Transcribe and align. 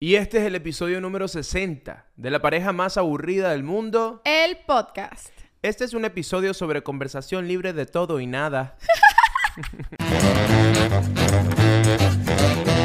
Y 0.00 0.14
este 0.14 0.38
es 0.38 0.44
el 0.44 0.54
episodio 0.54 1.00
número 1.00 1.26
60 1.26 2.06
de 2.14 2.30
la 2.30 2.40
pareja 2.40 2.72
más 2.72 2.96
aburrida 2.96 3.50
del 3.50 3.64
mundo. 3.64 4.22
El 4.24 4.56
podcast. 4.58 5.30
Este 5.60 5.84
es 5.84 5.92
un 5.92 6.04
episodio 6.04 6.54
sobre 6.54 6.84
conversación 6.84 7.48
libre 7.48 7.72
de 7.72 7.84
todo 7.84 8.20
y 8.20 8.28
nada. 8.28 8.76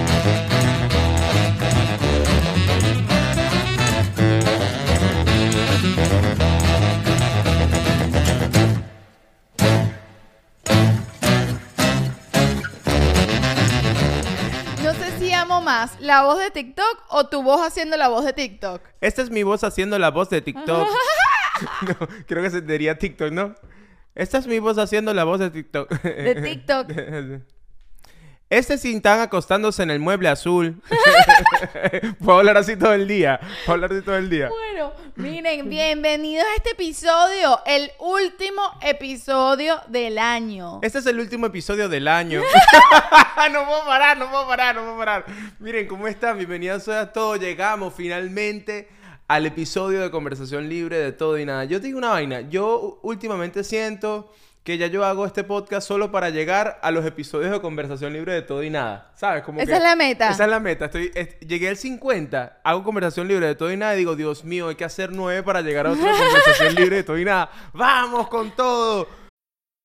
más 15.64 16.00
la 16.00 16.24
voz 16.24 16.40
de 16.40 16.52
TikTok 16.52 17.06
o 17.10 17.28
tu 17.28 17.44
voz 17.44 17.62
haciendo 17.66 17.98
la 17.98 18.08
voz 18.08 18.26
de 18.26 18.34
TikTok. 18.34 18.82
Esta 19.02 19.22
es 19.22 19.30
mi 19.30 19.44
voz 19.44 19.64
haciendo 19.64 19.98
la 20.00 20.12
voz 20.12 20.30
de 20.30 20.42
TikTok. 20.42 20.88
No, 21.88 22.08
creo 22.26 22.42
que 22.42 22.50
se 22.50 22.62
diría 22.62 22.98
TikTok, 22.98 23.32
¿no? 23.32 23.54
Esta 24.16 24.40
es 24.40 24.48
mi 24.48 24.60
voz 24.60 24.78
haciendo 24.80 25.14
la 25.14 25.24
voz 25.24 25.40
de 25.40 25.52
TikTok. 25.52 25.90
De 26.02 26.36
TikTok. 26.36 26.88
Este 28.54 28.78
Sintán 28.78 29.20
acostándose 29.20 29.82
en 29.82 29.90
el 29.90 30.00
mueble 30.00 30.30
azul. 30.30 30.80
Puedo 32.24 32.38
hablar 32.38 32.56
así 32.58 32.78
todo 32.78 32.94
el 32.94 33.08
día. 33.08 33.40
Puedo 33.66 33.74
hablar 33.74 33.94
así 33.94 34.04
todo 34.04 34.16
el 34.16 34.30
día. 34.30 34.48
Bueno, 34.48 34.94
miren, 35.16 35.72
bienvenidos 35.72 36.46
a 36.46 36.58
este 36.58 36.70
episodio, 36.74 37.60
el 37.66 37.90
último 37.98 38.62
episodio 38.84 39.82
del 39.88 40.20
año. 40.20 40.82
Este 40.84 41.00
es 41.00 41.06
el 41.08 41.20
último 41.20 41.48
episodio 41.48 41.90
del 41.90 42.08
año. 42.08 42.42
no 43.52 43.66
puedo 43.66 43.86
parar, 43.86 44.20
no 44.20 44.30
puedo 44.30 44.48
parar, 44.48 44.76
no 44.76 44.82
puedo 44.84 44.98
parar. 45.00 45.26
Miren, 45.58 45.88
¿cómo 45.88 46.08
están? 46.08 46.38
Bienvenidos 46.38 46.88
a 46.90 47.12
todos. 47.12 47.40
Llegamos 47.40 47.92
finalmente 47.96 48.88
al 49.28 49.48
episodio 49.48 50.00
de 50.00 50.12
conversación 50.12 50.70
libre 50.70 51.00
de 51.00 51.12
todo 51.12 51.40
y 51.40 51.46
nada. 51.46 51.64
Yo 51.66 51.82
te 51.82 51.88
digo 51.88 51.98
una 51.98 52.10
vaina. 52.10 52.42
Yo 52.42 53.00
últimamente 53.02 53.64
siento 53.64 54.32
que 54.64 54.78
ya 54.78 54.88
yo 54.88 55.04
hago 55.04 55.26
este 55.26 55.44
podcast 55.44 55.86
solo 55.88 56.10
para 56.12 56.30
llegar 56.30 56.80
a 56.82 56.90
los 56.92 57.06
episodios 57.06 57.52
de 57.52 57.60
conversación 57.60 58.14
libre 58.14 58.34
de 58.34 58.42
todo 58.44 58.64
y 58.64 58.70
nada. 58.70 59.12
¿Sabes? 59.16 59.44
Como 59.44 59.60
Esa 59.60 59.72
que- 59.72 59.78
es 59.78 59.84
la 59.84 59.96
meta. 59.98 60.30
Esa 60.30 60.46
es 60.46 60.50
la 60.50 60.60
meta. 60.62 60.86
Estoy, 60.86 61.12
es- 61.16 61.38
llegué 61.42 61.68
al 61.70 61.76
50, 61.78 62.60
hago 62.64 62.84
conversación 62.84 63.28
libre 63.28 63.46
de 63.48 63.56
todo 63.56 63.72
y 63.74 63.78
nada 63.78 63.94
y 63.96 63.98
digo, 63.98 64.16
Dios 64.16 64.44
mío, 64.46 64.70
hay 64.70 64.76
que 64.76 64.86
hacer 64.86 65.12
nueve 65.12 65.44
para 65.44 65.62
llegar 65.62 65.88
a 65.88 65.92
otra 65.92 66.12
conversación 66.18 66.76
libre 66.76 66.96
de 66.98 67.04
todo 67.04 67.18
y 67.20 67.26
nada. 67.26 67.50
¡Vamos 67.74 68.30
con 68.30 68.52
todo! 68.56 69.23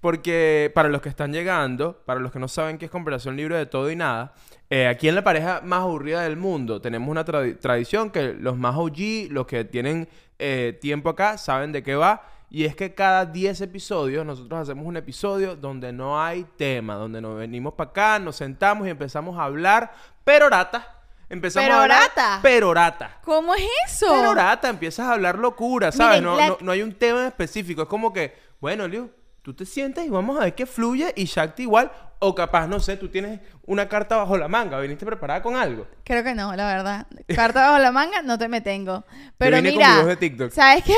Porque 0.00 0.70
para 0.74 0.88
los 0.88 1.00
que 1.02 1.08
están 1.08 1.32
llegando, 1.32 2.02
para 2.04 2.20
los 2.20 2.32
que 2.32 2.38
no 2.38 2.48
saben 2.48 2.78
qué 2.78 2.84
es 2.86 2.90
conversación 2.90 3.36
libre 3.36 3.56
de 3.56 3.66
todo 3.66 3.90
y 3.90 3.96
nada, 3.96 4.34
eh, 4.70 4.86
aquí 4.88 5.08
en 5.08 5.14
la 5.14 5.22
pareja 5.24 5.60
más 5.64 5.80
aburrida 5.82 6.22
del 6.22 6.36
mundo 6.36 6.80
tenemos 6.80 7.08
una 7.08 7.24
tradi- 7.24 7.58
tradición 7.58 8.10
que 8.10 8.34
los 8.34 8.56
más 8.56 8.74
OG, 8.76 9.28
los 9.30 9.46
que 9.46 9.64
tienen 9.64 10.08
eh, 10.38 10.76
tiempo 10.80 11.08
acá, 11.10 11.38
saben 11.38 11.72
de 11.72 11.82
qué 11.82 11.94
va. 11.94 12.22
Y 12.48 12.64
es 12.64 12.76
que 12.76 12.94
cada 12.94 13.26
10 13.26 13.60
episodios 13.62 14.24
nosotros 14.24 14.60
hacemos 14.60 14.86
un 14.86 14.96
episodio 14.96 15.56
donde 15.56 15.92
no 15.92 16.22
hay 16.22 16.46
tema, 16.56 16.94
donde 16.94 17.20
nos 17.20 17.36
venimos 17.38 17.74
para 17.74 17.90
acá, 17.90 18.18
nos 18.20 18.36
sentamos 18.36 18.86
y 18.86 18.90
empezamos 18.90 19.36
a 19.38 19.44
hablar 19.44 19.92
perorata. 20.24 20.92
Empezamos 21.28 21.68
a 21.70 21.82
hablar 21.82 21.98
¿Perorata? 22.14 22.38
perorata. 22.42 23.20
¿Cómo 23.24 23.52
es 23.56 23.64
eso? 23.86 24.06
Perorata, 24.08 24.68
empiezas 24.68 25.06
a 25.08 25.14
hablar 25.14 25.38
locura, 25.38 25.90
¿sabes? 25.90 26.20
Miren, 26.22 26.24
no, 26.24 26.36
la- 26.36 26.48
no, 26.48 26.58
no 26.60 26.70
hay 26.72 26.82
un 26.82 26.92
tema 26.94 27.26
específico. 27.26 27.82
Es 27.82 27.88
como 27.88 28.12
que, 28.12 28.32
bueno, 28.60 28.86
Liu, 28.86 29.10
tú 29.46 29.54
te 29.54 29.64
sientes 29.64 30.04
y 30.04 30.10
vamos 30.10 30.36
a 30.40 30.40
ver 30.40 30.56
qué 30.56 30.66
fluye 30.66 31.12
y 31.14 31.26
Shakti 31.26 31.62
igual. 31.62 31.92
O 32.18 32.34
capaz, 32.34 32.66
no 32.66 32.80
sé, 32.80 32.96
tú 32.96 33.08
tienes 33.08 33.38
una 33.64 33.88
carta 33.88 34.16
bajo 34.16 34.36
la 34.36 34.48
manga, 34.48 34.80
viniste 34.80 35.06
preparada 35.06 35.40
con 35.40 35.54
algo. 35.54 35.86
Creo 36.02 36.24
que 36.24 36.34
no, 36.34 36.56
la 36.56 36.66
verdad. 36.66 37.06
Carta 37.32 37.68
bajo 37.68 37.78
la 37.78 37.92
manga, 37.92 38.22
no 38.22 38.38
te 38.38 38.48
me 38.48 38.60
tengo. 38.60 39.04
Pero 39.38 39.58
vine 39.58 39.68
con 39.68 39.78
mira, 39.78 39.90
mi 39.92 39.98
voz 39.98 40.06
de 40.08 40.16
TikTok. 40.16 40.50
¿sabes 40.50 40.82
qué? 40.82 40.96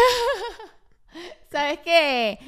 ¿Sabes 1.52 1.80
qué? 1.84 2.38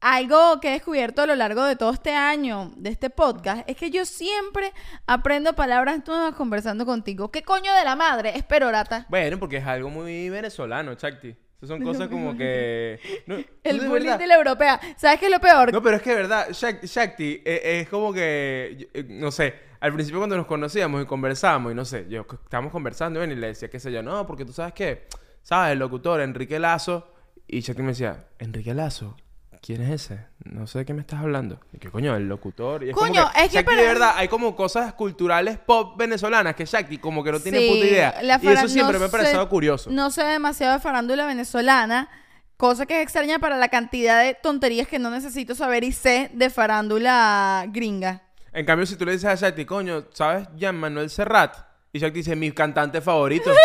Algo 0.00 0.58
que 0.58 0.68
he 0.68 0.72
descubierto 0.72 1.20
a 1.20 1.26
lo 1.26 1.36
largo 1.36 1.64
de 1.64 1.76
todo 1.76 1.90
este 1.90 2.14
año 2.14 2.72
de 2.76 2.88
este 2.88 3.10
podcast 3.10 3.68
es 3.68 3.76
que 3.76 3.90
yo 3.90 4.06
siempre 4.06 4.72
aprendo 5.06 5.52
palabras 5.52 6.00
nuevas 6.06 6.34
conversando 6.34 6.86
contigo. 6.86 7.30
¿Qué 7.30 7.42
coño 7.42 7.74
de 7.74 7.84
la 7.84 7.94
madre? 7.94 8.38
Es 8.38 8.42
perorata. 8.42 9.04
Bueno, 9.10 9.38
porque 9.38 9.58
es 9.58 9.66
algo 9.66 9.90
muy 9.90 10.30
venezolano, 10.30 10.94
Shakti. 10.94 11.36
Son 11.66 11.80
cosas 11.82 12.08
como 12.08 12.36
que... 12.36 12.98
no, 13.26 13.36
El 13.64 13.78
de 13.78 13.88
bullying 13.88 14.04
verdad- 14.04 14.18
de 14.18 14.26
la 14.26 14.34
europea. 14.34 14.80
¿Sabes 14.96 15.20
qué 15.20 15.26
es 15.26 15.32
lo 15.32 15.40
peor? 15.40 15.72
No, 15.72 15.80
pero 15.82 15.96
es 15.96 16.02
que 16.02 16.10
de 16.10 16.16
verdad, 16.16 16.48
Shak- 16.50 16.82
Shakti 16.84 17.40
eh, 17.44 17.80
es 17.82 17.88
como 17.88 18.12
que, 18.12 18.88
eh, 18.92 19.04
no 19.08 19.30
sé, 19.30 19.54
al 19.80 19.92
principio 19.92 20.18
cuando 20.20 20.36
nos 20.36 20.46
conocíamos 20.46 21.02
y 21.02 21.06
conversábamos, 21.06 21.72
y 21.72 21.74
no 21.74 21.84
sé, 21.84 22.06
yo 22.08 22.26
estábamos 22.44 22.72
conversando 22.72 23.22
y 23.22 23.34
le 23.34 23.46
decía, 23.48 23.68
qué 23.70 23.78
sé 23.80 23.92
yo, 23.92 24.02
no, 24.02 24.26
porque 24.26 24.44
tú 24.44 24.52
sabes 24.52 24.72
que, 24.74 25.06
¿sabes? 25.42 25.72
El 25.72 25.78
locutor 25.78 26.20
Enrique 26.20 26.58
Lazo, 26.58 27.12
y 27.46 27.60
Shakti 27.60 27.82
me 27.82 27.88
decía, 27.88 28.26
Enrique 28.38 28.74
Lazo, 28.74 29.16
¿quién 29.60 29.82
es 29.82 29.90
ese? 29.90 30.26
No 30.44 30.66
sé 30.66 30.78
de 30.80 30.84
qué 30.84 30.92
me 30.94 31.00
estás 31.02 31.20
hablando. 31.20 31.60
Y 31.72 31.78
que 31.78 31.90
coño, 31.90 32.16
el 32.16 32.28
locutor. 32.28 32.82
Y 32.82 32.90
es 32.90 32.96
Coño, 32.96 33.22
como 33.22 33.32
que, 33.32 33.42
es 33.42 33.48
que 33.50 33.54
Shakti, 33.56 33.70
para- 33.70 33.82
de 33.82 33.86
verdad, 33.88 34.12
hay 34.16 34.28
como 34.28 34.56
cosas 34.56 34.92
culturales 34.94 35.58
pop 35.58 35.96
venezolanas 35.96 36.54
que 36.56 36.64
Shakti 36.64 36.98
como 36.98 37.22
que 37.22 37.30
no 37.32 37.38
tiene 37.40 37.58
Sí, 37.60 37.68
puta 37.68 37.86
idea. 37.86 38.14
la 38.22 38.40
Y 38.42 38.48
eso 38.48 38.68
siempre 38.68 38.94
no 38.94 38.98
me 39.00 39.06
ha 39.06 39.10
parecido 39.10 39.48
curioso. 39.48 39.90
No 39.90 40.10
sé 40.10 40.24
demasiado 40.24 40.74
de 40.74 40.80
farándula 40.80 41.26
venezolana, 41.26 42.08
cosa 42.56 42.86
que 42.86 42.96
es 42.96 43.02
extraña 43.04 43.38
para 43.38 43.56
la 43.56 43.68
cantidad 43.68 44.20
de 44.22 44.34
tonterías 44.34 44.88
que 44.88 44.98
no 44.98 45.10
necesito 45.10 45.54
saber 45.54 45.84
y 45.84 45.92
sé 45.92 46.30
de 46.32 46.50
farándula 46.50 47.64
gringa. 47.68 48.22
En 48.52 48.66
cambio, 48.66 48.84
si 48.86 48.96
tú 48.96 49.04
le 49.04 49.12
dices 49.12 49.26
a 49.30 49.34
Shakti, 49.36 49.64
coño, 49.64 50.06
¿sabes? 50.12 50.48
Jean 50.56 50.76
Manuel 50.76 51.08
Serrat. 51.08 51.56
Y 51.92 51.98
Shakti 52.00 52.18
dice, 52.20 52.34
mi 52.36 52.50
cantante 52.52 53.00
favorito. 53.00 53.52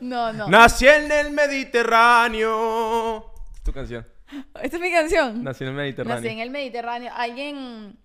No, 0.00 0.32
no. 0.32 0.48
Nací 0.48 0.86
en 0.86 1.10
el 1.10 1.30
Mediterráneo. 1.30 3.32
Tu 3.64 3.72
canción. 3.72 4.06
Esta 4.62 4.76
es 4.76 4.82
mi 4.82 4.90
canción. 4.92 5.44
Nací 5.44 5.64
en 5.64 5.70
el 5.70 5.76
Mediterráneo. 5.76 6.16
Nací 6.16 6.28
en 6.28 6.38
el 6.40 6.50
Mediterráneo. 6.50 7.12
Alguien. 7.14 7.98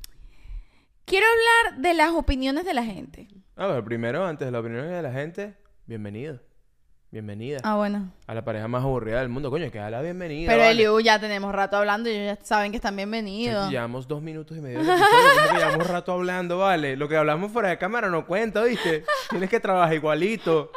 Quiero 1.05 1.25
hablar 1.27 1.81
de 1.81 1.93
las 1.93 2.11
opiniones 2.11 2.65
de 2.65 2.73
la 2.73 2.83
gente. 2.83 3.27
A 3.55 3.67
ver, 3.67 3.83
primero, 3.83 4.25
antes 4.25 4.45
de 4.47 4.51
la 4.51 4.59
opinión 4.59 4.87
de 4.87 5.01
la 5.01 5.11
gente, 5.11 5.55
bienvenido. 5.85 6.39
Bienvenida. 7.11 7.59
Ah, 7.63 7.75
bueno. 7.75 8.13
A 8.27 8.35
la 8.35 8.45
pareja 8.45 8.67
más 8.67 8.83
aburrida 8.83 9.19
del 9.19 9.29
mundo. 9.29 9.49
Coño, 9.49 9.71
que 9.71 9.79
da 9.79 9.89
la 9.89 9.99
bienvenida. 9.99 10.47
Pero 10.47 10.61
vale. 10.61 10.73
Eliu, 10.73 10.99
ya 10.99 11.19
tenemos 11.19 11.51
rato 11.51 11.77
hablando 11.77 12.07
y 12.07 12.13
ellos 12.13 12.37
ya 12.37 12.45
saben 12.45 12.69
que 12.69 12.77
están 12.77 12.95
bienvenidos. 12.95 13.61
Shakti, 13.61 13.71
llevamos 13.71 14.07
dos 14.07 14.21
minutos 14.21 14.55
y 14.55 14.61
medio 14.61 14.77
de 14.77 14.85
episodio. 14.85 15.07
¿cómo 15.09 15.51
que 15.51 15.57
llevamos 15.57 15.87
rato 15.87 16.11
hablando, 16.11 16.59
vale. 16.59 16.95
Lo 16.95 17.09
que 17.09 17.17
hablamos 17.17 17.51
fuera 17.51 17.69
de 17.69 17.79
cámara 17.79 18.09
no 18.09 18.27
cuenta, 18.27 18.63
¿viste? 18.63 19.05
Tienes 19.31 19.49
que 19.49 19.59
trabajar 19.59 19.95
igualito. 19.95 20.71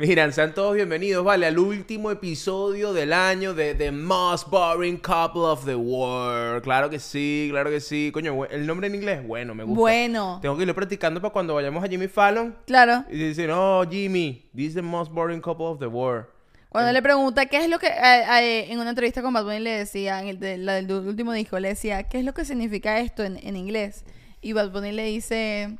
Miren, 0.00 0.32
sean 0.32 0.54
todos 0.54 0.76
bienvenidos, 0.76 1.24
vale, 1.24 1.44
al 1.46 1.58
último 1.58 2.12
episodio 2.12 2.92
del 2.92 3.12
año 3.12 3.52
de 3.52 3.74
The 3.74 3.90
Most 3.90 4.48
Boring 4.48 4.98
Couple 4.98 5.40
of 5.42 5.64
the 5.64 5.74
World. 5.74 6.62
Claro 6.62 6.88
que 6.88 7.00
sí, 7.00 7.48
claro 7.50 7.68
que 7.68 7.80
sí. 7.80 8.12
Coño, 8.14 8.44
el 8.44 8.64
nombre 8.64 8.86
en 8.86 8.94
inglés, 8.94 9.26
bueno, 9.26 9.56
me 9.56 9.64
gusta. 9.64 9.80
Bueno. 9.80 10.38
Tengo 10.40 10.54
que 10.56 10.62
irlo 10.62 10.74
practicando 10.76 11.20
para 11.20 11.32
cuando 11.32 11.52
vayamos 11.54 11.82
a 11.82 11.88
Jimmy 11.88 12.06
Fallon. 12.06 12.56
Claro. 12.64 13.04
Y 13.10 13.16
dicen, 13.16 13.50
oh, 13.50 13.82
Jimmy, 13.90 14.48
this 14.54 14.68
is 14.68 14.74
the 14.74 14.82
most 14.82 15.10
boring 15.10 15.40
couple 15.40 15.66
of 15.66 15.80
the 15.80 15.88
world. 15.88 16.26
Cuando 16.68 16.92
le 16.92 17.02
pregunta 17.02 17.46
qué 17.46 17.56
es 17.64 17.68
lo 17.68 17.80
que. 17.80 17.88
a- 17.88 18.34
a- 18.36 18.42
en 18.44 18.78
una 18.78 18.90
entrevista 18.90 19.20
con 19.20 19.32
Bad 19.32 19.42
Bunny 19.46 19.58
le 19.58 19.70
decía, 19.78 20.22
en 20.22 20.28
el 20.28 20.38
de- 20.38 20.58
la 20.58 20.74
del 20.74 20.92
último 20.92 21.32
disco, 21.32 21.58
le 21.58 21.70
decía, 21.70 22.04
¿qué 22.04 22.20
es 22.20 22.24
lo 22.24 22.34
que 22.34 22.44
significa 22.44 23.00
esto 23.00 23.24
en, 23.24 23.36
en 23.44 23.56
inglés? 23.56 24.04
Y 24.42 24.52
Bad 24.52 24.70
Bunny 24.70 24.92
le 24.92 25.06
dice. 25.06 25.76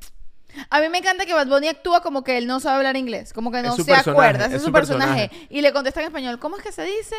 A 0.71 0.81
mí 0.81 0.89
me 0.89 0.99
encanta 0.99 1.27
que 1.27 1.35
Bad 1.35 1.47
Bunny 1.49 1.69
actúa 1.69 2.01
como 2.03 2.25
que 2.25 2.39
él 2.39 2.47
no 2.47 2.59
sabe 2.61 2.77
hablar 2.79 2.97
inglés, 2.97 3.33
como 3.33 3.51
que 3.53 3.63
no 3.63 3.77
se 3.77 3.85
personaje, 3.85 4.11
acuerda, 4.11 4.47
ese 4.47 4.57
es 4.57 4.63
su 4.63 4.73
personaje. 4.73 5.29
personaje. 5.29 5.47
Y 5.51 5.61
le 5.63 5.73
contesta 5.73 6.01
en 6.01 6.07
español, 6.07 6.39
¿cómo 6.39 6.57
es 6.57 6.63
que 6.63 6.73
se 6.73 6.83
dice? 6.85 7.17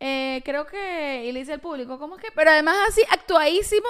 Eh, 0.00 0.42
creo 0.44 0.66
que. 0.66 1.24
Y 1.26 1.32
le 1.32 1.40
dice 1.40 1.52
al 1.52 1.60
público, 1.60 1.98
¿cómo 1.98 2.16
es 2.16 2.22
que? 2.22 2.28
Pero 2.34 2.50
además 2.50 2.76
así, 2.88 3.02
actuadísimo. 3.10 3.86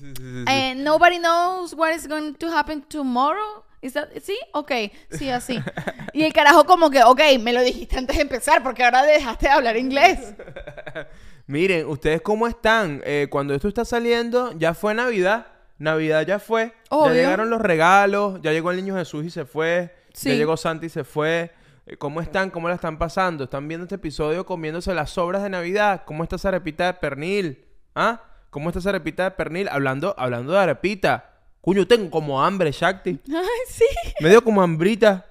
Sí, 0.00 0.06
sí, 0.06 0.12
sí, 0.16 0.22
sí. 0.22 0.44
Eh, 0.48 0.74
nobody 0.76 1.18
knows 1.18 1.72
what 1.74 1.92
is 1.94 2.08
going 2.08 2.32
to 2.34 2.48
happen 2.56 2.82
tomorrow. 2.82 3.62
That- 3.94 4.10
¿Sí? 4.22 4.36
Ok, 4.52 4.70
sí, 5.10 5.28
así. 5.30 5.58
Y 6.12 6.22
el 6.24 6.32
carajo 6.32 6.64
como 6.66 6.90
que, 6.90 7.02
ok, 7.02 7.20
me 7.40 7.52
lo 7.52 7.62
dijiste 7.62 7.96
antes 7.98 8.16
de 8.16 8.22
empezar 8.22 8.62
porque 8.62 8.84
ahora 8.84 9.02
dejaste 9.02 9.46
de 9.46 9.52
hablar 9.52 9.76
inglés. 9.76 10.18
Miren, 11.46 11.86
¿ustedes 11.88 12.20
cómo 12.22 12.46
están? 12.46 13.02
Eh, 13.04 13.26
cuando 13.30 13.54
esto 13.54 13.68
está 13.68 13.84
saliendo, 13.84 14.52
ya 14.58 14.74
fue 14.74 14.94
Navidad. 14.94 15.46
Navidad 15.82 16.24
ya 16.26 16.38
fue. 16.38 16.72
Obvio. 16.90 17.14
Ya 17.14 17.22
llegaron 17.22 17.50
los 17.50 17.60
regalos. 17.60 18.40
Ya 18.42 18.52
llegó 18.52 18.70
el 18.70 18.76
niño 18.76 18.96
Jesús 18.96 19.24
y 19.24 19.30
se 19.30 19.44
fue. 19.44 19.94
Sí. 20.12 20.30
Ya 20.30 20.36
llegó 20.36 20.56
Santi, 20.56 20.88
se 20.88 21.04
fue. 21.04 21.50
Eh, 21.86 21.96
¿Cómo 21.96 22.20
están? 22.20 22.50
¿Cómo 22.50 22.68
la 22.68 22.76
están 22.76 22.98
pasando? 22.98 23.44
¿Están 23.44 23.66
viendo 23.66 23.84
este 23.84 23.96
episodio 23.96 24.46
comiéndose 24.46 24.94
las 24.94 25.10
sobras 25.10 25.42
de 25.42 25.50
Navidad? 25.50 26.02
¿Cómo 26.06 26.22
está 26.22 26.36
esa 26.36 26.48
arepita 26.48 26.86
de 26.86 26.94
pernil? 26.94 27.64
¿Ah? 27.94 28.22
¿Cómo 28.50 28.68
está 28.68 28.78
esa 28.78 28.90
arepita 28.90 29.24
de 29.24 29.30
pernil? 29.32 29.68
Hablando, 29.68 30.14
hablando 30.16 30.52
de 30.52 30.58
arepita. 30.60 31.30
Cuño, 31.60 31.86
tengo 31.86 32.10
como 32.10 32.44
hambre, 32.44 32.70
Shakti. 32.70 33.20
Ay, 33.28 33.44
sí. 33.68 33.84
Me 34.20 34.28
dio 34.28 34.44
como 34.44 34.62
hambrita. 34.62 35.26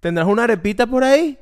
¿Tendrás 0.00 0.28
una 0.28 0.44
arepita 0.44 0.86
por 0.86 1.02
ahí? 1.02 1.38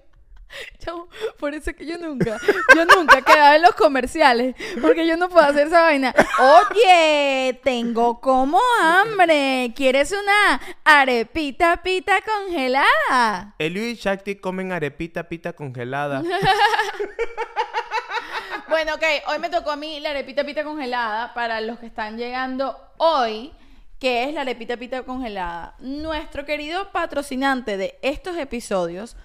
Chamo, 0.79 1.09
por 1.39 1.55
eso 1.55 1.71
es 1.71 1.77
que 1.77 1.87
yo 1.87 1.99
nunca, 1.99 2.39
yo 2.75 2.85
nunca 2.85 3.23
quedaba 3.23 3.57
en 3.57 3.63
los 3.63 3.75
comerciales, 3.75 4.55
porque 4.81 5.07
yo 5.07 5.17
no 5.17 5.29
puedo 5.29 5.47
hacer 5.47 5.67
esa 5.69 5.83
vaina. 5.83 6.15
Oye, 6.39 7.61
tengo 7.63 8.21
como 8.21 8.61
hambre. 8.81 9.73
¿Quieres 9.75 10.13
una 10.13 10.61
arepita 10.85 11.83
pita 11.83 12.21
congelada? 12.23 13.55
Elio 13.59 13.87
y 13.89 13.95
Shakti 13.95 14.37
comen 14.37 14.73
arepita 14.73 15.29
pita 15.29 15.53
congelada. 15.53 16.23
Bueno, 18.69 18.95
ok, 18.95 19.03
hoy 19.29 19.39
me 19.39 19.49
tocó 19.49 19.71
a 19.71 19.77
mí 19.77 20.01
la 20.01 20.11
arepita 20.11 20.43
pita 20.43 20.65
congelada 20.65 21.33
para 21.35 21.61
los 21.61 21.79
que 21.79 21.87
están 21.87 22.19
llegando 22.19 22.77
hoy, 22.97 23.53
que 24.01 24.25
es 24.25 24.35
la 24.35 24.41
arepita 24.41 24.77
pita 24.77 25.05
congelada. 25.05 25.77
Nuestro 25.79 26.45
querido 26.45 26.91
patrocinante 26.91 27.77
de 27.77 27.97
estos 28.03 28.37
episodios, 28.37 29.17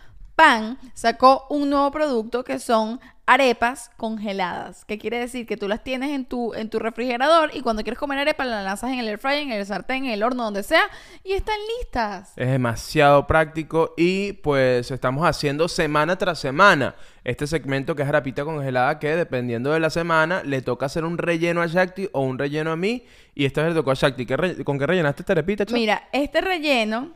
Pan, 0.42 0.80
sacó 0.96 1.46
un 1.52 1.70
nuevo 1.70 1.92
producto 1.92 2.44
que 2.44 2.58
son 2.58 3.00
arepas 3.28 3.92
congeladas. 3.96 4.86
¿Qué 4.86 4.98
quiere 4.98 5.20
decir? 5.20 5.46
Que 5.46 5.56
tú 5.56 5.68
las 5.68 5.84
tienes 5.84 6.10
en 6.10 6.26
tu, 6.26 6.56
en 6.56 6.68
tu 6.68 6.80
refrigerador 6.80 7.52
y 7.54 7.62
cuando 7.62 7.84
quieres 7.84 8.00
comer 8.00 8.18
arepa 8.18 8.44
las 8.46 8.66
lanzas 8.66 8.90
en 8.92 8.98
el 8.98 9.08
air 9.08 9.20
fryer, 9.20 9.44
en 9.44 9.52
el 9.52 9.64
sartén, 9.68 10.06
en 10.06 10.12
el 10.14 10.24
horno, 10.24 10.44
donde 10.46 10.64
sea, 10.64 10.82
y 11.24 11.34
están 11.34 11.58
listas. 11.78 12.34
Es 12.36 12.50
demasiado 12.50 13.28
práctico 13.28 13.94
y 13.96 14.34
pues 14.34 14.90
estamos 14.90 15.28
haciendo 15.28 15.68
semana 15.68 16.16
tras 16.18 16.40
semana 16.40 16.96
este 17.24 17.46
segmento 17.46 17.96
que 17.96 18.02
es 18.02 18.10
arepita 18.10 18.44
congelada 18.44 18.98
que 18.98 19.16
dependiendo 19.16 19.72
de 19.72 19.80
la 19.80 19.92
semana 19.92 20.42
le 20.44 20.64
toca 20.64 20.88
hacer 20.88 21.06
un 21.06 21.20
relleno 21.20 21.62
a 21.62 21.68
Shakti 21.68 22.10
o 22.14 22.22
un 22.22 22.40
relleno 22.40 22.72
a 22.72 22.76
mí 22.76 23.06
y 23.36 23.46
esta 23.46 23.62
vez 23.62 23.70
le 23.70 23.76
tocó 23.76 23.92
a 23.92 23.94
Shakti. 23.94 24.26
¿Qué 24.26 24.36
re- 24.36 24.64
¿Con 24.64 24.80
qué 24.80 24.88
rellenaste 24.88 25.22
esta 25.22 25.34
arepita? 25.34 25.66
Mira, 25.72 26.10
este 26.12 26.42
relleno, 26.42 27.12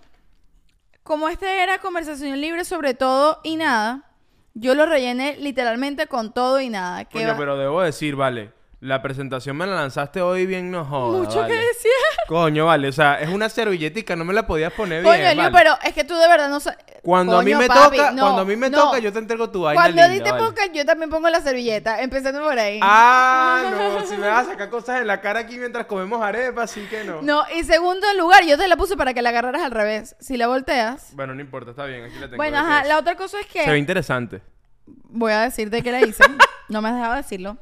como 1.06 1.30
este 1.30 1.62
era 1.62 1.78
conversación 1.78 2.42
libre 2.42 2.66
sobre 2.66 2.96
todo 2.96 3.40
y 3.44 3.57
nada, 3.57 4.12
yo 4.56 4.74
lo 4.74 4.88
rellené 4.88 5.38
literalmente 5.38 6.07
con 6.07 6.34
todo 6.34 6.60
y 6.60 6.69
nada. 6.69 7.06
Que 7.06 7.19
Coño, 7.19 7.28
va- 7.30 7.38
pero 7.38 7.57
debo 7.57 7.81
decir, 7.84 8.16
vale, 8.16 8.52
la 8.80 9.02
presentación 9.04 9.56
me 9.56 9.68
la 9.68 9.75
lanzaste 9.75 10.22
hoy 10.22 10.48
bien, 10.48 10.72
no 10.72 10.84
jodas, 10.84 11.22
Mucho 11.28 11.42
vale. 11.42 11.54
que 11.54 11.60
decía. 11.60 11.92
Coño, 12.27 12.66
vale, 12.66 12.88
o 12.88 12.92
sea, 12.92 13.19
es 13.19 13.30
una 13.30 13.50
servilletica, 13.50 14.16
no 14.16 14.25
me 14.25 14.33
la 14.33 14.48
podías 14.48 14.74
poner 14.74 15.04
Coño, 15.04 15.16
bien, 15.16 15.27
Elio, 15.27 15.44
vale. 15.44 15.56
pero 15.56 15.77
es 15.83 15.94
que 15.94 16.04
tú 16.04 16.16
de 16.16 16.27
verdad 16.27 16.50
no 16.50 16.60
sabes. 16.60 16.80
Cuando 17.04 17.38
a 17.38 17.44
mí 17.44 17.51
Coño, 17.51 17.60
me 17.60 17.68
papi, 17.68 17.98
toca, 17.98 18.12
no, 18.12 18.22
cuando 18.24 18.42
a 18.42 18.45
mí 18.45 18.56
me 18.56 18.69
no. 18.69 18.80
toca, 18.86 18.98
yo 19.00 19.13
te 19.13 19.19
entrego 19.19 19.50
tu 19.51 19.62
vaina 19.62 19.80
Cuando 19.80 20.01
a 20.01 20.10
ti 20.10 20.19
te 20.22 20.31
vale. 20.31 20.44
toca, 20.44 20.66
yo 20.74 20.86
también 20.86 21.10
pongo 21.12 21.30
la 21.30 21.39
servilleta, 21.42 22.01
empezando 22.01 22.42
por 22.42 22.57
ahí. 22.57 22.80
Ah, 22.81 23.72
no, 23.72 24.06
si 24.07 24.18
me 24.18 24.27
vas 24.27 24.48
a 24.48 24.51
sacar 24.51 24.69
cosas 24.69 25.01
en 25.01 25.07
la 25.07 25.22
cara 25.22 25.42
aquí 25.42 25.57
mientras 25.57 25.86
comemos 25.86 26.22
arepas, 26.22 26.72
sí 26.72 26.88
que 26.89 27.04
no. 27.04 27.22
No, 27.22 27.44
y 27.56 27.63
segundo 27.63 28.07
lugar, 28.18 28.44
yo 28.45 28.57
te 28.57 28.68
la 28.68 28.75
puse 28.75 28.98
para 28.98 29.13
que 29.13 29.21
la 29.21 29.30
agarraras 29.30 29.62
al 29.62 29.71
revés. 29.71 30.16
Si 30.19 30.36
la 30.38 30.48
volteas. 30.48 31.10
Bueno, 31.13 31.36
no 31.36 31.42
importa, 31.42 31.71
está 31.71 31.86
bien, 31.86 32.04
aquí 32.06 32.16
la 32.16 32.21
tengo. 32.25 32.38
Bueno, 32.38 32.57
¿de 32.57 32.63
qué 32.63 32.69
ajá, 32.74 32.83
la 32.86 32.98
otra 32.98 33.16
cosa 33.16 33.39
es 33.39 33.45
que. 33.45 33.63
Se 33.63 33.71
ve 33.71 33.78
interesante. 33.78 34.42
voy 34.86 35.31
a 35.31 35.42
decirte 35.42 35.83
que 35.83 35.92
la 35.92 36.01
hice. 36.01 36.24
no 36.69 36.81
me 36.81 36.89
has 36.89 36.95
dejado 36.95 37.16
decirlo. 37.16 37.57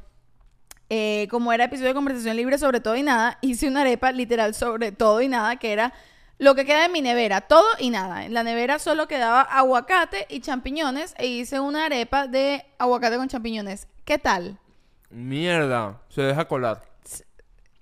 Eh, 0.90 1.28
como 1.30 1.52
era 1.52 1.64
episodio 1.64 1.88
de 1.88 1.94
conversación 1.94 2.36
libre 2.36 2.58
sobre 2.58 2.80
todo 2.80 2.96
y 2.96 3.02
nada, 3.02 3.38
hice 3.42 3.68
una 3.68 3.80
arepa 3.82 4.12
literal 4.12 4.54
sobre 4.54 4.92
todo 4.92 5.20
y 5.22 5.28
nada, 5.28 5.56
que 5.56 5.72
era 5.72 5.92
lo 6.38 6.54
que 6.54 6.64
queda 6.66 6.86
en 6.86 6.92
mi 6.92 7.00
nevera, 7.00 7.42
todo 7.42 7.66
y 7.78 7.90
nada. 7.90 8.24
En 8.24 8.34
la 8.34 8.42
nevera 8.42 8.78
solo 8.78 9.08
quedaba 9.08 9.40
aguacate 9.42 10.26
y 10.28 10.40
champiñones 10.40 11.14
e 11.16 11.26
hice 11.26 11.60
una 11.60 11.86
arepa 11.86 12.26
de 12.26 12.66
aguacate 12.78 13.16
con 13.16 13.28
champiñones. 13.28 13.86
¿Qué 14.04 14.18
tal? 14.18 14.58
Mierda, 15.10 16.00
se 16.08 16.22
deja 16.22 16.46
colar. 16.46 16.82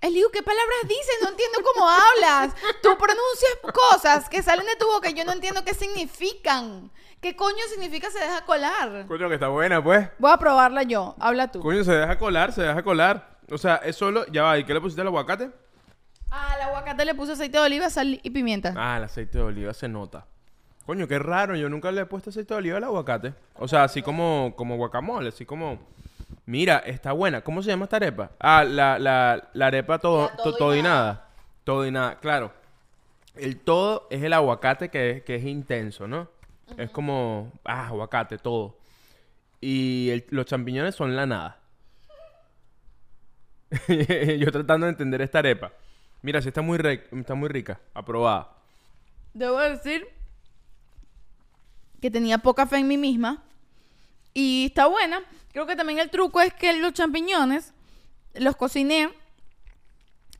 Eliu, 0.01 0.29
¿qué 0.31 0.43
palabras 0.43 0.79
dices? 0.83 1.15
No 1.21 1.29
entiendo 1.29 1.59
cómo 1.63 1.89
hablas. 1.89 2.53
Tú 2.81 2.89
pronuncias 2.97 3.73
cosas 3.73 4.29
que 4.29 4.43
salen 4.43 4.65
de 4.65 4.75
tu 4.75 4.85
boca 4.85 5.09
y 5.09 5.13
yo 5.13 5.23
no 5.23 5.31
entiendo 5.31 5.63
qué 5.63 5.73
significan. 5.73 6.91
¿Qué 7.23 7.35
coño 7.35 7.57
significa 7.71 8.11
se 8.11 8.19
deja 8.19 8.45
colar? 8.45 9.05
Coño, 9.07 9.27
que 9.29 9.33
está 9.35 9.47
buena, 9.47 9.81
pues. 9.83 10.09
Voy 10.19 10.31
a 10.31 10.37
probarla 10.37 10.83
yo. 10.83 11.15
Habla 11.19 11.49
tú. 11.51 11.61
Coño, 11.61 11.83
se 11.83 11.93
deja 11.93 12.17
colar, 12.19 12.51
se 12.51 12.61
deja 12.61 12.83
colar. 12.83 13.37
O 13.49 13.57
sea, 13.57 13.77
es 13.77 13.95
solo, 13.95 14.25
ya 14.27 14.43
va, 14.43 14.59
¿y 14.59 14.65
qué 14.65 14.73
le 14.73 14.81
pusiste 14.81 15.01
al 15.01 15.07
aguacate? 15.07 15.49
Al 16.29 16.61
aguacate 16.61 17.05
le 17.05 17.15
puse 17.15 17.31
aceite 17.31 17.57
de 17.57 17.63
oliva, 17.63 17.89
sal 17.89 18.19
y 18.21 18.29
pimienta. 18.29 18.73
Ah, 18.75 18.97
el 18.97 19.03
aceite 19.05 19.37
de 19.37 19.43
oliva 19.45 19.73
se 19.73 19.87
nota. 19.87 20.25
Coño, 20.85 21.07
qué 21.07 21.17
raro, 21.17 21.55
yo 21.55 21.69
nunca 21.69 21.91
le 21.93 22.01
he 22.01 22.05
puesto 22.05 22.29
aceite 22.29 22.53
de 22.53 22.57
oliva 22.57 22.77
al 22.77 22.83
aguacate. 22.83 23.33
O 23.55 23.67
sea, 23.67 23.83
así 23.85 24.01
como, 24.01 24.53
como 24.57 24.75
guacamole, 24.75 25.29
así 25.29 25.45
como... 25.45 25.79
Mira, 26.45 26.79
está 26.79 27.13
buena. 27.13 27.39
¿Cómo 27.41 27.61
se 27.63 27.69
llama 27.69 27.85
esta 27.85 27.95
arepa? 27.95 28.31
Ah, 28.39 28.65
la, 28.65 28.99
la, 28.99 29.49
la 29.53 29.67
arepa 29.67 29.97
todo, 29.99 30.29
La 30.29 30.35
todo 30.35 30.43
to- 30.43 30.49
y 30.49 30.57
todo 30.59 30.75
y 30.75 30.81
nada. 30.81 31.27
Todo 31.63 31.85
y 31.87 31.91
nada, 31.91 32.19
claro. 32.19 32.51
El 33.35 33.59
todo 33.61 34.07
es 34.09 34.21
el 34.23 34.33
aguacate 34.33 34.89
que 34.89 35.23
que 35.25 35.35
es 35.35 35.45
intenso, 35.45 36.05
¿no? 36.07 36.27
Es 36.77 36.89
como, 36.89 37.51
ah, 37.65 37.87
aguacate, 37.87 38.37
todo. 38.37 38.77
Y 39.61 40.23
los 40.29 40.45
champiñones 40.45 40.95
son 40.95 41.15
la 41.15 41.25
nada. 41.25 41.59
yo 44.39 44.51
tratando 44.51 44.85
de 44.85 44.91
entender 44.91 45.21
esta 45.21 45.39
arepa. 45.39 45.71
Mira, 46.21 46.41
sí 46.41 46.49
está 46.49 46.61
muy, 46.61 46.77
re- 46.77 47.07
está 47.11 47.35
muy 47.35 47.49
rica, 47.49 47.79
aprobada. 47.93 48.49
Debo 49.33 49.59
decir 49.59 50.07
que 52.01 52.11
tenía 52.11 52.37
poca 52.37 52.65
fe 52.67 52.77
en 52.77 52.87
mí 52.87 52.97
misma. 52.97 53.43
Y 54.33 54.65
está 54.67 54.87
buena. 54.87 55.21
Creo 55.51 55.65
que 55.67 55.75
también 55.75 55.99
el 55.99 56.09
truco 56.09 56.41
es 56.41 56.53
que 56.53 56.73
los 56.79 56.93
champiñones 56.93 57.73
los 58.35 58.55
cociné. 58.55 59.09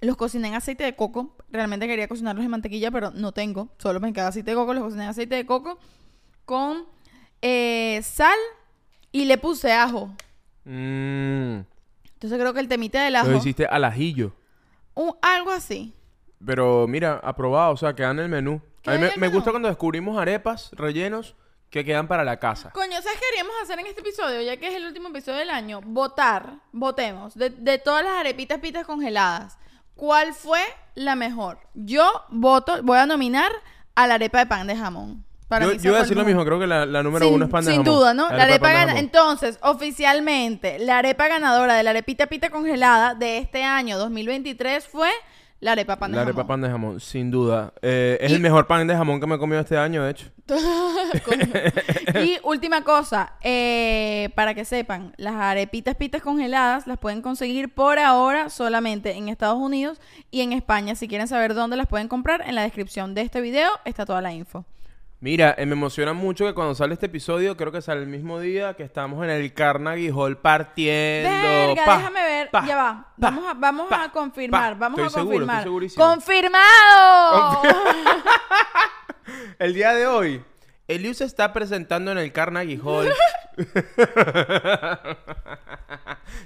Los 0.02 0.18
cociné 0.18 0.50
en 0.50 0.56
aceite 0.56 0.84
de 0.84 0.96
coco. 0.96 1.36
Realmente 1.50 1.88
quería 1.88 2.08
cocinarlos 2.08 2.44
en 2.44 2.52
mantequilla, 2.52 2.92
pero 2.92 3.12
no 3.12 3.32
tengo. 3.32 3.70
Solo 3.78 4.00
me 4.00 4.12
queda 4.14 4.28
aceite 4.28 4.52
de 4.52 4.56
coco. 4.56 4.74
Los 4.74 4.84
cociné 4.84 5.04
en 5.04 5.10
aceite 5.10 5.36
de 5.36 5.46
coco 5.46 5.80
con 6.46 6.86
eh, 7.42 8.02
sal 8.04 8.38
y 9.12 9.26
le 9.26 9.38
puse 9.38 9.72
ajo. 9.74 10.10
Mmm. 10.66 11.60
Entonces 12.14 12.40
creo 12.40 12.54
que 12.54 12.60
el 12.62 12.68
temita 12.68 13.04
del 13.04 13.16
ajo. 13.18 13.28
Lo 13.30 13.38
hiciste 13.38 13.66
al 13.66 13.84
ajillo. 13.84 14.34
un- 14.96 15.16
algo 15.22 15.52
así. 15.52 15.94
Pero 16.46 16.88
mira, 16.88 17.20
aprobado, 17.24 17.74
o 17.74 17.78
sea, 17.78 17.94
queda 17.96 18.12
en 18.12 18.20
el 18.20 18.30
menú. 18.30 18.62
A 18.86 18.92
mí 18.92 19.08
me, 19.18 19.28
gusta 19.30 19.52
cuando 19.52 19.70
descubrimos 19.70 20.18
arepas 20.18 20.70
rellenos 20.74 21.36
que 21.70 21.84
quedan 21.86 22.08
para 22.08 22.24
la 22.24 22.38
casa. 22.38 22.70
Coño, 22.72 23.02
¿sabes 23.02 23.18
qué 23.20 23.26
queríamos 23.30 23.56
hacer 23.64 23.80
en 23.80 23.88
este 23.88 24.02
episodio? 24.02 24.42
Ya 24.42 24.58
que 24.58 24.68
es 24.68 24.76
el 24.76 24.86
último 24.86 25.10
episodio 25.10 25.40
del 25.40 25.50
año. 25.50 25.82
Votar, 25.82 26.56
votemos, 26.72 27.34
de, 27.36 27.50
de 27.50 27.78
todas 27.80 28.04
las 28.04 28.14
arepitas 28.20 28.60
pitas 28.60 28.86
congeladas. 28.86 29.58
¿Cuál 29.96 30.34
fue 30.34 30.60
la 30.96 31.16
mejor? 31.16 31.60
Yo 31.74 32.12
voto, 32.30 32.84
voy 32.84 32.98
a 32.98 33.06
nominar 33.06 33.52
a 33.96 34.06
la 34.08 34.16
arepa 34.16 34.40
de 34.40 34.46
pan 34.46 34.68
de 34.68 34.76
jamón. 34.76 35.24
Para 35.48 35.66
yo 35.66 35.74
yo 35.74 35.92
voy 35.92 36.00
a 36.00 36.02
decir 36.02 36.16
la 36.18 36.24
lo 36.24 36.28
mismo, 36.28 36.46
creo 36.46 36.60
que 36.60 36.68
la, 36.68 36.86
la 36.86 37.04
número 37.04 37.26
sin, 37.26 37.36
uno 37.36 37.46
es 37.46 37.52
pan 37.52 37.64
de 37.66 37.72
sin 37.72 37.84
jamón. 37.84 38.00
duda, 38.00 38.14
¿no? 38.14 38.30
La 38.32 38.44
arepa 38.44 38.70
de 38.70 38.74
gana-. 38.74 39.00
Entonces, 39.00 39.60
oficialmente, 39.62 40.80
la 40.80 40.98
arepa 41.00 41.28
ganadora 41.28 41.76
de 41.76 41.84
la 41.84 41.92
arepita 41.92 42.28
pita 42.28 42.50
congelada 42.50 43.14
de 43.16 43.38
este 43.38 43.64
año 43.64 43.98
2023 43.98 44.88
fue 44.88 45.10
la 45.60 45.72
arepa 45.74 45.96
pan 45.98 46.12
de 46.12 46.18
La 46.18 46.22
jamón. 46.24 46.36
arepa 46.36 46.48
pan 46.48 46.62
de 46.62 46.70
jamón, 46.70 47.00
sin 47.00 47.32
duda. 47.32 47.74
Eh, 47.82 48.18
es 48.20 48.32
Y- 48.32 48.36
el 48.36 48.42
mejor 48.42 48.68
pan 48.68 48.86
de 48.88 48.96
jamón 48.96 49.20
que 49.22 49.28
me 49.28 49.36
he 49.36 49.38
comido 49.40 49.62
este 49.62 49.78
año, 49.78 50.04
de 50.04 50.12
hecho. 50.12 50.26
Y 52.24 52.38
última 52.44 52.84
cosa, 52.84 53.34
eh, 53.42 54.30
para 54.36 54.54
que 54.54 54.66
sepan, 54.66 55.14
las 55.18 55.34
arepitas 55.36 55.96
pitas 55.96 56.22
congeladas 56.22 56.86
las 56.88 56.98
pueden 57.00 57.22
conseguir 57.22 57.74
por 57.74 57.98
ahora 58.00 58.50
solamente 58.50 59.14
en 59.14 59.30
Estados 59.30 59.58
Unidos 59.58 60.00
y 60.32 60.42
en 60.42 60.54
España. 60.54 60.96
Si 60.96 61.08
quieren 61.08 61.28
saber 61.28 61.54
dónde 61.54 61.78
las 61.78 61.88
pueden 61.88 62.08
comprar, 62.08 62.42
en 62.48 62.56
la 62.56 62.62
descripción 62.64 63.14
de 63.16 63.22
este 63.22 63.42
video 63.42 63.70
está 63.86 64.06
toda 64.06 64.22
la 64.22 64.34
info. 64.34 64.66
Mira, 65.24 65.56
eh, 65.58 65.66
me 65.66 65.72
emociona 65.72 66.12
mucho 66.12 66.46
que 66.46 66.54
cuando 66.54 66.76
sale 66.76 66.96
este 66.96 67.06
episodio, 67.06 67.56
creo 67.56 67.72
que 67.72 67.82
sale 67.82 68.02
el 68.02 68.08
mismo 68.08 68.42
día 68.42 68.74
que 68.74 68.84
estamos 68.84 69.24
en 69.24 69.30
el 69.30 69.54
Carnegie 69.54 70.12
Hall 70.12 70.38
partiendo. 70.38 71.30
Verga, 71.30 71.86
Pa, 71.86 71.98
déjame 71.98 72.24
ver, 72.24 72.50
pa, 72.52 72.66
ya 72.68 72.76
va. 72.76 73.08
pa, 73.18 73.30
Vamos 73.30 73.46
a, 73.48 73.54
vamos 73.54 73.88
a 73.90 74.12
confirmar, 74.12 74.78
vamos 74.78 75.00
Estoy 75.00 75.08
a 75.08 75.12
seguro, 75.12 75.30
confirmar. 75.32 75.58
estoy 75.60 75.72
segurísimo. 75.72 76.06
¡Confirmado! 76.06 77.62
El 79.60 79.74
día 79.74 79.94
de 79.94 80.08
hoy, 80.08 80.44
Eliu 80.90 81.14
se 81.14 81.24
está 81.24 81.54
presentando 81.54 82.12
en 82.12 82.18
el 82.18 82.34
Carnegie 82.34 82.82
Hall. 82.84 83.10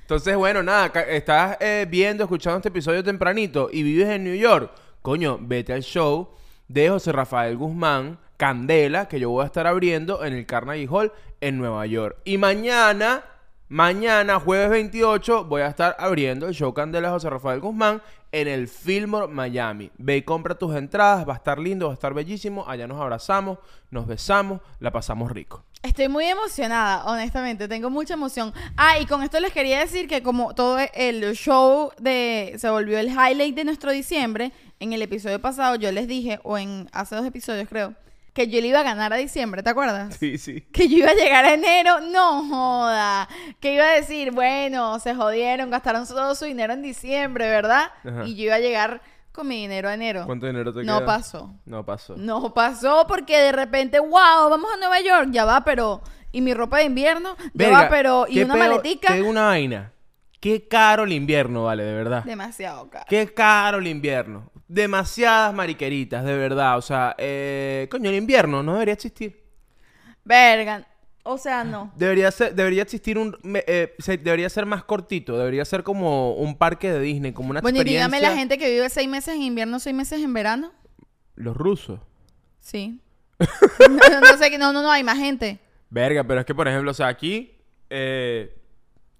Entonces, 0.02 0.36
bueno, 0.36 0.62
nada, 0.62 0.92
estás 1.08 1.58
eh, 1.62 1.88
viendo, 1.90 2.26
escuchando 2.26 2.58
este 2.58 2.70
episodio 2.70 3.04
tempranito 3.04 3.70
y 3.74 3.82
vives 3.82 4.10
en 4.10 4.24
New 4.24 4.36
York. 4.36 4.72
Coño, 5.02 5.40
vete 5.42 5.74
al 5.74 5.82
show 5.82 6.30
de 6.68 6.90
José 6.90 7.12
Rafael 7.12 7.58
Guzmán, 7.58 8.20
Candela, 8.38 9.08
que 9.08 9.20
yo 9.20 9.30
voy 9.30 9.44
a 9.44 9.48
estar 9.48 9.68
abriendo 9.68 10.24
en 10.24 10.34
el 10.34 10.46
Carnegie 10.46 10.88
Hall 10.90 11.12
en 11.42 11.58
Nueva 11.58 11.86
York. 11.86 12.18
Y 12.24 12.38
mañana, 12.38 13.24
Mañana, 13.70 14.40
jueves 14.40 14.70
28, 14.70 15.44
voy 15.44 15.62
a 15.62 15.68
estar 15.68 15.94
abriendo 16.00 16.48
el 16.48 16.54
show 16.54 16.74
Candela 16.74 17.10
José 17.10 17.30
Rafael 17.30 17.60
Guzmán 17.60 18.02
en 18.32 18.48
el 18.48 18.70
Fillmore 18.70 19.28
Miami. 19.28 19.92
Ve 19.98 20.16
y 20.16 20.22
compra 20.22 20.56
tus 20.56 20.74
entradas, 20.74 21.28
va 21.28 21.34
a 21.34 21.36
estar 21.36 21.60
lindo, 21.60 21.88
va 21.88 21.92
a 21.92 21.96
estar 21.96 22.14
bellísimo. 22.14 22.64
Allá 22.66 22.88
nos 22.88 22.98
abrazamos, 23.02 23.58
nos 23.92 24.08
besamos, 24.08 24.62
la 24.80 24.90
pasamos 24.92 25.34
rico. 25.34 25.66
Estoy 25.84 26.08
muy 26.08 26.24
emocionada, 26.28 27.04
honestamente, 27.08 27.68
tengo 27.68 27.90
mucha 27.90 28.14
emoción. 28.14 28.54
Ah, 28.78 29.00
y 29.00 29.06
con 29.06 29.22
esto 29.22 29.38
les 29.42 29.52
quería 29.52 29.80
decir 29.80 30.08
que 30.08 30.24
como 30.24 30.56
todo 30.56 30.80
el 30.94 31.36
show 31.36 31.92
de 32.00 32.56
se 32.58 32.70
volvió 32.70 32.98
el 32.98 33.10
highlight 33.10 33.54
de 33.54 33.66
nuestro 33.66 33.92
diciembre, 33.92 34.54
en 34.80 34.94
el 34.94 35.02
episodio 35.02 35.42
pasado 35.42 35.76
yo 35.76 35.92
les 35.92 36.08
dije, 36.08 36.40
o 36.44 36.58
en 36.58 36.88
hace 36.94 37.18
dos 37.18 37.26
episodios 37.26 37.68
creo, 37.68 37.96
que 38.38 38.48
yo 38.50 38.62
le 38.62 38.68
iba 38.68 38.82
a 38.82 38.84
ganar 38.84 39.12
a 39.14 39.16
diciembre, 39.16 39.64
¿te 39.64 39.72
acuerdas? 39.72 40.16
Sí, 40.20 40.38
sí. 40.38 40.62
Que 40.72 40.88
yo 40.88 40.98
iba 40.98 41.10
a 41.10 41.16
llegar 41.16 41.44
a 41.44 41.56
enero, 41.56 42.02
no 42.02 42.48
joda. 42.48 43.28
Que 43.60 43.74
iba 43.74 43.84
a 43.84 43.94
decir, 43.94 44.32
bueno, 44.32 45.00
se 45.00 45.16
jodieron, 45.16 45.72
gastaron 45.72 46.06
todo 46.08 46.36
su 46.36 46.46
dinero 46.46 46.74
en 46.74 46.84
diciembre, 46.84 47.50
¿verdad? 47.50 47.90
Ajá. 48.08 48.26
Y 48.28 48.36
yo 48.36 48.44
iba 48.44 48.54
a 48.56 48.60
llegar 48.60 49.02
con 49.32 49.48
mi 49.48 49.62
dinero 49.62 49.90
a 49.90 49.96
enero. 49.96 50.28
¿Cuánto 50.28 50.46
dinero 50.46 50.72
te 50.72 50.84
No 50.84 50.98
queda? 50.98 51.06
pasó. 51.08 51.52
No 51.66 51.84
pasó. 51.84 52.16
No 52.16 52.54
pasó 52.54 53.06
porque 53.08 53.40
de 53.40 53.54
repente, 53.54 54.00
wow, 54.00 54.12
vamos 54.52 54.72
a 54.72 54.78
Nueva 54.78 55.02
York, 55.02 55.30
ya 55.32 55.44
va, 55.44 55.64
pero. 55.64 56.04
Y 56.32 56.42
mi 56.42 56.54
ropa 56.54 56.78
de 56.78 56.84
invierno, 56.84 57.36
ya 57.40 57.50
Verga, 57.56 57.82
va, 57.86 57.90
pero. 57.90 58.26
Y 58.30 58.36
qué 58.36 58.46
una 58.46 58.56
maletica. 58.56 59.16
Qué 59.16 59.24
una 59.24 59.48
vaina. 59.48 59.94
Qué 60.40 60.68
caro 60.68 61.06
el 61.06 61.14
invierno, 61.14 61.64
vale, 61.64 61.82
de 61.84 61.94
verdad. 61.96 62.24
Demasiado 62.24 62.88
caro. 62.92 63.06
Qué 63.10 63.34
caro 63.34 63.80
el 63.80 63.88
invierno. 63.88 64.52
Demasiadas 64.68 65.54
mariqueritas, 65.54 66.26
de 66.26 66.36
verdad. 66.38 66.78
O 66.78 66.82
sea, 66.82 67.16
eh, 67.18 67.88
coño, 67.90 68.10
el 68.10 68.16
invierno 68.18 68.64
no 68.64 68.74
debería 68.74 68.94
existir. 68.94 69.44
Verga. 70.26 70.86
O 71.24 71.38
sea, 71.38 71.64
no. 71.66 71.92
Debería 71.96 72.32
ser, 72.32 72.56
debería 72.56 72.84
existir 72.84 73.18
un, 73.18 73.38
eh, 73.44 73.94
se- 74.00 74.18
debería 74.18 74.50
ser 74.50 74.66
más 74.66 74.84
cortito. 74.86 75.38
Debería 75.38 75.66
ser 75.66 75.84
como 75.84 76.34
un 76.36 76.58
parque 76.58 76.92
de 76.92 77.02
Disney, 77.02 77.34
como 77.34 77.50
una 77.52 77.60
Bueno, 77.62 77.78
y 77.78 77.82
experiencia. 77.82 78.08
dígame 78.08 78.22
la 78.30 78.38
gente 78.38 78.58
que 78.58 78.70
vive 78.70 78.90
seis 78.90 79.10
meses 79.10 79.36
en 79.36 79.42
invierno, 79.42 79.80
seis 79.80 79.96
meses 79.96 80.22
en 80.22 80.34
verano. 80.34 80.72
Los 81.36 81.56
rusos. 81.56 82.00
Sí. 82.62 83.02
no, 83.40 84.22
no 84.22 84.38
sé, 84.38 84.50
que- 84.50 84.58
no, 84.58 84.72
no, 84.74 84.82
no, 84.82 84.90
hay 84.92 85.04
más 85.04 85.18
gente. 85.18 85.60
Verga, 85.90 86.24
pero 86.24 86.40
es 86.42 86.46
que, 86.46 86.56
por 86.56 86.68
ejemplo, 86.68 86.92
o 86.92 86.94
sea, 86.94 87.08
aquí, 87.08 87.54
eh, 87.90 88.56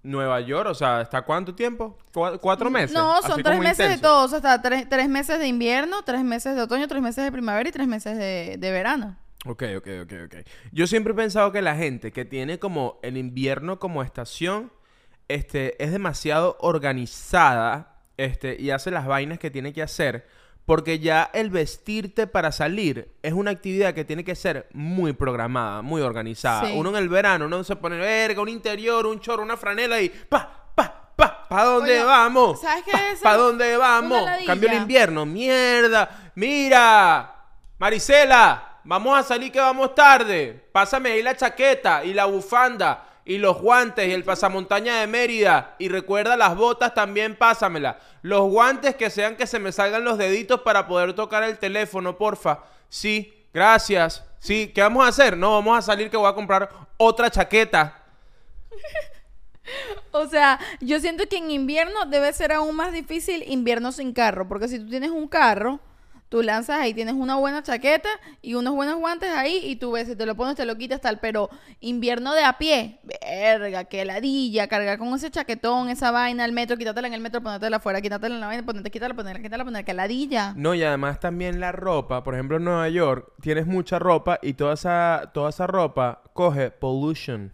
Nueva 0.02 0.40
York, 0.40 0.68
o 0.70 0.74
sea, 0.74 1.00
¿está 1.02 1.22
cuánto 1.22 1.54
tiempo? 1.54 1.98
Cua- 2.14 2.38
¿Cuatro 2.40 2.70
meses? 2.70 2.92
No, 2.92 3.20
son 3.22 3.42
tres 3.42 3.58
meses 3.58 3.88
de 3.90 3.98
todo. 3.98 4.24
O 4.24 4.28
sea, 4.28 4.38
hasta 4.38 4.62
tres, 4.62 4.88
tres 4.88 5.08
meses 5.08 5.38
de 5.38 5.46
invierno, 5.48 6.02
tres 6.04 6.22
meses 6.22 6.54
de 6.54 6.62
otoño, 6.62 6.86
tres 6.88 7.02
meses 7.02 7.24
de 7.24 7.32
primavera 7.32 7.68
y 7.68 7.72
tres 7.72 7.86
meses 7.88 8.16
de, 8.16 8.56
de 8.58 8.70
verano. 8.70 9.16
Ok, 9.46 9.64
ok, 9.76 9.88
ok, 10.04 10.12
ok. 10.26 10.34
Yo 10.72 10.86
siempre 10.86 11.12
he 11.12 11.16
pensado 11.16 11.52
que 11.52 11.62
la 11.62 11.76
gente 11.76 12.12
que 12.12 12.24
tiene 12.24 12.58
como 12.58 12.98
el 13.02 13.16
invierno 13.16 13.78
como 13.78 14.02
estación, 14.02 14.72
este, 15.28 15.82
es 15.82 15.92
demasiado 15.92 16.56
organizada, 16.60 17.96
este, 18.16 18.56
y 18.60 18.70
hace 18.70 18.90
las 18.90 19.06
vainas 19.06 19.38
que 19.38 19.50
tiene 19.50 19.72
que 19.72 19.82
hacer, 19.82 20.26
porque 20.68 20.98
ya 20.98 21.30
el 21.32 21.48
vestirte 21.48 22.26
para 22.26 22.52
salir 22.52 23.10
es 23.22 23.32
una 23.32 23.52
actividad 23.52 23.94
que 23.94 24.04
tiene 24.04 24.22
que 24.22 24.34
ser 24.34 24.68
muy 24.74 25.14
programada, 25.14 25.80
muy 25.80 26.02
organizada. 26.02 26.66
Sí. 26.66 26.74
Uno 26.76 26.90
en 26.90 26.96
el 26.96 27.08
verano, 27.08 27.46
uno 27.46 27.64
se 27.64 27.74
pone 27.74 27.96
verga, 27.96 28.42
un 28.42 28.50
interior, 28.50 29.06
un 29.06 29.18
chorro, 29.18 29.42
una 29.42 29.56
franela 29.56 29.98
y 29.98 30.10
pa, 30.10 30.68
pa, 30.74 31.10
pa, 31.16 31.48
¿pa 31.48 31.64
dónde 31.64 32.04
vamos? 32.04 32.60
¿sabes 32.60 32.84
qué 32.84 32.90
Pa, 32.90 32.98
ser 32.98 33.18
¿pa 33.22 33.36
dónde 33.38 33.78
vamos? 33.78 34.22
Cambio 34.44 34.68
el 34.68 34.76
invierno, 34.76 35.24
mierda. 35.24 36.32
Mira, 36.34 37.34
Marisela, 37.78 38.80
vamos 38.84 39.18
a 39.18 39.22
salir 39.22 39.50
que 39.50 39.60
vamos 39.60 39.94
tarde. 39.94 40.68
Pásame 40.70 41.12
ahí 41.12 41.22
la 41.22 41.34
chaqueta 41.34 42.04
y 42.04 42.12
la 42.12 42.26
bufanda 42.26 43.07
y 43.28 43.36
los 43.36 43.60
guantes 43.60 44.08
y 44.08 44.12
el 44.12 44.24
pasamontaña 44.24 45.00
de 45.00 45.06
Mérida. 45.06 45.76
Y 45.78 45.90
recuerda 45.90 46.34
las 46.34 46.56
botas 46.56 46.94
también, 46.94 47.36
pásamela. 47.36 47.98
Los 48.22 48.50
guantes 48.50 48.96
que 48.96 49.10
sean 49.10 49.36
que 49.36 49.46
se 49.46 49.58
me 49.58 49.70
salgan 49.70 50.02
los 50.02 50.16
deditos 50.16 50.62
para 50.62 50.88
poder 50.88 51.12
tocar 51.12 51.42
el 51.42 51.58
teléfono, 51.58 52.16
porfa. 52.16 52.60
Sí, 52.88 53.46
gracias. 53.52 54.24
Sí, 54.38 54.72
¿qué 54.74 54.80
vamos 54.80 55.04
a 55.04 55.08
hacer? 55.08 55.36
No, 55.36 55.52
vamos 55.52 55.78
a 55.78 55.82
salir 55.82 56.08
que 56.08 56.16
voy 56.16 56.26
a 56.26 56.34
comprar 56.34 56.70
otra 56.96 57.30
chaqueta. 57.30 58.02
O 60.10 60.26
sea, 60.26 60.58
yo 60.80 60.98
siento 60.98 61.28
que 61.28 61.36
en 61.36 61.50
invierno 61.50 62.06
debe 62.06 62.32
ser 62.32 62.52
aún 62.52 62.74
más 62.74 62.90
difícil 62.90 63.44
invierno 63.46 63.92
sin 63.92 64.14
carro, 64.14 64.48
porque 64.48 64.66
si 64.66 64.78
tú 64.78 64.88
tienes 64.88 65.10
un 65.10 65.28
carro, 65.28 65.78
tú 66.28 66.42
lanzas 66.42 66.80
ahí, 66.80 66.94
tienes 66.94 67.14
una 67.14 67.36
buena 67.36 67.62
chaqueta 67.62 68.08
y 68.42 68.54
unos 68.54 68.74
buenos 68.74 68.96
guantes 68.96 69.30
ahí 69.30 69.60
y 69.64 69.76
tú 69.76 69.92
ves, 69.92 70.16
te 70.16 70.26
lo 70.26 70.34
pones, 70.34 70.56
te 70.56 70.64
lo 70.64 70.76
quitas 70.76 71.00
tal, 71.00 71.18
pero 71.20 71.48
invierno 71.80 72.34
de 72.34 72.44
a 72.44 72.58
pie, 72.58 73.00
verga, 73.22 73.84
qué 73.84 74.04
ladilla, 74.04 74.68
cargar 74.68 74.98
con 74.98 75.14
ese 75.14 75.30
chaquetón, 75.30 75.88
esa 75.88 76.10
vaina, 76.10 76.44
el 76.44 76.52
metro, 76.52 76.76
quítatela 76.76 77.08
en 77.08 77.14
el 77.14 77.20
metro, 77.20 77.42
ponértela 77.42 77.78
afuera, 77.78 78.00
quítatela 78.00 78.34
en 78.34 78.40
la 78.40 78.46
vaina, 78.46 78.64
ponerte, 78.64 78.90
quítala, 78.90 79.14
ponerla, 79.14 79.42
quítala, 79.42 79.64
poner, 79.64 79.84
qué 79.84 79.94
ladilla. 79.94 80.52
No, 80.56 80.74
y 80.74 80.82
además 80.82 81.20
también 81.20 81.60
la 81.60 81.72
ropa, 81.72 82.22
por 82.24 82.34
ejemplo 82.34 82.58
en 82.58 82.64
Nueva 82.64 82.88
York, 82.88 83.32
tienes 83.40 83.66
mucha 83.66 83.98
ropa 83.98 84.38
y 84.42 84.54
toda 84.54 84.74
esa, 84.74 85.30
toda 85.32 85.50
esa 85.50 85.66
ropa 85.66 86.22
coge 86.32 86.70
pollution. 86.70 87.52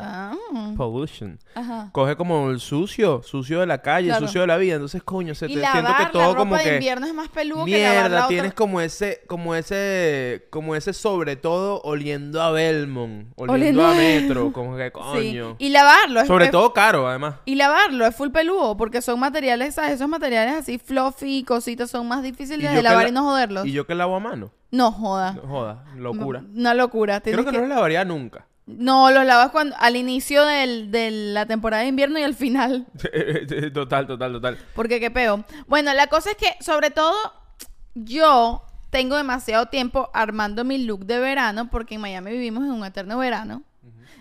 Ah, 0.00 0.32
Ah, 0.54 0.72
Pollution. 0.76 1.38
ajá. 1.54 1.90
Coge 1.92 2.16
como 2.16 2.50
el 2.50 2.60
sucio, 2.60 3.22
sucio 3.22 3.60
de 3.60 3.66
la 3.66 3.82
calle, 3.82 4.08
Claro. 4.08 4.26
sucio 4.26 4.40
de 4.42 4.46
la 4.46 4.56
vida. 4.56 4.74
Entonces, 4.74 5.02
coño, 5.02 5.34
se 5.34 5.46
Y 5.46 5.54
te 5.54 5.60
lavar 5.60 5.72
siento 5.82 5.96
que 5.96 6.02
la 6.04 6.10
todo 6.10 6.22
ropa 6.28 6.38
como 6.38 6.56
de 6.56 6.62
que 6.64 6.74
invierno 6.74 7.06
es 7.06 7.14
más 7.14 7.28
peludo 7.28 7.64
que 7.64 7.70
lavar 7.82 7.92
mierda, 8.02 8.08
la 8.08 8.16
otra- 8.24 8.28
tienes 8.28 8.54
como 8.54 8.80
ese 8.80 9.22
como 9.26 9.54
ese 9.54 10.46
como 10.50 10.74
ese 10.74 10.92
sobre 10.92 11.36
todo 11.36 11.80
oliendo 11.82 12.42
a 12.42 12.50
Belmont, 12.50 13.28
oliendo, 13.36 13.52
Oliendo 13.52 13.86
a 13.86 13.94
Metro, 13.94 14.52
como 14.52 14.76
que 14.76 14.86
Sí. 14.88 14.92
coño. 14.92 15.56
Y 15.58 15.68
lavarlo. 15.70 16.20
es- 16.20 16.26
Sobre 16.26 16.46
es- 16.46 16.50
todo 16.50 16.72
caro, 16.72 17.08
además. 17.08 17.36
Y 17.44 17.54
lavarlo 17.56 18.06
es 18.06 18.14
full 18.16 18.30
peludo 18.30 18.76
porque 18.76 19.02
son 19.02 19.20
materiales, 19.20 19.74
¿sabes? 19.74 19.92
Esos 19.92 20.08
materiales 20.08 20.54
así 20.54 20.78
fluffy, 20.78 21.44
cositas, 21.44 21.90
son 21.90 22.08
más 22.08 22.22
difíciles 22.22 22.70
de 22.70 22.76
que 22.76 22.82
lavar 22.82 23.04
la- 23.04 23.08
y 23.08 23.12
no 23.12 23.22
joderlos. 23.24 23.66
Y 23.66 23.72
yo 23.72 23.86
que 23.86 23.94
lavo 23.94 24.16
a 24.16 24.20
mano. 24.20 24.50
No 24.70 24.92
joda. 24.92 25.32
No 25.32 25.42
joda, 25.48 25.84
locura. 25.96 26.42
Una 26.54 26.74
locura. 26.74 27.20
Creo 27.20 27.36
Tienes 27.36 27.46
que, 27.46 27.52
que- 27.52 27.56
no 27.62 27.68
lo 27.68 27.74
lavaría 27.74 28.04
nunca. 28.04 28.46
No, 28.68 29.10
los 29.10 29.24
lavas 29.24 29.50
cuando 29.50 29.74
al 29.78 29.96
inicio 29.96 30.44
del- 30.44 30.90
de 30.90 31.10
la 31.10 31.46
temporada 31.46 31.82
de 31.82 31.88
invierno 31.88 32.18
y 32.18 32.22
al 32.22 32.34
final. 32.34 32.86
total, 33.72 34.06
total, 34.06 34.32
total. 34.32 34.58
Porque 34.74 35.00
qué 35.00 35.10
peo. 35.10 35.44
Bueno, 35.66 35.94
la 35.94 36.06
cosa 36.08 36.30
es 36.32 36.36
que, 36.36 36.54
sobre 36.62 36.90
todo, 36.90 37.14
yo 37.94 38.62
tengo 38.90 39.16
demasiado 39.16 39.66
tiempo 39.66 40.10
armando 40.12 40.64
mi 40.64 40.78
look 40.84 41.06
de 41.06 41.18
verano 41.18 41.68
porque 41.70 41.94
en 41.96 42.02
Miami 42.02 42.30
vivimos 42.32 42.62
en 42.64 42.72
un 42.72 42.84
eterno 42.84 43.16
verano. 43.18 43.62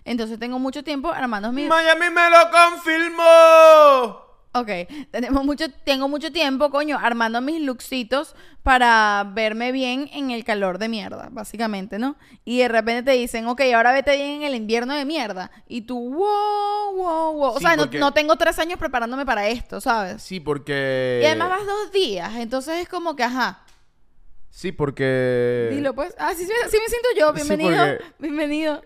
Entonces 0.06 0.40
tengo 0.40 0.58
mucho 0.60 0.84
tiempo 0.84 1.12
armando 1.12 1.52
mi... 1.52 1.68
Miami 1.68 2.10
me 2.10 2.30
lo 2.30 2.38
confirmó. 2.50 4.27
Ok, 4.60 4.70
tenemos 5.12 5.44
mucho, 5.46 5.66
tengo 5.84 6.08
mucho 6.08 6.32
tiempo, 6.32 6.70
coño, 6.70 6.98
armando 7.02 7.42
mis 7.42 7.62
lookcitos 7.62 8.36
para 8.64 9.30
verme 9.34 9.72
bien 9.72 10.10
en 10.14 10.32
el 10.32 10.44
calor 10.44 10.78
de 10.78 10.90
mierda, 10.90 11.30
básicamente, 11.32 12.00
¿no? 12.00 12.16
Y 12.44 12.60
de 12.60 12.68
repente 12.68 13.04
te 13.12 13.18
dicen, 13.18 13.48
ok, 13.48 13.62
ahora 13.76 13.94
vete 13.94 14.16
bien 14.16 14.28
en 14.36 14.44
el 14.44 14.56
invierno 14.56 14.94
de 14.94 15.06
mierda. 15.06 15.52
Y 15.68 15.82
tú, 15.82 15.98
wow, 16.14 16.96
wow, 16.96 17.34
wow. 17.34 17.50
O 17.54 17.58
Sí, 17.60 17.64
sea, 17.66 17.76
no, 17.76 17.84
porque- 17.84 18.00
no 18.00 18.12
tengo 18.14 18.36
tres 18.36 18.60
años 18.60 18.78
preparándome 18.80 19.26
para 19.26 19.48
esto, 19.48 19.80
¿sabes? 19.80 20.22
Sí, 20.22 20.40
porque 20.40 21.20
Y 21.24 21.26
además 21.26 21.50
vas 21.50 21.66
dos 21.66 21.92
días, 21.92 22.36
entonces 22.36 22.76
es 22.82 22.90
como 22.90 23.16
que, 23.16 23.24
ajá. 23.24 23.64
Sí, 24.50 24.72
porque 24.72 25.70
Dilo 25.72 25.94
pues. 25.94 26.16
Ah, 26.18 26.32
sí, 26.36 26.44
sí, 26.44 26.52
sí 26.70 26.78
me 26.84 26.88
siento 26.90 27.10
yo. 27.18 27.32
Bienvenido. 27.32 27.78
porque- 27.78 28.04
Bienvenido. 28.18 28.82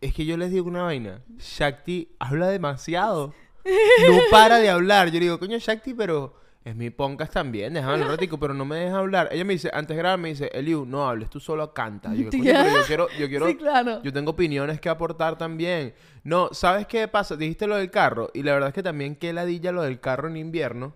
Es 0.00 0.12
que 0.14 0.26
yo 0.26 0.36
les 0.36 0.50
digo 0.50 0.68
una 0.68 0.82
vaina. 0.82 1.22
Shakti 1.38 2.14
habla 2.18 2.48
demasiado. 2.48 3.32
No 4.08 4.18
para 4.30 4.58
de 4.58 4.68
hablar. 4.70 5.08
Yo 5.08 5.14
le 5.14 5.20
digo, 5.26 5.38
coño, 5.38 5.58
Shakti, 5.58 5.94
pero 5.94 6.34
es 6.64 6.74
mi 6.74 6.90
podcast 6.90 7.32
también. 7.32 7.74
Déjame 7.74 8.02
un 8.02 8.08
ratico, 8.08 8.38
pero 8.38 8.54
no 8.54 8.64
me 8.64 8.76
deja 8.76 8.98
hablar. 8.98 9.28
Ella 9.30 9.44
me 9.44 9.52
dice, 9.54 9.70
antes 9.72 9.96
de 9.96 10.02
grabar, 10.02 10.18
me 10.18 10.28
dice, 10.30 10.50
Eliu, 10.52 10.84
no 10.84 11.08
hables, 11.08 11.30
tú 11.30 11.38
solo 11.40 11.72
canta. 11.72 12.10
Yo, 12.10 12.28
digo, 12.28 12.30
coño, 12.30 12.42
pero 12.44 12.68
yo 12.76 12.82
quiero, 12.86 13.08
yo 13.18 13.28
quiero, 13.28 13.46
Sí, 13.48 13.56
claro. 13.56 14.02
yo 14.02 14.12
tengo 14.12 14.32
opiniones 14.32 14.80
que 14.80 14.88
aportar 14.88 15.38
también. 15.38 15.94
No, 16.24 16.48
¿sabes 16.52 16.86
qué 16.86 17.06
pasa? 17.08 17.36
Dijiste 17.36 17.66
lo 17.66 17.76
del 17.76 17.90
carro. 17.90 18.30
Y 18.34 18.42
la 18.42 18.52
verdad 18.54 18.68
es 18.70 18.74
que 18.74 18.82
también 18.82 19.14
qué 19.16 19.32
ladilla 19.32 19.70
lo 19.72 19.82
del 19.82 20.00
carro 20.00 20.28
en 20.28 20.36
invierno. 20.36 20.94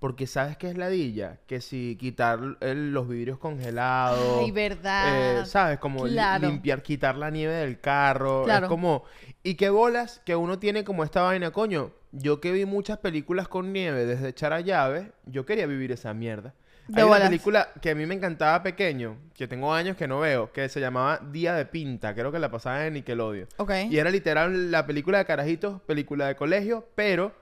Porque 0.00 0.26
¿sabes 0.26 0.56
qué 0.56 0.68
es 0.68 0.76
ladilla? 0.76 1.38
Que 1.46 1.60
si 1.60 1.94
quitar 1.94 2.40
el- 2.60 2.92
los 2.92 3.06
vidrios 3.08 3.38
congelados. 3.38 4.40
Ay, 4.42 4.50
verdad. 4.50 5.42
eh, 5.42 5.46
¿Sabes? 5.46 5.78
Como 5.78 6.04
li- 6.08 6.14
Claro. 6.14 6.48
limpiar, 6.48 6.82
quitar 6.82 7.16
la 7.16 7.30
nieve 7.30 7.52
del 7.54 7.78
carro. 7.80 8.42
Claro. 8.42 8.66
Es 8.66 8.68
como... 8.68 9.04
Y 9.44 9.54
qué 9.54 9.70
bolas 9.70 10.20
que 10.26 10.34
uno 10.34 10.58
tiene 10.58 10.82
como 10.82 11.04
esta 11.04 11.22
vaina, 11.22 11.52
coño. 11.52 11.92
Yo 12.12 12.40
que 12.40 12.52
vi 12.52 12.66
muchas 12.66 12.98
películas 12.98 13.48
con 13.48 13.72
nieve 13.72 14.04
desde 14.04 14.28
echar 14.28 14.52
a 14.52 14.60
llave, 14.60 15.12
yo 15.24 15.46
quería 15.46 15.66
vivir 15.66 15.92
esa 15.92 16.12
mierda. 16.12 16.54
De 16.88 17.00
Hay 17.00 17.08
una 17.08 17.20
película 17.20 17.68
que 17.80 17.90
a 17.90 17.94
mí 17.94 18.04
me 18.06 18.14
encantaba 18.14 18.62
pequeño, 18.62 19.16
que 19.34 19.46
tengo 19.48 19.72
años 19.72 19.96
que 19.96 20.06
no 20.06 20.20
veo, 20.20 20.52
que 20.52 20.68
se 20.68 20.80
llamaba 20.80 21.20
Día 21.30 21.54
de 21.54 21.64
Pinta, 21.64 22.14
creo 22.14 22.32
que 22.32 22.38
la 22.38 22.50
pasaba 22.50 22.86
en 22.86 22.94
Nickelodeon. 22.94 23.48
Ok. 23.56 23.70
Y 23.88 23.98
era 23.98 24.10
literal 24.10 24.70
la 24.70 24.86
película 24.86 25.18
de 25.18 25.24
carajitos, 25.24 25.80
película 25.82 26.26
de 26.26 26.36
colegio, 26.36 26.86
pero 26.94 27.34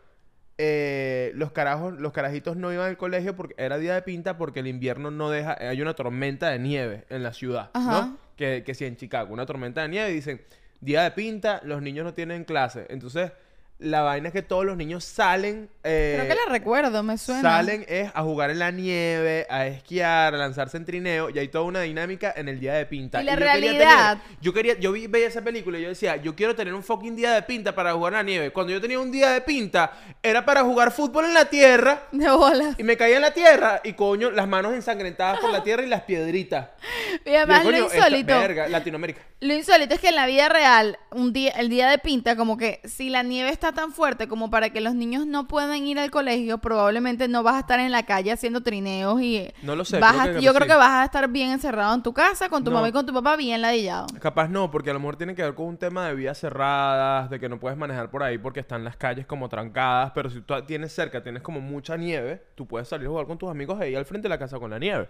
eh, 0.59 1.33
los 1.35 1.53
carajos, 1.53 1.99
los 1.99 2.13
carajitos 2.13 2.57
no 2.57 2.73
iban 2.73 2.87
al 2.87 2.97
colegio 2.99 3.35
porque 3.35 3.55
era 3.57 3.79
día 3.79 3.95
de 3.95 4.03
pinta 4.03 4.37
porque 4.37 4.61
el 4.61 4.67
invierno 4.67 5.11
no 5.11 5.31
deja, 5.31 5.57
hay 5.59 5.81
una 5.81 5.95
tormenta 5.95 6.51
de 6.51 6.59
nieve 6.59 7.07
en 7.09 7.23
la 7.23 7.33
ciudad, 7.33 7.71
Ajá. 7.73 7.91
¿no? 7.91 8.19
Que, 8.37 8.63
que 8.65 8.75
sí, 8.75 8.85
en 8.85 8.97
Chicago, 8.97 9.33
una 9.33 9.47
tormenta 9.47 9.83
de 9.83 9.89
nieve 9.89 10.11
y 10.11 10.15
dicen, 10.15 10.43
día 10.81 11.03
de 11.03 11.11
pinta, 11.13 11.61
los 11.65 11.83
niños 11.83 12.05
no 12.05 12.15
tienen 12.15 12.45
clase. 12.45 12.87
Entonces, 12.91 13.33
la 13.81 14.03
vaina 14.03 14.29
es 14.29 14.33
que 14.35 14.43
todos 14.43 14.65
los 14.65 14.77
niños 14.77 15.05
salen. 15.05 15.69
eh, 15.85 16.13
Creo 16.19 16.29
que 16.29 16.35
la 16.47 16.53
recuerdo, 16.53 17.03
me 17.03 17.17
suena. 17.19 17.41
Salen 17.41 17.85
es 17.89 18.11
a 18.15 18.23
jugar 18.23 18.51
en 18.51 18.59
la 18.59 18.71
nieve, 18.71 19.47
a 19.49 19.67
esquiar, 19.67 20.35
a 20.35 20.37
lanzarse 20.39 20.77
en 20.77 20.85
trineo 20.85 21.31
y 21.31 21.39
hay 21.39 21.49
toda 21.49 21.65
una 21.65 21.81
dinámica 21.81 22.33
en 22.37 22.49
el 22.49 22.61
día 22.61 22.75
de 22.75 22.85
pinta. 22.87 23.23
Y 23.23 23.25
la 23.25 23.33
yo 23.33 23.39
quería 23.39 23.53
realidad- 23.55 24.19
tener- 24.19 24.39
yo 24.43 24.53
quería, 24.53 24.79
yo 24.79 24.93
vi, 24.93 25.07
veía 25.07 25.29
esa 25.29 25.43
película 25.43 25.79
y 25.79 25.83
yo 25.83 25.89
decía, 25.89 26.17
yo 26.17 26.37
quiero 26.37 26.55
tener 26.55 26.75
un 26.75 26.83
fucking 26.83 27.17
día 27.17 27.33
de 27.33 27.43
pinta 27.43 27.75
para 27.75 27.93
jugar 27.95 28.13
en 28.13 28.17
la 28.19 28.23
nieve. 28.23 28.51
Cuando 28.53 28.73
yo 28.73 28.81
tenía 28.81 29.01
un 29.01 29.11
día 29.11 29.31
de 29.31 29.41
pinta, 29.41 29.93
era 30.23 30.45
para 30.45 30.63
jugar 30.63 30.93
fútbol 30.93 31.25
en 31.25 31.35
la 31.35 31.47
tierra 31.47 32.03
De 32.13 32.31
bolas. 32.31 32.75
y 32.79 32.83
me 32.85 32.97
caía 32.99 33.17
en 33.17 33.23
la 33.23 33.33
tierra 33.33 33.81
y 33.83 33.95
coño, 33.95 34.31
las 34.31 34.47
manos 34.47 34.75
ensangrentadas 34.75 35.41
por 35.41 35.51
la 35.51 35.63
tierra 35.63 35.83
y 35.83 35.89
las 35.89 36.03
piedritas. 36.03 36.69
Y 37.25 37.35
además 37.35 37.63
Y 37.63 37.65
yo, 37.65 37.71
lo 37.73 37.77
esta- 37.87 37.97
insólito. 37.97 38.39
verga, 38.39 38.69
Latinoamérica. 38.69 39.21
Lo 39.41 39.55
insólito 39.55 39.95
es 39.95 40.01
que 40.01 40.09
en 40.11 40.17
la 40.17 40.27
vida 40.27 40.49
real, 40.49 40.99
un 41.11 41.33
día, 41.33 41.51
el 41.53 41.69
día 41.69 41.89
de 41.89 41.99
pinta, 41.99 42.37
como 42.37 42.57
que 42.57 42.81
si 42.85 43.09
la 43.11 43.23
nieve 43.23 43.51
está 43.51 43.70
tan 43.73 43.93
fuerte 43.93 44.29
como 44.29 44.51
para 44.51 44.71
que 44.71 44.81
los 44.81 44.95
niños 44.95 45.27
no 45.27 45.47
puedan 45.49 45.87
ir 45.87 45.99
al 45.99 46.11
colegio, 46.11 46.59
probablemente 46.59 47.29
no 47.29 47.43
vas 47.43 47.55
a 47.57 47.61
estar 47.61 47.81
en 47.81 47.91
la 47.93 48.05
calle 48.05 48.33
haciendo 48.33 48.63
trineos 48.63 49.21
y 49.21 49.49
No 49.63 49.77
lo 49.77 49.85
sé, 49.85 49.99
vas 50.01 50.13
creo 50.13 50.23
a- 50.23 50.27
que 50.39 50.43
yo 50.45 50.51
sí. 50.53 50.57
creo 50.57 50.69
que 50.69 50.75
vas 50.77 50.91
a 50.91 51.05
estar 51.05 51.29
bien 51.29 51.51
encerrado 51.51 51.95
en 51.95 52.03
tu 52.03 52.13
casa 52.13 52.49
con 52.49 52.65
tu 52.65 52.71
No. 52.71 52.77
mamá 52.77 52.89
y 52.89 52.93
con 52.93 53.07
tu 53.07 53.13
papá 53.13 53.37
bien 53.37 53.61
ladillado. 53.63 54.07
Capaz 54.21 54.49
no, 54.49 54.71
porque 54.71 54.91
a 54.91 54.93
lo 54.93 55.01
mejor 55.01 55.17
tiene 55.17 55.35
que 55.35 55.43
ver 55.43 55.55
con 55.55 55.67
un 55.67 55.77
tema 55.77 56.07
de 56.09 56.15
vías 56.15 56.39
cerradas, 56.39 57.31
de 57.31 57.39
que 57.41 57.49
no 57.49 57.59
puedes 57.61 57.79
manejar 57.79 58.11
por 58.11 58.23
ahí 58.23 58.39
porque 58.39 58.61
están 58.61 58.85
las 58.85 58.97
calles 58.97 59.27
como 59.27 59.49
trancadas, 59.49 60.13
pero 60.15 60.31
si 60.31 60.41
tú 60.41 60.55
tienes 60.67 60.93
cerca, 60.93 61.23
tienes 61.23 61.43
como 61.43 61.61
mucha 61.61 61.97
nieve, 61.97 62.43
tú 62.55 62.67
puedes 62.67 62.89
salir 62.89 63.07
a 63.07 63.11
jugar 63.11 63.27
con 63.27 63.39
tus 63.39 63.51
amigos 63.51 63.81
ahí 63.81 63.95
al 63.95 64.05
frente 64.05 64.25
de 64.27 64.31
la 64.31 64.39
casa 64.39 64.59
con 64.59 64.71
la 64.71 64.79
nieve. 64.79 65.09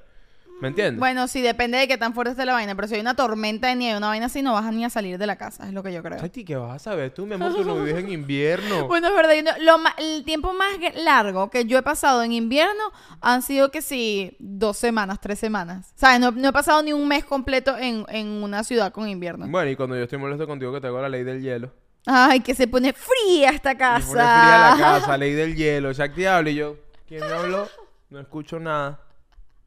¿Me 0.60 0.68
entiendes? 0.68 0.98
Bueno, 0.98 1.26
sí, 1.28 1.40
depende 1.42 1.78
de 1.78 1.88
qué 1.88 1.96
tan 1.98 2.14
fuerte 2.14 2.32
esté 2.32 2.44
la 2.44 2.52
vaina, 2.52 2.74
pero 2.74 2.86
si 2.88 2.94
hay 2.94 3.00
una 3.00 3.14
tormenta 3.14 3.68
de 3.68 3.76
nieve, 3.76 3.96
una 3.96 4.08
vaina 4.08 4.26
así, 4.26 4.42
no 4.42 4.52
vas 4.52 4.72
ni 4.72 4.84
a 4.84 4.90
salir 4.90 5.16
de 5.18 5.26
la 5.26 5.36
casa, 5.36 5.66
es 5.66 5.72
lo 5.72 5.82
que 5.82 5.92
yo 5.92 6.02
creo. 6.02 6.18
Ay, 6.22 6.30
¿qué 6.30 6.56
vas 6.56 6.76
a 6.76 6.78
saber 6.78 7.12
tú, 7.12 7.26
mi 7.26 7.34
amor? 7.34 7.54
Tú 7.54 7.64
no 7.64 7.76
vives 7.76 7.96
en 7.96 8.10
invierno. 8.12 8.86
Bueno, 8.86 9.08
es 9.08 9.14
verdad. 9.14 9.34
yo 9.34 9.42
no- 9.42 9.58
lo 9.58 9.80
el 9.98 10.24
tiempo 10.24 10.52
más 10.52 10.68
largo 11.02 11.50
que 11.50 11.64
yo 11.64 11.78
he 11.78 11.82
pasado 11.82 12.22
en 12.22 12.32
invierno 12.32 12.82
han 13.20 13.42
sido 13.42 13.70
que 13.70 13.82
sí, 13.82 14.36
dos 14.38 14.76
semanas, 14.76 15.18
tres 15.20 15.38
semanas. 15.38 15.92
¿Sabes? 15.96 16.20
No, 16.20 16.30
no 16.30 16.48
he 16.48 16.52
pasado 16.52 16.82
ni 16.82 16.92
un 16.92 17.08
mes 17.08 17.24
completo 17.24 17.76
en, 17.78 18.04
en 18.08 18.26
una 18.42 18.62
ciudad 18.64 18.92
con 18.92 19.08
invierno. 19.08 19.46
Bueno, 19.48 19.70
y 19.70 19.76
cuando 19.76 19.96
yo 19.96 20.02
estoy 20.04 20.18
molesto 20.18 20.46
contigo 20.46 20.72
que 20.72 20.80
te 20.80 20.86
hago 20.88 21.00
la 21.00 21.08
ley 21.08 21.24
del 21.24 21.40
hielo. 21.42 21.72
Ay, 22.06 22.40
que 22.40 22.54
se 22.54 22.66
pone 22.66 22.92
fría 22.94 23.50
esta 23.50 23.76
casa. 23.76 24.06
pone 24.06 24.20
fría 24.20 24.58
la 24.70 24.76
casa, 24.78 25.16
ley 25.16 25.32
del 25.34 25.54
hielo, 25.54 25.92
Jack 25.92 26.14
Diablo. 26.14 26.50
Y 26.50 26.54
yo, 26.54 26.76
¿quién 27.06 27.20
me 27.20 27.32
habló? 27.32 27.68
No 28.08 28.20
escucho 28.20 28.58
nada. 28.58 29.00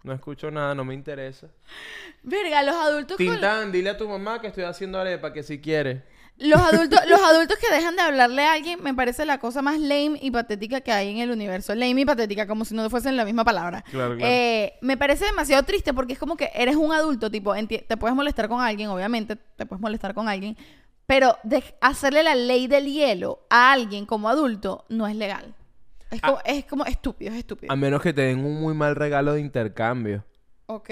No 0.03 0.13
escucho 0.13 0.51
nada, 0.51 0.75
no 0.75 0.83
me 0.83 0.93
interesa. 0.93 1.47
Verga, 2.23 2.61
los 2.63 2.75
adultos 2.75 3.17
con- 3.17 3.25
Tintán, 3.25 3.71
dile 3.71 3.91
a 3.91 3.97
tu 3.97 4.07
mamá 4.07 4.41
que 4.41 4.47
estoy 4.47 4.65
haciendo 4.65 4.99
arepa, 4.99 5.31
que 5.31 5.43
si 5.43 5.59
quiere. 5.61 6.03
Los 6.37 6.59
adultos, 6.59 6.99
los 7.07 7.21
adultos 7.21 7.57
que 7.57 7.73
dejan 7.73 7.95
de 7.95 8.01
hablarle 8.01 8.43
a 8.43 8.53
alguien 8.53 8.81
me 8.83 8.93
parece 8.93 9.25
la 9.25 9.37
cosa 9.39 9.61
más 9.61 9.79
lame 9.79 10.17
y 10.21 10.31
patética 10.31 10.81
que 10.81 10.91
hay 10.91 11.09
en 11.11 11.17
el 11.19 11.31
universo. 11.31 11.73
Lame 11.75 12.01
y 12.01 12.05
patética, 12.05 12.47
como 12.47 12.65
si 12.65 12.75
no 12.75 12.89
fuesen 12.89 13.15
la 13.15 13.23
misma 13.23 13.45
palabra. 13.45 13.81
Claro, 13.91 14.17
claro. 14.17 14.25
Eh, 14.33 14.73
me 14.81 14.97
parece 14.97 15.25
demasiado 15.25 15.63
triste 15.63 15.93
porque 15.93 16.13
es 16.13 16.19
como 16.19 16.35
que 16.35 16.51
eres 16.53 16.75
un 16.75 16.91
adulto, 16.91 17.29
tipo, 17.31 17.53
te 17.53 17.97
puedes 17.97 18.15
molestar 18.15 18.49
con 18.49 18.61
alguien, 18.61 18.89
obviamente, 18.89 19.35
te 19.35 19.65
puedes 19.65 19.81
molestar 19.81 20.13
con 20.13 20.27
alguien, 20.27 20.57
pero 21.05 21.37
de 21.43 21.63
hacerle 21.81 22.23
la 22.23 22.35
ley 22.35 22.67
del 22.67 22.87
hielo 22.91 23.45
a 23.49 23.71
alguien 23.71 24.05
como 24.05 24.27
adulto 24.27 24.85
no 24.89 25.07
es 25.07 25.15
legal. 25.15 25.53
Es 26.13 26.21
como, 26.21 26.39
es 26.45 26.65
como 26.65 26.85
estúpido, 26.85 27.31
es 27.31 27.39
estúpido. 27.39 27.71
A 27.71 27.75
menos 27.75 28.01
que 28.01 28.13
te 28.13 28.21
den 28.21 28.43
un 28.45 28.61
muy 28.61 28.73
mal 28.73 28.95
regalo 28.95 29.33
de 29.33 29.41
intercambio. 29.41 30.25
ok. 30.67 30.89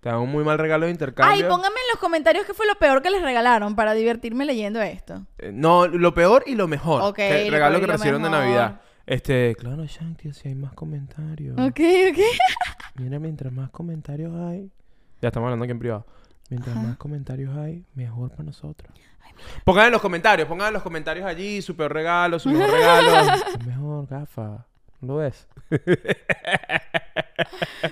Te 0.00 0.08
dan 0.08 0.18
un 0.18 0.30
muy 0.30 0.42
mal 0.44 0.58
regalo 0.58 0.86
de 0.86 0.92
intercambio. 0.92 1.34
Ay, 1.34 1.42
pónganme 1.42 1.76
en 1.78 1.92
los 1.92 2.00
comentarios 2.00 2.46
qué 2.46 2.54
fue 2.54 2.66
lo 2.66 2.74
peor 2.76 3.02
que 3.02 3.10
les 3.10 3.20
regalaron 3.20 3.76
para 3.76 3.92
divertirme 3.92 4.46
leyendo 4.46 4.80
esto. 4.80 5.26
Eh, 5.36 5.50
No, 5.52 5.86
lo 5.88 6.14
peor 6.14 6.42
y 6.46 6.54
lo 6.54 6.66
mejor. 6.68 7.02
Ok, 7.02 7.18
el 7.18 7.48
lo 7.48 7.52
regalo 7.52 7.80
que 7.80 7.86
recibieron 7.86 8.22
de. 8.22 8.30
Navidad. 8.30 8.80
Este, 9.04 9.54
claro, 9.58 9.84
Shanti, 9.84 10.32
si 10.32 10.48
hay 10.48 10.54
más 10.54 10.72
comentarios. 10.72 11.54
Ok, 11.58 11.80
ok. 12.12 12.18
Mira, 12.94 13.18
mientras 13.18 13.52
más 13.52 13.68
comentarios 13.70 14.34
hay. 14.34 14.70
Ya 15.20 15.28
estamos 15.28 15.48
hablando 15.48 15.64
aquí 15.64 15.72
en 15.72 15.78
privado. 15.78 16.06
Mientras 16.48 16.74
más 16.76 16.96
comentarios 16.96 17.54
hay, 17.56 17.84
mejor 17.94 18.30
para 18.30 18.44
nosotros. 18.44 18.92
Pongan 19.64 19.86
en 19.86 19.92
los 19.92 20.00
comentarios, 20.00 20.48
pongan 20.48 20.68
en 20.68 20.74
los 20.74 20.82
comentarios 20.82 21.26
allí 21.26 21.62
su 21.62 21.76
peor 21.76 21.92
regalo, 21.92 22.38
su 22.38 22.48
mejor 22.50 22.70
regalo. 22.70 23.34
Es 23.34 23.66
mejor, 23.66 24.06
gafa. 24.06 24.66
¿No 25.00 25.14
lo 25.14 25.16
ves? 25.16 25.46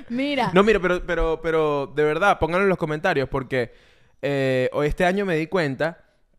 Mira. 0.09 0.51
No, 0.53 0.62
mira, 0.62 0.79
pero, 0.81 1.05
pero, 1.07 1.41
pero 1.43 1.93
de 1.95 2.05
verdad, 2.05 2.39
pónganlo 2.39 2.65
en 2.65 2.69
los 2.69 2.79
comentarios 2.79 3.29
porque 3.29 3.73
eh, 4.21 4.69
hoy 4.73 4.89
este 4.89 5.05
año 5.05 5.25
me 5.25 5.37
di 5.37 5.47
cuenta 5.47 5.99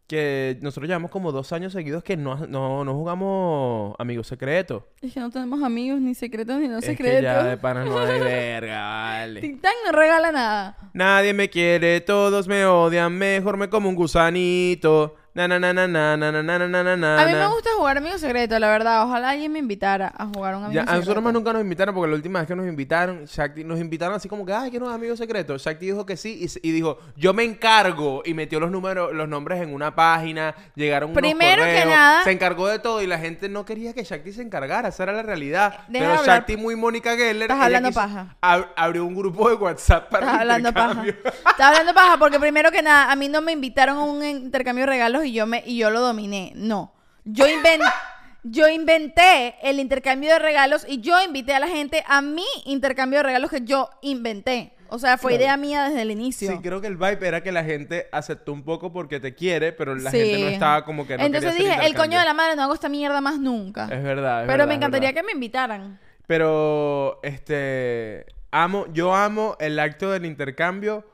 que 0.10 0.58
nosotros 0.62 0.88
llevamos 0.88 1.12
como 1.12 1.32
dos 1.32 1.54
años 1.54 1.72
seguidos 1.72 2.04
que 2.04 2.18
no, 2.18 2.48
no, 2.48 2.84
no 2.84 2.94
jugamos 2.96 3.96
amigos 4.00 4.28
secretos. 4.28 4.84
Es 5.02 5.14
que 5.14 5.20
no 5.20 5.30
tenemos 5.30 5.62
amigos, 5.64 6.02
ni 6.02 6.16
secretos, 6.16 6.60
ni 6.60 6.68
no 6.68 6.80
Es 6.80 6.86
secretos. 6.86 7.20
que 7.20 7.24
ya 7.24 7.44
de 7.44 7.56
panas 7.58 7.88
no 7.88 7.98
hay 8.00 8.20
verga, 8.20 8.82
vale. 8.82 9.40
Tintán 9.40 9.72
no 9.86 9.92
regala 9.94 10.32
nada. 10.32 10.78
Nadie 10.94 11.34
me 11.34 11.50
quiere, 11.50 12.02
todos 12.02 12.48
me 12.48 12.66
odian, 12.66 13.14
mejor 13.18 13.56
me 13.56 13.70
como 13.70 13.88
un 13.88 13.96
gusanito. 13.96 15.16
Na 15.34 15.48
na 15.48 15.60
na 15.60 15.72
na 15.74 15.88
na 15.88 16.18
na 16.18 16.42
na 16.42 16.96
na 16.98 17.22
A 17.22 17.26
mí 17.26 17.34
me 17.34 17.48
gusta 17.48 17.70
jugar 17.78 17.98
Amigo 17.98 18.18
Secreto, 18.18 18.58
la 18.60 18.68
verdad. 18.68 19.04
Ojalá 19.04 19.30
alguien 19.30 19.52
me 19.52 19.60
invitara 19.60 20.12
a 20.18 20.26
jugar 20.26 20.56
un 20.56 20.64
Amigo 20.66 20.74
Ya, 20.74 20.82
a 20.82 20.86
Secreto. 20.86 21.00
nosotros 21.02 21.24
más 21.24 21.34
nunca 21.34 21.54
nos 21.54 21.62
invitaron 21.62 21.94
porque 21.96 22.10
la 22.10 22.16
última 22.16 22.40
vez 22.40 22.48
que 22.48 22.56
nos 22.56 22.66
invitaron, 22.68 23.26
Shakti, 23.26 23.64
nos 23.64 23.80
invitaron 23.80 24.16
así 24.16 24.28
como 24.28 24.46
que, 24.46 24.54
ay, 24.54 24.72
que 24.72 24.80
no 24.80 24.90
es 24.90 24.96
amigo 24.96 25.16
secreto. 25.16 25.58
Shakti 25.58 25.86
dijo 25.86 26.06
que 26.06 26.18
sí 26.18 26.46
y, 26.64 26.72
dijo, 26.72 26.98
yo 27.16 27.34
me 27.34 27.44
encargo 27.44 28.22
y 28.26 28.34
metió 28.34 28.60
los 28.60 28.72
números, 28.72 29.14
los 29.14 29.30
nombres 29.30 29.62
en 29.62 29.74
una 29.74 29.96
página, 29.96 30.56
llegaron 30.76 31.12
unos 31.12 31.22
Primero 31.22 31.64
que 31.64 31.86
nada- 31.86 32.24
se 32.24 32.32
encargó 32.32 32.68
de 32.68 32.80
todo 32.80 33.02
y 33.02 33.08
la 33.08 33.20
gente 33.20 33.48
no 33.50 33.66
quería 33.66 33.94
que 33.94 34.04
Shakti 34.04 34.34
se 34.34 34.42
encargara, 34.42 34.90
esa 34.90 35.04
era 35.04 35.14
la 35.14 35.22
realidad. 35.22 35.80
Deja 35.90 36.06
Pero 36.06 36.20
hablar- 36.22 36.38
Shakti 36.40 36.58
muy 36.58 36.76
Mónica 36.76 37.16
Geller, 37.16 37.44
Estás 37.52 37.62
hablando 37.66 37.90
quiso- 37.90 38.00
paja. 38.02 38.36
ab- 38.42 38.68
abrió 38.76 39.06
un 39.06 39.16
grupo 39.16 39.48
de 39.50 39.56
WhatsApp 39.56 40.10
para 40.10 40.26
Estás 40.26 40.42
hablando 40.42 40.74
paja. 40.74 41.04
Estás 41.06 41.62
hablando 41.62 41.94
paja 41.94 42.18
porque 42.18 42.40
primero 42.40 42.72
que 42.72 42.82
nada, 42.82 43.12
a 43.12 43.16
mí 43.16 43.30
no 43.30 43.42
me 43.42 43.52
invitaron 43.52 43.98
a 43.98 44.02
un 44.02 44.24
intercambio 44.24 44.86
de 44.86 44.92
regalos 44.92 45.19
y 45.26 45.34
yo 45.34 45.46
me 45.46 45.64
y 45.66 45.78
yo 45.78 45.90
lo 45.90 46.02
dominé. 46.02 46.52
No. 46.56 46.94
Yo 47.26 47.48
inventé 47.48 47.86
yo 48.44 48.68
inventé 48.70 49.56
el 49.62 49.80
intercambio 49.80 50.32
de 50.34 50.40
regalos 50.40 50.86
y 50.88 51.02
yo 51.02 51.22
invité 51.22 51.54
a 51.54 51.60
la 51.60 51.68
gente 51.68 52.04
a 52.08 52.22
mi 52.22 52.46
intercambio 52.66 53.20
de 53.20 53.24
regalos 53.24 53.52
que 53.52 53.62
yo 53.62 53.90
inventé. 54.02 54.74
O 54.92 54.98
sea, 54.98 55.18
fue 55.20 55.32
Claro. 55.34 55.44
idea 55.44 55.58
mía 55.58 55.84
desde 55.90 56.02
el 56.02 56.10
inicio. 56.10 56.50
Sí, 56.52 56.58
creo 56.64 56.82
que 56.82 56.88
el 56.88 56.96
vibe 56.98 57.28
era 57.28 57.44
que 57.44 57.52
la 57.52 57.64
gente 57.64 58.08
aceptó 58.12 58.52
un 58.54 58.64
poco 58.64 58.92
porque 58.92 59.20
te 59.20 59.36
quiere, 59.36 59.72
pero 59.72 59.94
la 59.94 60.10
Sí. 60.10 60.18
gente 60.18 60.40
no 60.40 60.48
estaba 60.48 60.84
como 60.84 61.06
que 61.06 61.16
no 61.16 61.24
Entonces 61.26 61.54
dije, 61.56 61.76
el 61.86 61.94
coño 61.94 62.18
de 62.18 62.26
la 62.26 62.34
madre 62.34 62.56
no 62.56 62.64
hago 62.64 62.74
esta 62.74 62.90
mierda 62.90 63.22
más 63.22 63.38
nunca. 63.40 63.84
Es 63.84 64.02
verdad, 64.02 64.42
es 64.42 64.48
Pero 64.48 64.54
verdad, 64.54 64.68
me 64.68 64.74
encantaría 64.76 65.14
que 65.14 65.22
me 65.22 65.34
invitaran. 65.34 66.00
Pero, 66.26 67.20
este, 67.22 68.26
amo, 68.52 68.86
yo 68.94 69.14
amo 69.14 69.58
el 69.60 69.78
acto 69.80 70.10
del 70.12 70.26
intercambio 70.26 71.06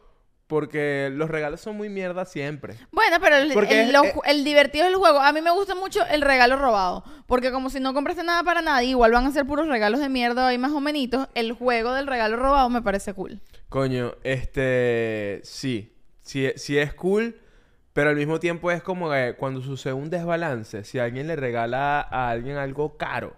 porque 0.47 1.10
los 1.12 1.29
regalos 1.29 1.62
son 1.62 1.75
muy 1.77 1.89
mierda 1.89 2.25
siempre. 2.25 2.75
Bueno, 2.91 3.17
pero 3.21 3.38
el, 3.38 3.51
el- 3.51 3.58
es- 3.88 3.93
los 3.93 4.05
eh, 4.05 4.13
el 4.25 4.43
divertido 4.43 4.86
del 4.86 4.95
juego. 4.95 5.19
A 5.19 5.31
mí 5.34 5.41
me 5.41 5.51
gusta 5.51 5.73
mucho 5.75 6.05
el 6.05 6.21
regalo 6.21 6.55
robado. 6.58 7.03
Porque 7.27 7.51
como 7.51 7.69
si 7.69 7.79
no 7.79 7.93
compraste 7.93 8.23
nada 8.23 8.43
para 8.43 8.62
nadie, 8.62 8.89
igual 8.89 9.12
van 9.12 9.25
a 9.25 9.31
ser 9.31 9.45
puros 9.45 9.67
regalos 9.67 9.99
de 9.99 10.10
mierda 10.10 10.47
ahí 10.47 10.58
más 10.58 10.71
o 10.71 10.79
menos. 10.79 11.27
El 11.34 11.53
juego 11.53 11.93
del 11.93 12.08
regalo 12.08 12.36
robado 12.38 12.69
me 12.69 12.81
parece 12.81 13.13
cool. 13.13 13.41
Coño, 13.69 14.13
este, 14.23 15.41
sí, 15.43 15.93
sí, 16.21 16.51
sí 16.55 16.77
es 16.77 16.93
cool, 16.93 17.39
pero 17.93 18.10
al 18.12 18.15
mismo 18.15 18.39
tiempo 18.39 18.71
es 18.71 18.81
como 18.84 19.10
que 19.10 19.36
cuando 19.38 19.62
sucede 19.62 19.93
un 19.93 20.10
desbalance, 20.10 20.84
si 20.84 20.99
alguien 20.99 21.27
le 21.27 21.36
regala 21.36 22.01
a 22.01 22.29
alguien 22.29 22.58
algo 22.58 22.97
caro. 22.97 23.36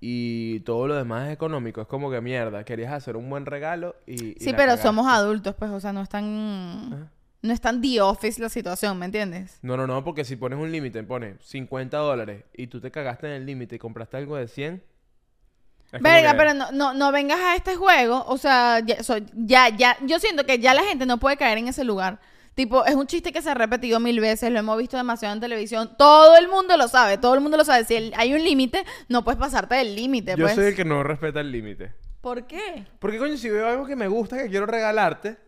Y 0.00 0.60
todo 0.60 0.86
lo 0.86 0.94
demás 0.96 1.28
es 1.28 1.34
económico, 1.34 1.80
es 1.82 1.86
como 1.86 2.10
que 2.10 2.20
mierda, 2.20 2.64
querías 2.64 2.92
hacer 2.92 3.16
un 3.16 3.28
buen 3.28 3.44
regalo 3.46 3.96
y... 4.06 4.12
y 4.30 4.34
Sí, 4.40 4.46
pero 4.52 4.56
cagaste. 4.68 4.82
somos 4.82 5.06
adultos, 5.06 5.54
pues, 5.58 5.70
o 5.70 5.80
sea, 5.80 5.92
no 5.92 6.00
es 6.02 6.08
tan... 6.08 7.10
No 7.42 7.54
es 7.54 7.60
tan 7.62 7.80
The 7.80 8.02
Office 8.02 8.38
la 8.40 8.50
situación, 8.50 8.98
¿me 8.98 9.06
entiendes? 9.06 9.58
No, 9.62 9.74
no, 9.76 9.86
no, 9.86 10.04
porque 10.04 10.24
si 10.26 10.36
pones 10.36 10.58
un 10.58 10.70
límite, 10.70 11.02
pones 11.04 11.36
50 11.42 11.96
dólares 11.96 12.44
y 12.54 12.66
tú 12.66 12.80
te 12.82 12.90
cagaste 12.90 13.28
en 13.28 13.32
el 13.32 13.46
límite 13.46 13.76
y 13.76 13.78
compraste 13.78 14.18
algo 14.18 14.36
de 14.36 14.46
100. 14.46 14.74
es 14.74 15.90
como 15.92 16.02
Verga, 16.02 16.32
que- 16.32 16.36
pero 16.36 16.52
no, 16.54 16.70
no, 16.72 16.92
no 16.92 17.12
vengas 17.12 17.40
a 17.40 17.56
este 17.56 17.76
juego, 17.76 18.24
o 18.26 18.36
sea, 18.36 18.80
ya, 18.84 18.96
ya, 19.34 19.68
ya, 19.70 19.96
yo 20.06 20.18
siento 20.18 20.44
que 20.44 20.58
ya 20.58 20.74
la 20.74 20.82
gente 20.82 21.06
no 21.06 21.18
puede 21.18 21.38
caer 21.38 21.56
en 21.56 21.68
ese 21.68 21.82
lugar. 21.84 22.20
Tipo, 22.60 22.84
es 22.84 22.94
un 22.94 23.06
chiste 23.06 23.32
que 23.32 23.40
se 23.40 23.48
ha 23.48 23.54
repetido 23.54 23.98
mil 24.00 24.20
veces, 24.20 24.52
lo 24.52 24.58
hemos 24.58 24.76
visto 24.76 24.98
demasiado 24.98 25.34
en 25.34 25.40
televisión, 25.40 25.94
todo 25.96 26.36
el 26.36 26.46
mundo 26.46 26.76
lo 26.76 26.88
sabe, 26.88 27.16
todo 27.16 27.32
el 27.32 27.40
mundo 27.40 27.56
lo 27.56 27.64
sabe. 27.64 27.84
Si 27.86 27.94
el- 27.94 28.12
hay 28.18 28.34
un 28.34 28.44
límite, 28.44 28.84
no 29.08 29.24
puedes 29.24 29.40
pasarte 29.40 29.76
del 29.76 29.96
límite, 29.96 30.34
Yo 30.36 30.44
pues. 30.44 30.56
soy 30.56 30.66
el 30.66 30.76
que 30.76 30.84
no 30.84 31.02
respeta 31.02 31.40
el 31.40 31.50
límite. 31.50 31.94
¿Por 32.20 32.46
qué? 32.46 32.84
Porque, 32.98 33.16
coño, 33.16 33.38
si 33.38 33.48
veo 33.48 33.66
algo 33.66 33.86
que 33.86 33.96
me 33.96 34.08
gusta, 34.08 34.36
que 34.36 34.50
quiero 34.50 34.66
regalarte, 34.66 35.38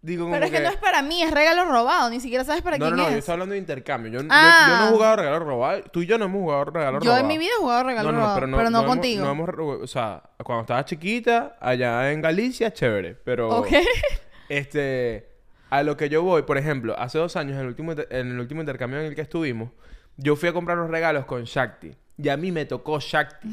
digo 0.00 0.30
Pero 0.30 0.44
es 0.44 0.52
que, 0.52 0.60
no 0.60 0.68
es 0.68 0.76
para 0.76 1.02
mí, 1.02 1.24
es 1.24 1.32
regalo 1.32 1.64
robado, 1.64 2.08
ni 2.08 2.20
siquiera 2.20 2.44
sabes 2.44 2.62
para 2.62 2.78
No, 2.78 2.84
no, 2.84 2.90
quién 2.90 2.96
no, 2.98 3.10
yo 3.10 3.14
es. 3.14 3.18
estoy 3.18 3.32
hablando 3.32 3.54
de 3.54 3.58
intercambio. 3.58 4.12
Yo, 4.12 4.20
yo- 4.20 4.28
Ah. 4.30 4.66
yo 4.68 4.76
no 4.76 4.84
he 4.84 4.92
jugado 4.92 5.16
regalo 5.16 5.38
robado. 5.40 5.82
Tú 5.90 6.02
y 6.02 6.06
yo 6.06 6.18
no 6.18 6.26
hemos 6.26 6.40
jugado 6.40 6.66
regalo 6.66 6.98
Yo 7.00 7.06
robado. 7.06 7.20
en 7.20 7.26
mi 7.26 7.36
vida 7.38 7.50
he 7.56 7.60
jugado 7.60 7.82
regalo 7.82 8.12
No, 8.12 8.12
no, 8.12 8.18
robado, 8.20 8.34
pero 8.40 8.56
pero 8.58 8.70
no, 8.70 8.78
no, 8.78 8.82
no 8.82 8.88
contigo. 8.88 9.24
no 9.24 9.30
hemos 9.32 9.48
o 9.82 9.86
sea, 9.88 10.22
cuando 10.44 10.60
estaba 10.60 10.84
chiquita, 10.84 11.56
allá 11.60 12.12
en 12.12 12.22
Galicia, 12.22 12.72
chévere. 12.72 13.16
Pero, 13.24 13.48
Ok. 13.58 13.70
este, 14.48 15.33
a 15.74 15.82
lo 15.82 15.96
que 15.96 16.08
yo 16.08 16.22
voy, 16.22 16.42
por 16.42 16.56
ejemplo, 16.56 16.96
hace 16.96 17.18
dos 17.18 17.34
años, 17.34 17.54
en 17.56 17.62
el 17.62 17.66
último, 17.66 17.92
en 17.92 18.30
el 18.30 18.38
último 18.38 18.60
intercambio 18.60 19.00
en 19.00 19.06
el 19.06 19.14
que 19.16 19.22
estuvimos, 19.22 19.70
yo 20.16 20.36
fui 20.36 20.48
a 20.48 20.52
comprar 20.52 20.78
los 20.78 20.88
regalos 20.88 21.24
con 21.26 21.42
Shakti. 21.42 21.96
Y 22.16 22.28
a 22.28 22.36
mí 22.36 22.52
me 22.52 22.64
tocó 22.64 23.00
Shakti. 23.00 23.48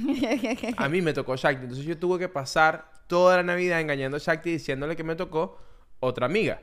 A 0.78 0.88
mí 0.88 1.02
me 1.02 1.14
tocó 1.14 1.36
Shakti. 1.36 1.64
Entonces 1.64 1.84
yo 1.84 1.98
tuve 1.98 2.20
que 2.20 2.30
pasar 2.30 2.92
toda 3.08 3.38
la 3.38 3.44
Navidad 3.44 3.82
engañando 3.82 4.18
a 4.18 4.20
Shakti 4.20 4.52
diciéndole 4.52 4.96
que 4.96 5.04
me 5.04 5.16
tocó 5.16 5.58
otra 6.00 6.28
amiga. 6.28 6.62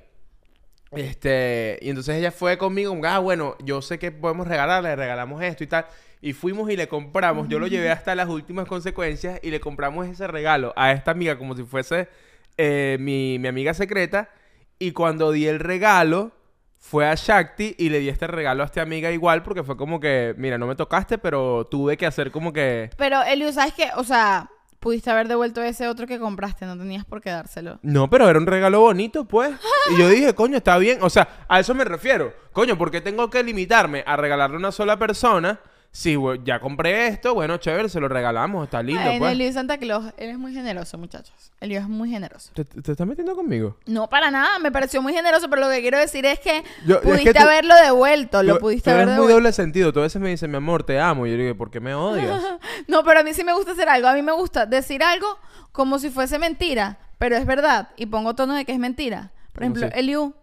Este, 0.92 1.80
y 1.82 1.88
entonces 1.88 2.14
ella 2.14 2.30
fue 2.30 2.56
conmigo, 2.56 2.96
ah, 3.02 3.18
bueno, 3.18 3.56
yo 3.64 3.82
sé 3.82 3.98
que 3.98 4.12
podemos 4.12 4.46
regalarle, 4.46 4.90
le 4.90 4.96
regalamos 4.96 5.42
esto 5.42 5.64
y 5.64 5.66
tal. 5.66 5.86
Y 6.20 6.34
fuimos 6.34 6.70
y 6.70 6.76
le 6.76 6.86
compramos, 6.86 7.48
yo 7.48 7.58
lo 7.58 7.66
llevé 7.66 7.90
hasta 7.90 8.14
las 8.14 8.28
últimas 8.28 8.68
consecuencias 8.68 9.40
y 9.42 9.50
le 9.50 9.58
compramos 9.58 10.06
ese 10.06 10.28
regalo 10.28 10.72
a 10.76 10.92
esta 10.92 11.10
amiga 11.10 11.36
como 11.36 11.56
si 11.56 11.64
fuese 11.64 12.08
eh, 12.56 12.96
mi, 13.00 13.40
mi 13.40 13.48
amiga 13.48 13.74
secreta. 13.74 14.30
Y 14.78 14.92
cuando 14.92 15.32
di 15.32 15.46
el 15.46 15.60
regalo, 15.60 16.32
fue 16.78 17.06
a 17.08 17.14
Shakti 17.14 17.74
y 17.78 17.88
le 17.88 17.98
di 17.98 18.08
este 18.08 18.26
regalo 18.26 18.62
a 18.62 18.66
esta 18.66 18.80
amiga 18.82 19.10
igual 19.10 19.42
porque 19.42 19.62
fue 19.62 19.76
como 19.76 20.00
que, 20.00 20.34
mira, 20.38 20.56
no 20.58 20.66
me 20.66 20.76
tocaste, 20.76 21.18
pero 21.18 21.66
tuve 21.66 21.96
que 21.96 22.06
hacer 22.06 22.30
como 22.30 22.52
que... 22.52 22.90
Pero, 22.96 23.22
Eliu, 23.22 23.52
¿sabes 23.52 23.74
qué? 23.74 23.90
O 23.96 24.04
sea, 24.04 24.48
pudiste 24.78 25.10
haber 25.10 25.28
devuelto 25.28 25.62
ese 25.62 25.88
otro 25.88 26.06
que 26.06 26.18
compraste, 26.18 26.64
no 26.64 26.78
tenías 26.78 27.04
por 27.04 27.20
qué 27.20 27.30
dárselo. 27.30 27.78
No, 27.82 28.08
pero 28.08 28.28
era 28.28 28.38
un 28.38 28.46
regalo 28.46 28.80
bonito, 28.80 29.26
pues. 29.26 29.50
Y 29.90 29.98
yo 29.98 30.08
dije, 30.08 30.34
coño, 30.34 30.58
está 30.58 30.78
bien. 30.78 30.98
O 31.02 31.10
sea, 31.10 31.44
a 31.48 31.60
eso 31.60 31.74
me 31.74 31.84
refiero. 31.84 32.32
Coño, 32.52 32.78
¿por 32.78 32.90
qué 32.90 33.00
tengo 33.00 33.28
que 33.30 33.42
limitarme 33.42 34.04
a 34.06 34.16
regalarle 34.16 34.56
a 34.56 34.60
una 34.60 34.72
sola 34.72 34.98
persona? 34.98 35.60
Si 35.90 36.16
we- 36.16 36.38
ya 36.44 36.60
compré 36.60 37.08
esto, 37.08 37.34
bueno, 37.34 37.56
chévere, 37.56 37.88
se 37.88 37.98
lo 37.98 38.08
regalamos, 38.08 38.64
está 38.64 38.82
lindo, 38.82 39.00
Ay, 39.02 39.18
pues. 39.18 39.32
Eliu 39.32 39.52
Santa 39.52 39.78
Claus, 39.78 40.12
él 40.18 40.30
es 40.30 40.38
muy 40.38 40.52
generoso, 40.52 40.96
muchachos. 40.98 41.50
Eliu 41.60 41.78
es 41.78 41.88
muy 41.88 42.10
generoso. 42.10 42.52
¿Te, 42.54 42.64
te 42.64 42.92
estás 42.92 43.06
metiendo 43.06 43.34
conmigo? 43.34 43.76
No, 43.86 44.08
para 44.08 44.30
nada, 44.30 44.58
me 44.58 44.70
pareció 44.70 45.00
muy 45.02 45.12
generoso, 45.14 45.48
pero 45.48 45.62
lo 45.62 45.70
que 45.70 45.80
quiero 45.80 45.98
decir 45.98 46.24
es 46.26 46.38
que 46.40 46.62
Yo- 46.86 46.96
es 46.96 47.00
que 47.00 47.08
pudiste 47.08 47.32
tú- 47.34 47.40
haberlo 47.40 47.74
devuelto, 47.82 48.42
lo 48.42 48.54
Tú- 48.54 48.60
pudiste 48.60 48.90
haber 48.90 49.04
eres 49.04 49.14
muy 49.14 49.22
devuelto. 49.26 49.34
doble 49.40 49.52
sentido. 49.52 49.92
Tú 49.92 50.00
a 50.00 50.02
veces 50.02 50.20
me 50.20 50.28
dices, 50.28 50.48
mi 50.48 50.56
amor, 50.56 50.84
te 50.84 51.00
amo. 51.00 51.26
Y 51.26 51.30
yo 51.32 51.36
digo, 51.38 51.56
¿por 51.56 51.70
qué 51.70 51.80
me 51.80 51.94
odias? 51.94 52.42
No, 52.86 53.02
pero 53.02 53.20
a 53.20 53.22
mí 53.22 53.32
sí 53.34 53.42
me 53.42 53.52
gusta 53.54 53.72
hacer 53.72 53.88
algo. 53.88 54.08
A 54.08 54.14
mí 54.14 54.22
me 54.22 54.32
gusta 54.32 54.66
decir 54.66 55.02
algo 55.02 55.26
como 55.72 55.98
si 55.98 56.10
fuese 56.10 56.38
mentira, 56.38 56.98
pero 57.18 57.36
es 57.36 57.44
verdad. 57.46 57.88
Y 57.96 58.06
pongo 58.06 58.34
tono 58.34 58.54
de 58.54 58.64
que 58.64 58.72
es 58.72 58.78
mentira. 58.78 59.32
Por 59.52 59.62
¿Cómo 59.64 59.76
ejemplo? 59.76 59.98
Eliu. 59.98 60.34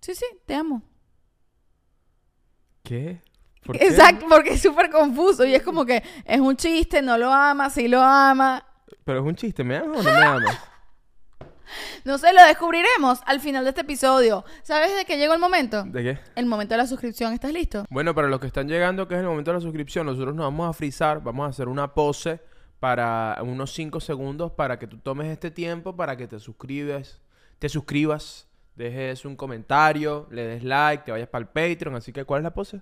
Sí, 0.00 0.14
sí, 0.14 0.24
te 0.46 0.54
amo. 0.54 0.82
¿Qué? 2.82 3.20
¿Por 3.64 3.78
qué? 3.78 3.86
Exacto, 3.86 4.26
porque 4.28 4.50
es 4.50 4.62
súper 4.62 4.90
confuso. 4.90 5.44
Y 5.44 5.54
es 5.54 5.62
como 5.62 5.84
que 5.84 6.02
es 6.24 6.40
un 6.40 6.56
chiste, 6.56 7.02
no 7.02 7.18
lo 7.18 7.32
ama, 7.32 7.70
sí 7.70 7.88
lo 7.88 8.00
ama. 8.00 8.64
Pero 9.04 9.20
es 9.20 9.26
un 9.26 9.34
chiste, 9.34 9.64
¿me 9.64 9.76
amas 9.76 10.00
o 10.00 10.02
no 10.02 10.10
me 10.10 10.24
amas? 10.24 10.58
No 12.04 12.18
sé, 12.18 12.32
lo 12.32 12.42
descubriremos 12.44 13.20
al 13.26 13.38
final 13.38 13.62
de 13.62 13.70
este 13.70 13.82
episodio. 13.82 14.44
¿Sabes 14.62 14.96
de 14.96 15.04
qué 15.04 15.16
llegó 15.16 15.34
el 15.34 15.40
momento? 15.40 15.84
¿De 15.84 16.02
qué? 16.02 16.18
El 16.34 16.46
momento 16.46 16.74
de 16.74 16.78
la 16.78 16.86
suscripción. 16.86 17.32
¿Estás 17.32 17.52
listo? 17.52 17.84
Bueno, 17.90 18.12
para 18.12 18.26
los 18.26 18.40
que 18.40 18.48
están 18.48 18.68
llegando, 18.68 19.06
que 19.06 19.14
es 19.14 19.20
el 19.20 19.26
momento 19.26 19.52
de 19.52 19.58
la 19.58 19.60
suscripción, 19.60 20.06
nosotros 20.06 20.34
nos 20.34 20.46
vamos 20.46 20.68
a 20.68 20.72
frizar, 20.72 21.22
vamos 21.22 21.46
a 21.46 21.50
hacer 21.50 21.68
una 21.68 21.94
pose 21.94 22.40
para 22.80 23.38
unos 23.42 23.72
5 23.74 24.00
segundos 24.00 24.52
para 24.52 24.78
que 24.78 24.86
tú 24.86 24.98
tomes 24.98 25.28
este 25.28 25.50
tiempo 25.50 25.94
para 25.94 26.16
que 26.16 26.26
te 26.26 26.40
suscribes, 26.40 27.20
te 27.58 27.68
suscribas, 27.68 28.48
dejes 28.74 29.26
un 29.26 29.36
comentario, 29.36 30.26
le 30.30 30.46
des 30.46 30.64
like, 30.64 31.04
te 31.04 31.12
vayas 31.12 31.28
para 31.28 31.42
el 31.42 31.48
Patreon, 31.48 31.94
así 31.94 32.12
que 32.12 32.24
¿cuál 32.24 32.40
es 32.40 32.44
la 32.44 32.54
pose? 32.54 32.80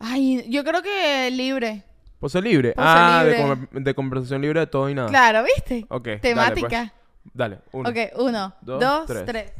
Ay, 0.00 0.46
yo 0.48 0.64
creo 0.64 0.82
que 0.82 1.30
libre. 1.30 1.84
Pose 2.18 2.40
libre. 2.40 2.72
Pose 2.72 2.88
ah, 2.88 3.22
de 3.24 3.30
libre. 3.32 3.44
conver- 3.44 3.82
De, 3.84 3.94
conversación 3.94 4.42
libre 4.42 4.60
de 4.60 4.66
todo 4.66 4.88
y 4.88 4.94
nada. 4.94 5.08
Claro, 5.08 5.44
¿viste? 5.44 5.86
Ok, 5.88 6.06
dale, 6.06 6.18
Temática. 6.20 6.68
pues. 6.68 7.32
Dale, 7.34 7.58
uno. 7.72 7.88
Ok, 7.88 7.96
uno, 8.16 8.54
dos, 8.62 8.80
dos, 8.80 9.06
tres. 9.06 9.24
tres. 9.26 9.52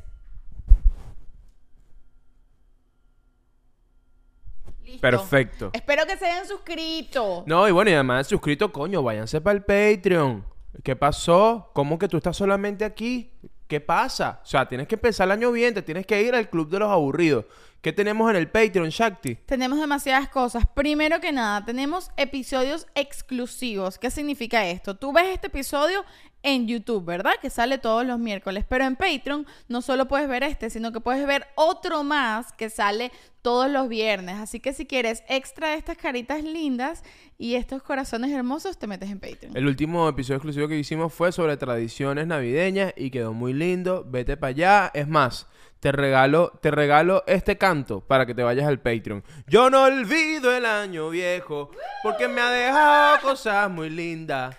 Listo. 4.85 5.01
Perfecto. 5.01 5.71
Espero 5.73 6.05
que 6.07 6.17
se 6.17 6.27
hayan 6.27 6.47
suscrito. 6.47 7.45
No, 7.47 7.69
y 7.69 7.71
bueno, 7.71 7.91
y 7.91 7.95
además 7.95 8.27
suscrito, 8.27 8.73
coño, 8.73 9.03
váyanse 9.03 9.41
para 9.41 9.57
el 9.57 9.63
Patreon. 9.63 10.45
¿Qué 10.83 10.97
pasó? 10.97 11.71
¿Cómo 11.75 11.99
que 11.99 12.09
tú 12.09 12.17
estás 12.17 12.37
solamente 12.37 12.85
aquí? 12.85 13.31
¿Qué 13.69 13.81
pasa? 13.81 14.41
O 14.43 14.47
sea, 14.47 14.69
tienes 14.69 14.89
que 14.89 14.97
empezar 14.97 15.27
el 15.29 15.33
año 15.33 15.53
bien, 15.53 15.75
te 15.75 15.83
tienes 15.83 16.07
que 16.07 16.21
ir 16.23 16.35
al 16.35 16.49
club 16.49 16.69
de 16.71 16.81
los 16.81 16.91
aburridos. 16.91 17.45
¿Qué 17.81 17.95
tenemos 17.95 18.29
en 18.29 18.37
el 18.37 18.51
Patreon, 18.51 18.91
Shakti? 18.91 19.37
Tenemos 19.47 19.81
demasiadas 19.81 20.29
cosas. 20.29 20.67
Primero 20.67 21.19
que 21.19 21.33
nada, 21.33 21.65
tenemos 21.65 22.11
episodios 22.19 22.87
exclusivos. 22.95 23.99
¿Qué 23.99 24.11
significa 24.11 24.67
esto? 24.67 24.99
Tú 24.99 25.15
ves 25.15 25.29
este 25.33 25.47
episodio 25.47 26.05
en 26.43 26.67
YouTube, 26.67 27.07
¿verdad? 27.07 27.33
Que 27.41 27.49
sale 27.49 27.79
todos 27.79 28.05
los 28.05 28.19
miércoles. 28.19 28.67
Pero 28.69 28.85
en 28.85 28.97
Patreon 28.97 29.47
no 29.69 29.81
solo 29.81 30.09
puedes 30.09 30.29
ver 30.29 30.43
este, 30.43 30.69
sino 30.69 30.93
que 30.93 31.01
puedes 31.01 31.27
ver 31.27 31.47
otro 31.55 32.05
más 32.05 32.53
que 32.53 32.69
sale 32.69 33.13
todos 33.41 33.71
los 33.71 33.89
viernes. 33.89 34.37
Así 34.37 34.61
que 34.61 34.75
si 34.75 34.85
quieres 34.85 35.25
extra 35.27 35.71
de 35.71 35.77
estas 35.77 35.97
caritas 35.97 36.45
lindas 36.45 37.03
y 37.39 37.55
estos 37.55 37.83
corazones 37.83 38.31
hermosos, 38.31 38.79
te 38.79 38.87
metes 38.89 39.09
en 39.09 39.21
Patreon. 39.21 39.57
El 39.57 39.67
último 39.67 40.07
episodio 40.07 40.37
exclusivo 40.37 40.69
que 40.69 40.79
hicimos 40.79 41.15
fue 41.15 41.33
sobre 41.33 41.57
tradiciones 41.57 42.27
navideñas 42.27 42.93
y 42.95 43.11
quedó 43.11 43.33
muy 43.33 43.55
lindo. 43.55 44.05
Vete 44.07 44.37
para 44.37 44.51
allá. 44.51 44.91
Es 44.93 45.09
más, 45.09 45.47
te 45.81 45.93
regalo, 45.93 46.53
te 46.61 46.71
regalo 46.71 47.25
este 47.27 47.57
canto 47.57 48.01
para 48.01 48.27
que 48.27 48.35
te 48.35 48.43
vayas 48.43 48.69
al 48.69 48.79
Patreon. 48.79 49.25
Yo 49.47 49.71
no 49.71 49.85
olvido 49.85 50.55
el 50.55 50.67
año 50.67 51.09
viejo 51.09 51.71
porque 52.03 52.29
me 52.29 52.41
ha 52.41 52.51
dejado 52.51 53.21
cosas 53.21 53.71
muy 53.71 53.89
lindas. 53.89 54.57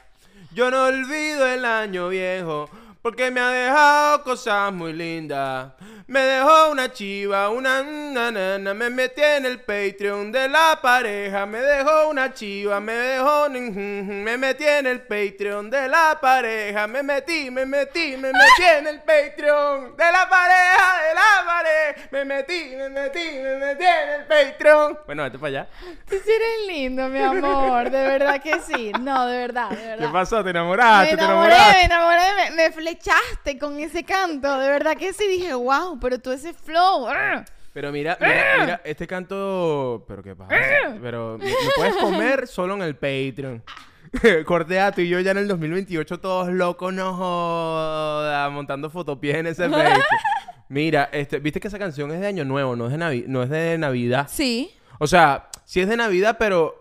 Yo 0.53 0.69
no 0.69 0.85
olvido 0.85 1.47
el 1.47 1.63
año 1.63 2.09
viejo 2.09 2.69
porque 3.01 3.31
me 3.31 3.39
ha 3.39 3.49
dejado 3.49 4.23
cosas 4.23 4.71
muy 4.71 4.93
lindas. 4.93 5.71
Me 6.05 6.19
dejó 6.19 6.71
una 6.71 6.91
chiva, 6.91 7.49
una 7.49 7.81
nanana, 7.81 8.73
me 8.73 8.89
metí 8.89 9.21
en 9.23 9.45
el 9.45 9.61
Patreon 9.61 10.31
de 10.31 10.49
la 10.49 10.77
pareja. 10.81 11.45
Me 11.45 11.59
dejó 11.59 12.09
una 12.09 12.33
chiva, 12.33 12.79
me 12.79 12.93
dejó, 12.93 13.49
me 13.49 14.37
metí 14.37 14.65
en 14.65 14.87
el 14.87 15.01
Patreon 15.01 15.69
de 15.69 15.87
la 15.87 16.19
pareja. 16.21 16.85
Me 16.87 17.01
metí, 17.01 17.49
me 17.49 17.65
metí, 17.65 18.17
me 18.17 18.31
metí 18.33 18.63
en 18.77 18.87
el 18.87 18.99
Patreon 18.99 19.95
de 19.95 20.11
la 20.11 20.29
pareja, 20.29 21.01
de 21.07 21.15
la 21.15 21.45
pareja. 21.45 22.09
Me 22.11 22.25
metí, 22.25 22.75
me 22.75 22.89
metí, 22.89 23.39
me 23.41 23.55
metí 23.55 23.85
en 23.85 24.09
el 24.09 24.25
Patreon. 24.25 24.99
Bueno, 25.05 25.23
vete 25.23 25.39
para 25.39 25.47
allá. 25.47 25.67
Tú 26.09 26.15
sí 26.23 26.29
eres 26.29 26.67
lindo, 26.67 27.07
mi 27.07 27.19
amor. 27.19 27.89
De 27.89 28.03
verdad 28.03 28.41
que 28.41 28.59
sí. 28.59 28.91
No, 28.99 29.25
de 29.27 29.37
verdad, 29.37 29.69
de 29.69 29.87
verdad. 29.87 30.07
¿Qué 30.07 30.13
pasó? 30.13 30.37
¿Te 30.39 30.45
Me 30.45 30.49
enamoraste? 30.51 31.15
¿Te 31.15 31.23
enamoré, 31.23 31.53
enamoraste? 31.53 31.77
me 31.77 31.83
enamoré, 31.85 32.21
me, 32.35 32.55
me 32.55 32.71
flechaste 32.91 33.57
con 33.57 33.79
ese 33.79 34.03
canto. 34.03 34.57
De 34.59 34.67
verdad 34.69 34.97
que 34.97 35.13
sí 35.13 35.27
dije, 35.27 35.53
wow, 35.53 35.99
pero 35.99 36.19
tú 36.19 36.31
ese 36.31 36.53
flow. 36.53 37.07
¡ah! 37.07 37.43
Pero 37.73 37.91
mira, 37.91 38.17
mira, 38.19 38.43
mira, 38.59 38.81
este 38.83 39.07
canto. 39.07 40.03
¿Pero 40.07 40.21
qué 40.21 40.35
pasa? 40.35 40.53
Pero 41.01 41.37
me, 41.37 41.45
me 41.45 41.53
puedes 41.75 41.95
comer 41.97 42.47
solo 42.47 42.73
en 42.75 42.81
el 42.81 42.95
Patreon. 42.95 43.63
Cortea, 44.45 44.91
tú 44.91 44.99
y 45.01 45.07
yo 45.07 45.19
ya 45.21 45.31
en 45.31 45.37
el 45.37 45.47
2028 45.47 46.19
todos 46.19 46.49
locos, 46.49 46.93
no 46.93 47.13
joda, 47.15 48.49
montando 48.49 48.89
fotopies 48.89 49.35
en 49.35 49.47
ese 49.47 49.69
Patreon. 49.69 50.01
Mira, 50.69 51.09
este, 51.13 51.39
viste 51.39 51.59
que 51.59 51.67
esa 51.69 51.79
canción 51.79 52.11
es 52.11 52.19
de 52.19 52.27
Año 52.27 52.43
Nuevo, 52.45 52.75
no 52.75 52.85
es 52.87 52.91
de, 52.91 52.97
Navi- 52.97 53.25
no 53.27 53.43
es 53.43 53.49
de 53.49 53.77
Navidad. 53.77 54.27
Sí. 54.29 54.71
O 54.99 55.07
sea, 55.07 55.49
sí 55.65 55.79
es 55.81 55.87
de 55.89 55.97
Navidad, 55.97 56.37
pero 56.39 56.75
ah, 56.75 56.80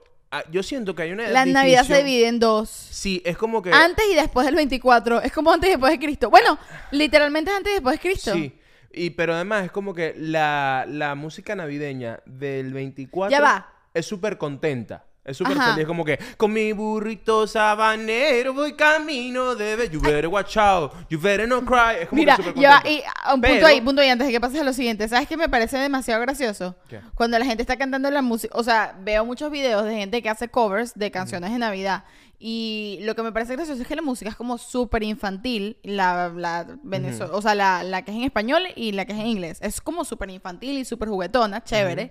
yo 0.51 0.63
siento 0.63 0.95
que 0.95 1.03
hay 1.03 1.13
una 1.13 1.29
La 1.29 1.45
Navidad 1.45 1.85
se 1.85 1.99
divide 1.99 2.29
en 2.29 2.39
dos. 2.39 2.69
Sí, 2.71 3.23
es 3.25 3.37
como 3.37 3.63
que... 3.63 3.73
Antes 3.73 4.05
y 4.11 4.15
después 4.15 4.47
del 4.47 4.55
24. 4.55 5.23
Es 5.23 5.33
como 5.33 5.53
antes 5.53 5.69
y 5.69 5.73
después 5.73 5.93
de 5.93 5.99
Cristo. 5.99 6.31
Bueno, 6.31 6.59
literalmente 6.93 7.51
es 7.51 7.57
antes 7.57 7.73
y 7.73 7.75
después 7.75 7.97
de 7.97 8.01
Cristo. 8.01 8.33
Sí. 8.35 8.57
Y, 8.93 9.11
pero 9.11 9.35
además 9.35 9.65
es 9.65 9.71
como 9.73 9.95
que 9.95 10.15
la, 10.17 10.85
la 10.89 11.15
música 11.15 11.55
navideña 11.55 12.21
del 12.27 12.73
24 12.73 13.31
Ya 13.31 13.41
va. 13.41 13.73
es 13.95 14.07
súper 14.07 14.37
contenta. 14.39 15.05
Es 15.31 15.37
súper 15.37 15.57
Ajá. 15.59 15.73
feliz. 15.75 15.87
como 15.87 16.05
que 16.05 16.19
con 16.37 16.53
mi 16.53 16.73
burrito 16.73 17.47
sabanero 17.47 18.53
voy 18.55 18.75
camino 18.75 19.55
de... 19.55 19.77
be- 19.77 19.89
You 19.91 20.01
better 20.01 20.27
watch 20.29 20.57
out. 20.57 20.93
You 21.09 21.19
better 21.21 21.49
not 21.49 21.65
cry. 21.65 22.03
Es 22.03 22.09
como 22.09 22.21
Mira, 22.21 22.37
que 22.37 22.43
súper 22.43 22.55
contenta. 22.63 22.91
y 22.91 23.03
ah, 23.07 23.35
un 23.35 23.41
punto 23.41 23.55
Pero- 23.55 23.67
ahí, 23.67 23.81
punto 23.81 24.03
ahí, 24.03 24.09
antes 24.11 24.27
de 24.27 24.33
que 24.33 24.41
pases 24.41 24.61
a 24.61 24.65
lo 24.65 24.73
siguiente. 24.73 25.09
¿Sabes 25.09 25.29
qué 25.29 25.37
me 25.37 25.49
parece 25.49 25.79
demasiado 25.79 26.21
gracioso? 26.21 26.77
¿Qué? 26.89 27.01
Cuando 27.15 27.39
la 27.39 27.45
gente 27.45 27.63
está 27.63 27.77
cantando 27.77 28.11
la 28.11 28.23
música, 28.23 28.57
o 28.57 28.63
sea, 28.63 28.95
veo 29.01 29.25
muchos 29.25 29.51
videos 29.51 29.85
de 29.85 29.95
gente 29.95 30.23
que 30.23 30.29
hace 30.29 30.49
covers 30.49 30.93
de 30.95 31.11
canciones 31.11 31.51
de 31.53 31.59
Navidad. 31.59 32.05
Y 32.43 33.01
lo 33.03 33.15
que 33.15 33.23
me 33.23 33.33
parece 33.33 33.55
gracioso 33.55 33.83
es 33.83 33.87
que 33.87 33.95
la 33.95 34.01
música 34.01 34.31
es 34.31 34.35
como 34.37 34.57
súper 34.57 35.03
infantil, 35.03 35.77
la, 35.83 36.33
la 36.35 36.67
Venezo- 36.83 37.29
o 37.33 37.43
sea, 37.43 37.55
la, 37.55 37.83
la 37.83 38.03
que 38.03 38.13
es 38.13 38.17
en 38.17 38.25
español 38.25 38.63
y 38.77 38.93
la 38.93 39.05
que 39.05 39.13
es 39.13 39.19
en 39.19 39.27
inglés. 39.27 39.59
Es 39.61 39.83
como 39.83 40.07
súper 40.07 40.31
infantil 40.31 40.79
y 40.79 40.87
súper 40.87 41.11
juguetona, 41.11 41.63
chévere. 41.63 42.11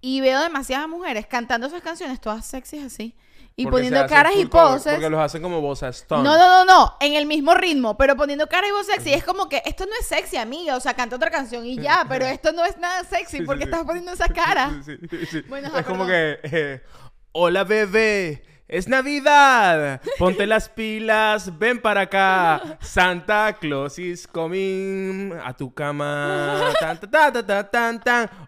Y 0.00 0.20
veo 0.20 0.40
demasiadas 0.42 0.88
mujeres 0.88 1.26
cantando 1.28 1.68
esas 1.68 1.80
canciones, 1.80 2.20
todas 2.20 2.44
sexys 2.44 2.84
así. 2.86 3.14
Y 3.54 3.64
Porque 3.64 3.76
poniendo 3.88 4.06
caras 4.08 4.32
y 4.36 4.46
poses. 4.46 4.94
Porque 4.94 5.10
los 5.10 5.20
hacen 5.20 5.42
como 5.42 5.60
voz. 5.60 5.80
No, 6.10 6.22
no, 6.22 6.36
no, 6.36 6.64
no, 6.64 6.94
en 7.00 7.14
el 7.14 7.26
mismo 7.26 7.54
ritmo, 7.54 7.96
pero 7.96 8.16
poniendo 8.16 8.48
cara 8.48 8.66
y 8.66 8.70
voz 8.72 8.86
sexy. 8.86 9.12
Es 9.12 9.22
como 9.24 9.48
que 9.48 9.62
esto 9.64 9.84
no 9.86 9.92
es 10.00 10.06
sexy, 10.06 10.36
amiga. 10.38 10.76
O 10.76 10.80
sea, 10.80 10.94
canta 10.94 11.14
otra 11.16 11.30
canción 11.30 11.64
y 11.66 11.76
ya, 11.76 12.04
pero 12.08 12.24
esto 12.26 12.50
no 12.52 12.64
es 12.64 12.76
nada 12.78 13.04
sexy 13.04 13.38
Sí, 13.38 13.42
porque 13.44 13.64
sí, 13.64 13.68
sí. 13.68 13.72
estás 13.72 13.84
poniendo 13.86 14.12
esa 14.12 14.28
cara. 14.28 14.80
Bueno, 15.48 15.76
es 15.76 15.86
como 15.86 16.04
que... 16.06 16.38
eh, 16.42 16.82
Hola, 17.32 17.62
bebé. 17.64 18.42
Es 18.68 18.86
Navidad, 18.86 20.02
ponte 20.18 20.46
las 20.46 20.68
pilas, 20.68 21.58
ven 21.58 21.80
para 21.80 22.02
acá. 22.02 22.76
Santa 22.82 23.56
Claus 23.58 23.98
is 23.98 24.26
coming 24.26 25.32
a 25.42 25.54
tu 25.54 25.72
cama. 25.72 26.74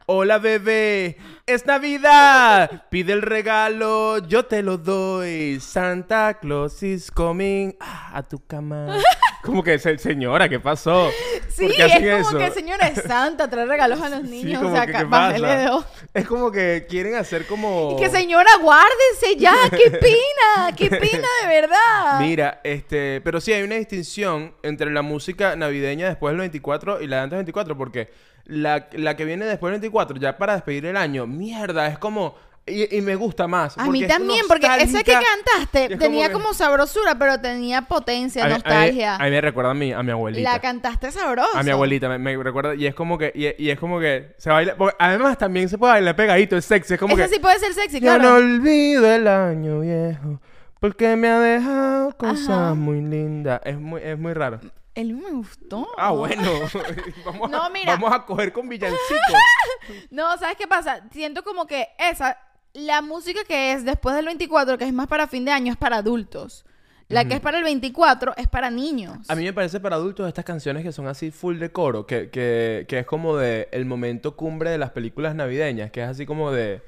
Hola 0.04 0.38
bebé, 0.38 1.16
es 1.46 1.64
Navidad. 1.64 2.85
Pide 2.90 3.14
el 3.14 3.22
regalo, 3.22 4.18
yo 4.18 4.44
te 4.44 4.62
lo 4.62 4.76
doy. 4.76 5.59
Santa 5.59 6.35
Claus 6.35 6.83
is 6.83 7.11
coming 7.11 7.74
a 7.80 8.22
tu 8.22 8.44
cama. 8.46 8.98
Como 9.42 9.62
que, 9.62 9.79
se- 9.79 9.96
señora, 9.98 10.48
¿qué 10.48 10.61
pasó? 10.61 11.09
Sí, 11.48 11.66
¿Por 11.66 11.74
qué 11.76 11.83
hacen 11.85 12.05
es 12.09 12.26
como 12.26 12.38
eso? 12.38 12.46
que 12.46 12.50
señora 12.61 12.88
es 12.88 13.03
santa, 13.03 13.48
trae 13.48 13.64
regalos 13.66 14.00
a 14.03 14.09
los 14.11 14.22
niños. 14.24 14.62
o 14.62 14.70
sea, 14.72 14.87
que, 14.87 14.92
ca- 14.92 14.98
¿qué 14.98 15.05
bájale 15.05 15.48
pasa? 15.66 15.87
Es 16.12 16.26
como 16.26 16.53
que 16.53 16.87
quieren 16.88 17.14
hacer 17.14 17.46
como... 17.46 17.92
Y 17.96 18.03
que 18.03 18.11
señora, 18.11 18.50
guárdese 18.61 19.37
ya, 19.38 19.55
qué 19.70 19.90
pena, 19.90 20.76
qué 20.76 20.90
pena 20.90 21.29
de 21.42 21.48
verdad. 21.48 22.20
Mira, 22.20 22.61
este, 22.64 23.20
pero 23.22 23.40
sí 23.40 23.53
hay 23.53 23.62
una 23.62 23.76
distinción 23.76 24.55
entre 24.62 24.90
la 24.90 25.03
música 25.03 25.57
navideña 25.57 26.09
después 26.09 26.33
del 26.33 26.40
24 26.40 27.00
y 27.00 27.07
la 27.07 27.16
de 27.16 27.22
antes 27.22 27.37
del 27.38 27.44
24, 27.44 27.76
porque 27.79 28.12
la, 28.44 28.88
la 28.92 29.16
que 29.16 29.24
viene 29.24 29.44
después 29.46 29.70
del 29.72 29.81
24, 29.81 30.18
ya 30.18 30.37
para 30.37 30.55
despedir 30.55 30.85
el 30.87 30.96
año, 30.96 31.26
mierda, 31.26 31.87
es 31.87 31.98
como. 31.98 32.37
Y, 32.70 32.88
y 32.96 33.00
me 33.00 33.16
gusta 33.16 33.46
más. 33.46 33.76
A 33.78 33.87
mí 33.87 34.06
también, 34.06 34.46
porque 34.48 34.66
esa 34.78 35.02
que 35.02 35.12
cantaste 35.12 35.92
es 35.94 35.98
tenía 35.98 36.28
que- 36.28 36.33
como, 36.33 36.54
sabrosura, 36.54 37.16
pero 37.18 37.40
tenía 37.40 37.83
potencia, 37.83 38.42
A 38.42 38.46
a 38.46 38.48
mí- 38.48 38.54
nostalgia. 38.54 39.16
A 39.16 39.24
mí, 39.24 39.30
me 39.30 39.40
recuerda 39.40 39.70
a 39.72 39.74
mi, 39.74 39.92
a 39.92 40.02
mi 40.02 40.11
abuelita. 40.12 40.52
La 40.52 40.61
cantaste 40.61 41.11
sabroso. 41.12 41.56
a 41.56 41.62
mi 41.62 41.70
abuelita 41.70 42.09
me, 42.09 42.18
me 42.18 42.42
recuerda 42.42 42.74
y 42.74 42.87
es 42.87 42.94
como 42.94 43.18
que 43.18 43.33
y, 43.35 43.62
y 43.64 43.70
es 43.70 43.78
como 43.78 43.98
que 44.00 44.35
se 44.38 44.50
baila 44.50 44.76
porque 44.76 44.96
además 44.98 45.37
también 45.38 45.68
se 45.68 45.76
puede 45.78 45.92
bailar 45.94 46.16
pegadito 46.16 46.56
es 46.56 46.64
sexy 46.64 46.94
es 46.94 47.00
como 47.00 47.14
Esa 47.14 47.24
que 47.28 47.35
sí 47.35 47.40
puede 47.40 47.59
ser 47.59 47.72
sexy, 47.74 47.96
yo 48.00 48.06
claro. 48.06 48.22
no 48.22 48.35
olvido 48.37 49.06
el 49.12 49.26
año 49.28 49.80
viejo 49.80 50.40
porque 50.80 51.16
me 51.16 51.28
ha 51.28 51.38
dejado 51.40 52.16
cosas 52.16 52.48
Ajá. 52.50 52.74
muy 52.74 53.00
lindas 53.02 53.61
es 53.64 53.78
muy 53.78 54.00
es 54.02 54.18
muy 54.18 54.33
raro 54.33 54.61
Él 54.94 55.14
me 55.14 55.30
gustó. 55.30 55.88
Ah, 55.96 56.11
bueno. 56.11 56.42
vamos, 57.24 57.48
a, 57.48 57.52
No, 57.52 57.70
mira. 57.70 57.92
vamos 57.92 58.12
a 58.12 58.24
coger 58.26 58.52
con 58.52 58.68
villancicos. 58.68 58.98
No, 60.11 60.37
¿sabes 60.38 60.56
qué 60.56 60.66
pasa? 60.66 61.02
Siento 61.12 61.42
como 61.42 61.66
que 61.66 61.88
esa, 61.98 62.37
la 62.74 63.02
música 63.02 63.40
que 63.44 63.72
es 63.72 63.85
después 63.85 64.14
del 64.16 64.26
24, 64.26 64.78
que 64.78 64.85
es 64.85 64.92
más 64.92 65.06
para 65.09 65.26
fin 65.26 65.44
de 65.44 65.50
año, 65.52 65.72
es 65.72 65.78
para 65.78 65.96
adultos. 65.98 66.64
La 67.09 67.24
que 67.24 67.35
es 67.35 67.40
para 67.40 67.59
el 67.59 67.64
24 67.64 68.35
es 68.37 68.46
para 68.46 68.70
niños. 68.70 69.18
A 69.28 69.35
mí 69.35 69.42
me 69.42 69.52
parece 69.52 69.80
para 69.80 69.96
adultos 69.96 70.28
estas 70.28 70.44
canciones 70.44 70.85
que 70.85 70.92
son 70.92 71.09
así 71.09 71.33
full 71.33 71.59
de 71.59 71.72
coro, 71.72 72.06
que, 72.06 72.30
que, 72.30 72.87
que 72.88 73.00
es 73.00 73.06
como 73.06 73.37
de 73.37 73.68
el 73.72 73.85
momento 73.85 74.37
cumbre 74.37 74.70
de 74.70 74.78
las 74.78 74.90
películas 74.90 75.35
navideñas, 75.35 75.90
que 75.90 76.02
es 76.04 76.09
así 76.09 76.24
como 76.24 76.52
de... 76.52 76.83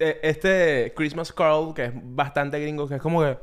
eh, 0.00 0.18
Este 0.24 0.92
Christmas 0.96 1.32
Carol, 1.32 1.74
que 1.74 1.84
es 1.84 1.92
bastante 1.94 2.58
gringo, 2.58 2.88
que 2.88 2.96
es 2.96 3.00
como 3.02 3.20
que... 3.22 3.38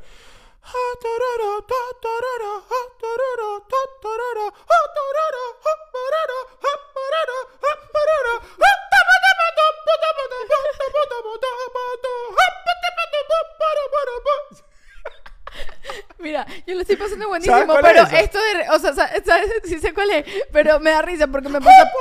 Mira, 16.18 16.46
yo 16.66 16.74
lo 16.74 16.80
estoy 16.80 16.96
pasando 16.96 17.28
buenísimo, 17.28 17.56
pero 17.82 18.02
es 18.02 18.12
esto 18.24 18.38
de... 18.38 18.68
O 18.70 18.78
sea, 18.78 18.92
sa- 18.94 19.10
¿sabes? 19.24 19.50
Sí 19.64 19.78
sé 19.78 19.94
cuál 19.94 20.10
es, 20.10 20.24
pero 20.52 20.80
me 20.80 20.90
da 20.90 21.02
risa 21.02 21.26
porque 21.26 21.48
me 21.48 21.60
pasa... 21.60 21.90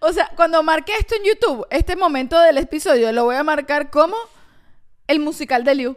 O 0.00 0.12
sea, 0.12 0.30
cuando 0.36 0.62
marqué 0.62 0.92
esto 0.98 1.14
en 1.14 1.24
YouTube, 1.24 1.66
este 1.70 1.96
momento 1.96 2.38
del 2.38 2.58
episodio, 2.58 3.12
lo 3.12 3.24
voy 3.24 3.36
a 3.36 3.42
marcar 3.42 3.90
como 3.90 4.16
el 5.06 5.20
musical 5.20 5.64
de 5.64 5.74
Liu. 5.74 5.96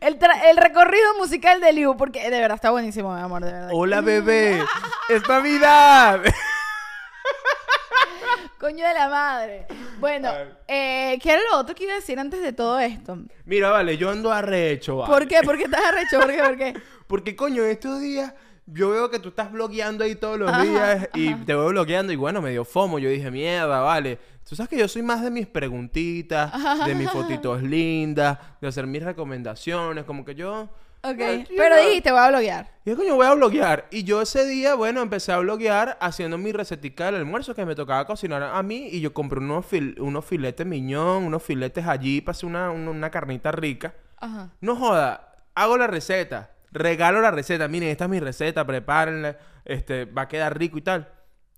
El 0.00 0.56
recorrido 0.56 1.14
musical 1.18 1.60
de 1.60 1.72
Liu, 1.72 1.96
porque 1.96 2.30
de 2.30 2.40
verdad 2.40 2.54
está 2.54 2.70
buenísimo, 2.70 3.14
mi 3.14 3.20
amor, 3.20 3.44
de 3.44 3.52
verdad. 3.52 3.70
Hola 3.72 4.00
bebé, 4.00 4.64
es 5.10 5.28
Navidad. 5.28 6.20
Coño 8.58 8.86
de 8.86 8.94
la 8.94 9.08
madre. 9.08 9.66
Bueno, 9.98 10.30
eh, 10.68 11.18
¿qué 11.20 11.32
era 11.32 11.42
lo 11.50 11.58
otro 11.58 11.74
que 11.74 11.84
iba 11.84 11.92
a 11.92 11.96
decir 11.96 12.18
antes 12.18 12.40
de 12.40 12.52
todo 12.52 12.78
esto? 12.78 13.18
Mira, 13.44 13.70
vale, 13.70 13.96
yo 13.96 14.10
ando 14.10 14.32
arrecho, 14.32 14.96
vale. 14.98 15.12
¿Por 15.12 15.28
qué? 15.28 15.40
¿Por 15.42 15.56
qué 15.56 15.64
estás 15.64 15.84
arrecho? 15.84 16.20
¿Por 16.20 16.30
qué? 16.30 16.42
¿Por 16.42 16.56
qué? 16.56 16.74
Porque, 17.06 17.36
coño, 17.36 17.64
estos 17.64 18.00
días 18.00 18.32
yo 18.66 18.90
veo 18.90 19.10
que 19.10 19.18
tú 19.18 19.30
estás 19.30 19.50
blogueando 19.50 20.04
ahí 20.04 20.14
todos 20.14 20.38
los 20.38 20.48
Ajá, 20.48 20.62
días 20.62 21.08
y 21.14 21.28
ajá. 21.28 21.44
te 21.44 21.54
veo 21.54 21.66
blogueando 21.68 22.12
y 22.12 22.16
bueno, 22.16 22.40
me 22.40 22.50
dio 22.50 22.64
fomo. 22.64 22.98
Yo 22.98 23.10
dije, 23.10 23.30
mierda, 23.30 23.80
vale. 23.80 24.18
Tú 24.48 24.54
sabes 24.56 24.70
que 24.70 24.78
yo 24.78 24.88
soy 24.88 25.02
más 25.02 25.22
de 25.22 25.30
mis 25.30 25.46
preguntitas, 25.46 26.52
de 26.86 26.94
mis 26.94 27.10
fotitos 27.10 27.62
lindas, 27.62 28.38
de 28.60 28.68
hacer 28.68 28.86
mis 28.86 29.02
recomendaciones, 29.02 30.04
como 30.04 30.24
que 30.24 30.34
yo... 30.34 30.68
Ok. 31.04 31.18
Pero 31.56 31.76
dijiste, 31.76 32.12
voy 32.12 32.20
a 32.20 32.28
bloguear. 32.28 32.70
Y 32.84 32.90
yo, 32.90 32.96
coño, 32.96 33.14
voy 33.16 33.26
a 33.26 33.34
bloguear. 33.34 33.86
Y 33.90 34.04
yo 34.04 34.22
ese 34.22 34.46
día, 34.46 34.74
bueno, 34.74 35.02
empecé 35.02 35.32
a 35.32 35.38
bloguear 35.38 35.98
haciendo 36.00 36.38
mi 36.38 36.52
recetica 36.52 37.06
del 37.06 37.16
almuerzo 37.16 37.54
que 37.54 37.66
me 37.66 37.74
tocaba 37.74 38.06
cocinar 38.06 38.42
a 38.42 38.62
mí. 38.62 38.88
Y 38.90 39.00
yo 39.00 39.12
compré 39.12 39.38
unos, 39.40 39.66
fil- 39.66 39.98
unos 40.00 40.24
filetes 40.24 40.64
miñón, 40.66 41.24
unos 41.24 41.42
filetes 41.42 41.86
allí 41.86 42.20
para 42.20 42.32
hacer 42.36 42.48
una, 42.48 42.70
una, 42.70 42.90
una 42.90 43.10
carnita 43.10 43.50
rica. 43.52 43.94
Ajá. 44.18 44.50
No 44.60 44.76
joda, 44.76 45.34
hago 45.54 45.76
la 45.76 45.88
receta, 45.88 46.52
regalo 46.70 47.20
la 47.20 47.32
receta. 47.32 47.66
Miren, 47.66 47.88
esta 47.90 48.04
es 48.04 48.10
mi 48.10 48.20
receta, 48.20 48.64
prepárenla. 48.64 49.36
Este, 49.64 50.04
va 50.04 50.22
a 50.22 50.28
quedar 50.28 50.56
rico 50.56 50.78
y 50.78 50.82
tal. 50.82 51.08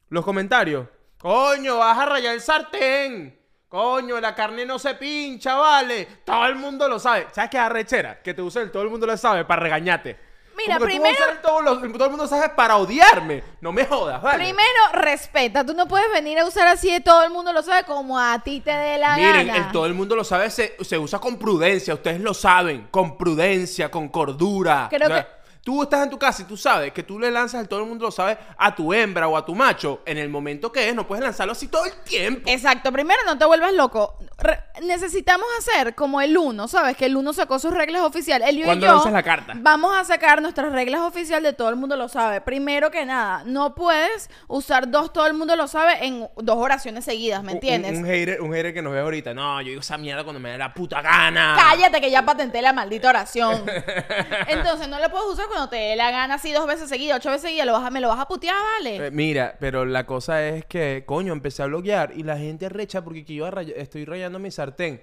Los 0.09 0.25
comentarios. 0.25 0.89
Coño, 1.19 1.79
vas 1.79 1.99
a 1.99 2.07
rayar 2.07 2.35
el 2.35 2.41
sartén. 2.41 3.39
Coño, 3.75 4.21
la 4.21 4.33
carne 4.37 4.65
no 4.65 4.79
se 4.79 4.95
pincha, 4.95 5.57
vale. 5.57 6.07
Todo 6.25 6.47
el 6.47 6.55
mundo 6.55 6.89
lo 6.89 7.01
sabe. 7.01 7.27
¿Sabes 7.33 7.51
qué 7.51 7.59
arrechera? 7.59 8.23
Que 8.23 8.33
te 8.33 8.41
usa 8.41 8.63
el 8.63 8.71
todo 8.71 8.85
el 8.85 8.89
mundo 8.89 9.05
lo 9.05 9.17
sabe 9.17 9.45
para 9.45 9.61
regañarte. 9.63 10.17
Mira, 10.57 10.77
Como 10.77 10.87
que 10.87 10.95
tú 10.97 11.03
vas 11.03 11.11
a 11.11 11.15
primero- 11.17 11.41
todo, 11.43 11.61
lo- 11.61 11.93
todo 11.95 12.05
el 12.05 12.11
mundo 12.11 12.29
sabe 12.29 12.51
para 12.51 12.77
odiarme. 12.77 13.43
No 13.61 13.73
me 13.73 13.85
jodas, 13.85 14.23
¿vale? 14.23 14.45
Primero, 14.45 14.69
respeta. 14.93 15.67
Tú 15.67 15.75
no 15.75 15.89
puedes 15.89 16.07
venir 16.13 16.39
a 16.39 16.45
usar 16.45 16.69
así 16.69 16.89
de 16.93 17.01
todo 17.01 17.25
el 17.25 17.31
mundo 17.31 17.53
lo 17.53 17.63
sabe 17.65 17.83
como 17.83 18.17
a 18.17 18.39
ti 18.45 18.61
te 18.61 18.71
dé 18.71 18.97
la 18.97 19.17
Miren, 19.17 19.49
gana. 19.49 19.67
el 19.67 19.73
todo 19.73 19.87
el 19.87 19.95
mundo 19.95 20.15
lo 20.15 20.23
sabe, 20.23 20.49
se, 20.51 20.77
se 20.85 20.97
usa 20.97 21.19
con 21.19 21.37
prudencia, 21.37 21.95
ustedes 21.95 22.21
lo 22.21 22.33
saben, 22.33 22.87
con 22.93 23.19
prudencia, 23.19 23.91
con 23.91 24.07
cordura. 24.09 24.87
Creo 24.89 25.09
que- 25.09 25.27
Tú 25.65 25.83
estás 25.83 26.03
en 26.03 26.11
tu 26.11 26.19
casa 26.19 26.43
y 26.43 26.45
tú 26.45 26.59
sabes 26.59 26.93
que 26.93 27.03
tú 27.03 27.19
le 27.19 27.31
lanzas, 27.31 27.67
todo 27.67 27.81
el 27.81 27.87
mundo 27.87 28.05
lo 28.05 28.11
sabe, 28.11 28.37
a 28.59 28.75
tu 28.75 28.93
hembra 28.93 29.27
o 29.29 29.37
a 29.37 29.47
tu 29.47 29.55
macho 29.55 30.03
en 30.05 30.19
el 30.19 30.29
momento 30.29 30.71
que 30.71 30.91
es, 30.91 30.95
no 30.95 31.07
puedes 31.07 31.25
lanzarlo 31.25 31.53
así 31.53 31.69
todo 31.69 31.87
el 31.87 31.93
tiempo. 32.05 32.43
Exacto, 32.51 32.93
primero 32.93 33.19
no 33.25 33.39
te 33.39 33.47
vuelvas 33.47 33.73
loco. 33.73 34.15
Re- 34.37 34.61
necesitamos 34.83 35.47
hacer 35.59 35.95
como 35.95 36.21
el 36.21 36.37
uno, 36.37 36.69
¿sabes? 36.69 36.99
Que 36.99 37.07
el 37.07 37.17
uno 37.17 37.33
sacó 37.33 37.59
sus 37.59 37.73
reglas 37.73 38.03
oficiales. 38.03 38.47
El 38.49 38.57
Liu 38.57 38.65
y 38.65 38.67
¿Cuándo 38.67 38.85
yo 38.87 38.93
lanzas 38.93 39.13
la 39.15 39.23
carta? 39.23 39.55
vamos 39.57 39.97
a 39.97 40.05
sacar 40.05 40.43
nuestras 40.43 40.71
reglas 40.71 41.01
oficiales 41.01 41.53
de 41.53 41.57
todo 41.57 41.71
el 41.71 41.77
mundo 41.77 41.97
lo 41.97 42.09
sabe. 42.11 42.43
Primero 42.43 42.91
que 42.91 43.07
nada, 43.07 43.43
no 43.47 43.75
puedes 43.75 44.29
usar 44.49 44.91
dos 44.91 45.15
todo 45.15 45.27
el 45.27 45.33
mundo 45.33 45.57
lo 45.57 45.67
sabe 45.67 46.05
en 46.05 46.29
dos 46.37 46.57
oraciones 46.59 47.07
seguidas, 47.07 47.43
¿me 47.43 47.53
entiendes? 47.53 47.93
Un, 47.93 47.99
un 48.01 48.05
hater, 48.05 48.43
un 48.43 48.53
hater 48.53 48.75
que 48.75 48.83
nos 48.83 48.93
ve 48.93 49.01
ahorita. 49.01 49.33
No, 49.33 49.63
yo 49.63 49.69
digo 49.69 49.81
esa 49.81 49.97
mierda 49.97 50.25
cuando 50.25 50.41
me 50.41 50.51
da 50.51 50.59
la 50.59 50.75
puta 50.75 51.01
gana. 51.01 51.57
Cállate 51.59 52.03
que 52.03 52.11
ya 52.11 52.23
patenté 52.23 52.61
la 52.61 52.75
maldita 52.75 53.09
oración. 53.09 53.65
Entonces 54.49 54.89
no 54.89 54.99
la 54.99 55.11
puedes 55.11 55.27
usar 55.27 55.47
cuando 55.55 55.71
te 55.71 55.77
dé 55.77 55.97
la 55.97 56.11
gana 56.11 56.35
así 56.35 56.53
dos 56.53 56.67
veces 56.67 56.89
seguidas, 56.89 57.19
ocho 57.19 57.31
veces 57.31 57.43
seguidas, 57.43 57.67
lo 57.67 57.73
vas 57.73 57.85
a- 57.85 57.91
me 57.91 58.01
lo 58.01 58.09
vas 58.09 58.21
a 58.21 58.27
putear, 58.29 58.57
¿vale? 58.79 59.07
Eh, 59.07 59.11
mira, 59.11 59.57
pero 59.61 59.85
la 59.85 60.05
cosa 60.05 60.47
es 60.47 60.65
que, 60.67 61.05
coño, 61.07 61.33
empecé 61.33 61.63
a 61.63 61.67
bloguear 61.67 62.13
y 62.17 62.23
la 62.23 62.37
gente 62.37 62.69
recha 62.69 63.03
porque 63.03 63.25
que 63.25 63.35
yo 63.35 63.49
estoy 63.49 64.05
rayando 64.05 64.39
mi 64.39 64.51
sartén. 64.51 65.03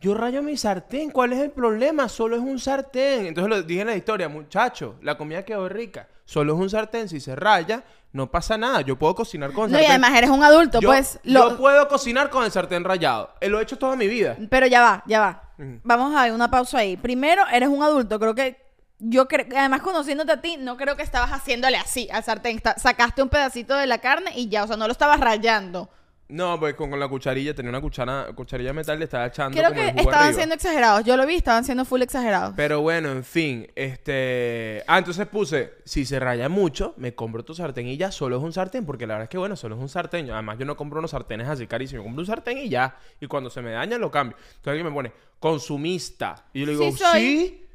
Yo 0.00 0.14
rayo 0.14 0.42
mi 0.42 0.56
sartén, 0.56 1.10
¿cuál 1.10 1.34
es 1.34 1.40
el 1.40 1.50
problema? 1.50 2.08
Solo 2.08 2.36
es 2.36 2.42
un 2.42 2.58
sartén. 2.58 3.26
Entonces 3.26 3.50
lo 3.50 3.62
dije 3.62 3.82
en 3.82 3.88
la 3.88 3.96
historia, 3.96 4.30
muchacho, 4.30 4.94
la 5.02 5.18
comida 5.18 5.44
quedó 5.44 5.68
rica. 5.68 6.08
Solo 6.24 6.54
es 6.54 6.58
un 6.58 6.70
sartén, 6.70 7.06
si 7.08 7.20
se 7.20 7.36
raya, 7.36 7.82
no 8.12 8.30
pasa 8.30 8.56
nada. 8.56 8.80
Yo 8.80 8.96
puedo 8.98 9.14
cocinar 9.14 9.52
con 9.52 9.70
no, 9.70 9.76
y 9.78 9.82
sartén. 9.82 9.90
además 9.90 10.16
eres 10.18 10.30
un 10.30 10.42
adulto, 10.42 10.80
yo, 10.80 10.88
pues. 10.88 11.20
yo 11.22 11.50
Lo... 11.50 11.56
puedo 11.58 11.86
cocinar 11.88 12.30
con 12.30 12.44
el 12.44 12.50
sartén 12.50 12.82
rayado. 12.82 13.34
Eh, 13.42 13.50
Lo 13.50 13.60
he 13.60 13.62
hecho 13.62 13.76
toda 13.76 13.94
mi 13.94 14.08
vida. 14.08 14.38
Pero 14.48 14.66
ya 14.66 14.80
va, 14.80 15.02
ya 15.06 15.20
va. 15.20 15.42
Vamos 15.82 16.16
a 16.16 16.22
ver 16.22 16.32
una 16.32 16.50
pausa 16.50 16.78
ahí. 16.78 16.96
Primero, 16.96 17.42
eres 17.52 17.68
un 17.68 17.82
adulto. 17.82 18.18
Creo 18.18 18.34
que 18.34 18.69
yo 19.00 19.26
creo, 19.26 19.46
además 19.56 19.82
conociéndote 19.82 20.32
a 20.32 20.40
ti, 20.40 20.56
no 20.58 20.76
creo 20.76 20.96
que 20.96 21.02
estabas 21.02 21.30
haciéndole 21.30 21.76
así 21.76 22.08
al 22.12 22.22
sartén. 22.22 22.56
Está- 22.56 22.78
sacaste 22.78 23.22
un 23.22 23.28
pedacito 23.28 23.74
de 23.76 23.86
la 23.86 23.98
carne 23.98 24.32
y 24.36 24.48
ya, 24.48 24.64
o 24.64 24.66
sea, 24.66 24.76
no 24.76 24.86
lo 24.86 24.92
estabas 24.92 25.18
rayando. 25.20 25.88
No, 26.28 26.60
pues 26.60 26.74
con, 26.76 26.90
con 26.90 27.00
la 27.00 27.08
cucharilla, 27.08 27.52
tenía 27.56 27.70
una 27.70 27.80
cuchara, 27.80 28.28
cucharilla 28.36 28.68
de 28.70 28.74
metal, 28.74 28.96
le 29.00 29.04
estaba 29.06 29.26
echando 29.26 29.56
Creo 29.58 29.70
como 29.70 29.80
que 29.80 29.86
el 29.88 29.90
jugo 29.94 30.00
estaban 30.02 30.26
arriba. 30.26 30.36
siendo 30.38 30.54
exagerados. 30.54 31.04
Yo 31.04 31.16
lo 31.16 31.26
vi, 31.26 31.34
estaban 31.34 31.64
siendo 31.64 31.84
full 31.84 32.02
exagerados. 32.02 32.54
Pero 32.56 32.82
bueno, 32.82 33.10
en 33.10 33.24
fin, 33.24 33.66
este... 33.74 34.84
Ah, 34.86 34.98
entonces 34.98 35.26
puse, 35.26 35.72
si 35.84 36.04
se 36.04 36.20
raya 36.20 36.48
mucho, 36.48 36.94
me 36.98 37.16
compro 37.16 37.44
tu 37.44 37.52
sartén 37.52 37.88
y 37.88 37.96
ya, 37.96 38.12
solo 38.12 38.36
es 38.36 38.44
un 38.44 38.52
sartén, 38.52 38.86
porque 38.86 39.08
la 39.08 39.14
verdad 39.14 39.24
es 39.24 39.28
que, 39.30 39.38
bueno, 39.38 39.56
solo 39.56 39.74
es 39.74 39.80
un 39.82 39.88
sartén. 39.88 40.30
Además, 40.30 40.56
yo 40.56 40.66
no 40.66 40.76
compro 40.76 41.00
unos 41.00 41.10
sartenes 41.10 41.48
así 41.48 41.66
carísimos, 41.66 42.02
yo 42.02 42.04
compro 42.04 42.20
un 42.20 42.26
sartén 42.26 42.58
y 42.58 42.68
ya. 42.68 42.96
Y 43.20 43.26
cuando 43.26 43.50
se 43.50 43.60
me 43.60 43.72
daña, 43.72 43.98
lo 43.98 44.08
cambio. 44.12 44.36
Entonces 44.38 44.68
alguien 44.68 44.86
me 44.86 44.92
pone, 44.92 45.12
consumista. 45.40 46.44
Y 46.52 46.60
yo 46.60 46.66
le 46.66 46.72
digo, 46.72 46.84
Sí 46.92 46.96
soy. 46.98 47.20
sí, 47.20 47.66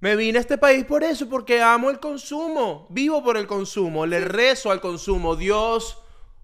me 0.00 0.14
vine 0.14 0.38
a 0.38 0.40
este 0.40 0.58
país 0.58 0.84
por 0.84 1.02
eso, 1.02 1.28
porque 1.28 1.60
amo 1.60 1.90
el 1.90 1.98
consumo. 1.98 2.86
Vivo 2.90 3.22
por 3.22 3.36
el 3.36 3.46
consumo, 3.46 4.06
le 4.06 4.20
rezo 4.20 4.70
al 4.70 4.80
consumo. 4.80 5.34
Dios, 5.34 5.98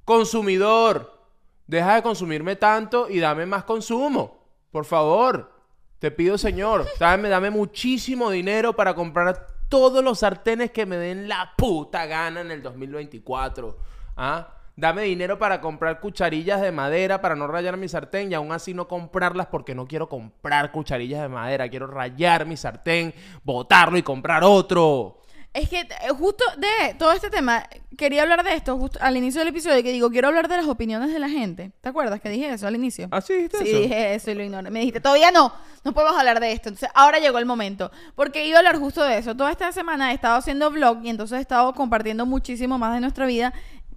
consumidor, 0.05 1.19
deja 1.67 1.95
de 1.97 2.03
consumirme 2.03 2.57
tanto 2.57 3.09
y 3.09 3.21
dame 3.21 3.47
más 3.47 3.65
consumo. 3.65 4.45
Por 4.73 4.85
favor, 4.85 5.53
te 6.01 6.11
pido, 6.11 6.37
señor, 6.37 6.87
dame, 6.99 7.29
dame 7.29 7.51
muchísimo 7.51 8.31
dinero 8.31 8.75
para 8.75 8.95
comprar 8.95 9.47
todos 9.69 10.03
los 10.03 10.19
sartenes 10.19 10.73
que 10.73 10.87
me 10.87 10.97
den 10.97 11.29
la 11.29 11.53
puta 11.57 12.07
gana 12.07 12.41
en 12.41 12.51
el 12.51 12.63
2024. 12.63 13.79
¿Ah? 14.17 14.54
Dame 14.77 15.03
dinero 15.03 15.39
para 15.39 15.61
comprar 15.61 16.01
cucharillas 16.01 16.61
de 16.61 16.73
madera 16.73 17.21
para 17.21 17.37
no 17.37 17.47
rayar 17.47 17.77
mi 17.77 17.89
sartén 17.89 18.33
y 18.33 18.35
aún 18.35 18.51
así 18.51 18.75
no 18.75 18.89
comprarlas 18.89 19.47
porque 19.47 19.73
no 19.75 19.87
quiero 19.87 20.09
comprar 20.09 20.73
cucharillas 20.73 21.23
de 21.23 21.29
madera. 21.29 21.69
Quiero 21.69 21.87
rayar 21.87 22.45
mi 22.45 22.57
sartén, 22.57 23.15
botarlo 23.45 23.97
y 23.99 24.03
comprar 24.03 24.43
otro. 24.43 25.21
Es 25.53 25.69
que 25.69 25.83
eh, 25.83 25.87
justo 26.19 26.43
de 26.59 26.95
todo 26.95 27.13
este 27.13 27.31
tema, 27.31 27.65
quería 27.97 28.23
hablar 28.23 28.43
de 28.43 28.55
esto 28.55 28.77
justo 28.77 28.99
al 29.01 29.17
inicio 29.17 29.39
del 29.39 29.51
episodio, 29.51 29.81
que 29.85 29.93
digo, 29.93 30.11
quiero 30.11 30.27
hablar 30.27 30.49
de 30.49 30.57
las 30.57 30.67
opiniones 30.67 31.13
de 31.13 31.21
la 31.21 31.29
gente. 31.29 31.71
¿Te 31.81 31.91
acuerdas 31.91 32.21
que 32.21 32.29
dije 32.29 32.53
eso 32.53 32.67
al 32.67 32.75
inicio? 32.75 33.07
¿Ah, 33.13 33.21
sí 33.21 33.35
dijiste 33.35 33.59
Sí, 33.59 33.71
eso? 33.71 33.81
dije 33.83 34.15
eso 34.15 34.31
y 34.33 34.35
lo 34.35 34.43
ignoré. 34.43 34.71
Me 34.73 34.81
dijiste, 34.81 34.99
todavía 34.99 35.31
no, 35.31 35.53
no 35.85 35.93
podemos 35.95 36.19
hablar 36.19 36.41
de 36.41 36.51
esto. 36.51 36.71
Entonces, 36.71 36.91
ahora 36.93 37.21
llegó 37.21 37.39
el 37.39 37.47
momento. 37.47 37.93
Porque 38.17 38.45
iba 38.45 38.57
a 38.57 38.59
hablar 38.59 38.79
justo 38.81 39.05
de 39.05 39.19
eso. 39.19 39.37
Toda 39.37 39.53
esta 39.53 39.71
semana 39.71 40.11
he 40.11 40.15
estado 40.17 40.35
haciendo 40.37 40.69
vlog 40.73 41.05
y 41.05 41.09
entonces 41.11 41.39
he 41.39 41.43
estado 41.43 41.73
compartiendo 41.75 42.27
muchísimo 42.27 42.77
más 42.77 42.93
de 42.93 43.01
nuestra 43.01 43.25
vida 43.27 43.55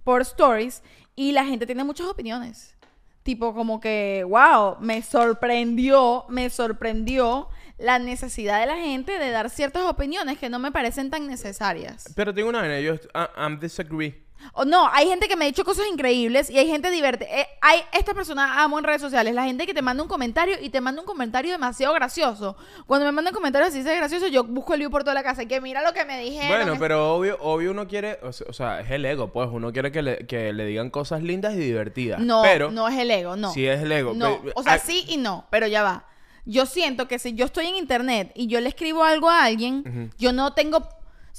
por 0.08 0.22
stories 0.22 0.82
y 1.16 1.32
la 1.32 1.44
gente 1.44 1.66
tiene 1.66 1.84
muchas 1.84 2.06
opiniones. 2.06 2.74
Tipo 3.24 3.52
como 3.52 3.78
que, 3.78 4.24
wow, 4.26 4.78
me 4.80 5.02
sorprendió, 5.02 6.24
me 6.30 6.48
sorprendió 6.48 7.50
la 7.76 7.98
necesidad 7.98 8.58
de 8.58 8.64
la 8.64 8.78
gente 8.78 9.18
de 9.18 9.30
dar 9.30 9.50
ciertas 9.50 9.82
opiniones 9.82 10.38
que 10.38 10.48
no 10.48 10.58
me 10.58 10.72
parecen 10.72 11.10
tan 11.10 11.26
necesarias. 11.26 12.10
Pero 12.16 12.32
tengo 12.32 12.48
una 12.48 12.60
vaina, 12.60 12.80
yo 12.80 12.94
I'm 13.36 13.60
disagree. 13.60 14.24
O 14.52 14.64
no, 14.64 14.88
hay 14.92 15.08
gente 15.08 15.28
que 15.28 15.36
me 15.36 15.44
ha 15.44 15.48
dicho 15.48 15.64
cosas 15.64 15.86
increíbles 15.86 16.50
y 16.50 16.58
hay 16.58 16.66
gente 16.66 16.90
divertida. 16.90 17.28
hay 17.60 17.80
esta 17.92 18.14
persona 18.14 18.62
amo 18.62 18.78
en 18.78 18.84
redes 18.84 19.00
sociales, 19.00 19.34
la 19.34 19.44
gente 19.44 19.66
que 19.66 19.74
te 19.74 19.82
manda 19.82 20.02
un 20.02 20.08
comentario 20.08 20.56
y 20.60 20.70
te 20.70 20.80
manda 20.80 21.00
un 21.00 21.06
comentario 21.06 21.52
demasiado 21.52 21.94
gracioso. 21.94 22.56
Cuando 22.86 23.06
me 23.06 23.12
mandan 23.12 23.34
comentarios 23.34 23.70
así 23.70 23.82
de 23.82 23.96
gracioso, 23.96 24.26
yo 24.28 24.44
busco 24.44 24.74
el 24.74 24.80
view 24.80 24.90
por 24.90 25.02
toda 25.02 25.14
la 25.14 25.22
casa 25.22 25.42
y 25.42 25.46
que 25.46 25.60
mira 25.60 25.82
lo 25.82 25.92
que 25.92 26.04
me 26.04 26.20
dijeron. 26.20 26.48
Bueno, 26.48 26.76
pero 26.78 27.14
obvio, 27.14 27.38
obvio 27.40 27.70
uno 27.70 27.86
quiere, 27.86 28.18
o 28.22 28.32
sea, 28.32 28.80
es 28.80 28.90
el 28.90 29.04
ego, 29.04 29.32
pues 29.32 29.48
uno 29.52 29.72
quiere 29.72 29.92
que 29.92 30.02
le, 30.02 30.26
que 30.26 30.52
le 30.52 30.64
digan 30.64 30.90
cosas 30.90 31.22
lindas 31.22 31.54
y 31.54 31.58
divertidas. 31.58 32.20
no, 32.20 32.42
pero 32.42 32.70
no 32.70 32.88
es 32.88 32.98
el 32.98 33.10
ego, 33.10 33.36
no. 33.36 33.52
sí 33.52 33.66
es 33.66 33.82
el 33.82 33.92
ego. 33.92 34.12
No, 34.14 34.40
o 34.54 34.62
sea, 34.62 34.78
sí 34.78 35.04
y 35.08 35.16
no, 35.16 35.46
pero 35.50 35.66
ya 35.66 35.82
va. 35.82 36.04
Yo 36.44 36.64
siento 36.64 37.08
que 37.08 37.18
si 37.18 37.34
yo 37.34 37.44
estoy 37.44 37.66
en 37.66 37.74
internet 37.74 38.32
y 38.34 38.46
yo 38.46 38.58
le 38.60 38.70
escribo 38.70 39.04
algo 39.04 39.28
a 39.28 39.44
alguien, 39.44 40.10
yo 40.18 40.32
no 40.32 40.54
tengo... 40.54 40.88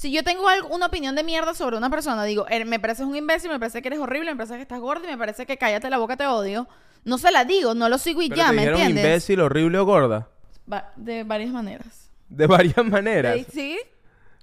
Si 0.00 0.10
yo 0.10 0.24
tengo 0.24 0.48
algo- 0.48 0.68
una 0.68 0.86
opinión 0.86 1.14
de 1.14 1.22
mierda 1.22 1.52
sobre 1.52 1.76
una 1.76 1.90
persona, 1.90 2.24
digo, 2.24 2.46
"Er, 2.48 2.64
me 2.64 2.80
pareces 2.80 3.04
un 3.04 3.14
imbécil, 3.14 3.50
me 3.50 3.58
parece 3.58 3.82
que 3.82 3.88
eres 3.88 4.00
horrible, 4.00 4.30
me 4.30 4.36
parece 4.38 4.54
que 4.56 4.62
estás 4.62 4.80
gordo 4.80 5.04
y 5.04 5.08
me 5.10 5.18
parece 5.18 5.44
que 5.44 5.58
cállate 5.58 5.90
la 5.90 5.98
boca, 5.98 6.16
te 6.16 6.26
odio. 6.26 6.66
No 7.04 7.18
se 7.18 7.30
la 7.30 7.44
digo, 7.44 7.74
no 7.74 7.86
lo 7.90 7.98
sigo 7.98 8.22
y 8.22 8.30
pero 8.30 8.38
ya, 8.38 8.46
te 8.48 8.52
¿me 8.54 8.62
dijeron 8.62 8.80
entiendes? 8.80 9.04
imbécil, 9.04 9.40
horrible 9.42 9.76
o 9.78 9.84
gorda. 9.84 10.28
Va- 10.72 10.90
de 10.96 11.22
varias 11.24 11.50
maneras. 11.50 12.10
De 12.30 12.46
varias 12.46 12.82
maneras. 12.82 13.36
Sí, 13.36 13.46
¿Sí? 13.52 13.78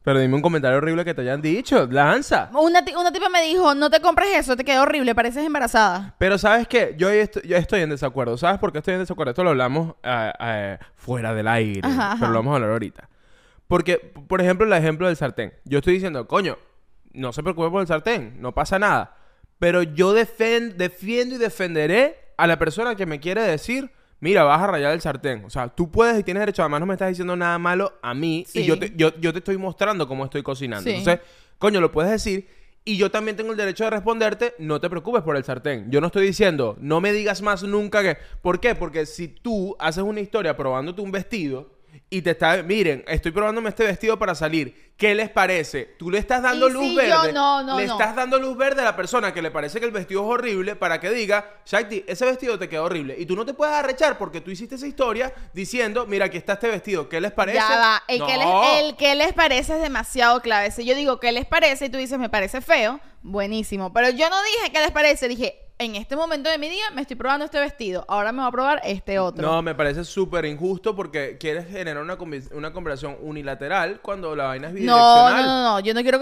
Pero 0.04 0.20
dime 0.20 0.36
un 0.36 0.44
comentario 0.44 0.78
horrible 0.78 1.04
que 1.04 1.16
te 1.16 1.22
hayan 1.22 1.42
dicho. 1.42 1.88
Lanza. 1.90 2.52
Una, 2.54 2.84
una 2.96 3.12
tipa 3.12 3.28
me 3.30 3.42
dijo, 3.42 3.74
no 3.74 3.90
te 3.90 4.00
compres 4.00 4.30
eso, 4.38 4.56
te 4.56 4.64
queda 4.64 4.84
horrible, 4.84 5.16
pareces 5.16 5.44
embarazada. 5.44 6.14
Pero 6.20 6.38
¿sabes 6.38 6.68
qué? 6.68 6.94
Yo, 7.00 7.10
estoy, 7.10 7.42
yo 7.48 7.58
estoy 7.58 7.82
en 7.82 7.90
desacuerdo. 7.90 8.38
¿Sabes 8.38 8.60
por 8.60 8.72
qué 8.72 8.78
estoy 8.78 8.94
en 8.94 9.00
desacuerdo? 9.00 9.32
Esto 9.32 9.44
lo 9.44 9.50
hablamos 9.50 9.96
eh, 10.04 10.32
eh, 10.40 10.78
fuera 10.96 11.34
del 11.34 11.48
aire. 11.48 11.82
Ajá, 11.84 12.12
ajá. 12.12 12.16
Pero 12.20 12.32
lo 12.32 12.38
vamos 12.40 12.52
a 12.52 12.56
hablar 12.58 12.70
ahorita. 12.74 13.10
Porque, 13.68 13.98
por 13.98 14.42
ejemplo, 14.42 14.66
el 14.66 14.74
ejemplo 14.74 15.08
del 15.08 15.16
sartén. 15.16 15.54
Yo 15.66 15.80
estoy 15.80 15.94
diciendo, 15.96 16.28
coño, 16.28 16.58
no 17.14 17.34
se 17.34 17.44
preocupe 17.44 17.70
por 17.70 17.82
el 17.82 17.88
sartén. 17.88 18.36
No 18.40 18.54
pasa 18.54 18.80
nada. 18.80 19.18
Pero 19.60 19.84
yo 19.84 20.16
defen- 20.16 20.76
defiendo 20.76 21.36
y 21.36 21.38
defenderé 21.38 22.16
a 22.38 22.48
la 22.48 22.58
persona 22.60 22.96
que 22.96 23.06
me 23.06 23.20
quiere 23.20 23.42
decir... 23.42 23.92
Mira, 24.20 24.44
vas 24.44 24.60
a 24.64 24.66
rayar 24.66 24.94
el 24.94 25.02
sartén. 25.02 25.46
O 25.46 25.50
sea, 25.52 25.68
tú 25.68 25.92
puedes 25.92 26.20
y 26.20 26.24
tienes 26.24 26.42
derecho. 26.42 26.64
Además, 26.64 26.80
no 26.80 26.86
me 26.88 26.96
estás 26.96 27.10
diciendo 27.10 27.36
nada 27.36 27.60
malo 27.60 27.94
a 28.02 28.16
mí. 28.16 28.46
Sí. 28.48 28.62
Y 28.62 28.66
yo 28.66 28.80
te, 28.80 28.92
yo, 28.96 29.16
yo 29.20 29.32
te 29.32 29.38
estoy 29.38 29.58
mostrando 29.58 30.08
cómo 30.08 30.26
estoy 30.26 30.42
cocinando. 30.42 30.90
Sí. 30.90 30.96
Entonces, 30.98 31.24
coño, 31.60 31.80
lo 31.80 31.92
puedes 31.92 32.10
decir. 32.10 32.50
Y 32.84 32.98
yo 32.98 33.12
también 33.12 33.38
tengo 33.38 33.52
el 33.52 33.58
derecho 33.58 33.84
de 33.84 33.92
responderte, 33.92 34.56
no 34.58 34.82
te 34.82 34.90
preocupes 34.90 35.22
por 35.22 35.38
el 35.38 35.44
sartén. 35.44 35.92
Yo 35.92 36.02
no 36.02 36.08
estoy 36.08 36.26
diciendo, 36.26 36.76
no 36.80 37.00
me 37.00 37.12
digas 37.14 37.44
más 37.44 37.62
nunca 37.62 38.02
que... 38.02 38.18
¿Por 38.42 38.60
qué? 38.60 38.74
Porque 38.74 39.06
si 39.06 39.28
tú 39.28 39.76
haces 39.78 40.04
una 40.04 40.20
historia 40.20 40.58
probándote 40.58 41.00
un 41.02 41.12
vestido 41.12 41.77
y 42.10 42.22
te 42.22 42.32
está... 42.32 42.64
Miren, 42.64 43.04
estoy 43.08 43.32
probándome 43.32 43.70
este 43.70 43.84
vestido 43.84 44.18
para 44.18 44.34
salir. 44.36 44.88
¿Qué 44.98 45.14
les 45.14 45.30
parece? 45.30 45.96
Tú 46.00 46.10
le 46.10 46.18
estás 46.18 46.42
dando 46.42 46.70
Y 46.70 46.72
luz 46.72 46.84
si 46.84 46.96
yo 46.96 46.98
verde. 46.98 47.34
no, 47.34 47.62
no, 47.64 47.78
le 47.80 47.86
no. 47.86 47.94
estás 47.94 48.16
dando 48.16 48.40
luz 48.40 48.58
verde 48.58 48.82
a 48.82 48.86
la 48.86 48.96
persona 48.96 49.34
que 49.34 49.42
le 49.42 49.52
parece 49.52 49.80
que 49.80 49.86
el 49.86 49.92
vestido 49.92 50.22
es 50.22 50.28
horrible 50.28 50.76
para 50.76 51.00
que 51.00 51.10
diga, 51.12 51.60
Shakti, 51.66 52.04
ese 52.08 52.26
vestido 52.26 52.58
te 52.58 52.68
quedó 52.68 52.86
horrible. 52.86 53.16
Y 53.20 53.26
tú 53.26 53.36
no 53.36 53.46
te 53.46 53.54
puedes 53.54 53.76
arrechar 53.76 54.18
porque 54.18 54.42
tú 54.42 54.50
hiciste 54.50 54.76
esa 54.76 54.88
historia 54.88 55.34
diciendo, 55.54 56.08
mira, 56.08 56.26
aquí 56.26 56.38
está 56.38 56.54
este 56.54 56.70
vestido. 56.70 57.10
¿Qué 57.10 57.22
les 57.22 57.32
parece? 57.32 57.58
Ya 57.60 57.78
va, 57.78 58.04
el, 58.08 58.26
que 58.26 58.38
les, 58.38 58.48
el 58.84 58.96
que 58.96 59.16
les 59.16 59.34
parece 59.34 59.76
es 59.76 59.82
demasiado 59.82 60.42
clave. 60.42 60.72
Si 60.72 60.84
yo 60.86 60.96
digo 60.96 61.20
qué 61.20 61.32
les 61.32 61.46
parece 61.46 61.86
y 61.86 61.90
tú 61.90 61.98
dices 61.98 62.18
me 62.18 62.30
parece 62.30 62.62
feo, 62.62 63.00
buenísimo. 63.22 63.94
Pero 63.94 64.10
yo 64.10 64.30
no 64.30 64.38
dije 64.42 64.72
qué 64.72 64.80
les 64.80 64.92
parece, 64.92 65.28
dije 65.28 65.67
en 65.80 65.96
este 65.96 66.16
momento 66.16 66.50
de 66.50 66.58
mi 66.58 66.70
día 66.70 66.86
me 66.94 67.02
estoy 67.02 67.16
probando 67.16 67.46
este 67.46 67.60
vestido, 67.60 68.04
ahora 68.08 68.32
me 68.32 68.40
voy 68.40 68.48
a 68.48 68.52
probar 68.52 68.82
este 68.84 69.20
otro. 69.20 69.48
No, 69.48 69.62
me 69.62 69.76
parece 69.76 70.04
súper 70.04 70.46
injusto 70.46 70.96
porque 70.96 71.38
quieres 71.40 71.68
generar 71.68 72.02
una, 72.04 72.18
una 72.54 72.74
conversación 72.74 73.18
unilateral 73.22 74.00
cuando 74.02 74.36
la 74.36 74.46
vaina 74.46 74.68
es 74.70 74.74
bidireccional. 74.74 75.46
no, 75.46 75.46
no, 75.46 75.64
no, 75.64 75.80
yo 75.80 75.94
no 75.94 76.02
quiero 76.02 76.20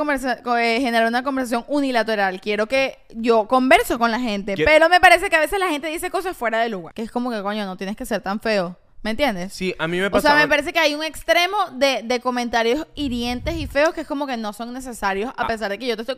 eh, 0.58 0.80
generar 0.82 1.08
una 1.08 1.24
conversación 1.24 1.64
unilateral. 1.68 2.42
Quiero 2.42 2.68
que 2.68 3.00
yo 3.10 3.48
converso 3.48 3.98
con 3.98 4.12
la 4.12 4.20
gente, 4.20 4.56
pero 4.58 4.90
me 4.90 5.00
parece 5.00 5.30
que 5.30 5.36
a 5.36 5.40
veces 5.40 5.60
la 5.60 5.70
gente 5.70 5.88
dice 5.88 6.10
cosas 6.10 6.36
fuera 6.36 6.60
de 6.60 6.70
lugar. 6.70 6.94
Que 6.94 7.04
es 7.04 7.12
como 7.12 7.32
que, 7.32 7.42
coño, 7.42 7.66
no 7.66 7.78
tienes 7.78 7.96
que 7.96 8.06
ser 8.06 8.22
tan 8.22 8.40
feo. 8.40 8.78
¿Me 9.06 9.12
entiendes? 9.12 9.54
Sí, 9.54 9.76
a 9.78 9.88
mí 9.88 10.00
me 10.00 10.08
O 10.08 10.10
pasa. 10.10 10.30
sea, 10.30 10.36
me 10.40 10.48
parece 10.48 10.74
que 10.74 10.80
hay 10.80 10.96
un 10.96 11.04
extremo 11.04 11.56
de, 11.74 12.02
de 12.04 12.20
comentarios 12.22 12.88
hirientes 12.96 13.54
y 13.56 13.68
feos 13.68 13.94
que 13.94 14.02
es 14.02 14.08
como 14.08 14.26
que 14.26 14.36
no 14.36 14.52
son 14.52 14.74
necesarios, 14.74 15.32
Ah. 15.38 15.44
a 15.44 15.48
pesar 15.48 15.70
de 15.70 15.78
que 15.78 15.86
yo 15.86 15.96
te 15.96 16.02
estoy... 16.02 16.16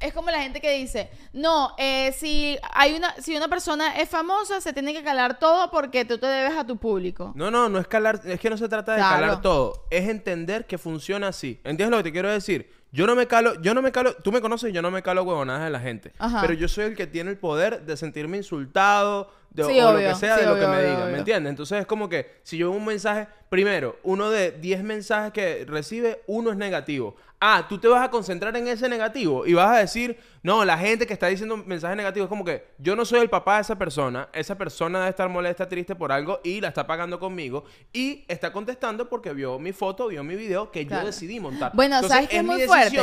Es 0.00 0.12
como 0.12 0.32
la 0.32 0.40
gente 0.42 0.60
que 0.60 0.72
dice, 0.76 1.08
no, 1.32 1.76
eh, 1.78 2.12
si 2.18 2.58
hay 2.72 2.94
una 2.96 3.14
si 3.22 3.36
una 3.36 3.46
persona 3.46 3.96
es 4.00 4.08
famosa, 4.08 4.60
se 4.60 4.72
tiene 4.72 4.92
que 4.92 5.04
calar 5.04 5.38
todo 5.38 5.70
porque 5.70 6.04
tú 6.04 6.18
te 6.18 6.26
debes 6.26 6.58
a 6.58 6.66
tu 6.66 6.76
público. 6.76 7.30
No, 7.36 7.52
no, 7.52 7.68
no 7.68 7.78
es 7.78 7.86
calar, 7.86 8.20
es 8.24 8.40
que 8.40 8.50
no 8.50 8.56
se 8.58 8.68
trata 8.68 8.94
de 8.94 8.98
Claro. 8.98 9.14
calar 9.20 9.40
todo, 9.40 9.86
es 9.92 10.08
entender 10.08 10.66
que 10.66 10.76
funciona 10.76 11.28
así. 11.28 11.60
¿Entiendes 11.62 11.90
lo 11.92 11.98
que 11.98 12.02
te 12.02 12.12
quiero 12.12 12.28
decir? 12.32 12.68
Yo 12.94 13.08
no 13.08 13.16
me 13.16 13.26
calo, 13.26 13.60
yo 13.60 13.74
no 13.74 13.82
me 13.82 13.90
calo, 13.90 14.14
tú 14.14 14.30
me 14.30 14.40
conoces, 14.40 14.72
yo 14.72 14.80
no 14.80 14.92
me 14.92 15.02
calo 15.02 15.24
huevonadas 15.24 15.64
de 15.64 15.70
la 15.70 15.80
gente. 15.80 16.12
Ajá. 16.16 16.40
Pero 16.40 16.52
yo 16.52 16.68
soy 16.68 16.84
el 16.84 16.94
que 16.94 17.08
tiene 17.08 17.32
el 17.32 17.36
poder 17.36 17.84
de 17.84 17.96
sentirme 17.96 18.36
insultado, 18.36 19.32
de, 19.50 19.64
Sí, 19.64 19.80
o 19.80 19.92
lo 19.92 19.98
que 19.98 20.14
sea, 20.14 20.36
sí, 20.36 20.42
de 20.42 20.46
lo 20.46 20.54
que 20.54 20.60
me 20.60 20.78
obvio, 20.78 20.90
digan, 20.90 21.12
¿me 21.12 21.18
entiendes? 21.18 21.50
Entonces 21.50 21.80
es 21.80 21.86
como 21.86 22.08
que 22.08 22.38
si 22.44 22.56
yo 22.56 22.70
veo 22.70 22.78
un 22.78 22.84
mensaje, 22.86 23.26
primero, 23.48 23.98
uno 24.02 24.30
de 24.30 24.52
10 24.52 24.82
mensajes 24.82 25.32
que 25.32 25.64
recibe, 25.66 26.22
uno 26.26 26.50
es 26.50 26.56
negativo. 26.56 27.16
Ah, 27.40 27.66
tú 27.68 27.78
te 27.78 27.88
vas 27.88 28.02
a 28.02 28.10
concentrar 28.10 28.56
en 28.56 28.66
ese 28.68 28.88
negativo 28.88 29.44
y 29.46 29.52
vas 29.52 29.76
a 29.76 29.78
decir, 29.80 30.18
no, 30.42 30.64
la 30.64 30.78
gente 30.78 31.06
que 31.06 31.12
está 31.12 31.26
diciendo 31.26 31.56
mensajes 31.58 31.94
negativos, 31.96 32.26
es 32.26 32.30
como 32.30 32.44
que 32.44 32.64
yo 32.78 32.96
no 32.96 33.04
soy 33.04 33.20
el 33.20 33.28
papá 33.28 33.56
de 33.56 33.62
esa 33.62 33.76
persona, 33.76 34.28
esa 34.32 34.56
persona 34.56 35.00
debe 35.00 35.10
estar 35.10 35.28
molesta, 35.28 35.68
triste 35.68 35.94
por 35.94 36.10
algo 36.10 36.40
y 36.42 36.60
la 36.62 36.68
está 36.68 36.86
pagando 36.86 37.18
conmigo 37.20 37.64
y 37.92 38.24
está 38.28 38.50
contestando 38.50 39.08
porque 39.10 39.34
vio 39.34 39.58
mi 39.58 39.72
foto, 39.72 40.06
vio 40.08 40.24
mi 40.24 40.36
video 40.36 40.70
que 40.70 40.86
Claro. 40.86 41.02
yo 41.02 41.06
decidí 41.08 41.38
montar. 41.38 41.72
Bueno, 41.74 42.02
¿sabes 42.08 42.28
qué 42.30 42.38
es 42.38 42.44
muy 42.44 42.62
fuerte? 42.62 42.98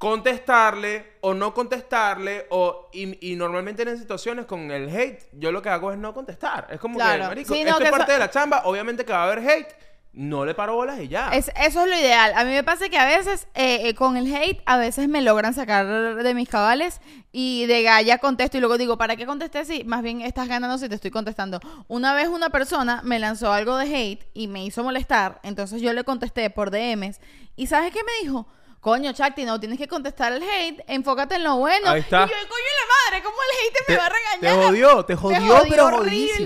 Contestarle 0.00 1.04
o 1.20 1.34
no 1.34 1.52
contestarle 1.54 2.46
o 2.50 2.88
y, 2.92 3.32
y 3.32 3.36
normalmente 3.36 3.82
en 3.82 3.98
situaciones 3.98 4.46
con 4.46 4.70
el 4.70 4.88
hate 4.88 5.22
yo 5.32 5.52
lo 5.52 5.60
que 5.62 5.68
hago 5.68 5.92
es 5.92 5.98
no 5.98 6.12
contestar 6.14 6.66
es 6.70 6.80
como 6.80 6.96
Claro. 6.96 7.22
que 7.24 7.28
marico 7.28 7.54
Sí, 7.54 7.62
no, 7.62 7.68
esto 7.70 7.78
que 7.80 7.84
es 7.84 7.90
parte 7.90 8.04
eso- 8.04 8.12
de 8.14 8.18
la 8.18 8.30
chamba 8.30 8.62
obviamente 8.64 9.04
que 9.04 9.12
va 9.12 9.20
a 9.24 9.30
haber 9.30 9.38
hate 9.48 9.68
no 10.12 10.44
le 10.44 10.54
paro 10.54 10.74
bolas 10.74 10.98
y 11.00 11.06
ya 11.08 11.28
Es- 11.32 11.52
eso 11.54 11.84
es 11.84 11.88
lo 11.88 11.96
ideal. 11.96 12.32
A 12.34 12.42
mí 12.44 12.50
me 12.50 12.64
pasa 12.64 12.88
que 12.88 12.98
a 12.98 13.06
veces 13.06 13.46
eh, 13.54 13.88
eh, 13.88 13.94
con 13.94 14.16
el 14.16 14.34
hate, 14.34 14.60
a 14.66 14.76
veces 14.76 15.08
me 15.08 15.20
logran 15.22 15.54
sacar 15.54 15.86
de 16.16 16.34
mis 16.34 16.48
cabales 16.48 17.00
y 17.30 17.66
de 17.66 17.84
galla 17.84 18.18
contesto 18.18 18.56
y 18.56 18.60
luego 18.60 18.76
digo, 18.76 18.98
¿para 18.98 19.14
qué 19.14 19.24
contesté 19.24 19.64
si 19.64 19.84
más 19.84 20.02
bien 20.02 20.20
estás 20.22 20.48
ganando 20.48 20.78
si 20.78 20.88
te 20.88 20.96
estoy 20.96 21.12
contestando? 21.12 21.60
Una 21.86 22.12
vez 22.12 22.26
una 22.26 22.50
persona 22.50 23.02
me 23.04 23.20
lanzó 23.20 23.52
algo 23.52 23.76
de 23.76 23.84
hate 23.94 24.26
y 24.34 24.48
me 24.48 24.64
hizo 24.64 24.82
molestar, 24.82 25.38
entonces 25.44 25.80
yo 25.80 25.92
le 25.92 26.02
contesté 26.02 26.50
por 26.50 26.72
DMs 26.72 27.20
y 27.54 27.68
¿sabes 27.68 27.92
qué 27.92 28.00
me 28.02 28.10
dijo? 28.22 28.48
Coño, 28.80 29.12
Chakti, 29.12 29.44
no 29.44 29.60
tienes 29.60 29.78
que 29.78 29.86
contestar 29.86 30.32
el 30.32 30.42
hate, 30.42 30.82
enfócate 30.86 31.34
en 31.34 31.44
lo 31.44 31.56
bueno. 31.58 31.90
Ahí 31.90 32.00
está. 32.00 32.24
Y 32.24 32.28
yo, 32.28 32.34
coño, 32.48 32.70
la 32.80 33.10
madre, 33.12 33.22
¿cómo 33.22 33.36
el 33.42 33.68
hate 33.68 33.78
me 33.88 33.94
Te- 33.94 33.98
va 34.00 34.06
a 34.06 34.08
te 34.08 34.14
regañar? 34.48 34.66
jodió, 34.66 35.04
te 35.04 35.14
jodió, 35.16 35.62
pero 35.68 35.90
jodidísima. 35.90 35.98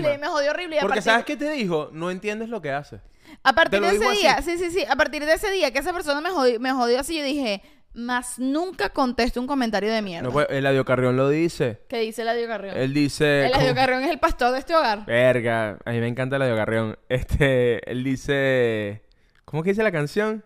horrible, 0.09 0.17
me 0.17 0.27
jodió 0.27 0.51
horrible. 0.51 0.75
Y 0.75 0.79
porque 0.81 0.95
partir- 0.95 1.03
sabes 1.11 1.25
qué 1.25 1.37
te 1.37 1.49
dijo 1.51 1.89
no 1.93 2.11
entiendes 2.11 2.49
lo 2.49 2.61
que 2.61 2.71
hace 2.71 2.99
a 3.43 3.53
partir 3.53 3.79
Te 3.81 3.87
de 3.89 3.95
ese 3.95 4.05
así. 4.05 4.17
día, 4.19 4.41
sí, 4.41 4.57
sí, 4.57 4.69
sí, 4.71 4.83
a 4.87 4.95
partir 4.95 5.25
de 5.25 5.33
ese 5.33 5.49
día 5.51 5.71
que 5.71 5.79
esa 5.79 5.93
persona 5.93 6.19
me 6.21 6.29
jodió, 6.29 6.59
me 6.59 6.71
jodió 6.73 6.99
así, 6.99 7.17
yo 7.17 7.23
dije, 7.23 7.61
más 7.93 8.37
nunca 8.37 8.89
contesto 8.89 9.39
un 9.39 9.47
comentario 9.47 9.91
de 9.91 10.01
mierda. 10.01 10.27
no, 10.27 10.33
pues, 10.33 10.47
Eladio 10.49 10.83
Carrión 10.83 11.15
lo 11.15 11.29
dice 11.29 11.79
¿Qué 11.87 11.99
dice 11.99 12.21
Eladio 12.23 12.47
Carrión? 12.47 12.75
él 12.77 12.93
dice 12.93 13.45
Eladio 13.45 13.73
Carrión 13.73 14.03
es 14.03 14.11
el 14.11 14.19
pastor 14.19 14.51
de 14.51 14.59
este 14.59 14.75
hogar. 14.75 15.05
verga 15.05 15.77
a 15.85 15.91
mí 15.91 15.99
me 16.01 16.07
encanta 16.09 16.35
Eladio 16.35 16.55
Carrión 16.57 16.97
este 17.07 17.89
él 17.89 18.03
dice 18.03 19.03
¿cómo 19.45 19.63
que 19.63 19.69
dice 19.69 19.83
la 19.83 19.91
canción? 19.93 20.43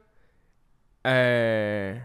Eh, 1.03 2.01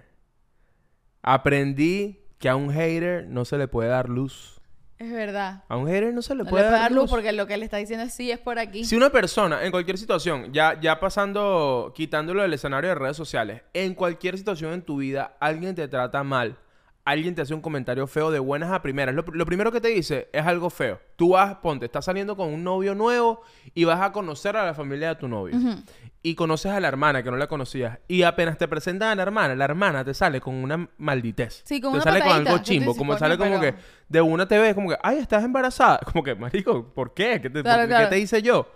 aprendí 1.22 2.20
que 2.38 2.48
a 2.48 2.56
un 2.56 2.70
hater 2.72 3.26
no 3.28 3.44
se 3.44 3.58
le 3.58 3.68
puede 3.68 3.88
dar 3.88 4.08
luz 4.08 4.60
Es 4.98 5.10
verdad. 5.12 5.64
A 5.68 5.76
un 5.76 5.86
hater 5.88 6.12
no 6.14 6.22
se 6.22 6.34
le 6.34 6.44
No 6.44 6.50
puede 6.50 6.64
le 6.64 6.68
puede 6.70 6.80
dar 6.80 6.92
luz 6.92 7.02
luz. 7.02 7.10
porque 7.10 7.32
lo 7.32 7.46
que 7.46 7.56
le 7.56 7.64
está 7.64 7.78
diciendo 7.78 8.04
es 8.04 8.12
sí, 8.14 8.30
es 8.30 8.38
por 8.38 8.58
aquí. 8.58 8.84
Si 8.84 8.96
una 8.96 9.10
persona, 9.10 9.64
en 9.64 9.70
cualquier 9.70 9.98
situación, 9.98 10.52
ya, 10.52 10.78
ya 10.80 11.00
pasando, 11.00 11.92
quitándolo 11.94 12.42
del 12.42 12.52
escenario 12.52 12.90
de 12.90 12.94
redes 12.94 13.16
sociales, 13.16 13.62
en 13.72 13.94
cualquier 13.94 14.38
situación 14.38 14.72
en 14.72 14.82
tu 14.82 14.98
vida, 14.98 15.36
alguien 15.40 15.74
te 15.74 15.88
trata 15.88 16.22
mal, 16.22 16.56
alguien 17.04 17.34
te 17.34 17.42
hace 17.42 17.52
un 17.54 17.60
comentario 17.60 18.06
feo 18.06 18.30
de 18.30 18.38
buenas 18.38 18.70
a 18.72 18.80
primeras, 18.82 19.14
lo, 19.14 19.24
lo 19.32 19.44
primero 19.46 19.70
que 19.72 19.80
te 19.80 19.88
dice 19.88 20.28
es 20.32 20.46
algo 20.46 20.70
feo. 20.70 21.00
Tú 21.16 21.30
vas, 21.30 21.56
ponte, 21.56 21.86
estás 21.86 22.04
saliendo 22.04 22.36
con 22.36 22.48
un 22.52 22.62
novio 22.64 22.94
nuevo 22.94 23.42
y 23.74 23.84
vas 23.84 24.00
a 24.00 24.12
conocer 24.12 24.56
a 24.56 24.64
la 24.64 24.74
familia 24.74 25.08
de 25.08 25.14
tu 25.16 25.28
novio. 25.28 25.56
Y 26.26 26.34
conoces 26.36 26.72
a 26.72 26.80
la 26.80 26.88
hermana 26.88 27.22
que 27.22 27.30
no 27.30 27.36
la 27.36 27.46
conocías. 27.48 27.98
Y 28.08 28.22
apenas 28.22 28.56
te 28.56 28.66
presentan 28.66 29.10
a 29.10 29.14
la 29.14 29.22
hermana, 29.22 29.54
la 29.54 29.66
hermana 29.66 30.02
te 30.06 30.14
sale 30.14 30.40
con 30.40 30.54
una 30.54 30.88
malditez. 30.96 31.60
Sí, 31.66 31.82
con 31.82 31.92
te 31.92 31.96
una 31.98 32.02
sale 32.04 32.20
con 32.22 32.32
algo 32.32 32.58
chimbo. 32.62 32.96
Como 32.96 33.12
"Coño, 33.12 33.18
sale 33.18 33.36
como 33.36 33.60
pero-". 33.60 33.76
que 33.76 33.82
de 34.08 34.20
una 34.22 34.48
te 34.48 34.58
ves 34.58 34.74
como 34.74 34.88
que, 34.88 34.96
ay, 35.02 35.18
estás 35.18 35.44
embarazada. 35.44 35.98
Como 36.12 36.24
que, 36.24 36.34
marico, 36.34 36.92
¿por 36.94 37.12
qué? 37.12 37.40
¿Qué 37.42 37.50
te, 37.50 37.62
Claro, 37.62 37.82
por- 37.82 37.88
claro. 37.88 38.08
¿qué 38.08 38.14
te 38.16 38.18
hice 38.20 38.40
yo? 38.40 38.66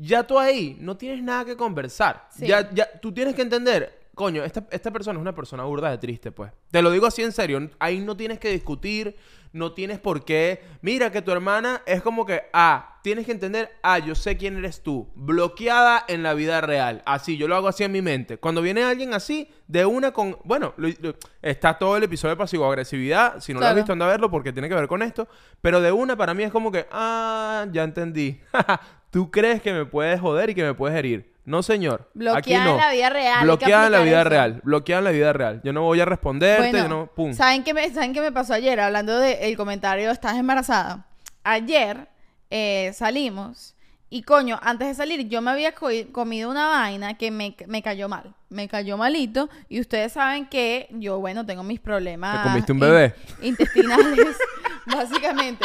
Ya 0.00 0.22
tú 0.26 0.38
ahí 0.38 0.78
no 0.80 0.96
tienes 0.96 1.22
nada 1.22 1.44
que 1.44 1.56
conversar. 1.58 2.26
Sí. 2.30 2.46
Ya, 2.46 2.70
ya, 2.72 2.88
tú 3.02 3.12
tienes 3.12 3.34
que 3.34 3.42
entender, 3.42 3.97
coño, 4.18 4.42
esta, 4.44 4.66
esta 4.72 4.90
persona 4.90 5.16
es 5.18 5.22
una 5.22 5.34
persona 5.34 5.62
burda 5.62 5.90
de 5.90 5.96
triste, 5.98 6.32
pues. 6.32 6.50
Te 6.72 6.82
lo 6.82 6.90
digo 6.90 7.06
así 7.06 7.22
en 7.22 7.30
serio. 7.32 7.70
Ahí 7.78 8.00
no 8.00 8.16
tienes 8.16 8.38
que 8.40 8.50
discutir, 8.50 9.16
no 9.52 9.72
tienes 9.72 10.00
por 10.00 10.24
qué. 10.24 10.60
Mira 10.82 11.10
que 11.12 11.22
tu 11.22 11.30
hermana 11.30 11.82
es 11.86 12.02
como 12.02 12.26
que, 12.26 12.42
ah, 12.52 12.98
tienes 13.04 13.24
que 13.26 13.32
entender, 13.32 13.70
ah, 13.82 13.98
yo 14.00 14.14
sé 14.16 14.36
quién 14.36 14.56
eres 14.58 14.82
tú. 14.82 15.08
Bloqueada 15.14 16.04
en 16.08 16.22
la 16.24 16.34
vida 16.34 16.60
real. 16.60 17.00
Así, 17.06 17.36
yo 17.36 17.46
lo 17.48 17.54
hago 17.56 17.68
así 17.68 17.84
en 17.84 17.92
mi 17.92 18.02
mente. 18.02 18.38
Cuando 18.38 18.60
viene 18.60 18.82
alguien 18.82 19.14
así, 19.14 19.48
de 19.68 19.86
una 19.86 20.10
con. 20.12 20.36
Bueno, 20.44 20.74
lo- 20.76 20.88
lo- 21.00 21.14
está 21.40 21.78
todo 21.78 21.96
el 21.96 22.02
episodio 22.02 22.34
de 22.34 22.38
pasivo-agresividad. 22.38 23.40
Si 23.40 23.54
no 23.54 23.60
lo 23.60 23.66
has 23.66 23.74
visto, 23.76 23.92
anda 23.92 24.04
a 24.06 24.08
verlo 24.08 24.30
porque 24.30 24.52
tiene 24.52 24.68
que 24.68 24.74
ver 24.74 24.88
con 24.88 25.00
esto. 25.02 25.28
Pero 25.62 25.80
de 25.80 25.92
una 25.92 26.16
para 26.16 26.34
mí 26.34 26.42
es 26.42 26.50
como 26.50 26.72
que, 26.72 26.86
ah, 26.90 27.66
ya 27.72 27.84
entendí. 27.84 28.40
Tú 29.10 29.30
crees 29.30 29.62
que 29.62 29.72
me 29.72 29.86
puedes 29.86 30.20
joder 30.20 30.50
y 30.50 30.54
que 30.54 30.64
me 30.64 30.74
puedes 30.74 30.98
herir. 30.98 31.32
No, 31.48 31.62
señor. 31.62 32.10
Bloqueada 32.14 32.38
Aquí 32.38 32.54
no. 32.54 32.74
en 32.74 32.80
la 32.80 32.92
vida 32.92 33.10
real, 33.10 33.42
Bloqueada 33.44 33.86
en 33.86 33.92
la 33.92 34.00
vida 34.00 34.20
eso. 34.20 34.28
real. 34.28 34.60
Bloqueada 34.62 34.98
en 35.00 35.04
la 35.04 35.10
vida 35.10 35.32
real. 35.32 35.60
Yo 35.64 35.72
no 35.72 35.82
voy 35.82 36.00
a 36.00 36.04
responderte. 36.04 36.70
Bueno, 36.70 36.78
yo 36.78 36.88
no. 36.88 37.06
Pum. 37.14 37.32
¿saben 37.32 37.64
qué, 37.64 37.72
me, 37.74 37.88
¿saben 37.90 38.12
qué 38.12 38.20
me 38.20 38.30
pasó 38.32 38.54
ayer? 38.54 38.78
Hablando 38.80 39.18
del 39.18 39.56
comentario, 39.56 40.10
estás 40.10 40.36
embarazada. 40.36 41.06
Ayer 41.44 42.08
eh, 42.50 42.92
salimos 42.94 43.74
y 44.10 44.22
coño, 44.22 44.58
antes 44.62 44.88
de 44.88 44.94
salir 44.94 45.28
yo 45.28 45.40
me 45.42 45.50
había 45.50 45.72
co- 45.72 45.88
comido 46.12 46.50
una 46.50 46.66
vaina 46.66 47.16
que 47.16 47.30
me, 47.30 47.56
me 47.66 47.82
cayó 47.82 48.08
mal. 48.08 48.34
Me 48.50 48.68
cayó 48.68 48.96
malito 48.96 49.48
y 49.68 49.80
ustedes 49.80 50.12
saben 50.12 50.46
que 50.46 50.88
yo, 50.92 51.18
bueno, 51.20 51.44
tengo 51.46 51.62
mis 51.62 51.80
problemas. 51.80 52.42
¿Te 52.42 52.48
comiste 52.48 52.72
un 52.72 52.78
in- 52.78 52.80
bebé? 52.80 53.14
intestinales, 53.42 54.36
básicamente. 54.86 55.64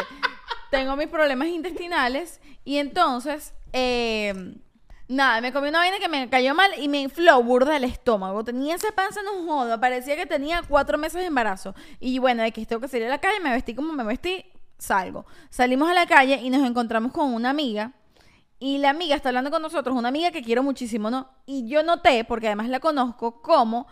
Tengo 0.71 0.95
mis 0.95 1.07
problemas 1.07 1.47
intestinales 1.49 2.39
y 2.65 2.77
entonces... 2.77 3.53
eh, 3.73 4.55
Nada, 5.07 5.41
me 5.41 5.51
comí 5.51 5.67
una 5.67 5.79
vaina 5.79 5.99
que 5.99 6.07
me 6.07 6.29
cayó 6.29 6.55
mal 6.55 6.71
y 6.77 6.87
me 6.87 7.01
infló 7.01 7.43
burda 7.43 7.75
el 7.75 7.83
estómago. 7.83 8.43
Tenía 8.43 8.75
esa 8.75 8.91
panza, 8.93 9.21
no 9.21 9.45
joda. 9.45 9.79
Parecía 9.79 10.15
que 10.15 10.25
tenía 10.25 10.63
cuatro 10.67 10.97
meses 10.97 11.19
de 11.19 11.27
embarazo. 11.27 11.75
Y 11.99 12.19
bueno, 12.19 12.43
de 12.43 12.51
que 12.51 12.65
tengo 12.65 12.81
que 12.81 12.87
salir 12.87 13.07
a 13.07 13.09
la 13.09 13.19
calle, 13.19 13.39
me 13.41 13.51
vestí 13.51 13.75
como 13.75 13.91
me 13.93 14.03
vestí, 14.03 14.45
salgo. 14.77 15.25
Salimos 15.49 15.89
a 15.89 15.93
la 15.93 16.05
calle 16.05 16.39
y 16.41 16.49
nos 16.49 16.65
encontramos 16.65 17.11
con 17.11 17.33
una 17.33 17.49
amiga. 17.49 17.91
Y 18.59 18.77
la 18.77 18.91
amiga 18.91 19.15
está 19.15 19.29
hablando 19.29 19.51
con 19.51 19.61
nosotros, 19.61 19.95
una 19.95 20.07
amiga 20.07 20.31
que 20.31 20.41
quiero 20.41 20.63
muchísimo, 20.63 21.11
¿no? 21.11 21.29
Y 21.45 21.67
yo 21.67 21.83
noté, 21.83 22.23
porque 22.23 22.47
además 22.47 22.69
la 22.69 22.79
conozco, 22.79 23.41
cómo 23.41 23.87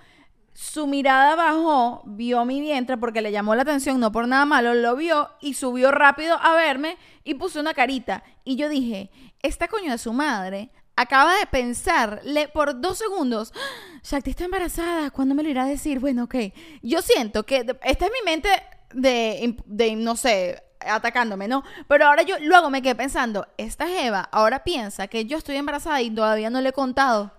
su 0.53 0.87
mirada 0.87 1.35
bajó, 1.35 2.03
vio 2.05 2.43
mi 2.45 2.59
vientre 2.59 2.97
porque 2.97 3.21
le 3.21 3.31
llamó 3.31 3.55
la 3.55 3.61
atención, 3.61 3.99
no 3.99 4.11
por 4.11 4.27
nada 4.27 4.45
malo, 4.45 4.73
lo 4.73 4.95
vio 4.95 5.29
y 5.39 5.53
subió 5.53 5.91
rápido 5.91 6.37
a 6.41 6.53
verme 6.53 6.97
y 7.23 7.35
puso 7.35 7.59
una 7.59 7.73
carita. 7.73 8.23
Y 8.43 8.55
yo 8.57 8.69
dije, 8.69 9.11
esta 9.41 9.67
coño 9.67 9.91
de 9.91 9.97
su 9.97 10.13
madre 10.13 10.69
acaba 11.01 11.35
de 11.37 11.45
pensarle 11.47 12.47
por 12.47 12.79
dos 12.79 12.97
segundos, 12.97 13.53
"Ah, 13.55 13.99
Shakti 14.03 14.31
está 14.31 14.45
embarazada, 14.45 15.11
¿cuándo 15.11 15.35
me 15.35 15.43
lo 15.43 15.49
irá 15.49 15.63
a 15.63 15.67
decir? 15.67 15.99
Bueno, 15.99 16.23
ok. 16.23 16.35
Yo 16.81 17.01
siento 17.01 17.43
que 17.43 17.57
esta 17.83 18.05
es 18.05 18.11
mi 18.11 18.25
mente 18.25 18.49
de, 18.93 19.57
de 19.65 19.95
no 19.95 20.15
sé, 20.15 20.63
atacándome, 20.79 21.47
¿no? 21.47 21.63
Pero 21.87 22.05
ahora 22.07 22.23
yo 22.23 22.35
luego 22.39 22.69
me 22.69 22.81
quedé 22.81 22.95
pensando, 22.95 23.47
esta 23.57 23.87
Jeva 23.87 24.27
ahora 24.31 24.63
piensa 24.63 25.07
que 25.07 25.25
yo 25.25 25.37
estoy 25.37 25.57
embarazada 25.57 26.01
y 26.01 26.09
todavía 26.09 26.49
no 26.49 26.61
le 26.61 26.69
he 26.69 26.73
contado. 26.73 27.31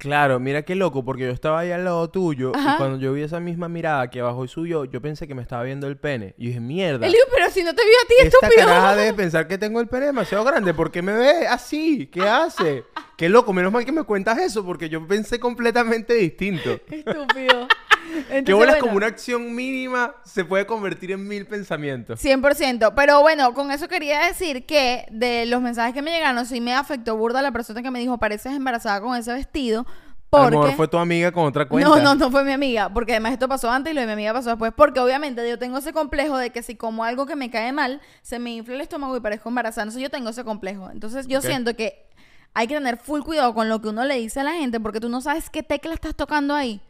Claro, 0.00 0.40
mira 0.40 0.62
qué 0.62 0.74
loco, 0.74 1.04
porque 1.04 1.24
yo 1.24 1.30
estaba 1.30 1.60
ahí 1.60 1.70
al 1.72 1.84
lado 1.84 2.08
tuyo 2.08 2.52
Ajá. 2.54 2.72
y 2.72 2.76
cuando 2.78 2.98
yo 2.98 3.12
vi 3.12 3.22
esa 3.22 3.38
misma 3.38 3.68
mirada 3.68 4.08
que 4.08 4.22
bajó 4.22 4.46
y 4.46 4.48
subió, 4.48 4.86
yo 4.86 5.02
pensé 5.02 5.28
que 5.28 5.34
me 5.34 5.42
estaba 5.42 5.62
viendo 5.62 5.86
el 5.88 5.98
pene. 5.98 6.34
Y 6.38 6.46
dije, 6.46 6.58
mierda. 6.60 7.06
Dijo, 7.06 7.18
pero 7.34 7.50
si 7.50 7.62
no 7.62 7.74
te 7.74 7.82
vio 7.84 7.92
a 8.02 8.08
ti, 8.08 8.14
Esta 8.24 8.38
estúpido. 8.46 8.66
caraja 8.66 8.96
debe 8.96 9.12
pensar 9.16 9.46
que 9.46 9.58
tengo 9.58 9.78
el 9.78 9.88
pene 9.88 10.06
demasiado 10.06 10.42
grande. 10.42 10.72
¿Por 10.72 10.90
qué 10.90 11.02
me 11.02 11.12
ve 11.12 11.46
así? 11.46 12.06
¿Qué 12.06 12.22
hace? 12.22 12.84
Qué 13.18 13.28
loco. 13.28 13.52
Menos 13.52 13.70
mal 13.72 13.84
que 13.84 13.92
me 13.92 14.04
cuentas 14.04 14.38
eso 14.38 14.64
porque 14.64 14.88
yo 14.88 15.06
pensé 15.06 15.38
completamente 15.38 16.14
distinto. 16.14 16.80
Estúpido. 16.90 17.68
Que 18.10 18.38
Entonces, 18.38 18.54
bueno, 18.54 18.74
como 18.80 18.96
una 18.96 19.06
acción 19.06 19.54
mínima 19.54 20.14
se 20.24 20.44
puede 20.44 20.66
convertir 20.66 21.12
en 21.12 21.26
mil 21.26 21.46
pensamientos. 21.46 22.22
100%. 22.22 22.92
Pero 22.94 23.20
bueno, 23.20 23.54
con 23.54 23.70
eso 23.70 23.88
quería 23.88 24.26
decir 24.26 24.66
que 24.66 25.06
de 25.10 25.46
los 25.46 25.60
mensajes 25.60 25.94
que 25.94 26.02
me 26.02 26.10
llegaron, 26.10 26.44
sí 26.46 26.60
me 26.60 26.74
afectó 26.74 27.16
burda 27.16 27.42
la 27.42 27.52
persona 27.52 27.82
que 27.82 27.90
me 27.90 27.98
dijo, 27.98 28.18
pareces 28.18 28.52
embarazada 28.52 29.00
con 29.00 29.16
ese 29.16 29.32
vestido. 29.32 29.86
A 30.32 30.36
lo 30.36 30.42
Porque... 30.44 30.58
mejor 30.58 30.76
fue 30.76 30.88
tu 30.88 30.98
amiga 30.98 31.32
con 31.32 31.44
otra 31.44 31.68
cuenta. 31.68 31.88
No, 31.88 31.96
no, 32.00 32.14
no 32.14 32.30
fue 32.30 32.44
mi 32.44 32.52
amiga, 32.52 32.88
porque 32.88 33.12
además 33.12 33.32
esto 33.32 33.48
pasó 33.48 33.68
antes 33.70 33.92
y 33.92 33.94
lo 33.94 34.00
de 34.00 34.06
mi 34.06 34.12
amiga 34.12 34.32
pasó 34.32 34.50
después, 34.50 34.72
porque 34.76 35.00
obviamente 35.00 35.48
yo 35.48 35.58
tengo 35.58 35.78
ese 35.78 35.92
complejo 35.92 36.38
de 36.38 36.50
que 36.50 36.62
si 36.62 36.76
como 36.76 37.02
algo 37.02 37.26
que 37.26 37.34
me 37.34 37.50
cae 37.50 37.72
mal, 37.72 38.00
se 38.22 38.38
me 38.38 38.52
infla 38.52 38.76
el 38.76 38.80
estómago 38.80 39.16
y 39.16 39.20
parezco 39.20 39.48
embarazada, 39.48 39.82
entonces 39.82 40.02
yo 40.02 40.10
tengo 40.10 40.30
ese 40.30 40.44
complejo. 40.44 40.88
Entonces 40.92 41.26
yo 41.26 41.40
siento 41.40 41.74
que 41.74 42.06
hay 42.54 42.68
que 42.68 42.74
tener 42.74 42.96
full 42.96 43.22
cuidado 43.22 43.54
con 43.54 43.68
lo 43.68 43.80
que 43.80 43.88
uno 43.88 44.04
le 44.04 44.16
dice 44.16 44.40
a 44.40 44.44
la 44.44 44.52
gente, 44.52 44.78
porque 44.78 45.00
tú 45.00 45.08
no 45.08 45.20
sabes 45.20 45.50
qué 45.50 45.64
tecla 45.64 45.94
estás 45.94 46.14
tocando 46.14 46.54
ahí. 46.54 46.80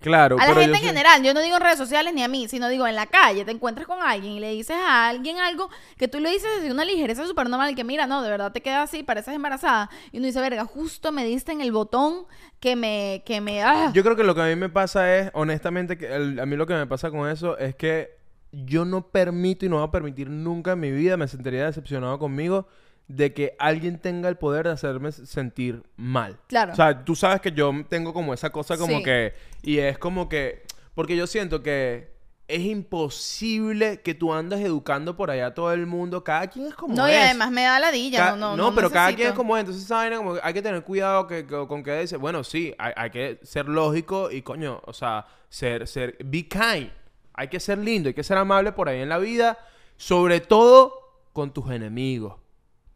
Claro, 0.00 0.36
A 0.36 0.40
la 0.40 0.46
pero 0.48 0.60
gente 0.60 0.76
en 0.78 0.84
general, 0.84 1.22
yo 1.22 1.32
no 1.34 1.40
digo 1.40 1.56
en 1.56 1.62
redes 1.62 1.78
sociales 1.78 2.12
ni 2.14 2.22
a 2.22 2.28
mí, 2.28 2.48
sino 2.48 2.68
digo 2.68 2.86
en 2.86 2.94
la 2.94 3.06
calle, 3.06 3.44
te 3.44 3.50
encuentras 3.50 3.86
con 3.86 4.02
alguien 4.02 4.34
y 4.34 4.40
le 4.40 4.50
dices 4.52 4.76
a 4.76 5.08
alguien 5.08 5.38
algo 5.38 5.70
que 5.96 6.06
tú 6.06 6.20
le 6.20 6.30
dices 6.30 6.48
desde 6.56 6.70
una 6.70 6.84
ligereza 6.84 7.26
súper 7.26 7.48
normal, 7.48 7.74
que 7.74 7.82
mira, 7.82 8.06
no, 8.06 8.22
de 8.22 8.30
verdad 8.30 8.52
te 8.52 8.60
queda 8.60 8.82
así, 8.82 9.02
pareces 9.02 9.34
embarazada. 9.34 9.88
Y 10.12 10.18
uno 10.18 10.26
dice, 10.26 10.40
verga, 10.40 10.64
justo 10.64 11.12
me 11.12 11.24
diste 11.24 11.52
en 11.52 11.60
el 11.60 11.72
botón 11.72 12.26
que 12.60 12.76
me, 12.76 13.22
que 13.24 13.40
me, 13.40 13.62
ah. 13.62 13.90
Yo 13.94 14.02
creo 14.02 14.16
que 14.16 14.22
lo 14.24 14.34
que 14.34 14.42
a 14.42 14.46
mí 14.46 14.56
me 14.56 14.68
pasa 14.68 15.16
es, 15.16 15.30
honestamente, 15.32 15.96
que 15.96 16.14
el- 16.14 16.38
a 16.40 16.46
mí 16.46 16.56
lo 16.56 16.66
que 16.66 16.74
me 16.74 16.86
pasa 16.86 17.10
con 17.10 17.28
eso 17.28 17.56
es 17.58 17.74
que 17.74 18.16
yo 18.52 18.84
no 18.84 19.08
permito 19.08 19.66
y 19.66 19.68
no 19.68 19.76
voy 19.76 19.88
a 19.88 19.90
permitir 19.90 20.28
nunca 20.30 20.72
en 20.72 20.80
mi 20.80 20.90
vida, 20.90 21.16
me 21.16 21.26
sentiría 21.26 21.66
decepcionado 21.66 22.18
conmigo, 22.18 22.68
de 23.08 23.32
que 23.32 23.54
alguien 23.58 23.98
tenga 23.98 24.28
el 24.28 24.36
poder 24.36 24.66
de 24.66 24.72
hacerme 24.72 25.12
sentir 25.12 25.82
mal. 25.96 26.38
Claro. 26.48 26.72
O 26.72 26.76
sea, 26.76 27.04
tú 27.04 27.14
sabes 27.14 27.40
que 27.40 27.52
yo 27.52 27.72
tengo 27.88 28.12
como 28.12 28.34
esa 28.34 28.50
cosa 28.50 28.76
como 28.76 28.98
Sí. 28.98 29.02
que... 29.04 29.32
Y 29.62 29.78
es 29.78 29.98
como 29.98 30.28
que... 30.28 30.64
Porque 30.94 31.16
yo 31.16 31.26
siento 31.26 31.62
que 31.62 32.14
es 32.48 32.60
imposible 32.62 34.00
que 34.02 34.14
tú 34.14 34.32
andes 34.32 34.60
educando 34.60 35.16
por 35.16 35.30
allá 35.30 35.46
a 35.48 35.54
todo 35.54 35.72
el 35.72 35.86
mundo. 35.86 36.22
Cada 36.24 36.46
quien 36.48 36.66
es 36.66 36.74
como 36.74 36.94
No, 36.94 37.08
y 37.08 37.12
además 37.12 37.50
me 37.50 37.62
da 37.62 37.78
ladilla, 37.78 38.18
Ca- 38.18 38.36
no, 38.36 38.56
no, 38.56 38.70
no 38.70 38.74
pero 38.74 38.90
cada 38.90 39.12
quien 39.14 39.28
es 39.28 39.34
como 39.34 39.56
es. 39.56 39.60
Entonces, 39.60 39.88
vaina 39.88 40.16
como 40.16 40.36
hay 40.42 40.54
que 40.54 40.62
tener 40.62 40.82
cuidado 40.82 41.26
que, 41.26 41.46
que- 41.46 41.66
con 41.66 41.82
qué 41.82 42.00
dice. 42.00 42.16
Bueno, 42.16 42.44
sí, 42.44 42.74
hay, 42.78 42.92
hay 42.96 43.10
que 43.10 43.38
ser 43.42 43.68
lógico 43.68 44.30
y 44.30 44.42
coño, 44.42 44.80
o 44.84 44.92
sea, 44.92 45.26
ser, 45.48 45.86
ser, 45.86 46.16
be 46.24 46.46
kind. 46.48 46.90
Hay 47.34 47.48
que 47.48 47.60
ser 47.60 47.78
lindo, 47.78 48.08
hay 48.08 48.14
que 48.14 48.22
ser 48.24 48.38
amable 48.38 48.72
por 48.72 48.88
ahí 48.88 49.00
en 49.00 49.08
la 49.08 49.18
vida. 49.18 49.58
Sobre 49.96 50.40
todo 50.40 50.94
con 51.32 51.52
tus 51.52 51.70
enemigos. 51.70 52.34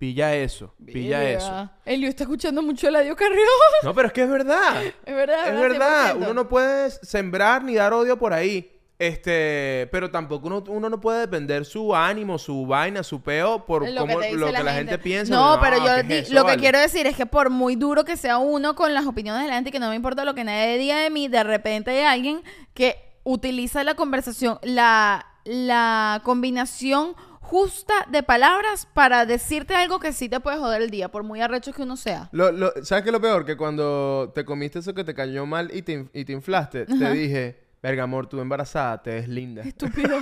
Pilla 0.00 0.34
eso, 0.34 0.74
pilla 0.82 1.22
eso. 1.30 1.70
Elio 1.84 2.08
está 2.08 2.24
escuchando 2.24 2.62
mucho 2.62 2.88
Eladio 2.88 3.14
Carrión. 3.14 3.46
No, 3.84 3.94
pero 3.94 4.08
es 4.08 4.14
que 4.14 4.22
es 4.22 4.30
verdad. 4.30 4.82
es 5.04 5.14
verdad, 5.14 5.48
Es 5.54 5.60
verdad, 5.60 6.14
100%. 6.14 6.16
uno 6.16 6.32
no 6.34 6.48
puede 6.48 6.90
sembrar 6.90 7.62
ni 7.62 7.74
dar 7.74 7.92
odio 7.92 8.18
por 8.18 8.32
ahí. 8.32 8.72
Este, 8.98 9.88
pero 9.92 10.10
tampoco 10.10 10.46
uno, 10.46 10.64
uno 10.68 10.88
no 10.88 11.00
puede 11.00 11.20
depender 11.20 11.64
su 11.66 11.94
ánimo, 11.94 12.38
su 12.38 12.64
vaina, 12.66 13.02
su 13.02 13.20
peo 13.22 13.64
por 13.66 13.86
Lo 13.88 14.00
cómo- 14.02 14.18
que 14.20 14.32
lo 14.32 14.46
dice 14.46 14.58
que 14.58 14.62
la 14.64 14.72
gente, 14.72 14.98
piensa. 14.98 15.34
No, 15.34 15.58
porque, 15.58 15.70
pero 15.76 15.86
yo 15.86 15.94
¿qué 15.94 16.00
es 16.00 16.08
di- 16.08 16.14
eso, 16.14 16.34
lo 16.34 16.40
que 16.42 16.50
vale? 16.52 16.60
quiero 16.62 16.78
decir 16.78 17.06
es 17.06 17.16
que 17.16 17.26
por 17.26 17.50
muy 17.50 17.76
duro 17.76 18.04
que 18.06 18.16
sea 18.16 18.38
uno 18.38 18.74
con 18.74 18.94
las 18.94 19.04
opiniones 19.06 19.42
de 19.42 19.48
la 19.48 19.54
gente, 19.54 19.70
que 19.70 19.78
no 19.80 19.90
me 19.90 19.96
importa 19.96 20.24
lo 20.24 20.34
que 20.34 20.44
nadie 20.44 20.78
diga 20.78 20.98
de 20.98 21.10
mí, 21.10 21.28
de 21.28 21.44
repente 21.44 21.90
hay 21.90 22.04
alguien 22.04 22.42
que 22.72 22.96
utiliza 23.24 23.84
la 23.84 23.94
conversación, 23.94 24.58
la, 24.62 25.26
la 25.44 26.20
combinación 26.24 27.14
justa 27.50 27.92
de 28.08 28.22
palabras 28.22 28.86
para 28.94 29.26
decirte 29.26 29.74
algo 29.74 29.98
que 29.98 30.12
sí 30.12 30.28
te 30.28 30.38
puede 30.38 30.58
joder 30.58 30.82
el 30.82 30.90
día, 30.90 31.08
por 31.10 31.24
muy 31.24 31.40
arrecho 31.40 31.72
que 31.72 31.82
uno 31.82 31.96
sea. 31.96 32.28
Lo, 32.30 32.52
lo- 32.52 32.72
¿Sabes 32.84 33.02
qué 33.02 33.08
es 33.08 33.12
lo 33.12 33.20
peor? 33.20 33.44
Que 33.44 33.56
cuando 33.56 34.30
te 34.34 34.44
comiste 34.44 34.78
eso 34.78 34.94
que 34.94 35.02
te 35.02 35.14
cayó 35.14 35.44
mal 35.46 35.68
y 35.74 35.82
te, 35.82 36.08
y 36.14 36.24
te 36.24 36.32
inflaste, 36.32 36.86
te 36.86 37.10
dije, 37.10 37.60
verga, 37.82 38.04
amor, 38.04 38.28
tú 38.28 38.40
embarazada, 38.40 39.02
te 39.02 39.10
ves 39.16 39.28
linda. 39.28 39.62
Estúpido. 39.62 40.16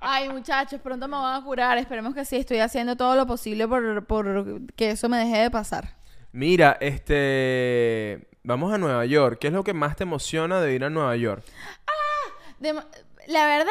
Ay, 0.00 0.28
muchachos, 0.30 0.80
pronto 0.80 1.06
me 1.06 1.16
van 1.16 1.40
a 1.40 1.44
curar. 1.44 1.76
Esperemos 1.78 2.14
que 2.14 2.24
sí. 2.24 2.36
Estoy 2.36 2.58
haciendo 2.60 2.96
todo 2.96 3.14
lo 3.14 3.26
posible 3.26 3.68
por, 3.68 4.06
por 4.06 4.62
que 4.74 4.90
eso 4.92 5.08
me 5.08 5.18
deje 5.18 5.38
de 5.42 5.50
pasar. 5.50 5.96
Mira, 6.32 6.76
este... 6.80 8.26
Vamos 8.42 8.72
a 8.72 8.78
Nueva 8.78 9.04
York. 9.04 9.36
¿Qué 9.38 9.48
es 9.48 9.52
lo 9.52 9.62
que 9.62 9.74
más 9.74 9.96
te 9.96 10.04
emociona 10.04 10.62
de 10.62 10.72
ir 10.74 10.82
a 10.82 10.88
Nueva 10.88 11.14
York? 11.14 11.44
De- 12.60 12.80
la 13.26 13.46
verdad, 13.46 13.70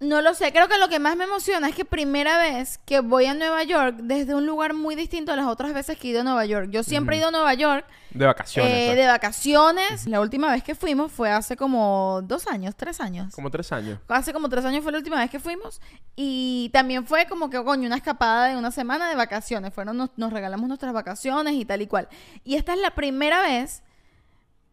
no 0.00 0.20
lo 0.22 0.32
sé. 0.34 0.52
Creo 0.52 0.68
que 0.68 0.78
lo 0.78 0.88
que 0.88 1.00
más 1.00 1.16
me 1.16 1.24
emociona 1.24 1.68
es 1.68 1.74
que 1.74 1.84
primera 1.84 2.38
vez 2.38 2.78
que 2.84 3.00
voy 3.00 3.26
a 3.26 3.34
Nueva 3.34 3.64
York 3.64 3.96
desde 4.02 4.34
un 4.34 4.46
lugar 4.46 4.72
muy 4.74 4.94
distinto 4.94 5.32
a 5.32 5.36
las 5.36 5.46
otras 5.46 5.74
veces 5.74 5.98
que 5.98 6.06
he 6.08 6.10
ido 6.12 6.20
a 6.20 6.24
Nueva 6.24 6.44
York. 6.46 6.68
Yo 6.70 6.82
siempre 6.84 7.16
he 7.16 7.18
ido 7.18 7.28
a 7.28 7.30
Nueva 7.32 7.52
York 7.54 7.84
De 8.10 8.24
vacaciones. 8.24 8.72
eh, 8.72 8.84
pues. 8.86 8.96
de 8.96 9.06
vacaciones. 9.08 10.06
La 10.06 10.20
última 10.20 10.52
vez 10.52 10.62
que 10.62 10.76
fuimos 10.76 11.10
fue 11.10 11.32
hace 11.32 11.56
como 11.56 12.20
dos 12.22 12.46
años, 12.46 12.76
tres 12.76 13.00
años. 13.00 13.34
Como 13.34 13.50
tres 13.50 13.72
años. 13.72 13.98
Hace 14.06 14.32
como 14.32 14.48
tres 14.48 14.64
años 14.64 14.84
fue 14.84 14.92
la 14.92 14.98
última 14.98 15.16
vez 15.18 15.30
que 15.30 15.40
fuimos. 15.40 15.80
Y 16.14 16.70
también 16.72 17.04
fue 17.04 17.26
como 17.26 17.50
que, 17.50 17.62
coño, 17.64 17.86
una 17.88 17.96
escapada 17.96 18.46
de 18.50 18.56
una 18.56 18.70
semana 18.70 19.08
de 19.08 19.16
vacaciones. 19.16 19.74
Fueron, 19.74 19.96
nos, 19.96 20.10
nos 20.16 20.32
regalamos 20.32 20.68
nuestras 20.68 20.92
vacaciones 20.92 21.54
y 21.54 21.64
tal 21.64 21.82
y 21.82 21.88
cual. 21.88 22.08
Y 22.44 22.54
esta 22.54 22.72
es 22.72 22.78
la 22.80 22.90
primera 22.92 23.42
vez 23.42 23.82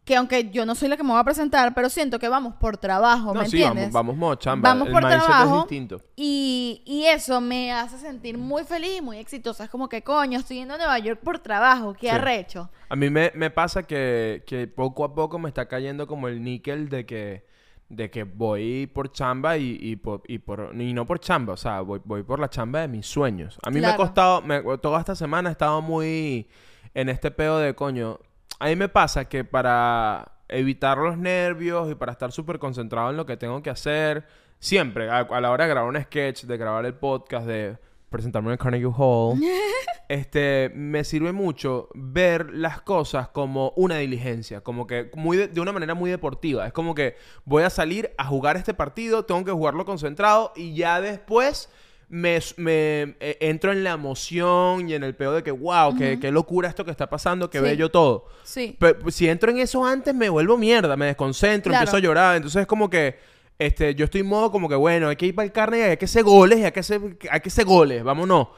que, 0.05 0.15
aunque 0.15 0.51
yo 0.51 0.65
no 0.67 0.75
soy 0.75 0.87
la 0.87 0.97
que 0.97 1.03
me 1.03 1.09
voy 1.09 1.19
a 1.19 1.23
presentar, 1.23 1.73
pero 1.73 1.89
siento 1.89 2.19
que 2.19 2.29
vamos 2.29 2.53
por 2.55 2.77
trabajo, 2.77 3.33
No, 3.33 3.41
¿me 3.41 3.49
sí, 3.49 3.61
entiendes? 3.61 3.91
vamos, 3.91 4.15
vamos 4.17 4.37
chamba. 4.37 4.69
Vamos 4.69 4.87
El 4.87 4.93
por 4.93 5.01
trabajo. 5.01 5.55
es 5.55 5.61
distinto. 5.63 6.01
Y, 6.15 6.83
y 6.85 7.05
eso 7.07 7.41
me 7.41 7.73
hace 7.73 7.97
sentir 7.97 8.37
muy 8.37 8.63
feliz 8.65 8.99
y 8.99 9.01
muy 9.01 9.17
exitosa. 9.17 9.63
Es 9.63 9.69
como 9.71 9.89
que, 9.89 10.03
coño, 10.03 10.37
estoy 10.39 10.57
yendo 10.57 10.75
a 10.75 10.77
Nueva 10.77 10.99
York 10.99 11.19
por 11.23 11.39
trabajo. 11.39 11.93
Qué 11.95 12.07
Sí. 12.07 12.15
arrecho. 12.15 12.69
A 12.87 12.95
mí 12.95 13.09
me, 13.09 13.31
me 13.33 13.49
pasa 13.49 13.81
que, 13.83 14.43
que 14.45 14.67
poco 14.67 15.03
a 15.03 15.15
poco 15.15 15.39
me 15.39 15.49
está 15.49 15.67
cayendo 15.67 16.05
como 16.05 16.27
el 16.27 16.43
níquel 16.43 16.87
de 16.87 17.07
que, 17.07 17.47
de 17.89 18.11
que 18.11 18.25
voy 18.25 18.85
por 18.85 19.11
chamba 19.11 19.57
y, 19.57 19.75
y, 19.81 19.95
por, 19.95 20.21
y, 20.27 20.37
por- 20.37 20.71
y 20.79 20.93
no 20.93 21.05
por 21.07 21.19
chamba, 21.19 21.53
o 21.53 21.57
sea, 21.57 21.81
voy, 21.81 21.99
voy 22.05 22.21
por 22.21 22.39
la 22.39 22.47
chamba 22.49 22.81
de 22.81 22.87
mis 22.87 23.07
sueños. 23.07 23.57
A 23.63 23.71
mí 23.71 23.81
me 23.81 23.87
ha 23.87 23.95
costado, 23.95 24.43
me- 24.43 24.61
toda 24.77 24.99
esta 24.99 25.15
semana 25.15 25.49
he 25.49 25.51
estado 25.51 25.81
muy 25.81 26.47
en 26.93 27.09
este 27.09 27.31
pedo 27.31 27.57
de 27.57 27.73
coño. 27.73 28.19
A 28.59 28.67
mí 28.67 28.75
me 28.75 28.89
pasa 28.89 29.25
que 29.25 29.43
para 29.43 30.33
evitar 30.47 30.97
los 30.97 31.17
nervios 31.17 31.91
y 31.91 31.95
para 31.95 32.11
estar 32.11 32.31
súper 32.31 32.59
concentrado 32.59 33.09
en 33.09 33.17
lo 33.17 33.25
que 33.25 33.37
tengo 33.37 33.61
que 33.61 33.69
hacer, 33.69 34.25
siempre, 34.59 35.09
a, 35.09 35.19
a 35.19 35.41
la 35.41 35.51
hora 35.51 35.65
de 35.65 35.71
grabar 35.71 35.89
un 35.89 36.01
sketch, 36.01 36.43
de 36.43 36.57
grabar 36.57 36.85
el 36.85 36.93
podcast, 36.93 37.47
de 37.47 37.77
presentarme 38.09 38.49
en 38.49 38.53
el 38.53 38.57
Carnegie 38.57 38.91
Hall, 38.95 39.39
este, 40.07 40.71
me 40.73 41.03
sirve 41.03 41.33
mucho 41.33 41.89
ver 41.93 42.53
las 42.53 42.81
cosas 42.81 43.27
como 43.29 43.73
una 43.75 43.97
diligencia, 43.97 44.61
como 44.61 44.87
que 44.87 45.11
muy 45.15 45.35
de, 45.35 45.47
de 45.47 45.59
una 45.59 45.73
manera 45.73 45.95
muy 45.95 46.09
deportiva. 46.09 46.65
Es 46.65 46.73
como 46.73 46.95
que 46.95 47.17
voy 47.43 47.63
a 47.63 47.69
salir 47.69 48.11
a 48.17 48.25
jugar 48.25 48.55
este 48.55 48.73
partido, 48.73 49.25
tengo 49.25 49.43
que 49.43 49.51
jugarlo 49.51 49.85
concentrado 49.85 50.53
y 50.55 50.75
ya 50.75 51.01
después 51.01 51.69
me, 52.09 52.39
me, 52.57 53.15
eh, 53.19 53.37
entro 53.39 53.71
en 53.71 53.83
la 53.83 53.91
emoción 53.91 54.89
y 54.89 54.93
en 54.93 55.03
el 55.03 55.15
peor 55.15 55.35
de 55.35 55.43
que, 55.43 55.51
wow, 55.51 55.95
qué, 55.97 56.19
qué 56.19 56.31
locura 56.31 56.69
esto 56.69 56.85
que 56.85 56.91
está 56.91 57.07
pasando, 57.09 57.49
qué 57.49 57.57
Sí. 57.59 57.63
bello 57.63 57.89
todo. 57.89 58.27
Sí. 58.43 58.75
Pero 58.79 59.09
si 59.11 59.27
entro 59.27 59.51
en 59.51 59.57
eso 59.57 59.85
antes, 59.85 60.13
me 60.13 60.29
vuelvo 60.29 60.57
mierda, 60.57 60.95
me 60.95 61.07
desconcentro, 61.07 61.71
Claro. 61.71 61.83
empiezo 61.83 61.97
a 61.97 61.99
llorar. 61.99 62.35
Entonces 62.35 62.61
es 62.61 62.67
como 62.67 62.89
que 62.89 63.17
este, 63.57 63.95
yo 63.95 64.03
estoy 64.05 64.21
en 64.21 64.27
modo 64.27 64.51
como 64.51 64.67
que, 64.67 64.75
bueno, 64.75 65.07
hay 65.07 65.15
que 65.15 65.27
ir 65.27 65.35
para 65.35 65.45
el 65.45 65.51
carne 65.53 65.79
y 65.79 65.81
hay 65.83 65.97
que 65.97 66.05
hacer 66.05 66.23
goles, 66.23 66.59
y 66.59 66.65
hay 66.65 66.71
que 66.73 66.81
hacer, 66.81 66.99
hay 67.31 67.39
que 67.39 67.49
hacer 67.49 67.63
goles, 67.65 68.03
vámonos. 68.03 68.49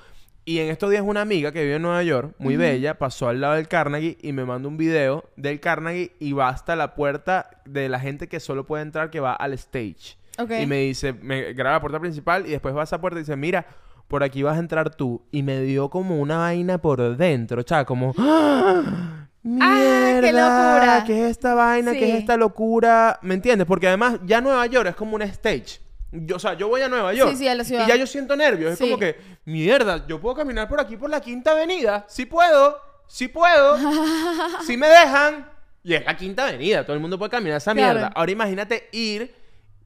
Y 0.44 0.60
en 0.60 0.70
estos 0.70 0.90
días 0.90 1.04
una 1.06 1.22
amiga 1.22 1.52
que 1.52 1.62
vive 1.62 1.76
en 1.76 1.82
Nueva 1.84 2.02
York, 2.04 2.34
muy 2.40 2.56
bella, 2.56 2.98
pasó 2.98 3.28
al 3.28 3.42
lado 3.42 3.56
del 3.56 3.68
Carnegie 3.68 4.18
y 4.22 4.32
me 4.32 4.44
mandó 4.46 4.70
un 4.70 4.78
video 4.78 5.26
del 5.36 5.60
Carnegie 5.60 6.14
y 6.20 6.32
va 6.32 6.48
hasta 6.50 6.76
la 6.76 6.96
puerta 6.96 7.50
de 7.66 7.90
la 7.90 8.00
gente 8.00 8.28
que 8.28 8.40
solo 8.40 8.66
puede 8.66 8.82
entrar, 8.84 9.10
que 9.12 9.20
va 9.20 9.34
al 9.34 9.54
stage. 9.54 10.18
Ok. 10.38 10.52
Y 10.62 10.66
me 10.66 10.78
dice, 10.78 11.14
me 11.14 11.54
graba 11.54 11.76
la 11.78 11.82
puerta 11.82 12.00
principal 12.00 12.46
y 12.46 12.52
después 12.52 12.76
va 12.76 12.82
a 12.82 12.84
esa 12.84 13.00
puerta 13.02 13.20
y 13.20 13.24
dice, 13.24 13.36
mira, 13.36 13.66
por 14.08 14.24
aquí 14.24 14.44
vas 14.44 14.56
a 14.58 14.60
entrar 14.60 14.96
tú. 14.96 15.22
Y 15.32 15.44
me 15.44 15.62
dio 15.62 15.90
como 15.90 16.20
una 16.20 16.38
vaina 16.38 16.78
por 16.78 17.18
dentro, 17.18 17.62
chava, 17.64 17.86
como... 17.86 18.14
¡Ah! 18.18 19.28
¡Mierda! 19.44 20.22
qué 20.22 20.32
locura! 20.34 21.04
¿Qué 21.06 21.24
es 21.26 21.32
esta 21.32 21.54
vaina? 21.54 21.94
¿Qué 21.94 22.10
es 22.10 22.16
esta 22.20 22.36
locura? 22.38 23.20
¿Me 23.22 23.34
entiendes? 23.34 23.66
Porque 23.68 23.88
además 23.88 24.20
ya 24.26 24.42
Nueva 24.42 24.66
York 24.66 24.90
es 24.90 24.96
como 24.96 25.16
un 25.16 25.22
stage. 25.24 25.80
Yo, 26.12 26.38
o 26.38 26.40
sea, 26.40 26.54
yo 26.56 26.68
voy 26.68 26.82
a 26.82 26.90
Nueva 26.90 27.14
York. 27.14 27.32
Sí, 27.32 27.38
sí, 27.38 27.48
a 27.48 27.56
la 27.56 27.64
ciudad. 27.64 27.86
Y 27.86 27.90
ya 27.90 27.96
yo 27.96 28.08
siento 28.08 28.36
nervios. 28.36 28.74
Es 28.74 28.80
como 28.80 28.98
que, 28.98 29.18
mierda, 29.46 30.06
yo 30.08 30.20
puedo 30.20 30.36
caminar 30.36 30.68
por 30.68 30.80
aquí 30.80 30.98
por 30.98 31.10
la 31.10 31.22
Quinta 31.22 31.52
Avenida. 31.52 32.06
Sí 32.08 32.26
puedo. 32.26 32.78
Sí 33.08 33.28
puedo. 33.28 33.78
sí 34.66 34.76
me 34.78 34.88
dejan. 34.88 35.50
Y 35.84 35.94
es 35.94 36.06
la 36.06 36.16
Quinta 36.18 36.48
Avenida. 36.48 36.84
Todo 36.84 36.96
el 36.96 37.02
mundo 37.02 37.18
puede 37.18 37.32
caminar 37.32 37.58
esa 37.58 37.74
Claro. 37.74 37.94
mierda. 38.00 38.12
Ahora 38.16 38.32
imagínate 38.32 38.90
ir 38.92 39.34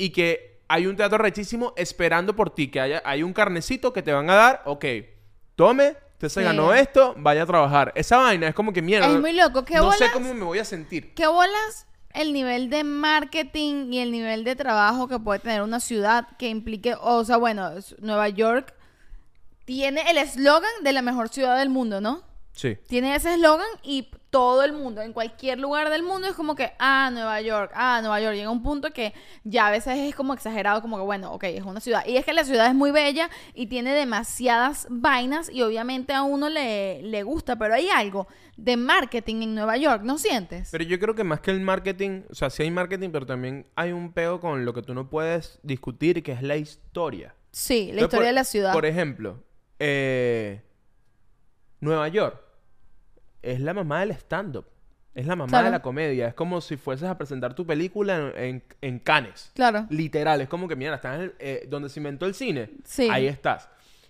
y 0.03 0.09
que 0.11 0.61
hay 0.67 0.87
un 0.87 0.95
teatro 0.95 1.17
rechísimo 1.17 1.73
esperando 1.75 2.35
por 2.35 2.49
ti. 2.55 2.69
Que 2.69 2.79
haya, 2.79 3.01
hay 3.05 3.23
un 3.23 3.33
carnecito 3.33 3.91
que 3.93 4.01
te 4.01 4.11
van 4.13 4.29
a 4.29 4.35
dar. 4.35 4.61
Ok, 4.65 4.85
tome. 5.55 5.95
Usted 6.13 6.29
se 6.29 6.39
Sí. 6.41 6.45
ganó 6.45 6.73
esto. 6.73 7.13
Vaya 7.17 7.43
a 7.43 7.45
trabajar. 7.45 7.91
Esa 7.95 8.17
vaina 8.17 8.47
es 8.47 8.55
como 8.55 8.71
que 8.73 8.81
mierda. 8.81 9.07
Es 9.07 9.19
muy 9.19 9.33
loco. 9.33 9.65
¿Qué 9.65 9.75
No 9.75 9.91
sé 9.91 9.97
bolas? 10.05 10.13
cómo 10.13 10.33
me 10.33 10.43
voy 10.43 10.59
a 10.59 10.65
sentir. 10.65 11.13
¿Qué 11.13 11.27
bolas 11.27 11.87
el 12.13 12.31
nivel 12.33 12.69
de 12.69 12.83
marketing 12.83 13.91
y 13.93 13.99
el 13.99 14.11
nivel 14.11 14.43
de 14.43 14.55
trabajo 14.55 15.07
que 15.07 15.17
puede 15.19 15.39
tener 15.39 15.61
una 15.61 15.79
ciudad 15.79 16.27
que 16.37 16.49
implique, 16.49 16.95
o 16.99 17.23
sea, 17.25 17.37
bueno, 17.37 17.69
Nueva 17.99 18.29
York 18.29 18.73
tiene 19.65 20.01
el 20.09 20.17
eslogan 20.17 20.71
de 20.83 20.93
la 20.93 21.01
mejor 21.01 21.29
ciudad 21.29 21.57
del 21.57 21.69
mundo, 21.69 22.01
¿no? 22.01 22.23
Sí. 22.53 22.77
Tiene 22.87 23.15
ese 23.15 23.33
eslogan 23.35 23.67
y 23.83 24.09
todo 24.31 24.63
el 24.63 24.71
mundo, 24.73 25.01
en 25.01 25.11
cualquier 25.13 25.59
lugar 25.59 25.89
del 25.89 26.03
mundo 26.03 26.25
es 26.27 26.33
como 26.35 26.55
que, 26.55 26.71
ah, 26.79 27.09
Nueva 27.11 27.41
York, 27.41 27.71
ah, 27.75 27.99
Nueva 28.01 28.19
York. 28.21 28.33
Llega 28.35 28.49
un 28.49 28.63
punto 28.63 28.91
que 28.91 29.13
ya 29.43 29.67
a 29.67 29.71
veces 29.71 29.97
es 29.97 30.15
como 30.15 30.33
exagerado, 30.33 30.81
como 30.81 30.95
que, 30.97 31.03
bueno, 31.03 31.33
ok, 31.33 31.43
es 31.43 31.63
una 31.63 31.81
ciudad. 31.81 32.03
Y 32.07 32.15
es 32.17 32.23
que 32.25 32.31
la 32.33 32.45
ciudad 32.45 32.67
es 32.67 32.73
muy 32.73 32.91
bella 32.91 33.29
y 33.53 33.67
tiene 33.67 33.93
demasiadas 33.93 34.87
vainas 34.89 35.49
y 35.51 35.61
obviamente 35.61 36.13
a 36.13 36.23
uno 36.23 36.47
le, 36.49 37.01
le 37.03 37.23
gusta, 37.23 37.57
pero 37.57 37.73
hay 37.73 37.89
algo 37.89 38.25
de 38.55 38.77
marketing 38.77 39.41
en 39.41 39.53
Nueva 39.55 39.75
York, 39.75 40.01
¿no 40.03 40.17
sientes? 40.17 40.69
Pero 40.71 40.85
yo 40.85 40.97
creo 40.97 41.13
que 41.13 41.25
más 41.25 41.41
que 41.41 41.51
el 41.51 41.59
marketing, 41.59 42.21
o 42.29 42.33
sea, 42.35 42.49
sí 42.49 42.63
hay 42.63 42.71
marketing, 42.71 43.09
pero 43.11 43.25
también 43.25 43.67
hay 43.75 43.91
un 43.91 44.13
peo 44.13 44.39
con 44.39 44.63
lo 44.63 44.73
que 44.73 44.81
tú 44.81 44.93
no 44.93 45.09
puedes 45.09 45.59
discutir, 45.61 46.23
que 46.23 46.31
es 46.31 46.41
la 46.41 46.55
historia. 46.55 47.35
sí, 47.51 47.87
la 47.91 48.01
Entonces, 48.01 48.03
historia 48.03 48.19
por- 48.19 48.25
de 48.27 48.31
la 48.33 48.43
ciudad. 48.45 48.71
Por 48.73 48.85
ejemplo, 48.85 49.43
eh, 49.79 50.61
Nueva 51.81 52.07
York 52.07 52.39
es 53.41 53.59
la 53.59 53.73
mamá 53.73 53.99
del 54.01 54.11
stand-up. 54.11 54.65
Es 55.13 55.25
la 55.27 55.35
mamá 55.35 55.49
Claro. 55.49 55.65
de 55.65 55.71
la 55.71 55.81
comedia. 55.81 56.27
Es 56.29 56.33
como 56.33 56.61
si 56.61 56.77
fueses 56.77 57.07
a 57.09 57.17
presentar 57.17 57.53
tu 57.53 57.65
película 57.65 58.31
en, 58.35 58.43
en, 58.43 58.63
en 58.81 58.99
Cannes. 58.99 59.51
Claro. 59.53 59.85
Literal. 59.89 60.39
Es 60.39 60.47
como 60.47 60.67
que, 60.69 60.75
mira, 60.77 60.95
estás 60.95 61.15
en 61.15 61.21
el- 61.21 61.35
eh, 61.39 61.65
donde 61.69 61.89
se 61.89 61.99
inventó 61.99 62.25
el 62.25 62.33
cine. 62.33 62.69
Sí. 62.85 63.09
Ahí 63.11 63.27
estás. 63.27 63.67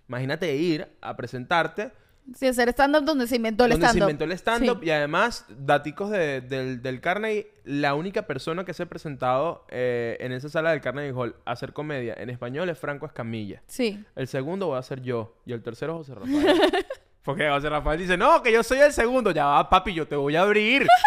Imagínate 0.07 0.55
ir 0.55 0.87
a 1.01 1.15
presentarte 1.15 1.91
Sí, 2.35 2.45
hacer 2.45 2.69
stand-up 2.69 3.03
donde 3.03 3.25
se 3.25 3.37
inventó 3.37 3.65
el 3.65 3.71
donde 3.71 3.87
se 3.87 3.89
stand-up. 3.93 4.09
inventó 4.09 4.23
el 4.25 4.31
stand-up 4.33 4.79
Sí. 4.81 4.85
y 4.85 4.89
además, 4.91 5.43
daticos 5.57 6.11
de- 6.11 6.41
del, 6.41 6.81
del 6.83 7.01
Carnegie, 7.01 7.47
la 7.63 7.95
única 7.95 8.27
persona 8.27 8.63
que 8.63 8.75
se 8.75 8.83
ha 8.83 8.85
presentado 8.85 9.65
eh, 9.69 10.17
en 10.19 10.31
esa 10.31 10.47
sala 10.47 10.69
del 10.69 10.81
Carnegie 10.81 11.13
Hall 11.13 11.35
a 11.45 11.53
hacer 11.53 11.73
comedia 11.73 12.13
en 12.15 12.29
español 12.29 12.69
es 12.69 12.77
Franco 12.77 13.07
Escamilla. 13.07 13.63
Sí. 13.65 14.05
El 14.15 14.27
segundo 14.27 14.67
voy 14.67 14.77
a 14.77 14.83
ser 14.83 15.01
yo 15.01 15.35
y 15.47 15.53
el 15.53 15.63
tercero 15.63 15.95
José 15.97 16.13
Rafael. 16.13 16.45
Porque 17.23 17.47
José 17.49 17.69
Rafael 17.69 17.99
dice, 17.99 18.17
no, 18.17 18.41
que 18.41 18.51
yo 18.51 18.63
soy 18.63 18.79
el 18.79 18.93
segundo. 18.93 19.31
Ya 19.31 19.45
va, 19.45 19.69
papi, 19.69 19.93
yo 19.93 20.07
te 20.07 20.15
voy 20.15 20.35
a 20.35 20.41
abrir. 20.41 20.87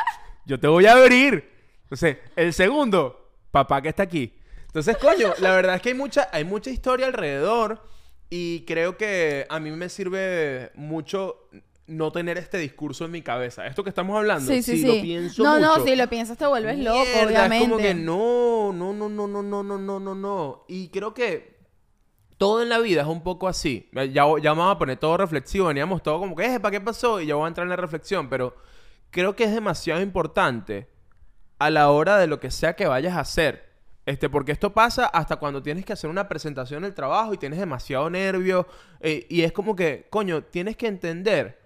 Yo 0.46 0.60
te 0.60 0.66
voy 0.68 0.84
a 0.84 0.92
abrir. 0.92 1.50
Entonces, 1.84 2.18
el 2.36 2.52
segundo, 2.52 3.30
papá 3.50 3.80
que 3.80 3.88
está 3.88 4.02
aquí. 4.02 4.34
Entonces, 4.66 4.98
coño, 4.98 5.32
la 5.38 5.52
verdad 5.52 5.76
es 5.76 5.80
que 5.80 5.88
hay 5.88 5.94
mucha, 5.94 6.28
hay 6.32 6.44
mucha 6.44 6.68
historia 6.68 7.06
alrededor 7.06 7.82
y 8.28 8.66
creo 8.66 8.98
que 8.98 9.46
a 9.48 9.58
mí 9.58 9.70
me 9.70 9.88
sirve 9.88 10.70
mucho 10.74 11.48
no 11.86 12.12
tener 12.12 12.36
este 12.36 12.58
discurso 12.58 13.04
en 13.06 13.12
mi 13.12 13.22
cabeza. 13.22 13.66
Esto 13.66 13.82
que 13.84 13.88
estamos 13.90 14.16
hablando, 14.18 14.50
Sí, 14.52 14.62
sí, 14.62 14.72
si 14.72 14.82
sí. 14.82 14.86
lo 14.86 15.00
pienso 15.00 15.42
no, 15.44 15.54
mucho, 15.54 15.78
no, 15.78 15.84
si 15.84 15.96
lo 15.96 16.08
piensas 16.08 16.36
te 16.36 16.46
vuelves 16.46 16.78
loco, 16.78 17.00
obviamente. 17.24 17.56
Es 17.56 17.62
como 17.62 17.76
que 17.78 17.94
no, 17.94 18.72
no, 18.72 18.92
no, 18.92 19.08
no, 19.08 19.26
no, 19.26 19.42
no, 19.42 19.62
no, 19.62 19.78
no, 19.78 20.00
no, 20.00 20.14
no. 20.14 20.64
Y 20.68 20.88
creo 20.88 21.14
que 21.14 21.53
todo 22.38 22.62
en 22.62 22.68
la 22.68 22.78
vida 22.78 23.02
es 23.02 23.06
un 23.06 23.22
poco 23.22 23.48
así. 23.48 23.88
Ya, 23.92 24.24
ya 24.40 24.52
vamos 24.52 24.74
a 24.74 24.78
poner 24.78 24.98
todo 24.98 25.16
reflexivo. 25.16 25.68
Veníamos 25.68 26.02
todo 26.02 26.18
como 26.18 26.34
que, 26.34 26.60
¿para 26.60 26.72
qué 26.72 26.80
pasó? 26.80 27.20
Y 27.20 27.26
ya 27.26 27.34
voy 27.34 27.44
a 27.44 27.48
entrar 27.48 27.64
en 27.64 27.70
la 27.70 27.76
reflexión. 27.76 28.28
Pero 28.28 28.54
creo 29.10 29.36
que 29.36 29.44
es 29.44 29.52
demasiado 29.52 30.00
importante 30.00 30.88
a 31.58 31.70
la 31.70 31.90
hora 31.90 32.18
de 32.18 32.26
lo 32.26 32.40
que 32.40 32.50
sea 32.50 32.74
que 32.74 32.86
vayas 32.86 33.14
a 33.14 33.20
hacer. 33.20 33.72
Este, 34.06 34.28
porque 34.28 34.52
esto 34.52 34.74
pasa 34.74 35.06
hasta 35.06 35.36
cuando 35.36 35.62
tienes 35.62 35.84
que 35.84 35.94
hacer 35.94 36.10
una 36.10 36.28
presentación 36.28 36.82
del 36.82 36.92
trabajo 36.92 37.32
y 37.32 37.38
tienes 37.38 37.58
demasiado 37.58 38.10
nervio. 38.10 38.66
eh, 39.00 39.26
y 39.30 39.42
es 39.42 39.52
como 39.52 39.74
que, 39.76 40.06
coño, 40.10 40.42
tienes 40.44 40.76
que 40.76 40.86
entender 40.86 41.58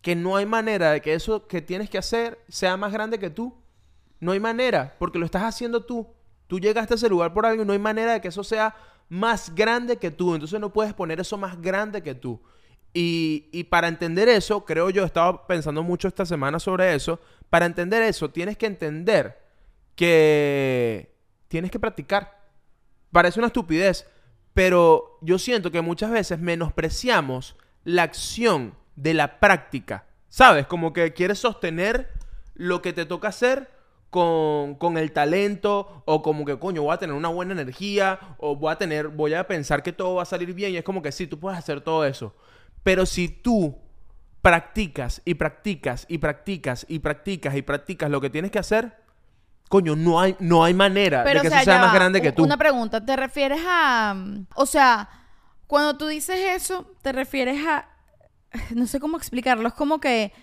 que 0.00 0.14
no 0.14 0.36
hay 0.36 0.46
manera 0.46 0.90
de 0.90 1.00
que 1.00 1.14
eso 1.14 1.46
que 1.46 1.62
tienes 1.62 1.88
que 1.88 1.98
hacer 1.98 2.38
sea 2.48 2.76
más 2.76 2.92
grande 2.92 3.18
que 3.18 3.30
tú. 3.30 3.56
No 4.20 4.32
hay 4.32 4.40
manera, 4.40 4.94
porque 4.98 5.18
lo 5.18 5.24
estás 5.24 5.42
haciendo 5.42 5.84
tú. 5.84 6.06
Tú 6.46 6.60
llegaste 6.60 6.94
a 6.94 6.96
ese 6.96 7.08
lugar 7.08 7.32
por 7.32 7.46
algo 7.46 7.62
y 7.62 7.66
no 7.66 7.72
hay 7.72 7.78
manera 7.78 8.12
de 8.12 8.20
que 8.20 8.28
eso 8.28 8.44
sea 8.44 8.76
más 9.12 9.54
grande 9.54 9.98
que 9.98 10.10
tú. 10.10 10.32
Entonces 10.32 10.58
no 10.58 10.72
puedes 10.72 10.94
poner 10.94 11.20
eso 11.20 11.36
más 11.36 11.60
grande 11.60 12.02
que 12.02 12.14
tú. 12.14 12.40
Y, 12.94 13.50
y 13.52 13.64
para 13.64 13.88
entender 13.88 14.26
eso, 14.26 14.64
creo 14.64 14.88
yo, 14.88 15.02
he 15.02 15.06
estado 15.06 15.46
pensando 15.46 15.82
mucho 15.82 16.08
esta 16.08 16.24
semana 16.24 16.58
sobre 16.58 16.94
eso. 16.94 17.20
Para 17.50 17.66
entender 17.66 18.02
eso, 18.02 18.30
tienes 18.30 18.56
que 18.56 18.64
entender 18.64 19.38
que 19.94 21.14
tienes 21.48 21.70
que 21.70 21.78
practicar. 21.78 22.40
Parece 23.10 23.38
una 23.38 23.48
estupidez, 23.48 24.06
pero 24.54 25.18
yo 25.20 25.38
siento 25.38 25.70
que 25.70 25.82
muchas 25.82 26.10
veces 26.10 26.38
menospreciamos 26.38 27.56
la 27.84 28.04
acción 28.04 28.74
de 28.96 29.12
la 29.12 29.40
práctica. 29.40 30.06
¿Sabes? 30.30 30.66
Como 30.66 30.94
que 30.94 31.12
quieres 31.12 31.38
sostener 31.38 32.08
lo 32.54 32.80
que 32.80 32.94
te 32.94 33.04
toca 33.04 33.28
hacer 33.28 33.68
con, 34.12 34.74
con 34.74 34.98
el 34.98 35.10
talento 35.10 36.02
o 36.04 36.20
como 36.20 36.44
que, 36.44 36.58
coño, 36.58 36.82
voy 36.82 36.92
a 36.92 36.98
tener 36.98 37.16
una 37.16 37.30
buena 37.30 37.52
energía 37.52 38.20
o 38.36 38.54
voy 38.54 38.70
a 38.70 38.76
tener, 38.76 39.08
voy 39.08 39.32
a 39.32 39.46
pensar 39.46 39.82
que 39.82 39.90
todo 39.90 40.16
va 40.16 40.24
a 40.24 40.26
salir 40.26 40.52
bien 40.52 40.72
y 40.72 40.76
es 40.76 40.84
como 40.84 41.00
que 41.00 41.10
sí, 41.12 41.26
tú 41.26 41.40
puedes 41.40 41.58
hacer 41.58 41.80
todo 41.80 42.04
eso. 42.04 42.36
Pero 42.82 43.06
si 43.06 43.28
tú 43.28 43.78
practicas 44.42 45.22
y 45.24 45.32
practicas 45.32 46.04
y 46.10 46.18
practicas 46.18 46.84
y 46.90 46.98
practicas 46.98 47.56
y 47.56 47.62
practicas 47.62 48.10
lo 48.10 48.20
que 48.20 48.28
tienes 48.28 48.50
que 48.50 48.58
hacer, 48.58 48.98
coño, 49.70 49.96
no 49.96 50.20
hay, 50.20 50.36
no 50.40 50.62
hay 50.62 50.74
manera 50.74 51.24
Pero, 51.24 51.40
de 51.40 51.44
que 51.44 51.48
o 51.48 51.50
sea, 51.50 51.62
eso 51.62 51.70
sea 51.70 51.80
más 51.80 51.94
grande 51.94 52.20
que 52.20 52.32
tú. 52.32 52.44
Una 52.44 52.58
pregunta, 52.58 53.02
¿te 53.02 53.16
refieres 53.16 53.62
a... 53.66 54.14
O 54.54 54.66
sea, 54.66 55.08
cuando 55.66 55.96
tú 55.96 56.06
dices 56.06 56.38
eso, 56.54 56.84
te 57.00 57.12
refieres 57.12 57.66
a... 57.66 57.88
No 58.74 58.86
sé 58.86 59.00
cómo 59.00 59.16
explicarlo, 59.16 59.68
es 59.68 59.74
como 59.74 60.00
que 60.00 60.34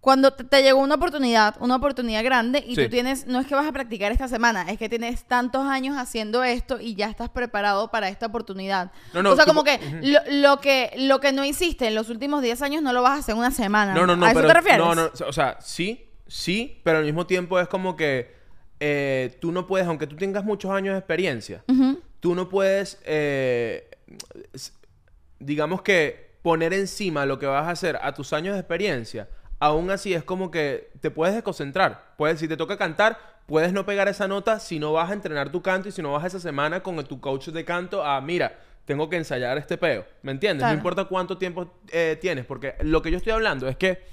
cuando 0.00 0.32
te, 0.32 0.44
te 0.44 0.62
llegó 0.62 0.78
una 0.80 0.94
oportunidad, 0.96 1.56
una 1.58 1.76
oportunidad 1.76 2.22
grande 2.22 2.62
y 2.64 2.76
Sí. 2.76 2.84
tú 2.84 2.90
tienes, 2.90 3.26
no 3.26 3.40
es 3.40 3.46
que 3.46 3.54
vas 3.56 3.66
a 3.66 3.72
practicar 3.72 4.12
esta 4.12 4.28
semana, 4.28 4.62
es 4.70 4.78
que 4.78 4.88
tienes 4.88 5.24
tantos 5.24 5.66
años 5.66 5.96
haciendo 5.98 6.44
esto 6.44 6.80
y 6.80 6.94
ya 6.94 7.08
estás 7.08 7.28
preparado 7.28 7.90
para 7.90 8.08
esta 8.08 8.26
oportunidad. 8.26 8.92
No, 9.12 9.22
no, 9.22 9.32
o 9.32 9.36
sea, 9.36 9.44
tú 9.44 9.50
como 9.50 9.60
po- 9.60 9.64
que, 9.64 9.80
lo, 10.02 10.20
lo 10.30 10.60
que 10.60 10.92
lo 10.98 11.18
que 11.20 11.32
no 11.32 11.44
hiciste 11.44 11.88
en 11.88 11.94
los 11.96 12.08
últimos 12.08 12.40
10 12.42 12.62
años 12.62 12.82
no 12.82 12.92
lo 12.92 13.02
vas 13.02 13.12
a 13.12 13.18
hacer 13.20 13.32
en 13.32 13.38
una 13.40 13.50
semana. 13.50 13.94
No, 13.94 14.06
no, 14.06 14.14
no, 14.14 14.24
¿A 14.26 14.30
eso 14.30 14.36
pero, 14.38 14.48
te 14.48 14.54
refieres? 14.54 14.78
No, 14.78 14.94
no, 14.94 15.10
o 15.26 15.32
sea, 15.32 15.58
sí, 15.60 16.08
sí, 16.28 16.80
pero 16.84 16.98
al 16.98 17.04
mismo 17.04 17.26
tiempo 17.26 17.58
es 17.58 17.66
como 17.66 17.96
que 17.96 18.36
eh, 18.78 19.36
tú 19.40 19.50
no 19.50 19.66
puedes, 19.66 19.88
aunque 19.88 20.06
tú 20.06 20.14
tengas 20.16 20.44
muchos 20.44 20.70
años 20.70 20.92
de 20.94 20.98
experiencia, 20.98 21.64
Ujú. 21.66 21.98
tú 22.20 22.34
no 22.34 22.48
puedes, 22.48 22.98
eh, 23.04 23.90
s- 24.52 24.70
digamos 25.38 25.82
que 25.82 26.36
poner 26.42 26.72
encima 26.74 27.26
lo 27.26 27.38
que 27.38 27.46
vas 27.46 27.66
a 27.66 27.70
hacer 27.70 27.98
a 28.00 28.12
tus 28.14 28.32
años 28.32 28.54
de 28.54 28.60
experiencia. 28.60 29.28
Aún 29.58 29.90
así 29.90 30.12
es 30.12 30.22
como 30.22 30.50
que 30.50 30.90
te 31.00 31.10
puedes 31.10 31.34
desconcentrar. 31.34 32.14
Puedes, 32.16 32.38
si 32.38 32.48
te 32.48 32.56
toca 32.56 32.76
cantar, 32.76 33.18
puedes 33.46 33.72
no 33.72 33.86
pegar 33.86 34.08
esa 34.08 34.28
nota 34.28 34.60
si 34.60 34.78
no 34.78 34.92
vas 34.92 35.10
a 35.10 35.14
entrenar 35.14 35.50
tu 35.50 35.62
canto 35.62 35.88
y 35.88 35.92
si 35.92 36.02
no 36.02 36.12
vas 36.12 36.24
esa 36.24 36.40
semana 36.40 36.82
con 36.82 37.02
tu 37.04 37.20
coach 37.20 37.48
de 37.48 37.64
canto 37.64 38.04
a, 38.04 38.20
mira, 38.20 38.58
tengo 38.84 39.08
que 39.08 39.16
ensayar 39.16 39.56
este 39.58 39.78
peo. 39.78 40.04
¿Me 40.22 40.32
entiendes? 40.32 40.62
Claro. 40.62 40.74
No 40.74 40.78
importa 40.78 41.04
cuánto 41.04 41.38
tiempo 41.38 41.72
eh, 41.90 42.18
tienes, 42.20 42.44
porque 42.44 42.74
lo 42.82 43.02
que 43.02 43.10
yo 43.10 43.16
estoy 43.16 43.32
hablando 43.32 43.68
es 43.68 43.76
que 43.76 44.04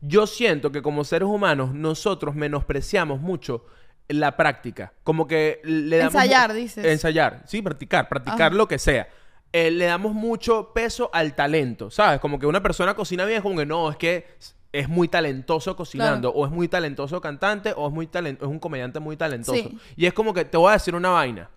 yo 0.00 0.26
siento 0.26 0.72
que 0.72 0.82
como 0.82 1.04
seres 1.04 1.28
humanos 1.28 1.74
nosotros 1.74 2.34
menospreciamos 2.34 3.20
mucho 3.20 3.66
la 4.08 4.36
práctica. 4.36 4.92
Como 5.04 5.26
que 5.26 5.60
le 5.64 5.98
damos... 5.98 6.14
Ensayar, 6.14 6.52
dices. 6.52 6.84
Ensayar, 6.84 7.42
sí, 7.46 7.62
practicar, 7.62 8.08
practicar 8.08 8.48
Ajá. 8.48 8.56
lo 8.56 8.68
que 8.68 8.78
sea. 8.78 9.08
Eh, 9.52 9.70
le 9.70 9.86
damos 9.86 10.12
mucho 10.12 10.72
peso 10.74 11.08
al 11.12 11.34
talento, 11.34 11.90
¿sabes? 11.90 12.20
Como 12.20 12.38
que 12.38 12.46
una 12.46 12.62
persona 12.62 12.94
cocina 12.94 13.24
bien 13.24 13.38
es 13.38 13.42
como 13.42 13.56
que 13.56 13.66
no, 13.66 13.90
es 13.90 13.96
que 13.96 14.26
es 14.78 14.88
muy 14.88 15.08
talentoso 15.08 15.76
cocinando, 15.76 16.30
o 16.30 16.44
es 16.46 16.52
muy 16.52 16.68
talentoso 16.68 17.20
cantante, 17.20 17.72
o 17.76 17.86
es, 17.88 17.92
muy 17.94 18.06
talen- 18.06 18.36
es 18.40 18.46
un 18.46 18.58
comediante 18.58 19.00
muy 19.00 19.16
talentoso. 19.16 19.54
Sí. 19.56 19.78
Y 19.96 20.06
es 20.06 20.12
como 20.12 20.32
que 20.34 20.44
te 20.44 20.56
voy 20.56 20.70
a 20.70 20.74
decir 20.74 20.94
una 20.94 21.10
vaina. 21.10 21.50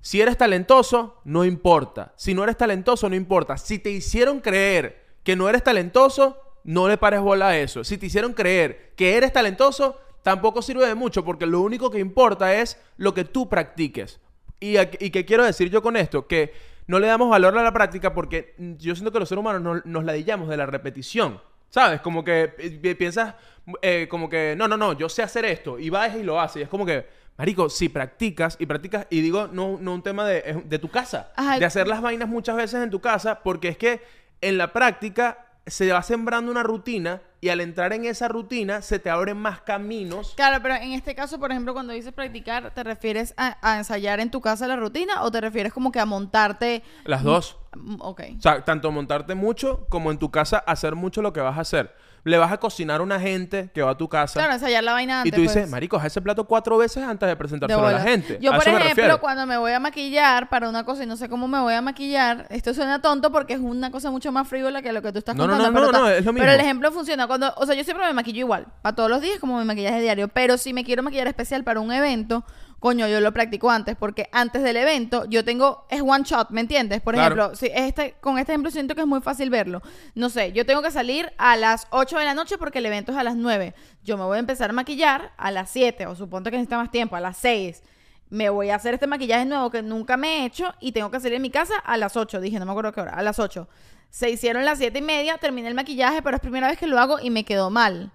Si 0.00 0.20
eres 0.20 0.36
talentoso, 0.38 1.20
no 1.24 1.44
importa. 1.44 2.12
Si 2.16 2.32
no 2.34 2.44
eres 2.44 2.56
talentoso, 2.56 3.08
no 3.08 3.16
importa. 3.16 3.56
Si 3.58 3.78
te 3.78 3.90
hicieron 3.90 4.40
creer 4.40 5.04
que 5.24 5.34
no 5.34 5.48
eres 5.48 5.64
talentoso, 5.64 6.38
no 6.64 6.88
le 6.88 6.96
pares 6.96 7.20
bola 7.20 7.48
a 7.48 7.58
eso. 7.58 7.82
Si 7.84 7.98
te 7.98 8.06
hicieron 8.06 8.32
creer 8.32 8.92
que 8.96 9.16
eres 9.16 9.32
talentoso, 9.32 9.98
tampoco 10.22 10.62
sirve 10.62 10.86
de 10.86 10.94
mucho 10.94 11.24
porque 11.24 11.46
lo 11.46 11.60
único 11.60 11.90
que 11.90 11.98
importa 11.98 12.54
es 12.54 12.80
lo 12.96 13.14
que 13.14 13.24
tú 13.24 13.48
practiques. 13.48 14.20
¿Y, 14.60 14.78
y 14.78 15.10
qué 15.10 15.24
quiero 15.24 15.44
decir 15.44 15.70
yo 15.70 15.82
con 15.82 15.96
esto? 15.96 16.26
Que 16.26 16.52
no 16.86 16.98
le 17.00 17.08
damos 17.08 17.28
valor 17.28 17.56
a 17.58 17.62
la 17.64 17.72
práctica 17.72 18.14
porque 18.14 18.54
yo 18.78 18.94
siento 18.94 19.10
que 19.12 19.18
los 19.18 19.28
seres 19.28 19.40
humanos 19.40 19.60
no- 19.62 19.82
nos 19.84 20.04
ladillamos 20.04 20.48
de 20.48 20.56
la 20.56 20.66
repetición. 20.66 21.40
¿Sabes? 21.70 22.00
Como 22.00 22.24
que 22.24 22.48
pi- 22.48 22.94
piensas, 22.94 23.34
eh, 23.82 24.06
como 24.08 24.28
que, 24.28 24.54
no, 24.56 24.66
no, 24.68 24.76
no, 24.76 24.92
yo 24.94 25.08
sé 25.08 25.22
hacer 25.22 25.44
esto. 25.44 25.78
Y 25.78 25.90
vas 25.90 26.14
y 26.16 26.22
lo 26.22 26.40
haces. 26.40 26.56
Y 26.56 26.62
es 26.62 26.68
como 26.68 26.86
que, 26.86 27.06
marico, 27.36 27.68
si 27.68 27.88
practicas 27.88 28.56
y 28.58 28.66
practicas, 28.66 29.06
y 29.10 29.20
digo, 29.20 29.48
no, 29.52 29.76
no 29.80 29.92
un 29.94 30.02
tema 30.02 30.24
de, 30.26 30.42
es 30.46 30.68
de 30.68 30.78
tu 30.78 30.88
casa, 30.88 31.32
Ajá. 31.36 31.58
de 31.58 31.64
hacer 31.64 31.86
las 31.88 32.00
vainas 32.00 32.28
muchas 32.28 32.56
veces 32.56 32.82
en 32.82 32.90
tu 32.90 33.00
casa, 33.00 33.42
porque 33.42 33.68
es 33.68 33.76
que 33.76 34.02
en 34.40 34.56
la 34.58 34.72
práctica 34.72 35.42
se 35.66 35.90
va 35.90 36.00
sembrando 36.02 36.50
una 36.52 36.62
rutina 36.62 37.20
y 37.40 37.48
al 37.48 37.60
entrar 37.60 37.92
en 37.92 38.04
esa 38.04 38.28
rutina 38.28 38.82
se 38.82 39.00
te 39.00 39.10
abren 39.10 39.36
más 39.36 39.60
caminos. 39.62 40.32
Claro, 40.36 40.62
pero 40.62 40.76
en 40.76 40.92
este 40.92 41.16
caso, 41.16 41.40
por 41.40 41.50
ejemplo, 41.50 41.72
cuando 41.74 41.92
dices 41.92 42.12
practicar, 42.12 42.72
¿te 42.72 42.84
refieres 42.84 43.34
a, 43.36 43.58
a 43.60 43.76
ensayar 43.78 44.20
en 44.20 44.30
tu 44.30 44.40
casa 44.40 44.68
la 44.68 44.76
rutina 44.76 45.22
o 45.24 45.30
te 45.32 45.40
refieres 45.40 45.72
como 45.72 45.90
que 45.90 45.98
a 45.98 46.06
montarte? 46.06 46.82
Las 47.04 47.24
dos. 47.24 47.56
Mm, 47.76 47.96
Ok. 48.00 48.20
O 48.38 48.40
sea, 48.42 48.64
tanto 48.64 48.90
montarte 48.90 49.34
mucho 49.34 49.86
como 49.88 50.10
en 50.10 50.18
tu 50.18 50.30
casa 50.30 50.58
hacer 50.58 50.94
mucho 50.94 51.22
lo 51.22 51.32
que 51.32 51.40
vas 51.40 51.56
a 51.58 51.60
hacer. 51.60 51.94
Le 52.24 52.38
vas 52.38 52.50
a 52.50 52.58
cocinar 52.58 52.98
a 52.98 53.04
una 53.04 53.20
gente 53.20 53.70
que 53.72 53.82
va 53.82 53.92
a 53.92 53.96
tu 53.96 54.08
casa. 54.08 54.40
Claro, 54.40 54.54
ensayar 54.54 54.82
la 54.82 54.92
vaina 54.94 55.12
y 55.12 55.16
antes. 55.18 55.32
tú 55.32 55.40
dices, 55.42 55.58
pues. 55.62 55.70
marico, 55.70 55.96
haz 55.96 56.06
ese 56.06 56.20
plato 56.20 56.44
cuatro 56.44 56.76
veces 56.76 57.04
antes 57.04 57.20
de 57.24 57.28
De 57.28 57.36
presentárselo 57.36 57.86
a 57.86 57.92
la 57.92 58.00
gente. 58.00 58.38
Yo, 58.42 58.52
A 58.52 58.56
por 58.56 58.66
me 58.66 58.80
ejemplo, 58.80 59.20
cuando 59.20 59.46
me 59.46 59.56
voy 59.56 59.70
a 59.70 59.78
maquillar 59.78 60.48
para 60.48 60.68
una 60.68 60.82
cosa 60.84 61.04
y 61.04 61.06
no 61.06 61.16
sé 61.16 61.28
cómo 61.28 61.46
me 61.46 61.60
voy 61.60 61.74
a 61.74 61.82
maquillar, 61.82 62.48
esto 62.50 62.74
suena 62.74 63.00
tonto 63.00 63.30
porque 63.30 63.54
es 63.54 63.60
una 63.60 63.92
cosa 63.92 64.10
mucho 64.10 64.32
más 64.32 64.48
frívola 64.48 64.82
que 64.82 64.92
lo 64.92 65.02
que 65.02 65.12
tú 65.12 65.18
estás 65.20 65.36
No, 65.36 65.46
no, 65.46 65.52
contando. 65.52 65.80
no, 65.80 65.86
pero 65.86 65.92
no, 66.00 66.04
no, 66.04 66.10
es 66.10 66.24
lo 66.24 66.32
Pero 66.32 66.44
mismo. 66.46 66.52
el 66.52 66.60
ejemplo 66.60 66.90
funciona 66.90 67.28
cuando, 67.28 67.54
o 67.58 67.64
sea, 67.64 67.76
yo 67.76 67.84
siempre 67.84 68.04
me 68.04 68.12
maquillo 68.12 68.40
igual, 68.40 68.66
para 68.82 68.96
todos 68.96 69.08
los 69.08 69.20
días 69.20 69.38
como 69.38 69.60
mi 69.60 69.64
maquillaje 69.64 70.00
diario, 70.00 70.26
pero 70.26 70.58
si 70.58 70.72
me 70.72 70.82
quiero 70.82 71.04
maquillar 71.04 71.28
especial 71.28 71.62
para 71.62 71.78
un 71.78 71.92
evento, 71.92 72.44
coño, 72.86 73.08
yo 73.08 73.20
lo 73.20 73.32
practico 73.32 73.68
antes 73.68 73.96
porque 73.96 74.28
antes 74.30 74.62
del 74.62 74.76
evento 74.76 75.24
yo 75.28 75.44
tengo 75.44 75.86
es 75.90 76.02
one 76.02 76.22
shot, 76.22 76.50
¿me 76.50 76.60
entiendes? 76.60 77.00
Por 77.00 77.14
Claro. 77.14 77.34
ejemplo, 77.34 77.56
si 77.56 77.66
este 77.74 78.14
con 78.20 78.38
este 78.38 78.52
ejemplo 78.52 78.70
siento 78.70 78.94
que 78.94 79.00
es 79.00 79.08
muy 79.08 79.20
fácil 79.20 79.50
verlo. 79.50 79.82
No 80.14 80.28
sé, 80.28 80.52
yo 80.52 80.64
tengo 80.64 80.82
que 80.82 80.92
salir 80.92 81.32
a 81.36 81.56
las 81.56 81.88
8 81.90 82.16
de 82.16 82.24
la 82.24 82.34
noche 82.34 82.58
porque 82.58 82.78
el 82.78 82.86
evento 82.86 83.10
es 83.10 83.18
a 83.18 83.24
las 83.24 83.34
9. 83.34 83.74
Yo 84.04 84.16
me 84.16 84.22
voy 84.22 84.36
a 84.36 84.38
empezar 84.38 84.70
a 84.70 84.72
maquillar 84.72 85.32
a 85.36 85.50
las 85.50 85.68
7 85.70 86.06
o 86.06 86.14
suponte 86.14 86.52
que 86.52 86.58
necesita 86.58 86.76
más 86.78 86.92
tiempo, 86.92 87.16
a 87.16 87.20
las 87.20 87.36
6 87.38 87.82
me 88.30 88.50
voy 88.50 88.70
a 88.70 88.76
hacer 88.76 88.94
este 88.94 89.06
maquillaje 89.08 89.46
nuevo 89.46 89.70
que 89.70 89.82
nunca 89.82 90.16
me 90.16 90.42
he 90.42 90.44
hecho 90.46 90.72
y 90.80 90.92
tengo 90.92 91.10
que 91.10 91.18
salir 91.18 91.34
de 91.34 91.40
mi 91.40 91.50
casa 91.50 91.76
a 91.78 91.96
las 91.96 92.16
8. 92.16 92.40
Dije, 92.40 92.58
no 92.60 92.66
me 92.66 92.70
acuerdo 92.72 92.92
qué 92.92 93.00
hora, 93.00 93.14
a 93.14 93.22
las 93.22 93.38
8. 93.40 93.68
Se 94.10 94.30
hicieron 94.30 94.64
las 94.64 94.78
7 94.78 94.96
y 94.98 95.02
media, 95.02 95.38
terminé 95.38 95.66
el 95.68 95.74
maquillaje, 95.74 96.22
pero 96.22 96.36
es 96.36 96.40
primera 96.40 96.68
vez 96.68 96.78
que 96.78 96.86
lo 96.86 96.98
hago 97.00 97.18
y 97.20 97.30
me 97.30 97.44
quedó 97.44 97.70
mal. 97.70 98.12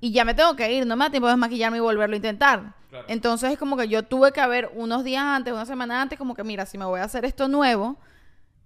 Y 0.00 0.12
ya 0.12 0.24
me 0.24 0.34
tengo 0.34 0.56
que 0.56 0.72
ir, 0.72 0.86
no 0.86 0.96
me 0.96 1.04
da 1.04 1.10
tiempo 1.10 1.28
de 1.28 1.36
maquillarme 1.36 1.76
y 1.76 1.80
volverlo 1.80 2.14
a 2.14 2.16
intentar. 2.16 2.74
Claro. 2.90 3.04
Entonces 3.08 3.52
es 3.52 3.58
como 3.58 3.76
que 3.76 3.88
yo 3.88 4.02
tuve 4.02 4.32
que 4.32 4.46
ver 4.46 4.70
unos 4.74 5.04
días 5.04 5.22
antes, 5.24 5.52
una 5.52 5.64
semana 5.66 6.02
antes, 6.02 6.18
como 6.18 6.34
que 6.34 6.44
mira, 6.44 6.66
si 6.66 6.76
me 6.78 6.84
voy 6.84 7.00
a 7.00 7.04
hacer 7.04 7.24
esto 7.24 7.48
nuevo 7.48 7.96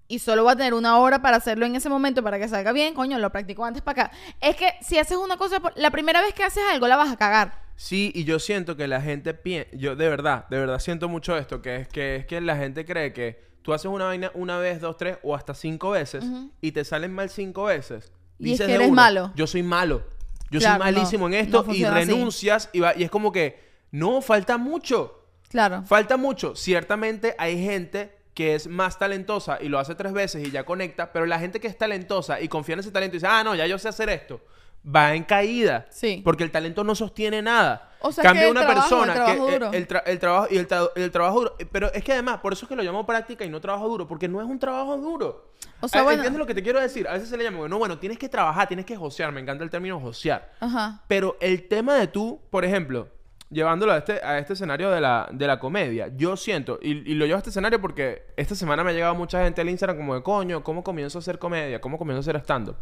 y 0.09 0.19
solo 0.21 0.45
voy 0.45 0.53
a 0.53 0.57
tener 0.57 0.73
una 0.75 0.99
hora 0.99 1.21
para 1.21 1.37
hacerlo 1.37 1.67
en 1.67 1.75
ese 1.77 1.89
momento 1.89 2.23
para 2.23 2.39
que 2.39 2.49
salga 2.49 2.73
bien, 2.73 2.95
coño, 2.95 3.19
lo 3.19 3.31
practico 3.31 3.65
antes 3.65 3.83
para 3.83 4.05
acá. 4.05 4.17
Es 4.41 4.57
que 4.57 4.73
si 4.81 4.99
haces 4.99 5.17
una 5.17 5.37
cosa, 5.37 5.61
por- 5.61 5.73
la 5.77 5.91
primera 5.91 6.21
vez 6.23 6.33
que 6.33 6.45
haces 6.45 6.63
algo 6.71 6.87
la 6.89 6.97
vas 6.97 7.13
a 7.13 7.17
cagar. 7.17 7.61
Sí, 7.77 8.11
y 8.15 8.25
yo 8.25 8.39
siento 8.39 8.77
que 8.77 8.89
la 8.89 9.03
gente 9.03 9.35
piensa, 9.35 9.69
yo 9.77 9.97
de 9.97 10.09
verdad, 10.09 10.49
de 10.49 10.59
verdad 10.59 10.79
siento 10.79 11.09
mucho 11.09 11.37
esto, 11.37 11.61
que 11.61 11.77
es 11.77 11.89
que 11.89 12.17
es 12.17 12.27
que 12.27 12.41
la 12.41 12.57
gente 12.57 12.85
cree 12.87 13.13
que 13.13 13.45
tú 13.63 13.75
haces 13.75 13.87
una 13.91 14.07
vaina 14.07 14.31
una 14.35 14.59
vez, 14.59 14.81
dos, 14.81 14.97
tres 14.97 15.19
o 15.23 15.35
hasta 15.35 15.53
cinco 15.55 15.91
veces 15.91 16.25
y 16.63 16.73
te 16.73 16.85
salen 16.85 17.13
mal 17.13 17.29
cinco 17.29 17.65
veces. 17.65 18.13
Y 18.39 18.45
es 18.45 18.51
Dices 18.53 18.67
que 18.67 18.73
de 18.73 18.75
eres 18.77 18.89
uno, 18.89 18.97
malo. 18.97 19.33
Yo 19.35 19.47
soy 19.47 19.63
malo. 19.63 20.05
Yo 20.51 20.61
Claro, 20.61 20.83
soy 20.85 20.93
malísimo 20.93 21.29
no, 21.29 21.35
en 21.35 21.41
esto 21.45 21.65
no 21.67 21.75
y 21.75 21.85
renuncias 21.85 22.71
y, 22.73 22.81
va, 22.81 22.95
y 22.97 23.03
es 23.05 23.11
como 23.11 23.33
que 23.33 23.59
no, 23.91 24.21
falta 24.21 24.59
mucho. 24.59 25.23
Claro. 25.49 25.83
Falta 25.87 26.17
mucho. 26.17 26.55
Ciertamente 26.57 27.35
hay 27.39 27.63
gente 27.65 28.15
que 28.35 28.55
es 28.55 28.67
más 28.67 28.99
talentosa 28.99 29.59
y 29.63 29.69
lo 29.69 29.79
hace 29.79 29.95
tres 29.95 30.13
veces 30.13 30.47
y 30.47 30.51
ya 30.51 30.65
conecta, 30.65 31.13
pero 31.13 31.25
la 31.27 31.39
gente 31.39 31.59
que 31.61 31.69
es 31.69 31.79
talentosa 31.79 32.41
y 32.41 32.49
confía 32.49 32.75
en 32.75 32.81
ese 32.81 32.91
talento 32.91 33.17
y 33.17 33.19
dice, 33.19 33.27
ah, 33.31 33.43
no, 33.43 33.55
ya 33.55 33.67
yo 33.67 33.79
sé 33.79 33.89
hacer 33.89 34.11
esto, 34.11 34.41
va 34.95 35.15
en 35.15 35.25
caída. 35.25 35.87
Sí. 35.91 36.21
Porque 36.23 36.45
el 36.45 36.51
talento 36.51 36.85
no 36.85 36.95
sostiene 36.95 37.41
nada. 37.41 37.93
O 38.01 38.13
sea, 38.13 38.23
Cambia 38.25 38.45
que 38.45 38.51
una 38.51 38.61
trabajo, 38.67 38.81
persona 38.89 39.13
el 39.13 39.19
trabajo 39.19 39.47
que 39.47 39.53
duro. 39.55 39.69
El, 39.69 39.75
el 39.75 39.89
tra- 39.89 40.03
el 40.05 40.19
trabajo 40.19 40.47
y 40.51 40.57
el, 40.59 40.69
tra- 40.69 40.91
el 40.97 41.11
trabajo 41.11 41.39
duro. 41.41 41.57
Pero 41.73 41.93
es 41.95 42.05
que 42.05 42.13
además, 42.13 42.41
por 42.41 42.53
eso 42.53 42.67
es 42.67 42.69
que 42.69 42.77
lo 42.77 42.83
llamo 42.83 43.07
práctica 43.07 43.45
y 43.45 43.49
no 43.49 43.61
trabajo 43.61 43.89
duro, 43.89 44.07
porque 44.07 44.29
no 44.29 44.41
es 44.43 44.47
un 44.47 44.59
trabajo 44.59 44.97
duro. 44.99 45.51
O 45.81 45.89
sea, 45.89 46.01
Ah, 46.01 46.05
bueno- 46.05 46.17
¿Entiendes 46.19 46.39
lo 46.39 46.47
que 46.47 46.55
te 46.55 46.63
quiero 46.63 46.81
decir? 46.81 47.07
A 47.09 47.13
veces 47.13 47.29
se 47.29 47.37
le 47.37 47.45
llama, 47.45 47.69
no, 47.69 47.79
bueno, 47.79 47.99
tienes 47.99 48.19
que 48.19 48.29
trabajar, 48.29 48.67
tienes 48.69 48.87
que 48.87 48.97
josear. 48.97 49.33
Me 49.33 49.41
encanta 49.41 49.63
el 49.65 49.71
término 49.71 50.01
josear. 50.01 50.53
Ajá. 50.61 51.03
Pero 51.09 51.37
el 51.41 51.69
tema 51.69 51.95
de 51.97 52.07
tú, 52.07 52.41
por 52.51 52.65
ejemplo, 52.65 53.09
llevándolo 53.51 53.93
a 53.93 53.99
este, 53.99 54.15
a 54.25 54.39
este 54.39 54.55
escenario 54.55 54.91
de 54.91 55.01
la, 55.01 55.29
de 55.33 55.47
la 55.47 55.59
comedia, 55.59 56.09
yo 56.17 56.37
siento, 56.37 56.79
y, 56.83 57.11
y 57.11 57.15
lo 57.15 57.27
llevo 57.27 57.37
a 57.37 57.39
este 57.39 57.51
escenario 57.51 57.81
porque 57.81 58.25
esta 58.37 58.55
semana 58.55 58.83
me 58.83 58.91
ha 58.91 58.93
llegado 58.95 59.15
mucha 59.15 59.45
gente 59.45 59.61
al 59.61 59.69
Instagram 59.69 59.97
como 59.99 60.15
de 60.17 60.23
coño, 60.23 60.65
¿cómo 60.65 60.83
comienzo 60.83 61.19
a 61.19 61.21
hacer 61.21 61.39
comedia? 61.39 61.81
¿Cómo 61.81 61.99
comienzo 61.99 62.19
a 62.19 62.23
hacer 62.23 62.37
stand-up? 62.43 62.77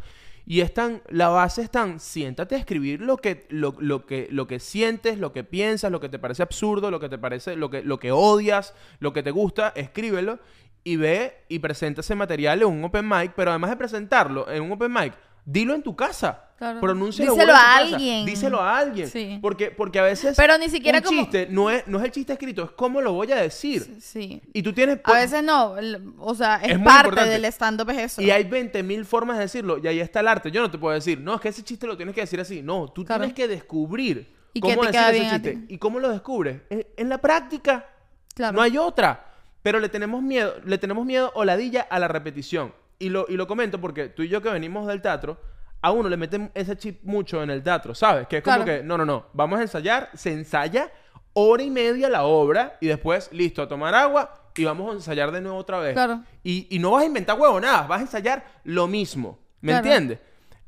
Y 0.46 0.60
es 0.60 0.74
tan, 0.74 1.00
la 1.08 1.28
base 1.28 1.62
es 1.62 1.70
tan, 1.70 1.98
siéntate 2.00 2.54
a 2.54 2.58
escribir 2.58 3.00
lo 3.00 3.16
que, 3.16 3.46
lo, 3.48 3.74
lo 3.78 4.04
que, 4.04 4.28
lo 4.30 4.46
que 4.46 4.60
sientes, 4.60 5.18
lo 5.18 5.32
que 5.32 5.42
piensas, 5.42 5.90
lo 5.90 6.00
que 6.00 6.10
te 6.10 6.18
parece 6.18 6.42
absurdo, 6.42 6.90
lo 6.90 7.00
que 7.00 7.08
te 7.08 7.16
parece, 7.16 7.56
lo 7.56 7.70
que, 7.70 7.82
lo 7.82 7.98
que 7.98 8.12
odias, 8.12 8.74
lo 9.00 9.14
que 9.14 9.22
te 9.22 9.30
gusta, 9.30 9.72
escríbelo 9.74 10.38
y 10.84 10.96
ve 10.96 11.44
y 11.48 11.58
presenta 11.58 12.02
ese 12.02 12.14
material 12.14 12.60
en 12.62 12.68
un 12.68 12.84
open 12.84 13.08
mic, 13.08 13.32
pero 13.34 13.50
además 13.50 13.70
de 13.70 13.76
presentarlo 13.76 14.48
en 14.50 14.62
un 14.62 14.72
open 14.72 14.92
mic, 14.92 15.14
dilo 15.44 15.74
en 15.74 15.82
tu 15.82 15.96
casa. 15.96 16.40
Claro. 16.56 16.80
Pronúncialo 16.80 17.32
Díselo 17.32 17.52
bueno 17.52 17.52
en 17.52 17.58
tu 17.58 17.66
a 17.66 17.82
casa. 17.82 17.94
alguien. 17.96 18.26
Díselo 18.26 18.60
a 18.60 18.78
alguien. 18.78 19.08
Sí. 19.08 19.38
Porque, 19.42 19.70
porque 19.72 19.98
a 19.98 20.02
veces. 20.04 20.36
Pero 20.36 20.56
ni 20.56 20.68
siquiera 20.68 20.98
un 20.98 21.04
como- 21.04 21.20
chiste 21.22 21.48
no 21.50 21.68
es, 21.68 21.86
no 21.88 21.98
es 21.98 22.04
el 22.04 22.12
chiste 22.12 22.32
escrito, 22.32 22.62
es 22.64 22.70
cómo 22.70 23.00
lo 23.00 23.12
voy 23.12 23.32
a 23.32 23.36
decir. 23.36 23.98
Sí. 24.00 24.40
Y 24.52 24.62
tú 24.62 24.72
tienes. 24.72 25.00
A 25.02 25.14
veces 25.14 25.42
no, 25.42 25.74
o 26.20 26.34
sea, 26.36 26.56
es, 26.62 26.78
parte 26.78 27.24
del 27.24 27.44
stand-up 27.46 27.90
es 27.90 27.98
eso. 27.98 28.22
Y 28.22 28.30
hay 28.30 28.44
20.000 28.44 29.04
formas 29.04 29.36
de 29.38 29.42
decirlo. 29.42 29.78
Y 29.82 29.88
ahí 29.88 29.98
está 29.98 30.20
el 30.20 30.28
arte. 30.28 30.50
Yo 30.52 30.60
no 30.60 30.70
te 30.70 30.78
puedo 30.78 30.94
decir, 30.94 31.18
no, 31.20 31.34
es 31.34 31.40
que 31.40 31.48
ese 31.48 31.64
chiste 31.64 31.86
lo 31.88 31.96
tienes 31.96 32.14
que 32.14 32.20
decir 32.20 32.40
así. 32.40 32.62
No, 32.62 32.86
tú 32.88 33.04
Claro. 33.04 33.22
tienes 33.22 33.34
que 33.34 33.48
descubrir 33.48 34.32
Y 34.52 34.60
cómo 34.60 34.84
decir 34.84 35.00
ese 35.10 35.30
chiste. 35.30 35.64
¿Y 35.68 35.78
cómo 35.78 35.98
lo 35.98 36.08
descubres? 36.10 36.62
En, 36.70 36.86
en 36.96 37.08
la 37.08 37.18
práctica. 37.18 37.84
Claro. 38.32 38.54
No 38.56 38.62
hay 38.62 38.78
otra. 38.78 39.33
Pero 39.64 39.80
le 39.80 39.88
tenemos 39.88 40.22
miedo, 40.22 40.54
le 40.64 40.76
tenemos 40.76 41.06
miedo 41.06 41.32
o 41.34 41.42
ladilla 41.44 41.80
a 41.88 41.98
la 41.98 42.06
repetición. 42.06 42.72
Y 42.98 43.08
lo, 43.08 43.24
y 43.28 43.36
lo 43.36 43.46
comento 43.48 43.80
porque 43.80 44.08
tú 44.10 44.22
y 44.22 44.28
yo 44.28 44.42
que 44.42 44.50
venimos 44.50 44.86
del 44.86 45.00
teatro, 45.00 45.40
a 45.80 45.90
uno 45.90 46.08
le 46.10 46.18
meten 46.18 46.50
ese 46.54 46.76
chip 46.76 47.02
mucho 47.02 47.42
en 47.42 47.48
el 47.48 47.62
teatro, 47.62 47.94
¿sabes? 47.94 48.26
Que 48.28 48.36
es 48.36 48.42
como 48.44 48.56
Claro. 48.58 48.70
que, 48.70 48.82
no, 48.86 48.98
no, 48.98 49.06
no, 49.06 49.26
vamos 49.32 49.58
a 49.58 49.62
ensayar, 49.62 50.10
se 50.12 50.32
ensaya 50.34 50.92
hora 51.32 51.62
y 51.62 51.70
media 51.70 52.10
la 52.10 52.24
obra 52.24 52.76
y 52.80 52.88
después, 52.88 53.30
listo, 53.32 53.62
a 53.62 53.66
tomar 53.68 53.94
agua 53.94 54.52
y 54.54 54.64
vamos 54.64 54.90
a 54.90 54.94
ensayar 54.96 55.32
de 55.32 55.40
nuevo 55.40 55.56
otra 55.56 55.78
vez. 55.78 55.94
Claro. 55.94 56.22
Y, 56.42 56.66
y 56.70 56.78
no 56.78 56.90
vas 56.90 57.02
a 57.02 57.06
inventar 57.06 57.40
huevonadas, 57.40 57.88
vas 57.88 58.00
a 58.00 58.02
ensayar 58.02 58.44
lo 58.64 58.86
mismo. 58.86 59.38
¿Me 59.62 59.72
Claro. 59.72 59.86
entiendes? 59.86 60.18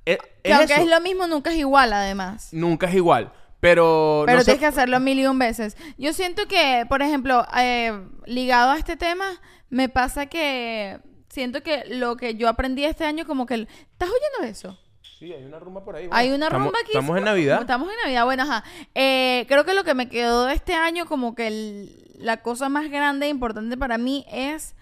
E- 0.06 0.16
Que 0.42 0.50
es 0.50 0.54
aunque 0.56 0.72
eso. 0.72 0.82
es 0.84 0.88
lo 0.88 1.00
mismo, 1.02 1.26
nunca 1.26 1.50
es 1.52 1.58
igual, 1.58 1.92
además. 1.92 2.48
Nunca 2.52 2.86
es 2.88 2.94
igual. 2.94 3.30
Pero, 3.68 4.22
Pero 4.26 4.38
no 4.38 4.44
tienes 4.44 4.60
que 4.60 4.66
hacerlo 4.66 5.00
mil 5.00 5.18
y 5.18 5.26
un 5.26 5.38
veces. 5.38 5.76
Yo 5.98 6.12
siento 6.12 6.46
que, 6.46 6.86
por 6.88 7.02
ejemplo, 7.02 7.44
eh, 7.58 8.00
ligado 8.26 8.70
a 8.70 8.78
este 8.78 8.96
tema, 8.96 9.26
me 9.70 9.88
pasa 9.88 10.26
que 10.26 11.00
siento 11.28 11.62
que 11.62 11.84
lo 11.88 12.16
que 12.16 12.36
yo 12.36 12.48
aprendí 12.48 12.84
este 12.84 13.04
año, 13.04 13.26
como 13.26 13.44
que... 13.46 13.54
el- 13.54 13.68
¿Estás 13.92 14.08
oyendo 14.08 14.50
eso? 14.50 14.78
Sí, 15.18 15.32
hay 15.32 15.44
una 15.44 15.58
rumba 15.58 15.84
por 15.84 15.96
ahí. 15.96 16.08
Hay 16.12 16.30
una 16.30 16.46
Estamos- 16.46 16.66
rumba 16.66 16.78
aquí. 16.80 16.92
Estamos 16.92 17.18
en 17.18 17.24
Navidad. 17.24 17.60
Estamos 17.60 17.88
en 17.90 17.96
Navidad, 18.04 18.24
bueno, 18.24 18.42
ajá. 18.44 18.64
Eh, 18.94 19.44
creo 19.48 19.64
que 19.64 19.74
lo 19.74 19.82
que 19.82 19.94
me 19.94 20.08
quedó 20.08 20.44
de 20.44 20.54
este 20.54 20.74
año, 20.74 21.06
como 21.06 21.34
que 21.34 21.46
el- 21.48 22.02
la 22.18 22.42
cosa 22.42 22.68
más 22.68 22.88
grande 22.90 23.26
e 23.26 23.30
importante 23.30 23.76
para 23.76 23.98
mí 23.98 24.24
es 24.30 24.74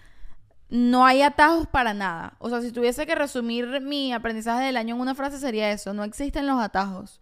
no 0.69 1.05
hay 1.05 1.21
atajos 1.21 1.67
para 1.67 1.93
nada. 1.93 2.35
O 2.39 2.49
sea, 2.49 2.61
si 2.61 2.71
tuviese 2.71 3.05
que 3.05 3.15
resumir 3.15 3.81
mi 3.81 4.13
aprendizaje 4.13 4.65
del 4.65 4.77
año 4.77 4.95
en 4.95 5.01
una 5.01 5.15
frase 5.15 5.39
sería 5.39 5.71
eso, 5.71 5.93
no 5.93 6.03
existen 6.03 6.47
los 6.47 6.61
atajos. 6.61 7.21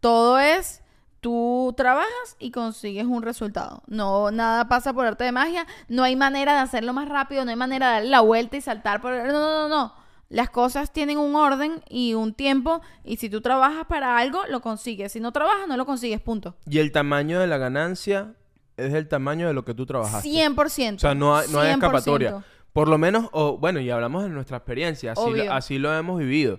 Todo 0.00 0.38
es 0.38 0.81
tú 1.22 1.72
trabajas 1.76 2.36
y 2.40 2.50
consigues 2.50 3.06
un 3.06 3.22
resultado. 3.22 3.82
No 3.86 4.30
nada 4.30 4.68
pasa 4.68 4.92
por 4.92 5.06
arte 5.06 5.24
de 5.24 5.32
magia, 5.32 5.66
no 5.88 6.02
hay 6.02 6.16
manera 6.16 6.52
de 6.54 6.58
hacerlo 6.58 6.92
más 6.92 7.08
rápido, 7.08 7.44
no 7.44 7.50
hay 7.50 7.56
manera 7.56 7.86
de 7.86 7.92
darle 7.94 8.10
la 8.10 8.20
vuelta 8.20 8.58
y 8.58 8.60
saltar 8.60 9.00
por 9.00 9.12
no, 9.12 9.32
no, 9.32 9.32
no, 9.32 9.68
no. 9.68 9.94
Las 10.28 10.50
cosas 10.50 10.92
tienen 10.92 11.18
un 11.18 11.36
orden 11.36 11.80
y 11.88 12.14
un 12.14 12.34
tiempo 12.34 12.80
y 13.04 13.18
si 13.18 13.30
tú 13.30 13.40
trabajas 13.40 13.86
para 13.86 14.18
algo 14.18 14.40
lo 14.48 14.60
consigues. 14.60 15.12
Si 15.12 15.20
no 15.20 15.30
trabajas 15.32 15.68
no 15.68 15.76
lo 15.76 15.86
consigues, 15.86 16.20
punto. 16.20 16.56
Y 16.66 16.80
el 16.80 16.90
tamaño 16.90 17.38
de 17.38 17.46
la 17.46 17.56
ganancia 17.56 18.34
es 18.76 18.92
el 18.92 19.06
tamaño 19.06 19.46
de 19.46 19.54
lo 19.54 19.64
que 19.64 19.74
tú 19.74 19.86
trabajaste. 19.86 20.28
100%. 20.28 20.96
O 20.96 20.98
sea, 20.98 21.14
no 21.14 21.36
hay, 21.36 21.48
no 21.50 21.60
hay 21.60 21.70
100%. 21.70 21.74
escapatoria. 21.74 22.44
Por 22.72 22.88
lo 22.88 22.98
menos, 22.98 23.28
o 23.32 23.58
bueno, 23.58 23.78
y 23.78 23.90
hablamos 23.90 24.24
de 24.24 24.30
nuestra 24.30 24.56
experiencia, 24.56 25.12
así 25.12 25.20
Obvio. 25.20 25.44
lo, 25.44 25.52
así 25.52 25.78
lo 25.78 25.94
hemos 25.94 26.18
vivido. 26.18 26.58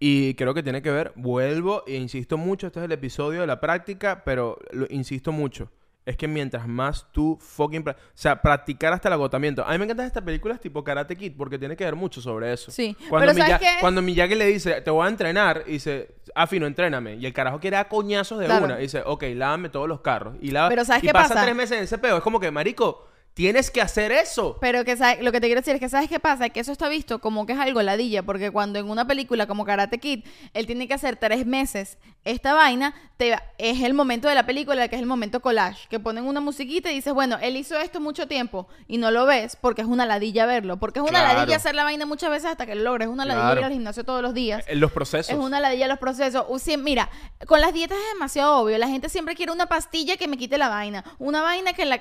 Y 0.00 0.34
creo 0.34 0.54
que 0.54 0.62
tiene 0.62 0.80
que 0.80 0.90
ver, 0.92 1.12
vuelvo 1.16 1.82
e 1.86 1.96
insisto 1.96 2.36
mucho, 2.38 2.68
este 2.68 2.78
es 2.78 2.84
el 2.84 2.92
episodio 2.92 3.40
de 3.40 3.46
la 3.48 3.58
práctica, 3.60 4.22
pero 4.24 4.56
lo 4.70 4.86
insisto 4.90 5.32
mucho. 5.32 5.70
Es 6.06 6.16
que 6.16 6.26
mientras 6.26 6.66
más 6.66 7.06
tú 7.12 7.36
fucking... 7.38 7.86
O 7.86 7.94
sea, 8.14 8.40
practicar 8.40 8.94
hasta 8.94 9.08
el 9.08 9.12
agotamiento. 9.12 9.62
A 9.66 9.72
mí 9.72 9.78
me 9.78 9.84
encantan 9.84 10.06
estas 10.06 10.22
películas 10.22 10.58
tipo 10.58 10.82
Karate 10.82 11.14
Kid 11.16 11.34
porque 11.36 11.58
tiene 11.58 11.76
que 11.76 11.84
ver 11.84 11.96
mucho 11.96 12.22
sobre 12.22 12.50
eso. 12.52 12.70
Sí, 12.70 12.96
Cuando, 13.10 13.26
pero 13.32 13.32
¿sabes 13.38 13.46
Miya- 13.46 13.58
qué? 13.58 13.80
cuando 13.80 14.00
Miyagi 14.00 14.34
le 14.36 14.46
dice, 14.46 14.80
te 14.80 14.90
voy 14.90 15.04
a 15.04 15.10
entrenar, 15.10 15.64
y 15.66 15.72
dice, 15.72 16.14
Afi, 16.34 16.58
no 16.60 16.66
entréname. 16.66 17.16
Y 17.16 17.26
el 17.26 17.34
carajo 17.34 17.60
quiere 17.60 17.76
dar 17.76 17.88
coñazos 17.88 18.38
de 18.38 18.46
Claro. 18.46 18.64
una. 18.66 18.78
Y 18.78 18.82
dice, 18.84 19.02
ok, 19.04 19.24
lávame 19.34 19.68
todos 19.68 19.86
los 19.88 20.00
carros. 20.00 20.36
Y, 20.40 20.50
lava- 20.52 20.70
Pero 20.70 20.84
¿sabes 20.86 21.02
y 21.02 21.08
qué 21.08 21.12
pasa 21.12 21.34
pasa? 21.34 21.42
tres 21.42 21.56
meses 21.56 21.76
en 21.76 21.84
ese 21.84 21.98
peo. 21.98 22.16
Es 22.18 22.22
como 22.22 22.40
que, 22.40 22.50
marico, 22.50 23.07
tienes 23.38 23.70
que 23.70 23.80
hacer 23.80 24.10
eso. 24.10 24.58
Pero 24.60 24.84
que 24.84 24.96
sabe- 24.96 25.22
lo 25.22 25.30
que 25.30 25.40
te 25.40 25.46
quiero 25.46 25.60
decir 25.60 25.72
es 25.74 25.78
que 25.80 25.88
sabes 25.88 26.08
qué 26.08 26.18
pasa, 26.18 26.48
que 26.48 26.58
eso 26.58 26.72
está 26.72 26.88
visto 26.88 27.20
como 27.20 27.46
que 27.46 27.52
es 27.52 27.58
algo 27.60 27.80
ladilla, 27.82 28.24
porque 28.24 28.50
cuando 28.50 28.80
en 28.80 28.90
una 28.90 29.06
película 29.06 29.46
como 29.46 29.64
Karate 29.64 29.98
Kid, 29.98 30.24
él 30.54 30.66
tiene 30.66 30.88
que 30.88 30.94
hacer 30.94 31.14
tres 31.14 31.46
meses 31.46 31.98
esta 32.24 32.52
vaina, 32.54 32.94
te, 33.16 33.36
es 33.58 33.80
el 33.82 33.94
momento 33.94 34.26
de 34.28 34.34
la 34.34 34.44
película 34.44 34.88
que 34.88 34.96
es 34.96 35.00
el 35.00 35.06
momento 35.06 35.38
collage, 35.40 35.86
que 35.88 36.00
ponen 36.00 36.24
una 36.24 36.40
musiquita 36.40 36.90
y 36.90 36.96
dices, 36.96 37.14
bueno, 37.14 37.38
él 37.40 37.56
hizo 37.56 37.78
esto 37.78 38.00
mucho 38.00 38.26
tiempo 38.26 38.66
y 38.88 38.98
no 38.98 39.12
lo 39.12 39.24
ves 39.24 39.54
porque 39.54 39.82
es 39.82 39.88
una 39.88 40.04
ladilla 40.04 40.44
verlo, 40.44 40.78
porque 40.78 40.98
es 40.98 41.04
una 41.08 41.20
Claro. 41.20 41.38
ladilla 41.38 41.56
hacer 41.58 41.76
la 41.76 41.84
vaina 41.84 42.06
muchas 42.06 42.30
veces 42.30 42.50
hasta 42.50 42.66
que 42.66 42.74
lo 42.74 42.82
logres, 42.82 43.06
es 43.06 43.12
una 43.14 43.24
ladilla 43.24 43.44
Claro. 43.46 43.60
ir 43.60 43.66
al 43.66 43.72
gimnasio 43.72 44.02
todos 44.02 44.20
los 44.20 44.34
días. 44.34 44.64
En 44.66 44.80
los 44.80 44.90
procesos. 44.90 45.32
Es 45.32 45.38
una 45.38 45.60
ladilla 45.60 45.86
los 45.86 45.98
procesos. 46.00 46.44
Siem- 46.60 46.82
mira, 46.82 47.08
con 47.46 47.60
las 47.60 47.72
dietas 47.72 47.96
es 47.98 48.14
demasiado 48.14 48.56
obvio. 48.58 48.76
La 48.78 48.88
gente 48.88 49.08
siempre 49.08 49.36
quiere 49.36 49.52
una 49.52 49.66
pastilla 49.66 50.16
que 50.16 50.26
me 50.26 50.36
quite 50.36 50.58
la 50.58 50.68
vaina. 50.68 51.04
Una 51.20 51.40
vaina 51.40 51.72
que 51.72 51.84
la... 51.84 52.00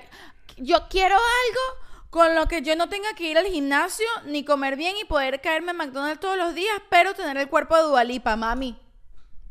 Yo 0.59 0.87
quiero 0.89 1.15
algo 1.27 1.87
con 2.09 2.35
lo 2.35 2.47
que 2.47 2.61
yo 2.61 2.75
no 2.75 2.87
tenga 2.89 3.13
que 3.13 3.29
ir 3.29 3.37
al 3.37 3.45
gimnasio 3.45 4.05
ni 4.25 4.43
comer 4.45 4.75
bien 4.75 4.95
y 4.97 5.05
poder 5.05 5.41
caerme 5.41 5.71
en 5.71 5.77
McDonald's 5.77 6.19
todos 6.21 6.37
los 6.37 6.55
días, 6.55 6.75
pero 6.89 7.13
tener 7.13 7.37
el 7.37 7.49
cuerpo 7.49 7.75
de 7.75 7.83
Dualipa, 7.83 8.35
mami. 8.35 8.79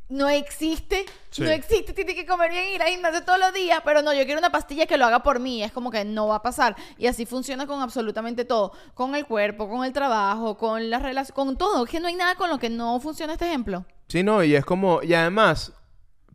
No 0.09 0.29
existe, 0.29 1.05
Sí. 1.31 1.43
no 1.43 1.51
existe, 1.51 1.93
tiene 1.93 2.15
que 2.15 2.25
comer 2.25 2.51
bien 2.53 2.65
y 2.69 2.75
ir 2.77 2.83
al 2.83 2.89
gimnasio 2.91 3.25
todos 3.25 3.41
los 3.41 3.53
días, 3.53 3.81
pero 3.85 4.03
no, 4.03 4.15
yo 4.15 4.25
quiero 4.25 4.39
una 4.39 4.51
pastilla 4.53 4.87
que 4.87 4.97
lo 4.97 5.05
haga 5.05 5.25
por 5.25 5.41
mí, 5.41 5.65
es 5.65 5.73
como 5.73 5.91
que 5.91 6.05
no 6.05 6.29
va 6.29 6.37
a 6.37 6.43
pasar. 6.43 6.77
Y 6.97 7.09
así 7.09 7.27
funciona 7.27 7.67
con 7.67 7.81
absolutamente 7.83 8.45
todo, 8.45 8.73
con 8.95 9.17
el 9.17 9.27
cuerpo, 9.27 9.69
con 9.69 9.85
el 9.85 9.93
trabajo, 9.93 10.57
con 10.57 10.91
las 10.91 11.03
relaciones, 11.03 11.33
con 11.33 11.59
todo, 11.59 11.85
es 11.85 11.91
que 11.91 11.99
no 11.99 12.07
hay 12.07 12.15
nada 12.15 12.37
con 12.37 12.49
lo 12.51 12.59
que 12.61 12.71
no 12.71 13.01
funciona 13.01 13.33
este 13.33 13.47
ejemplo. 13.47 13.85
Sí, 14.09 14.23
no, 14.23 14.45
y 14.45 14.55
es 14.55 14.65
como, 14.65 15.03
y 15.03 15.13
además, 15.13 15.73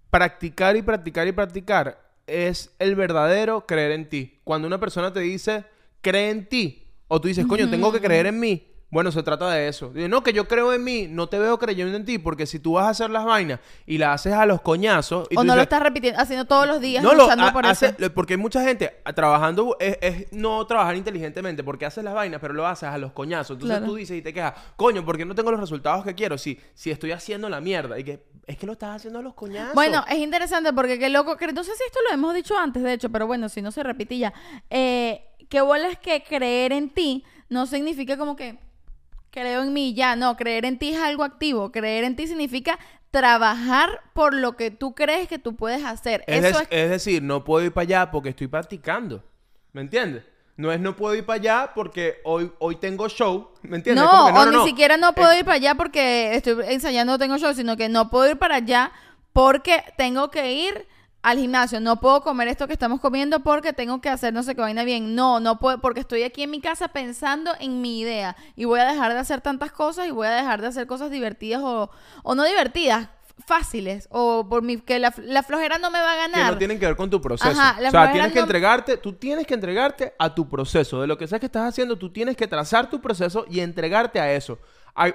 practicar 0.09 0.75
y 0.75 0.81
practicar 0.81 1.25
y 1.27 1.31
practicar 1.31 1.97
es 2.27 2.73
el 2.79 2.95
verdadero 2.95 3.65
creer 3.65 3.91
en 3.91 4.09
ti. 4.09 4.39
Cuando 4.43 4.67
una 4.67 4.79
persona 4.79 5.13
te 5.13 5.19
dice, 5.19 5.65
cree 6.01 6.29
en 6.29 6.47
ti, 6.47 6.87
o 7.07 7.19
tú 7.19 7.27
dices, 7.27 7.45
coño, 7.45 7.69
tengo 7.69 7.91
que 7.91 8.01
creer 8.01 8.27
en 8.27 8.39
mí. 8.39 8.67
Bueno, 8.91 9.09
se 9.11 9.23
trata 9.23 9.49
de 9.49 9.69
eso. 9.69 9.89
Dice, 9.93 10.09
no, 10.09 10.21
que 10.21 10.33
yo 10.33 10.47
creo 10.49 10.73
en 10.73 10.83
mí, 10.83 11.07
no 11.09 11.27
te 11.27 11.39
veo 11.39 11.57
creyendo 11.57 11.95
en 11.95 12.03
ti, 12.03 12.17
porque 12.17 12.45
si 12.45 12.59
tú 12.59 12.73
vas 12.73 12.85
a 12.87 12.89
hacer 12.89 13.09
las 13.09 13.23
vainas 13.23 13.59
y 13.85 13.97
las 13.97 14.15
haces 14.15 14.33
a 14.33 14.45
los 14.45 14.59
coñazos. 14.61 15.27
Y 15.29 15.37
o 15.37 15.41
tú 15.41 15.47
no 15.47 15.55
lo 15.55 15.61
estás 15.61 15.81
repitiendo, 15.81 16.19
haciendo 16.19 16.43
todos 16.43 16.67
los 16.67 16.81
días, 16.81 17.01
no 17.01 17.13
lo 17.13 17.23
luchando 17.23 17.45
ha- 17.45 17.53
por 17.53 17.65
hace- 17.65 17.85
eso. 17.87 17.95
lo- 17.99 18.13
porque 18.13 18.33
hay 18.33 18.37
mucha 18.37 18.61
gente 18.63 18.99
a- 19.05 19.13
trabajando 19.13 19.77
es, 19.79 19.97
es 20.01 20.33
no 20.33 20.65
trabajar 20.67 20.97
inteligentemente 20.97 21.63
porque 21.63 21.85
haces 21.85 22.03
las 22.03 22.13
vainas 22.13 22.41
pero 22.41 22.53
lo 22.53 22.67
haces 22.67 22.89
a 22.89 22.97
los 22.97 23.13
coñazos 23.13 23.51
entonces 23.55 23.77
Claro. 23.77 23.91
tú 23.91 23.95
dices 23.95 24.17
y 24.17 24.21
te 24.21 24.33
quejas 24.33 24.53
coño 24.75 25.05
porque 25.05 25.23
no 25.23 25.35
tengo 25.35 25.51
los 25.51 25.59
resultados 25.61 26.03
que 26.03 26.13
quiero 26.13 26.37
si 26.37 26.59
si 26.73 26.91
estoy 26.91 27.11
haciendo 27.13 27.47
la 27.47 27.61
mierda 27.61 27.97
y 27.97 28.03
que 28.03 28.25
es 28.45 28.57
que 28.57 28.65
lo 28.65 28.73
estás 28.73 28.97
haciendo 28.97 29.19
a 29.19 29.21
los 29.21 29.33
coñazos 29.35 29.73
Bueno, 29.73 30.03
es 30.09 30.17
interesante 30.17 30.73
porque 30.73 30.99
qué 30.99 31.09
loco, 31.09 31.37
que 31.37 31.47
no 31.53 31.63
sé 31.63 31.71
si 31.77 31.83
esto 31.85 31.99
lo 32.09 32.13
hemos 32.13 32.33
dicho 32.35 32.57
antes, 32.57 32.83
de 32.83 32.91
hecho, 32.93 33.09
pero 33.09 33.25
bueno, 33.25 33.47
si 33.47 33.61
no 33.61 33.71
se 33.71 33.83
repite 33.83 34.17
ya. 34.17 34.33
Eh, 34.69 35.23
qué 35.47 35.61
bolas 35.61 35.97
que 35.99 36.23
creer 36.23 36.73
en 36.73 36.89
ti 36.89 37.23
no 37.49 37.65
significa 37.67 38.17
como 38.17 38.35
que 38.35 38.59
creo 39.31 39.61
en 39.63 39.73
mí 39.73 39.93
ya, 39.93 40.15
no, 40.15 40.37
creer 40.37 40.65
en 40.65 40.77
ti 40.79 40.91
es 40.93 40.99
algo 41.01 41.23
activo, 41.23 41.71
creer 41.71 42.03
en 42.03 42.15
ti 42.15 42.27
significa 42.27 42.79
trabajar 43.11 44.01
por 44.13 44.33
lo 44.33 44.55
que 44.55 44.71
tú 44.71 44.93
crees 44.95 45.27
que 45.27 45.39
tú 45.39 45.55
puedes 45.55 45.83
hacer. 45.85 46.23
es, 46.27 46.45
Eso 46.45 46.59
es 46.61 46.67
es 46.69 46.89
decir 46.89 47.21
no 47.23 47.43
puedo 47.43 47.65
ir 47.65 47.71
para 47.73 47.83
allá 47.83 48.11
porque 48.11 48.29
estoy 48.29 48.47
practicando 48.47 49.23
¿me 49.73 49.81
entiendes? 49.81 50.23
no 50.57 50.71
es 50.71 50.79
no 50.79 50.95
puedo 50.95 51.15
ir 51.15 51.25
para 51.25 51.37
allá 51.39 51.71
porque 51.75 52.19
hoy 52.23 52.51
hoy 52.59 52.75
tengo 52.77 53.07
show 53.09 53.51
¿me 53.63 53.77
entiendes? 53.77 54.11
No, 54.11 54.31
o 54.31 54.45
no, 54.45 54.45
ni 54.45 54.57
no. 54.57 54.63
siquiera 54.63 54.97
no 54.97 55.13
puedo 55.15 55.33
Eh, 55.33 55.39
ir 55.39 55.43
para 55.45 55.55
allá 55.55 55.75
porque 55.75 56.35
estoy 56.35 56.63
ensayando, 56.67 57.17
tengo 57.17 57.37
show, 57.37 57.53
sino 57.53 57.75
que 57.77 57.89
no 57.89 58.09
puedo 58.09 58.29
ir 58.31 58.37
para 58.37 58.55
allá 58.55 58.91
porque 59.33 59.83
tengo 59.97 60.29
que 60.31 60.53
ir 60.53 60.87
al 61.23 61.37
gimnasio. 61.37 61.79
No 61.79 61.99
puedo 61.99 62.21
comer 62.21 62.47
esto 62.47 62.67
que 62.67 62.73
estamos 62.73 62.99
comiendo 62.99 63.41
porque 63.41 63.73
tengo 63.73 64.01
que 64.01 64.09
hacer 64.09 64.33
no 64.33 64.43
sé 64.43 64.55
qué 64.55 64.61
vaina 64.61 64.83
bien. 64.83 65.13
No, 65.15 65.39
no 65.39 65.59
puedo 65.59 65.79
porque 65.79 65.99
estoy 65.99 66.23
aquí 66.23 66.43
en 66.43 66.49
mi 66.51 66.61
casa 66.61 66.87
pensando 66.87 67.51
en 67.59 67.81
mi 67.81 67.99
idea 67.99 68.35
y 68.55 68.65
voy 68.65 68.79
a 68.79 68.85
dejar 68.91 69.13
de 69.13 69.19
hacer 69.19 69.41
tantas 69.41 69.71
cosas 69.71 70.07
y 70.07 70.11
voy 70.11 70.27
a 70.27 70.31
dejar 70.31 70.61
de 70.61 70.67
hacer 70.67 70.87
cosas 70.87 71.11
divertidas 71.11 71.61
o, 71.63 71.89
o 72.23 72.35
no 72.35 72.43
divertidas, 72.43 73.09
fáciles 73.45 74.07
o 74.11 74.47
por 74.47 74.61
mi 74.61 74.77
que 74.77 74.99
la, 74.99 75.13
la 75.17 75.41
flojera 75.43 75.77
no 75.79 75.89
me 75.91 75.99
va 75.99 76.11
a 76.11 76.15
que 76.25 76.31
ganar. 76.31 76.51
no 76.53 76.57
tienen 76.57 76.79
que 76.79 76.85
ver 76.85 76.95
con 76.95 77.09
tu 77.09 77.19
proceso. 77.21 77.49
Ajá, 77.49 77.79
la 77.81 77.89
o 77.89 77.91
sea, 77.91 78.11
tienes 78.11 78.31
que 78.31 78.39
no- 78.39 78.43
entregarte, 78.43 78.97
tú 78.97 79.13
tienes 79.13 79.45
que 79.47 79.53
entregarte 79.53 80.13
a 80.19 80.33
tu 80.35 80.47
proceso. 80.49 81.01
De 81.01 81.07
lo 81.07 81.17
que 81.17 81.27
sea 81.27 81.39
que 81.39 81.47
estás 81.47 81.67
haciendo, 81.69 81.97
tú 81.97 82.11
tienes 82.11 82.35
que 82.37 82.47
trazar 82.47 82.89
tu 82.89 83.01
proceso 83.01 83.45
y 83.49 83.59
entregarte 83.59 84.19
a 84.19 84.31
eso. 84.33 84.59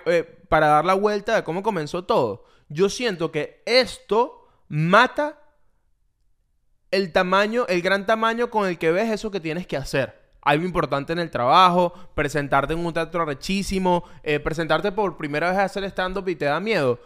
Eh, 0.07 0.39
para 0.49 0.69
dar 0.69 0.85
la 0.85 0.95
vuelta 0.95 1.35
de 1.37 1.45
cómo 1.45 1.63
comenzó 1.63 2.05
todo. 2.05 2.45
Yo 2.69 2.89
siento 2.89 3.31
que 3.31 3.63
esto 3.67 4.49
mata 4.69 5.39
el 6.97 7.12
tamaño, 7.12 7.66
el 7.68 7.82
gran 7.82 8.07
tamaño 8.07 8.51
con 8.51 8.66
el 8.68 8.78
que 8.78 8.90
ves 8.92 9.11
eso 9.11 9.30
que 9.30 9.40
tienes 9.40 9.66
que 9.66 9.76
hacer. 9.76 10.14
Algo 10.42 10.64
importante 10.64 11.12
en 11.12 11.18
el 11.18 11.30
trabajo, 11.30 11.92
presentarte 12.14 12.72
en 12.72 12.84
un 12.84 12.92
teatro 12.92 13.24
rechísimo, 13.24 14.05
eh, 14.22 14.38
presentarte 14.40 14.92
por 14.92 15.16
primera 15.16 15.51
vez 15.51 15.59
a 15.59 15.64
hacer 15.64 15.84
stand-up 15.84 16.28
y 16.28 16.36
te 16.36 16.44
da 16.44 16.61
miedo. 16.61 17.01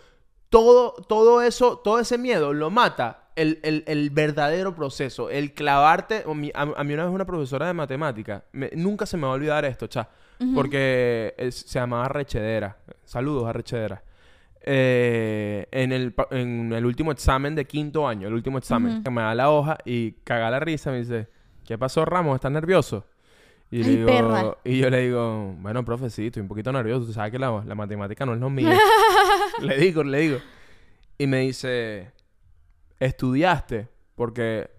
Todo, 0.50 0.92
todo 1.08 1.42
eso, 1.42 1.78
todo 1.78 2.00
ese 2.00 2.18
miedo 2.18 2.52
lo 2.52 2.70
mata 2.70 3.28
el, 3.36 3.60
el- 3.62 3.84
el 3.86 4.10
verdadero 4.10 4.74
proceso, 4.74 5.30
el 5.30 5.54
clavarte. 5.54 6.24
A, 6.54 6.62
a 6.62 6.84
mí 6.84 6.92
una 6.94 7.04
vez 7.04 7.14
una 7.14 7.24
profesora 7.24 7.66
de 7.66 7.72
matemática, 7.72 8.44
me- 8.52 8.70
nunca 8.74 9.06
se 9.06 9.16
me 9.16 9.22
va 9.26 9.30
a 9.32 9.36
olvidar 9.36 9.64
esto, 9.64 9.86
cha, 9.86 10.08
porque 10.54 11.34
es- 11.38 11.54
se 11.66 11.78
llamaba 11.78 12.08
Rechedera. 12.08 12.76
Saludos 13.04 13.46
a 13.48 13.52
Rechedera. 13.52 14.02
Eh, 14.62 15.66
en, 15.70 15.92
el, 15.92 16.14
en 16.30 16.72
el 16.72 16.84
último 16.84 17.12
examen 17.12 17.54
de 17.54 17.64
quinto 17.64 18.06
año, 18.06 18.28
el 18.28 18.34
último 18.34 18.58
examen, 18.58 19.02
que 19.02 19.10
me 19.10 19.22
da 19.22 19.34
la 19.34 19.50
hoja 19.50 19.78
y 19.84 20.12
caga 20.24 20.50
la 20.50 20.60
risa, 20.60 20.90
me 20.90 20.98
dice, 20.98 21.28
¿qué 21.64 21.78
pasó 21.78 22.04
Ramos? 22.04 22.34
¿Estás 22.34 22.52
nervioso? 22.52 23.06
Y, 23.70 23.82
le 23.84 23.88
Ay, 23.88 23.96
digo, 23.96 24.06
perra. 24.06 24.56
y 24.64 24.78
yo 24.78 24.90
le 24.90 25.00
digo, 25.02 25.54
bueno, 25.60 25.84
profe, 25.84 26.10
sí, 26.10 26.26
estoy 26.26 26.42
un 26.42 26.48
poquito 26.48 26.72
nervioso, 26.72 27.06
tú 27.06 27.12
sabes 27.12 27.30
que 27.32 27.38
la, 27.38 27.62
la 27.64 27.74
matemática 27.74 28.26
no 28.26 28.34
es 28.34 28.40
lo 28.40 28.50
mío. 28.50 28.68
le 29.62 29.78
digo, 29.78 30.02
le 30.02 30.18
digo. 30.18 30.38
Y 31.16 31.26
me 31.26 31.38
dice, 31.40 32.10
estudiaste 32.98 33.88
porque 34.14 34.70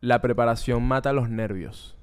la 0.00 0.20
preparación 0.22 0.82
mata 0.86 1.12
los 1.12 1.28
nervios. 1.28 1.96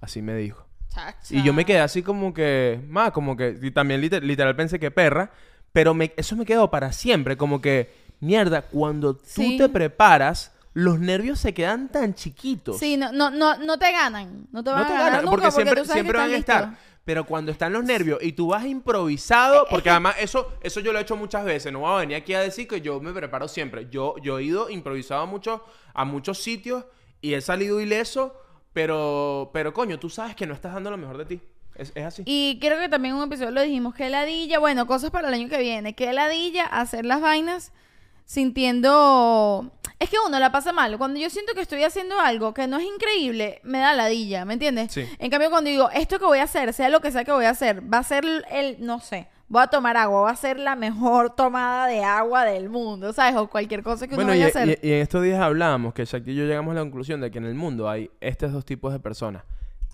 Así 0.00 0.22
me 0.22 0.34
dijo. 0.36 0.66
Chacha. 0.88 1.34
Y 1.34 1.42
yo 1.42 1.52
me 1.52 1.64
quedé 1.64 1.80
así 1.80 2.02
como 2.02 2.32
que, 2.32 2.80
más 2.88 3.10
como 3.12 3.36
que, 3.36 3.58
y 3.60 3.70
también 3.70 4.00
liter- 4.00 4.22
literal 4.22 4.54
pensé 4.56 4.78
que 4.78 4.90
perra, 4.90 5.30
pero 5.76 5.92
me, 5.92 6.10
eso 6.16 6.36
me 6.36 6.46
quedó 6.46 6.70
para 6.70 6.90
siempre, 6.90 7.36
como 7.36 7.60
que, 7.60 7.92
mierda, 8.20 8.62
cuando 8.62 9.12
tú 9.12 9.20
Sí. 9.26 9.58
te 9.58 9.68
preparas, 9.68 10.50
los 10.72 10.98
nervios 10.98 11.38
se 11.38 11.52
quedan 11.52 11.90
tan 11.92 12.14
chiquitos. 12.14 12.78
Sí, 12.78 12.96
no, 12.96 13.12
no, 13.12 13.28
no, 13.30 13.58
no 13.58 13.78
te 13.78 13.92
ganan. 13.92 14.46
No 14.52 14.64
te 14.64 14.70
van 14.70 14.80
no 14.80 14.86
te 14.86 14.92
a 14.94 14.96
ganar 14.96 15.10
ganan, 15.10 15.24
nunca 15.26 15.36
porque 15.36 15.50
siempre, 15.50 15.82
tú 15.82 15.86
sabes 15.86 15.92
siempre 16.00 16.18
van 16.18 16.30
a 16.30 16.36
estar. 16.38 16.68
listo. 16.68 16.82
Pero 17.04 17.26
cuando 17.26 17.52
están 17.52 17.74
los 17.74 17.84
nervios 17.84 18.20
y 18.22 18.32
tú 18.32 18.46
vas 18.48 18.64
improvisado, 18.64 19.66
porque 19.68 19.90
además 19.90 20.16
eso, 20.18 20.50
eso 20.62 20.80
yo 20.80 20.94
lo 20.94 20.98
he 20.98 21.02
hecho 21.02 21.14
muchas 21.14 21.44
veces, 21.44 21.70
no 21.70 21.80
voy 21.80 21.92
a 21.92 21.96
venir 21.98 22.16
aquí 22.16 22.32
a 22.32 22.40
decir 22.40 22.66
que 22.66 22.80
yo 22.80 22.98
me 23.02 23.12
preparo 23.12 23.46
siempre. 23.46 23.88
Yo, 23.90 24.14
yo 24.22 24.38
he 24.38 24.44
ido 24.44 24.70
improvisado 24.70 25.20
a 25.20 25.26
muchos, 25.26 25.60
a 25.92 26.06
muchos 26.06 26.38
sitios 26.42 26.86
y 27.20 27.34
he 27.34 27.42
salido 27.42 27.82
ileso, 27.82 28.34
pero, 28.72 29.50
pero 29.52 29.74
coño, 29.74 29.98
tú 29.98 30.08
sabes 30.08 30.34
que 30.34 30.46
no 30.46 30.54
estás 30.54 30.72
dando 30.72 30.90
lo 30.90 30.96
mejor 30.96 31.18
de 31.18 31.26
ti. 31.26 31.40
Es, 31.78 31.92
es 31.94 32.04
así. 32.04 32.22
Y 32.26 32.58
creo 32.60 32.78
que 32.80 32.88
también 32.88 33.14
en 33.14 33.20
un 33.20 33.26
episodio 33.28 33.50
lo 33.50 33.62
dijimos, 33.62 33.94
que 33.94 34.08
ladilla, 34.08 34.58
bueno, 34.58 34.86
cosas 34.86 35.10
para 35.10 35.28
el 35.28 35.34
año 35.34 35.48
que 35.48 35.58
viene, 35.58 35.94
que 35.94 36.12
ladilla 36.12 36.64
hacer 36.66 37.04
las 37.04 37.20
vainas 37.20 37.72
sintiendo... 38.24 39.70
Es 39.98 40.10
que 40.10 40.16
uno 40.26 40.38
la 40.38 40.52
pasa 40.52 40.72
mal. 40.74 40.98
Cuando 40.98 41.18
yo 41.18 41.30
siento 41.30 41.54
que 41.54 41.62
estoy 41.62 41.82
haciendo 41.82 42.20
algo 42.20 42.52
que 42.52 42.66
no 42.66 42.76
es 42.76 42.84
increíble, 42.84 43.60
me 43.62 43.78
da 43.78 43.94
ladilla, 43.94 44.44
¿me 44.44 44.52
entiendes? 44.52 44.92
Sí. 44.92 45.06
En 45.18 45.30
cambio, 45.30 45.48
cuando 45.48 45.70
digo, 45.70 45.88
esto 45.90 46.18
que 46.18 46.26
voy 46.26 46.38
a 46.38 46.42
hacer, 46.42 46.74
sea 46.74 46.90
lo 46.90 47.00
que 47.00 47.10
sea 47.10 47.24
que 47.24 47.32
voy 47.32 47.46
a 47.46 47.50
hacer, 47.50 47.82
va 47.92 47.98
a 47.98 48.02
ser 48.02 48.24
el, 48.50 48.76
no 48.80 49.00
sé, 49.00 49.26
voy 49.48 49.62
a 49.62 49.68
tomar 49.68 49.96
agua, 49.96 50.20
va 50.22 50.30
a 50.32 50.36
ser 50.36 50.58
la 50.58 50.76
mejor 50.76 51.34
tomada 51.34 51.86
de 51.86 52.04
agua 52.04 52.44
del 52.44 52.68
mundo, 52.68 53.14
¿sabes? 53.14 53.36
O 53.36 53.48
cualquier 53.48 53.82
cosa 53.82 54.06
que 54.06 54.14
uno 54.14 54.24
Bueno, 54.24 54.34
y, 54.34 54.42
vaya 54.42 54.46
a 54.46 54.48
hacer. 54.64 54.78
y- 54.82 54.86
y 54.86 54.92
en 54.92 55.00
estos 55.00 55.22
días 55.22 55.40
hablábamos 55.40 55.94
que 55.94 56.04
Shakti 56.04 56.32
y 56.32 56.34
yo 56.34 56.44
llegamos 56.44 56.72
a 56.72 56.74
la 56.74 56.80
conclusión 56.82 57.22
de 57.22 57.30
que 57.30 57.38
en 57.38 57.46
el 57.46 57.54
mundo 57.54 57.88
hay 57.88 58.10
estos 58.20 58.52
dos 58.52 58.66
tipos 58.66 58.92
de 58.92 59.00
personas. 59.00 59.44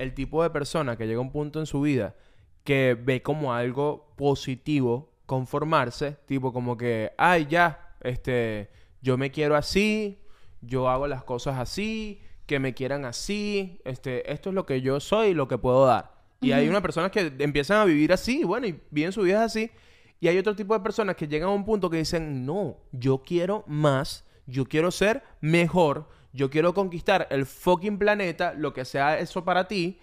El 0.03 0.15
tipo 0.15 0.43
de 0.43 0.51
persona 0.51 0.97
que 0.97 1.07
llega 1.07 1.19
a 1.19 1.23
un 1.23 1.31
punto 1.31 1.61
en 1.61 1.67
su 1.67 1.81
vida 1.81 2.17
que 2.65 2.97
ve 3.01 3.23
como 3.23 3.55
algo 3.55 4.13
positivo 4.17 5.13
conformarse, 5.27 6.17
tipo 6.27 6.53
como 6.53 6.77
que, 6.77 7.13
ay, 7.17 7.47
ya, 7.49 7.95
este, 8.01 8.71
yo 9.01 9.17
me 9.17 9.31
quiero 9.31 9.57
así, 9.57 10.19
yo 10.61 10.89
hago 10.89 11.07
las 11.07 11.23
cosas 11.23 11.59
así, 11.59 12.21
que 12.47 12.59
me 12.59 12.75
quieran 12.75 13.05
así, 13.05 13.81
este, 13.85 14.33
esto 14.33 14.49
es 14.49 14.55
lo 14.55 14.67
que 14.67 14.81
yo 14.81 15.01
soy 15.01 15.29
y 15.29 15.35
lo 15.35 15.47
que 15.49 15.59
puedo 15.59 15.87
dar. 15.87 16.13
Y 16.41 16.51
hay 16.51 16.69
unas 16.69 16.83
personas 16.83 17.13
que 17.13 17.33
empiezan 17.39 17.79
a 17.79 17.85
vivir 17.85 18.13
así, 18.13 18.43
bueno, 18.43 18.67
y 18.67 18.81
viven 18.91 19.13
su 19.13 19.23
vida 19.23 19.45
así. 19.45 19.71
Y 20.19 20.27
hay 20.27 20.39
otro 20.39 20.57
tipo 20.57 20.75
de 20.75 20.81
personas 20.81 21.15
que 21.15 21.29
llegan 21.29 21.49
a 21.49 21.53
un 21.53 21.65
punto 21.65 21.89
que 21.89 21.99
dicen, 21.99 22.45
no, 22.45 22.79
yo 22.91 23.23
quiero 23.23 23.63
más, 23.69 24.25
yo 24.47 24.67
quiero 24.67 24.91
ser 24.91 25.23
mejor, 25.41 26.09
yo 26.33 26.51
quiero 26.51 26.75
conquistar 26.75 27.27
el 27.31 27.47
fucking 27.47 27.99
planeta, 27.99 28.55
lo 28.55 28.73
que 28.73 28.85
sea 28.85 29.19
eso 29.19 29.45
para 29.45 29.69
ti, 29.69 29.99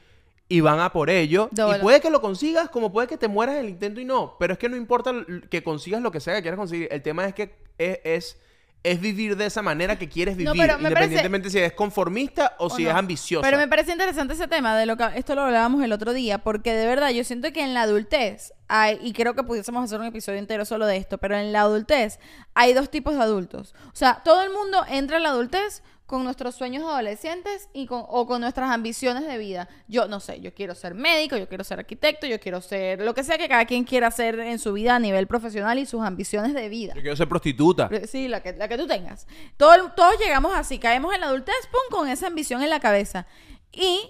y 0.48 0.62
van 0.62 0.80
a 0.80 0.92
por 0.92 1.10
ello. 1.10 1.50
Doble. 1.52 1.78
Y 1.78 1.82
puede 1.82 2.02
que 2.02 2.10
lo 2.10 2.22
consigas, 2.22 2.70
como 2.70 2.92
puede 2.92 3.08
que 3.08 3.18
te 3.18 3.28
mueras 3.28 3.56
en 3.56 3.62
el 3.66 3.70
intento 3.70 4.00
y 4.02 4.06
no, 4.06 4.36
pero 4.40 4.54
es 4.54 4.60
que 4.60 4.70
no 4.70 4.76
importa 4.76 5.12
que 5.50 5.64
consigas 5.64 6.02
lo 6.02 6.12
que 6.12 6.20
sea 6.20 6.36
que 6.36 6.42
quieras 6.42 6.58
conseguir, 6.58 6.88
el 6.92 7.02
tema 7.02 7.26
es 7.26 7.34
que 7.34 7.56
es... 7.78 8.00
es 8.04 8.38
es 8.82 9.02
vivir 9.02 9.36
de 9.36 9.46
esa 9.46 9.62
manera 9.62 10.00
que 10.00 10.08
quieres 10.08 10.38
vivir, 10.38 10.56
parece- 10.56 10.78
independientemente 10.82 11.50
si 11.50 11.60
es 11.60 11.74
conformista 11.74 12.56
o, 12.60 12.68
o 12.68 12.70
si 12.70 12.86
no. 12.86 12.92
es 12.92 12.96
ambiciosa. 12.96 13.46
Pero 13.46 13.58
me 13.58 13.68
parece 13.68 13.92
interesante 13.92 14.36
ese 14.36 14.48
tema 14.48 14.78
de 14.78 14.86
lo 14.86 14.96
que 14.96 15.04
esto 15.16 15.36
lo 15.36 15.42
hablábamos 15.42 15.84
el 15.84 15.92
otro 15.92 16.14
día, 16.14 16.38
porque 16.38 16.72
de 16.72 16.86
verdad 16.88 17.10
yo 17.10 17.26
siento 17.26 17.52
que 17.52 17.62
en 17.62 17.74
la 17.74 17.82
adultez 17.82 18.54
hay, 18.70 18.98
y 19.02 19.12
creo 19.12 19.34
que 19.36 19.44
pudiésemos 19.44 19.84
hacer 19.84 20.00
un 20.00 20.06
episodio 20.06 20.40
entero 20.40 20.64
solo 20.64 20.86
de 20.86 20.96
esto, 20.96 21.18
pero 21.18 21.36
en 21.38 21.52
la 21.52 21.60
adultez 21.60 22.20
hay 22.54 22.72
dos 22.72 22.90
tipos 22.90 23.16
de 23.16 23.22
adultos. 23.22 23.76
O 23.88 23.96
sea, 23.98 24.22
todo 24.24 24.44
el 24.44 24.50
mundo 24.50 24.86
entra 24.90 25.18
en 25.18 25.24
la 25.24 25.32
adultez 25.32 25.84
con 26.10 26.24
nuestros 26.24 26.56
sueños 26.56 26.84
adolescentes 26.84 27.70
y 27.72 27.86
con, 27.86 28.04
o 28.08 28.26
con 28.26 28.42
nuestras 28.42 28.72
ambiciones 28.72 29.28
de 29.28 29.38
vida. 29.38 29.70
Yo 29.88 30.08
no 30.08 30.20
sé, 30.20 30.42
yo 30.42 30.52
quiero 30.56 30.74
ser 30.74 30.96
médico, 30.96 31.38
yo 31.38 31.48
quiero 31.48 31.64
ser 31.64 31.78
arquitecto, 31.78 32.26
yo 32.26 32.40
quiero 32.40 32.62
ser 32.62 33.00
lo 33.02 33.14
que 33.14 33.24
sea 33.24 33.38
que 33.38 33.48
cada 33.48 33.64
quien 33.66 33.84
quiera 33.84 34.08
hacer 34.08 34.40
en 34.40 34.58
su 34.58 34.74
vida 34.74 34.96
a 34.96 35.00
nivel 35.00 35.28
profesional 35.28 35.78
y 35.78 35.86
sus 35.86 36.02
ambiciones 36.02 36.56
de 36.56 36.68
vida. 36.68 36.96
Yo 36.96 37.02
quiero 37.02 37.16
ser 37.16 37.30
prostituta. 37.30 37.92
Sí, 38.08 38.28
la 38.28 38.42
que, 38.42 38.54
la 38.54 38.68
que 38.68 38.76
tú 38.76 38.88
tengas. 38.88 39.28
Todo 39.56 39.92
todos 39.92 40.18
llegamos 40.18 40.52
así, 40.56 40.80
caemos 40.80 41.14
en 41.14 41.22
la 41.22 41.28
adultez, 41.28 41.54
pum, 41.72 41.96
con 41.96 42.10
esa 42.10 42.26
ambición 42.26 42.64
en 42.64 42.72
la 42.72 42.80
cabeza. 42.80 43.28
Y 43.72 44.10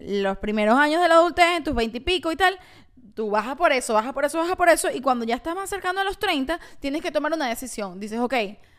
los 0.00 0.38
primeros 0.38 0.78
años 0.78 1.02
de 1.02 1.08
la 1.08 1.16
adultez, 1.16 1.58
en 1.58 1.64
tus 1.64 1.74
veintipico 1.74 2.32
y, 2.32 2.36
tal, 2.36 2.58
tú 3.12 3.28
bajas 3.28 3.56
por 3.56 3.72
eso, 3.72 3.92
bajas 3.92 4.14
por 4.14 4.24
eso, 4.24 4.38
bajas 4.38 4.56
por 4.56 4.70
eso, 4.70 4.88
y 4.90 5.02
cuando 5.02 5.26
ya 5.26 5.34
estás 5.34 5.54
más 5.54 5.64
acercando 5.64 6.00
a 6.00 6.04
los 6.04 6.18
30, 6.18 6.58
tienes 6.80 7.02
que 7.02 7.10
tomar 7.10 7.34
una 7.34 7.46
decisión. 7.46 8.00
Dices, 8.00 8.20
ok, 8.20 8.34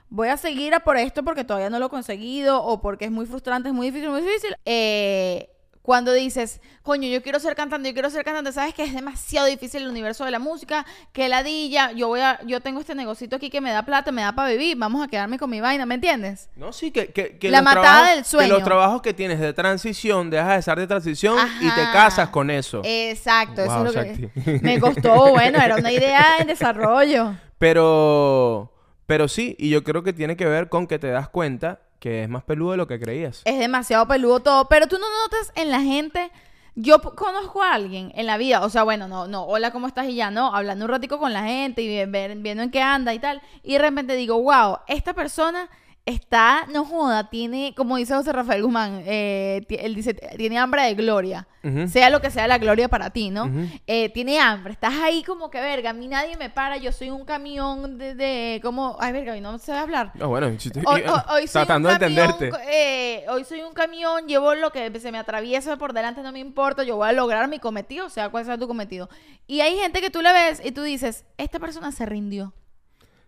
voy 0.10 0.30
a 0.30 0.38
seguir 0.38 0.74
a 0.74 0.80
por 0.82 0.98
esto 0.98 1.24
porque 1.24 1.44
todavía 1.44 1.70
no 1.70 1.80
lo 1.80 1.88
he 1.88 1.90
conseguido, 1.90 2.64
o 2.64 2.82
porque 2.82 3.06
es 3.06 3.12
muy 3.12 3.26
frustrante, 3.26 3.70
es 3.70 3.76
muy 3.76 3.88
difícil, 3.88 4.10
muy 4.10 4.22
difícil. 4.22 4.56
Eh, 4.66 5.50
cuando 5.82 6.12
dices, 6.12 6.60
coño, 6.84 7.08
yo 7.08 7.24
quiero 7.24 7.40
ser 7.40 7.56
cantante, 7.56 7.88
yo 7.88 7.94
quiero 7.94 8.10
ser 8.10 8.26
cantante, 8.26 8.52
sabes 8.52 8.74
que 8.74 8.84
es 8.84 8.94
demasiado 8.94 9.48
difícil 9.48 9.84
el 9.84 9.88
universo 9.88 10.26
de 10.26 10.32
la 10.32 10.40
música, 10.40 10.86
que 11.14 11.30
ladilla, 11.30 11.94
yo 11.94 12.10
voy 12.10 12.20
a, 12.20 12.42
yo 12.46 12.60
tengo 12.60 12.82
este 12.82 12.94
negocito 12.94 13.38
aquí 13.38 13.50
que 13.50 13.62
me 13.62 13.72
da 13.72 13.84
plata, 13.84 14.12
me 14.12 14.22
da 14.22 14.34
para 14.34 14.50
vivir, 14.50 14.76
vamos 14.78 15.02
a 15.02 15.08
quedarme 15.08 15.40
con 15.40 15.50
mi 15.50 15.62
vaina, 15.62 15.86
¿me 15.86 15.96
entiendes? 15.96 16.50
No, 16.58 16.74
sí, 16.74 16.92
que, 16.92 17.14
que, 17.14 17.38
que 17.38 17.50
La 17.50 17.60
los 17.60 17.66
matada 17.66 17.84
trabajos- 18.02 18.16
del 18.16 18.26
sueño. 18.26 18.48
Que 18.50 18.54
los 18.60 18.64
trabajos 18.66 19.02
que 19.02 19.14
tienes 19.14 19.40
de 19.40 19.54
transición, 19.54 20.30
dejas 20.30 20.50
de 20.56 20.60
estar 20.60 20.78
de 20.78 20.88
transición 20.88 21.38
y 21.62 21.70
te 21.70 21.82
casas 21.94 22.28
con 22.32 22.50
eso. 22.50 22.82
Exacto, 22.84 23.62
eso 23.64 23.86
es 23.86 23.96
lo 23.96 24.02
que 24.04 24.60
me 24.62 24.82
costó, 24.82 25.30
bueno, 25.32 25.58
era 25.62 25.78
una 25.78 25.94
idea 25.94 26.36
en 26.40 26.48
desarrollo. 26.48 27.34
Pero, 27.60 28.74
pero 29.08 29.28
sí, 29.28 29.56
y 29.58 29.70
yo 29.70 29.84
creo 29.84 30.04
que 30.04 30.14
tiene 30.14 30.36
que 30.36 30.46
ver 30.46 30.70
con 30.70 30.86
que 30.86 31.00
te 31.00 31.08
das 31.08 31.30
cuenta 31.30 31.80
que 32.00 32.24
es 32.24 32.30
más 32.30 32.44
peludo 32.44 32.72
de 32.72 32.78
lo 32.78 32.88
que 32.88 33.00
creías. 33.00 33.42
Es 33.46 33.58
demasiado 33.58 34.08
peludo 34.08 34.42
todo, 34.42 34.68
pero 34.68 34.88
tú 34.88 34.98
no 35.00 35.08
notas 35.24 35.52
en 35.56 35.72
la 35.72 35.82
gente. 35.82 36.30
Yo 36.76 37.02
conozco 37.02 37.64
a 37.64 37.74
alguien 37.74 38.12
en 38.14 38.28
la 38.28 38.38
vida, 38.38 38.64
o 38.64 38.70
sea, 38.70 38.84
bueno, 38.84 39.08
no, 39.08 39.28
no, 39.28 39.46
hola, 39.46 39.72
¿cómo 39.72 39.88
estás? 39.88 40.08
Y 40.08 40.16
ya, 40.16 40.30
no, 40.30 40.54
hablando 40.54 40.86
un 40.86 40.92
ratico 40.92 41.18
con 41.18 41.34
la 41.34 41.44
gente 41.44 41.82
y 41.82 41.88
viendo 42.06 42.64
en 42.64 42.70
qué 42.70 42.82
anda 42.82 43.16
y 43.16 43.20
tal. 43.20 43.42
Y 43.64 43.74
de 43.74 43.80
repente 43.80 44.16
digo, 44.16 44.40
wow, 44.40 44.80
esta 44.88 45.14
persona 45.14 45.70
está, 46.08 46.66
no 46.72 46.86
joda, 46.86 47.30
tiene, 47.30 47.74
como 47.76 47.98
dice 47.98 48.16
José 48.16 48.32
Rafael 48.32 48.64
Guzmán, 48.64 49.04
eh, 49.06 49.66
él 49.70 49.94
dice, 49.94 50.14
tiene 50.14 50.58
hambre 50.58 50.84
de 50.84 50.96
gloria. 50.96 51.48
Sea 51.90 52.10
lo 52.10 52.22
que 52.22 52.32
sea 52.32 52.48
la 52.48 52.60
gloria 52.60 52.88
para 52.88 53.10
ti, 53.10 53.30
¿no? 53.30 53.52
Eh, 53.88 54.08
tiene 54.14 54.40
hambre, 54.40 54.72
estás 54.72 54.94
ahí 55.04 55.22
como 55.24 55.50
que, 55.52 55.60
verga, 55.60 55.90
a 55.90 55.94
mí 55.94 56.08
nadie 56.08 56.38
me 56.38 56.50
para, 56.50 56.78
yo 56.78 56.94
soy 56.94 57.10
un 57.10 57.26
camión 57.26 57.98
de, 57.98 58.16
de 58.16 58.62
como, 58.64 58.96
ay, 59.02 59.12
verga, 59.12 59.36
y 59.36 59.42
no 59.42 59.58
sé 59.60 59.74
hablar. 59.74 60.14
No, 60.16 60.30
bueno, 60.30 60.48
si 60.58 60.70
estoy 60.70 60.84
Hoy, 60.86 61.02
hoy- 61.02 61.22
hoy 61.30 61.42
soy 61.48 61.66
tratando 61.66 61.90
un 61.90 61.96
de 61.96 62.00
camión, 62.00 62.30
entenderte. 62.30 62.58
eh, 62.72 63.26
hoy 63.28 63.44
soy 63.44 63.64
un 63.64 63.74
camión, 63.74 64.28
llevo 64.28 64.56
lo 64.56 64.72
que 64.72 64.98
se 64.98 65.12
me 65.12 65.18
atraviesa 65.18 65.76
por 65.76 65.92
delante, 65.92 66.22
no 66.24 66.32
me 66.32 66.40
importa, 66.40 66.84
yo 66.84 66.96
voy 66.96 67.10
a 67.10 67.12
lograr 67.12 67.50
mi 67.50 67.60
cometido, 67.60 68.10
sea 68.10 68.30
cual 68.30 68.46
sea 68.46 68.58
tu 68.58 68.66
cometido. 68.70 69.10
Y 69.46 69.60
hay 69.60 69.78
gente 69.78 70.00
que 70.00 70.10
tú 70.10 70.22
la 70.22 70.32
ves 70.32 70.62
y 70.64 70.72
tú 70.72 70.84
dices, 70.84 71.26
esta 71.38 71.60
persona 71.60 71.92
se 71.92 72.06
rindió. 72.06 72.54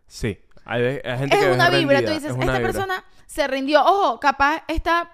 Sí, 0.08 0.40
hay, 0.70 1.02
hay 1.04 1.18
gente 1.18 1.36
Es 1.36 1.46
que 1.46 1.52
una 1.52 1.70
vibra, 1.70 1.98
rendida, 1.98 2.02
tú 2.02 2.20
dices, 2.20 2.32
es 2.32 2.38
esta 2.38 2.54
vibra. 2.54 2.60
persona 2.62 3.04
se 3.26 3.48
rindió. 3.48 3.82
Ojo, 3.84 4.20
capaz 4.20 4.64
está 4.68 5.12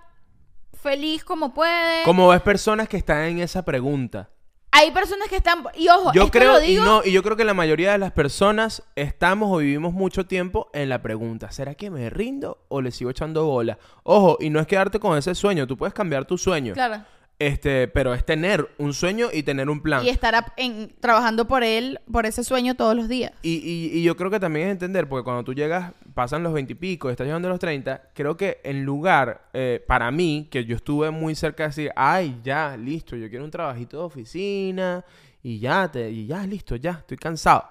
feliz 0.82 1.24
como 1.24 1.54
puede. 1.54 2.04
Como 2.04 2.28
ves 2.28 2.42
personas 2.42 2.88
que 2.90 2.98
están 2.98 3.24
en 3.24 3.40
esa 3.40 3.64
pregunta. 3.64 4.30
Hay 4.72 4.92
personas 4.92 5.30
que 5.30 5.38
están, 5.38 5.64
y 5.78 5.88
ojo, 5.88 6.12
Yo 6.14 6.24
esto 6.24 6.32
creo, 6.38 6.54
lo 6.60 6.64
y, 6.64 6.76
no, 6.76 7.02
y 7.06 7.14
yo 7.14 7.24
creo 7.24 7.38
que 7.38 7.46
la 7.46 7.54
mayoría 7.54 7.94
de 7.94 7.98
las 7.98 8.12
personas 8.12 8.84
estamos 8.96 9.50
o 9.50 9.60
vivimos 9.60 9.94
mucho 9.94 10.26
tiempo 10.26 10.70
en 10.74 10.90
la 10.90 11.02
pregunta, 11.02 11.50
¿será 11.52 11.76
que 11.76 11.90
me 11.90 12.10
rindo 12.10 12.66
o 12.68 12.82
le 12.82 12.92
sigo 12.92 13.10
echando 13.10 13.46
bola? 13.46 13.78
Ojo, 14.04 14.36
y 14.42 14.50
no 14.50 14.60
es 14.60 14.68
quedarte 14.68 15.00
con 15.00 15.18
ese 15.18 15.34
sueño, 15.34 15.66
tú 15.66 15.78
puedes 15.78 15.94
cambiar 15.94 16.26
tu 16.26 16.38
sueño. 16.38 16.74
claro, 16.74 17.06
Este, 17.38 17.90
pero 17.90 18.14
es 18.14 18.26
tener 18.26 18.66
un 18.78 18.94
sueño 18.94 19.28
y 19.34 19.44
tener 19.44 19.70
un 19.70 19.82
plan. 19.82 20.06
y 20.06 20.10
estar 20.10 20.54
en- 20.56 20.96
trabajando 21.02 21.46
por 21.50 21.64
él, 21.66 22.00
por 22.10 22.26
ese 22.26 22.46
sueño 22.46 22.76
todos 22.76 22.96
los 22.96 23.10
días. 23.10 23.34
Y, 23.42 23.56
y- 23.56 23.98
y 24.00 24.04
yo 24.04 24.16
creo 24.16 24.32
que 24.32 24.40
también 24.40 24.68
es 24.68 24.72
entender, 24.72 25.10
porque 25.10 25.26
cuando 25.26 25.44
tú 25.44 25.54
llegas, 25.54 25.92
pasan 26.14 26.44
los 26.44 26.54
20 26.54 26.72
y 26.72 26.76
pico, 26.78 27.10
estás 27.10 27.28
llegando 27.28 27.50
a 27.50 27.52
los 27.52 27.60
30, 27.60 28.04
creo 28.14 28.38
que 28.38 28.62
en 28.64 28.86
lugar, 28.86 29.50
eh, 29.52 29.84
para 29.86 30.12
mí, 30.12 30.48
que 30.50 30.64
yo 30.64 30.78
estuve 30.78 31.12
muy 31.12 31.36
cerca 31.36 31.64
de 31.64 31.68
decir, 31.70 31.92
ay, 31.98 32.40
ya, 32.42 32.78
listo, 32.78 33.18
yo 33.18 33.30
quiero 33.30 33.44
un 33.44 33.52
trabajito 33.52 33.98
de 33.98 34.04
oficina, 34.04 35.04
y 35.44 35.60
ya, 35.60 35.92
te, 35.92 36.10
y 36.10 36.28
ya, 36.28 36.46
listo, 36.48 36.78
ya, 36.78 36.92
estoy 36.92 37.18
cansado. 37.18 37.66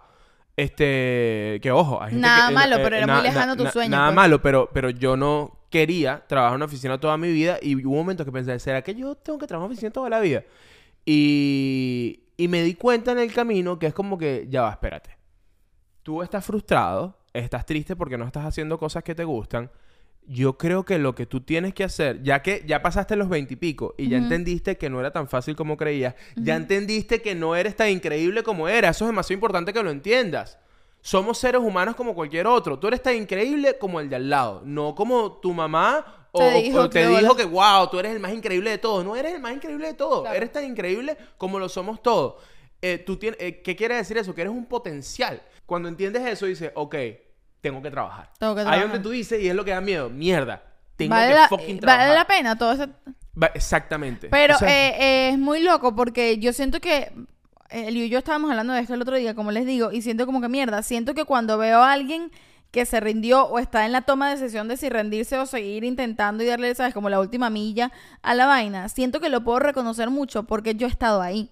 Este, 0.57 1.59
que 1.63 1.71
ojo, 1.73 2.01
hay 2.03 2.11
gente 2.11 2.21
Nada 2.27 2.49
que- 2.49 2.55
malo, 2.55 2.77
pero 2.83 2.97
era 2.97 3.07
muy 3.15 3.23
lejano 3.25 3.57
tu 3.57 3.67
sueño, 3.67 3.91
Nada 3.91 4.07
pues. 4.09 4.15
malo, 4.17 4.41
pero, 4.43 4.69
pero 4.73 4.91
yo 4.91 5.17
no 5.17 5.64
quería 5.75 6.23
trabajar 6.29 6.53
en 6.53 6.57
una 6.59 6.67
oficina 6.67 7.01
toda 7.01 7.17
mi 7.17 7.33
vida 7.33 7.59
y 7.61 7.85
hubo 7.85 7.97
momentos 7.97 8.25
que 8.25 8.31
pensé, 8.31 8.57
¿será 8.61 8.81
que 8.83 8.95
yo 8.95 9.17
tengo 9.17 9.41
que 9.41 9.49
trabajar 9.49 9.65
en 9.65 9.71
una 9.71 9.73
oficina 9.73 9.91
toda 9.91 10.09
la 10.09 10.21
vida? 10.21 10.45
Y, 11.05 12.21
y 12.37 12.47
me 12.47 12.63
di 12.63 12.75
cuenta 12.75 13.11
en 13.11 13.19
el 13.19 13.33
camino 13.33 13.77
que 13.77 13.89
es 13.89 13.93
como 13.93 14.17
que, 14.17 14.47
ya 14.49 14.63
va, 14.63 14.71
espérate. 14.71 15.19
Tú 16.05 16.23
estás 16.23 16.45
frustrado, 16.45 17.19
estás 17.33 17.67
triste 17.67 17.97
porque 17.97 18.17
no 18.17 18.25
estás 18.25 18.45
haciendo 18.45 18.79
cosas 18.79 19.03
que 19.03 19.17
te 19.17 19.25
gustan. 19.25 19.69
Yo 20.29 20.59
creo 20.59 20.85
que 20.85 20.97
lo 21.01 21.17
que 21.17 21.27
tú 21.27 21.41
tienes 21.41 21.75
que 21.75 21.83
hacer, 21.83 22.23
ya 22.23 22.41
que 22.41 22.63
ya 22.65 22.81
pasaste 22.81 23.17
los 23.17 23.29
veintipico 23.29 23.97
y, 23.99 24.11
ya 24.11 24.19
entendiste 24.19 24.79
que 24.79 24.89
no 24.89 25.01
era 25.01 25.11
tan 25.11 25.27
fácil 25.27 25.57
como 25.57 25.77
creías, 25.77 26.15
ya 26.37 26.55
entendiste 26.55 27.21
que 27.21 27.35
no 27.35 27.57
eres 27.57 27.75
tan 27.75 27.91
increíble 27.91 28.45
como 28.45 28.69
eras. 28.69 28.95
Eso 28.95 29.07
es 29.07 29.09
demasiado 29.09 29.39
importante 29.39 29.73
que 29.73 29.83
lo 29.83 29.91
entiendas. 29.91 30.57
Somos 31.07 31.37
seres 31.37 31.61
humanos 31.61 31.95
como 31.97 32.15
cualquier 32.15 32.47
otro. 32.47 32.79
Tú 32.79 32.89
eres 32.89 33.03
tan 33.03 33.15
increíble 33.15 33.77
como 33.79 34.01
el 34.01 34.09
de 34.09 34.17
al 34.17 34.31
lado. 34.31 34.63
No 34.65 34.95
como 34.95 35.33
tu 35.33 35.53
mamá 35.53 36.29
o 36.33 36.39
Te 36.39 36.51
dijo 36.63 36.81
o 36.81 36.89
te 36.89 37.01
que 37.01 37.07
dijo 37.07 37.33
hola. 37.33 37.37
que, 37.37 37.45
wow, 37.45 37.89
tú 37.91 37.99
eres 37.99 38.13
el 38.13 38.21
más 38.21 38.33
increíble 38.33 38.71
de 38.71 38.79
todos. 38.79 39.05
No 39.05 39.15
eres 39.15 39.35
el 39.35 39.41
más 39.43 39.53
increíble 39.53 39.89
de 39.89 39.93
todos. 39.93 40.23
Claro. 40.23 40.35
Eres 40.35 40.51
tan 40.51 40.65
increíble 40.65 41.15
como 41.37 41.59
lo 41.59 41.69
somos 41.69 42.03
todos. 42.03 42.37
Eh, 42.81 42.97
tú 43.05 43.19
tienes, 43.19 43.39
eh, 43.39 43.61
¿Qué 43.61 43.77
quiere 43.77 43.97
decir 43.97 44.17
eso? 44.17 44.35
Que 44.35 44.41
eres 44.41 44.53
un 44.55 44.65
potencial. 44.65 45.43
Cuando 45.67 45.91
entiendes 45.91 46.25
eso, 46.25 46.47
dices, 46.47 46.73
ok, 46.75 46.95
tengo 47.61 47.83
que 47.83 47.91
trabajar. 47.91 48.31
Tengo 48.39 48.55
que 48.55 48.61
Ahí 48.63 48.65
trabajar. 48.67 48.89
donde 48.89 49.03
tú 49.03 49.11
dices, 49.11 49.43
y 49.43 49.49
es 49.51 49.55
lo 49.55 49.63
que 49.63 49.73
da 49.73 49.83
miedo, 49.83 50.09
mierda. 50.09 50.63
Tengo 50.97 51.15
vale, 51.15 51.29
que 51.29 51.35
la, 51.35 51.49
fucking 51.49 51.77
eh, 51.77 51.81
trabajar. 51.81 52.07
vale 52.09 52.19
la 52.19 52.27
pena 52.27 52.57
todo 52.57 52.73
eso. 52.73 52.87
Exactamente. 53.53 54.29
Pero 54.31 54.55
O 54.55 54.59
sea, 54.59 54.69
eh, 54.69 54.95
eh, 54.99 55.29
es 55.33 55.39
muy 55.39 55.61
loco 55.63 55.95
porque 55.95 56.39
yo 56.39 56.55
siento 56.55 56.81
que 56.81 57.13
y 57.75 58.09
yo 58.09 58.19
estábamos 58.19 58.51
hablando 58.51 58.73
de 58.73 58.81
esto 58.81 58.95
el 58.95 59.03
otro 59.03 59.17
día, 59.17 59.35
como 59.35 59.51
les 59.51 59.67
digo, 59.67 59.91
y 59.91 60.03
siento 60.03 60.27
como 60.27 60.41
que 60.41 60.49
mierda. 60.49 60.83
Siento 60.83 61.15
que 61.15 61.25
cuando 61.25 61.59
veo 61.59 61.83
a 61.83 61.93
alguien 61.93 62.31
que 62.71 62.87
se 62.87 63.01
rindió 63.01 63.45
o 63.45 63.59
está 63.59 63.87
en 63.87 63.93
la 63.93 64.03
toma 64.03 64.29
de 64.29 64.37
decisión 64.37 64.67
de 64.69 64.77
si 64.77 64.89
rendirse 64.89 65.39
o 65.39 65.47
seguir 65.47 65.85
intentando 65.85 66.43
y 66.43 66.47
darle, 66.47 66.75
¿sabes? 66.75 66.93
Como 66.93 67.09
la 67.09 67.21
última 67.21 67.51
milla 67.51 67.93
a 68.23 68.35
la 68.35 68.47
vaina, 68.47 68.89
siento 68.89 69.21
que 69.21 69.29
lo 69.29 69.45
puedo 69.45 69.61
reconocer 69.61 70.11
mucho 70.11 70.43
porque 70.43 70.75
yo 70.75 70.87
he 70.87 70.91
estado 70.91 71.21
ahí. 71.21 71.51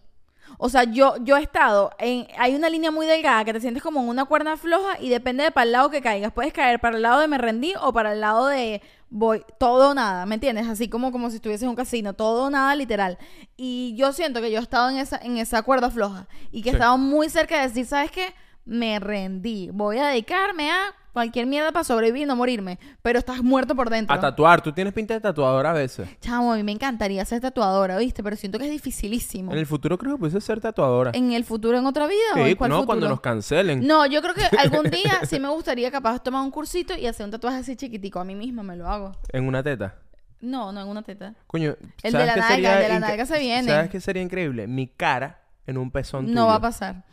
O 0.58 0.68
sea, 0.68 0.84
yo, 0.84 1.16
yo 1.22 1.36
he 1.36 1.42
estado 1.42 1.92
en. 1.98 2.26
Hay 2.38 2.54
una 2.54 2.68
línea 2.68 2.90
muy 2.90 3.06
delgada 3.06 3.44
que 3.44 3.52
te 3.52 3.60
sientes 3.60 3.82
como 3.82 4.00
en 4.00 4.08
una 4.08 4.24
cuerda 4.24 4.56
floja 4.56 5.00
y 5.00 5.08
depende 5.08 5.44
de 5.44 5.50
para 5.50 5.64
el 5.64 5.72
lado 5.72 5.90
que 5.90 6.02
caigas. 6.02 6.32
Puedes 6.32 6.52
caer 6.52 6.80
para 6.80 6.96
el 6.96 7.02
lado 7.02 7.20
de 7.20 7.28
me 7.28 7.38
rendí 7.38 7.72
o 7.80 7.92
para 7.92 8.12
el 8.12 8.20
lado 8.20 8.46
de 8.48 8.82
voy 9.14 9.44
todo 9.58 9.90
o 9.90 9.94
nada, 9.94 10.24
¿me 10.24 10.34
entiendes? 10.36 10.66
Así 10.66 10.88
como, 10.88 11.12
como 11.12 11.28
si 11.28 11.36
estuviese 11.36 11.64
en 11.66 11.68
un 11.70 11.76
casino, 11.76 12.14
todo 12.14 12.44
o 12.46 12.50
nada, 12.50 12.74
literal. 12.74 13.18
Y 13.56 13.94
yo 13.94 14.12
siento 14.12 14.40
que 14.40 14.50
yo 14.50 14.58
he 14.58 14.62
estado 14.62 14.88
en 14.88 14.96
esa, 14.96 15.18
en 15.22 15.36
esa 15.36 15.62
cuerda 15.62 15.90
floja 15.90 16.26
y 16.50 16.62
que 16.62 16.70
he 16.70 16.72
Sí. 16.72 16.76
estado 16.76 16.96
muy 16.96 17.28
cerca 17.28 17.56
de 17.60 17.68
decir, 17.68 17.84
¿sabes 17.86 18.10
qué? 18.10 18.34
Me 18.64 18.98
rendí. 18.98 19.68
Voy 19.72 19.98
a 19.98 20.06
dedicarme 20.08 20.70
a 20.70 20.94
cualquier 21.12 21.46
mierda 21.46 21.72
para 21.72 21.84
sobrevivir 21.84 22.22
y 22.22 22.26
no 22.26 22.36
morirme. 22.36 22.78
Pero 23.02 23.18
estás 23.18 23.42
muerto 23.42 23.74
por 23.74 23.90
dentro. 23.90 24.14
a 24.14 24.20
tatuar. 24.20 24.62
Tú 24.62 24.72
tienes 24.72 24.92
pinta 24.92 25.14
de 25.14 25.20
tatuador 25.20 25.66
a 25.66 25.72
veces. 25.72 26.08
Chamo, 26.20 26.52
a 26.52 26.56
mí 26.56 26.62
me 26.62 26.72
encantaría 26.72 27.24
ser 27.24 27.40
tatuadora, 27.40 27.96
¿viste? 27.98 28.22
Pero 28.22 28.36
siento 28.36 28.58
que 28.58 28.64
es 28.66 28.70
dificilísimo. 28.70 29.52
En 29.52 29.58
el 29.58 29.66
futuro 29.66 29.98
creo 29.98 30.12
que 30.14 30.18
puedes 30.20 30.44
ser 30.44 30.60
tatuadora. 30.60 31.10
¿En 31.14 31.32
el 31.32 31.44
futuro, 31.44 31.78
en 31.78 31.86
otra 31.86 32.06
vida 32.06 32.16
o 32.34 32.36
Sí, 32.44 32.50
en 32.50 32.56
cuál 32.56 32.70
no, 32.70 32.76
futuro? 32.76 32.86
cuando 32.86 33.08
nos 33.08 33.20
cancelen. 33.20 33.86
No, 33.86 34.06
yo 34.06 34.22
creo 34.22 34.34
que 34.34 34.44
algún 34.56 34.84
día 34.90 35.20
sí 35.28 35.38
me 35.40 35.48
gustaría 35.48 35.90
capaz 35.90 36.22
tomar 36.22 36.42
un 36.42 36.50
cursito 36.50 36.96
y 36.96 37.06
hacer 37.06 37.24
un 37.26 37.30
tatuaje 37.32 37.58
así 37.58 37.76
chiquitico. 37.76 38.18
A 38.20 38.24
mí 38.24 38.34
misma 38.34 38.62
me 38.62 38.76
lo 38.76 38.88
hago. 38.88 39.12
En 39.32 39.46
una 39.46 39.62
teta. 39.62 39.96
No, 40.40 40.72
no 40.72 40.80
en 40.82 40.88
una 40.88 41.02
teta. 41.02 41.34
Coño, 41.46 41.76
El 42.02 42.12
¿sabes 42.12 42.26
de 42.26 42.26
la 42.26 42.36
nalga, 42.48 42.76
el 42.76 42.82
de 42.82 42.88
la 42.88 42.98
nalga 43.00 43.26
se 43.26 43.38
viene. 43.38 43.68
¿Sabes 43.68 43.90
qué 43.90 44.00
sería 44.00 44.22
increíble? 44.22 44.66
Mi 44.66 44.88
cara 44.88 45.40
en 45.66 45.78
un 45.78 45.90
pezón 45.92 46.26
No 46.26 46.32
tuyo. 46.32 46.46
va 46.46 46.54
a 46.56 46.60
pasar. 46.60 47.04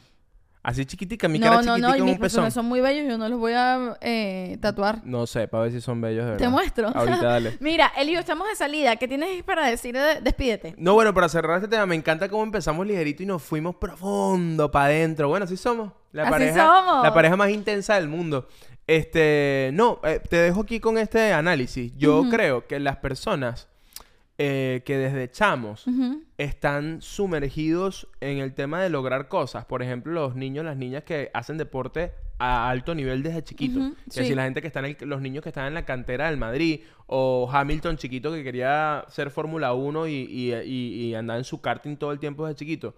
Así 0.61 0.85
chiquitica, 0.85 1.29
mi 1.29 1.39
no, 1.39 1.45
cara 1.45 1.61
no, 1.61 1.75
chiquitica 1.77 1.97
no, 1.99 2.03
mis 2.05 2.13
un 2.15 2.19
pezón. 2.19 2.51
son 2.51 2.65
muy 2.65 2.81
bellos 2.81 3.07
yo 3.09 3.17
no 3.17 3.29
los 3.29 3.39
voy 3.39 3.53
a 3.55 3.97
eh, 4.01 4.57
tatuar. 4.59 5.01
No 5.05 5.25
sé, 5.25 5.47
para 5.47 5.63
ver 5.63 5.71
si 5.71 5.79
son 5.79 6.01
bellos 6.01 6.25
de 6.25 6.31
verdad. 6.31 6.45
Te 6.45 6.49
muestro. 6.49 6.89
Ahorita 6.89 7.23
dale. 7.23 7.57
Mira, 7.61 7.91
Elio, 7.97 8.19
estamos 8.19 8.45
de 8.49 8.55
salida. 8.55 8.97
¿Qué 8.97 9.07
tienes 9.07 9.41
para 9.43 9.65
decir? 9.67 9.95
de- 9.95 10.19
Despídete. 10.21 10.75
No, 10.77 10.95
bueno, 10.95 11.13
para 11.13 11.29
cerrar 11.29 11.55
este 11.57 11.69
tema, 11.69 11.85
me 11.85 11.95
encanta 11.95 12.27
cómo 12.27 12.43
empezamos 12.43 12.85
ligerito 12.85 13.23
y 13.23 13.25
nos 13.25 13.41
fuimos 13.41 13.75
profundo 13.75 14.69
para 14.69 14.85
adentro. 14.87 15.29
Bueno, 15.29 15.45
así 15.45 15.55
somos. 15.55 15.93
La 16.11 16.23
Así 16.23 16.31
pareja, 16.31 16.65
somos. 16.67 17.03
La 17.03 17.13
pareja 17.13 17.37
más 17.37 17.49
intensa 17.51 17.95
del 17.95 18.09
mundo. 18.09 18.47
Este, 18.85 19.69
no, 19.73 20.01
eh, 20.03 20.19
te 20.29 20.37
dejo 20.37 20.61
aquí 20.61 20.79
con 20.81 20.97
este 20.97 21.31
análisis. 21.31 21.93
Yo 21.95 22.25
creo 22.29 22.67
que 22.67 22.79
las 22.79 22.97
personas 22.97 23.69
eh, 24.37 24.81
que 24.85 24.97
desde 24.97 25.31
chamos. 25.31 25.85
Están 26.39 27.01
sumergidos 27.01 28.07
en 28.21 28.37
el 28.37 28.53
tema 28.53 28.81
de 28.81 28.89
lograr 28.89 29.27
cosas. 29.27 29.65
Por 29.65 29.83
ejemplo, 29.83 30.13
los 30.13 30.35
niños, 30.35 30.63
las 30.63 30.77
niñas 30.77 31.03
que 31.03 31.29
hacen 31.33 31.57
deporte 31.57 32.13
a 32.37 32.69
alto 32.69 32.95
nivel 32.95 33.21
desde 33.23 33.43
chiquito. 33.43 33.91
Que 34.05 34.11
sí. 34.23 34.25
si 34.27 34.35
la 34.35 34.43
gente 34.45 34.61
que 34.61 34.67
está 34.67 34.79
en 34.79 34.85
el- 34.85 34.97
los 35.09 35.19
niños 35.21 35.43
que 35.43 35.49
están 35.49 35.67
en 35.67 35.73
la 35.73 35.83
cantera 35.83 36.27
del 36.27 36.37
Madrid 36.37 36.79
o 37.07 37.49
Hamilton 37.51 37.97
chiquito 37.97 38.31
que 38.31 38.41
quería 38.43 39.03
ser 39.09 39.31
Fórmula 39.31 39.73
1 39.73 40.07
y, 40.07 40.13
y, 40.13 40.53
y- 40.55 41.07
y 41.09 41.13
andar 41.13 41.37
en 41.39 41.43
su 41.43 41.59
karting 41.59 41.97
todo 41.97 42.13
el 42.13 42.19
tiempo 42.19 42.47
desde 42.47 42.57
chiquito. 42.59 42.95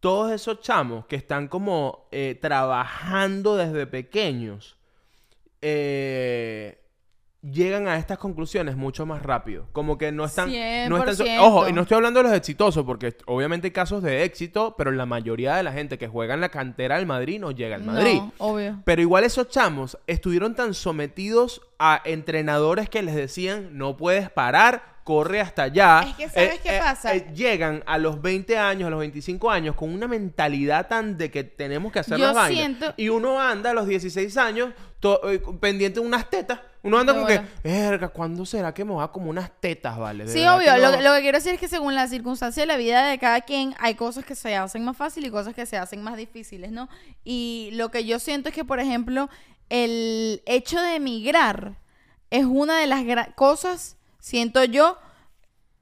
Todos 0.00 0.32
esos 0.32 0.60
chamos 0.60 1.06
que 1.06 1.14
están 1.16 1.46
como 1.46 2.08
eh, 2.10 2.36
trabajando 2.42 3.56
desde 3.56 3.86
pequeños 3.86 4.76
eh, 5.62 6.78
llegan 7.50 7.86
a 7.88 7.96
estas 7.98 8.18
conclusiones 8.18 8.76
mucho 8.76 9.04
más 9.06 9.22
rápido. 9.22 9.66
Como 9.72 9.98
que 9.98 10.12
no 10.12 10.24
están... 10.24 10.48
No 10.88 10.96
están 10.98 11.16
so- 11.16 11.24
100%. 11.24 11.38
ojo, 11.40 11.68
y 11.68 11.72
no 11.72 11.82
estoy 11.82 11.96
hablando 11.96 12.20
de 12.22 12.28
los 12.28 12.32
exitosos, 12.36 12.84
porque 12.84 13.14
obviamente 13.26 13.66
hay 13.66 13.72
casos 13.72 14.02
de 14.02 14.24
éxito, 14.24 14.74
pero 14.78 14.90
la 14.92 15.06
mayoría 15.06 15.56
de 15.56 15.62
la 15.62 15.72
gente 15.72 15.98
que 15.98 16.08
juega 16.08 16.34
en 16.34 16.40
la 16.40 16.48
cantera 16.48 16.96
del 16.96 17.06
Madrid 17.06 17.38
no 17.40 17.50
llega 17.50 17.76
al 17.76 17.84
Madrid. 17.84 18.16
No, 18.16 18.32
obvio. 18.38 18.80
Pero 18.84 19.02
igual 19.02 19.24
esos 19.24 19.48
chamos 19.48 19.98
estuvieron 20.06 20.54
tan 20.54 20.74
sometidos 20.74 21.60
a 21.78 22.00
entrenadores 22.04 22.88
que 22.88 23.02
les 23.02 23.14
decían, 23.14 23.76
no 23.76 23.96
puedes 23.96 24.30
parar, 24.30 24.94
corre 25.04 25.40
hasta 25.42 25.64
allá. 25.64 26.00
Es 26.08 26.14
que, 26.14 26.28
¿sabes 26.30 26.60
qué 26.60 26.78
pasa? 26.80 27.14
llegan 27.34 27.82
a 27.84 27.98
los 27.98 28.22
20 28.22 28.56
años, 28.56 28.86
a 28.86 28.90
los 28.90 29.00
25 29.00 29.50
años, 29.50 29.74
con 29.76 29.92
una 29.92 30.08
mentalidad 30.08 30.88
tan 30.88 31.18
de 31.18 31.30
que 31.30 31.44
tenemos 31.44 31.92
que 31.92 31.98
hacer 31.98 32.16
Yo 32.16 32.32
las 32.32 32.48
siento- 32.48 32.94
Y 32.96 33.10
uno 33.10 33.38
anda 33.38 33.72
a 33.72 33.74
los 33.74 33.86
16 33.86 34.34
años 34.38 34.70
to- 35.04 35.30
eh, 35.30 35.38
pendiente 35.60 36.00
de 36.00 36.06
unas 36.06 36.30
tetas. 36.30 36.60
Uno 36.82 36.98
anda 36.98 37.12
como 37.14 37.26
que, 37.26 37.40
verga, 37.62 38.08
¿cuándo 38.08 38.44
será 38.46 38.72
que 38.72 38.84
me 38.84 38.94
va 38.94 39.12
como 39.12 39.28
unas 39.28 39.50
tetas, 39.60 39.98
vale? 39.98 40.26
Sí, 40.28 40.46
obvio. 40.46 40.74
que 40.74 40.80
Lo, 40.80 40.90
no". 40.90 40.96
que- 40.96 41.02
lo 41.04 41.12
que 41.14 41.20
quiero 41.20 41.36
decir 41.38 41.52
es 41.54 41.60
que 41.60 41.68
según 41.68 41.94
la 41.94 42.06
circunstancia 42.08 42.62
de 42.62 42.66
la 42.66 42.76
vida 42.78 43.06
de 43.06 43.18
cada 43.18 43.42
quien, 43.42 43.74
hay 43.78 43.94
cosas 43.94 44.24
que 44.24 44.34
se 44.34 44.56
hacen 44.56 44.82
más 44.84 44.96
fácil 44.96 45.26
y 45.26 45.30
cosas 45.30 45.54
que 45.54 45.66
se 45.66 45.76
hacen 45.76 46.02
más 46.02 46.16
difíciles, 46.16 46.70
¿no? 46.72 46.88
Y 47.22 47.68
lo 47.74 47.90
que 47.90 48.04
yo 48.06 48.18
siento 48.18 48.48
es 48.48 48.54
que, 48.54 48.64
por 48.64 48.80
ejemplo, 48.80 49.28
el 49.68 50.42
hecho 50.46 50.80
de 50.80 50.96
emigrar 50.96 51.76
es 52.30 52.44
una 52.46 52.78
de 52.78 52.86
las 52.86 53.02
cosas, 53.34 53.96
siento 54.18 54.64
yo, 54.64 54.98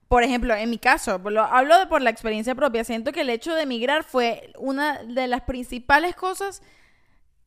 por 0.09 0.23
ejemplo, 0.25 0.55
en 0.55 0.69
mi 0.71 0.79
caso, 0.79 1.19
lo, 1.19 1.43
hablo 1.43 1.79
de 1.79 1.87
por 1.87 2.03
la 2.03 2.11
experiencia 2.11 2.55
propia, 2.55 2.85
siento 2.85 3.13
que 3.13 3.23
el 3.23 3.31
hecho 3.31 3.55
de 3.55 3.63
emigrar 3.63 4.05
fue 4.05 4.53
una 4.59 5.03
de 5.03 5.27
las 5.27 5.43
principales 5.43 6.15
cosas 6.15 6.63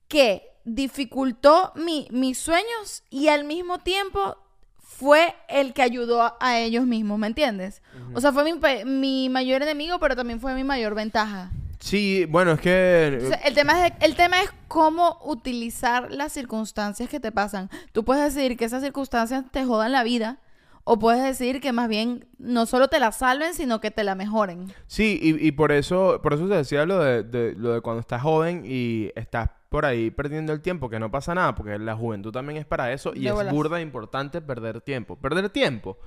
que 0.07 0.43
dificultó 0.63 1.71
mi- 1.75 2.07
mis 2.11 2.37
sueños 2.37 3.03
y 3.09 3.27
al 3.27 3.43
mismo 3.43 3.79
tiempo 3.79 4.37
fue 4.77 5.35
el 5.49 5.73
que 5.73 5.81
ayudó 5.81 6.21
a, 6.21 6.37
a 6.39 6.59
ellos 6.59 6.85
mismos, 6.85 7.19
¿me 7.19 7.27
entiendes? 7.27 7.81
O 8.13 8.21
sea, 8.21 8.31
fue 8.31 8.43
mi, 8.45 8.59
mi 8.85 9.29
mayor 9.29 9.61
enemigo, 9.61 9.99
pero 9.99 10.15
también 10.15 10.39
fue 10.39 10.53
mi 10.53 10.63
mayor 10.63 10.95
ventaja. 10.95 11.51
Sí, 11.79 12.25
bueno, 12.29 12.53
es 12.53 12.61
que... 12.61 13.19
O 13.23 13.27
sea, 13.27 13.37
el, 13.39 13.53
tema 13.53 13.85
es 13.87 13.93
el 13.99 14.15
tema 14.15 14.41
es 14.41 14.49
cómo 14.67 15.19
utilizar 15.23 16.11
las 16.11 16.31
circunstancias 16.31 17.09
que 17.09 17.19
te 17.19 17.31
pasan. 17.31 17.69
Tú 17.91 18.05
puedes 18.05 18.23
decidir 18.33 18.57
que 18.57 18.65
esas 18.65 18.81
circunstancias 18.81 19.43
te 19.51 19.65
jodan 19.65 19.91
la 19.91 20.03
vida 20.03 20.39
o 20.85 20.97
puedes 20.97 21.21
decidir 21.21 21.59
que 21.61 21.73
más 21.73 21.89
bien 21.89 22.27
no 22.37 22.65
solo 22.65 22.87
te 22.87 22.99
la 22.99 23.11
salven, 23.11 23.53
sino 23.53 23.81
que 23.81 23.91
te 23.91 24.03
la 24.03 24.15
mejoren. 24.15 24.73
Sí, 24.87 25.19
y, 25.21 25.45
y 25.47 25.51
por 25.51 25.71
eso, 25.71 26.19
por 26.23 26.33
eso 26.33 26.47
te 26.47 26.55
decía 26.55 26.85
lo 26.85 26.99
de, 27.03 27.23
de- 27.23 27.53
lo 27.57 27.73
de 27.73 27.81
cuando 27.81 27.99
estás 27.99 28.21
joven 28.21 28.63
y 28.65 29.11
estás 29.15 29.49
por 29.75 29.85
ahí 29.85 30.09
perdiendo 30.09 30.53
el 30.53 30.61
tiempo, 30.61 30.89
que 30.89 31.01
no 31.01 31.11
pasa 31.11 31.35
nada, 31.35 31.53
porque 31.53 31.77
la 31.77 31.97
juventud 31.97 32.31
también 32.31 32.55
es 32.55 32.65
para 32.65 32.93
eso 32.93 33.11
y 33.13 33.23
De 33.23 33.27
es 33.27 33.33
bolas. 33.33 33.53
burda 33.53 33.81
importante 33.81 34.39
perder 34.39 34.79
tiempo. 34.79 35.17
Perder 35.17 35.49
tiempo 35.49 35.97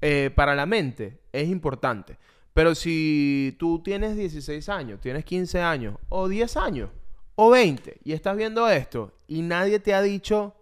eh, 0.00 0.30
para 0.32 0.54
la 0.54 0.64
mente 0.64 1.18
es 1.32 1.48
importante. 1.48 2.18
Pero 2.54 2.76
si 2.76 3.56
tú 3.58 3.82
tienes 3.82 4.14
16 4.14 4.68
años, 4.68 5.00
tienes 5.00 5.24
15 5.24 5.60
años, 5.60 5.96
o 6.08 6.28
10 6.28 6.56
años, 6.56 6.90
o 7.34 7.50
20, 7.50 7.98
y 8.04 8.12
estás 8.12 8.36
viendo 8.36 8.68
esto, 8.68 9.12
y 9.26 9.42
nadie 9.42 9.80
te 9.80 9.92
ha 9.92 10.02
dicho, 10.02 10.54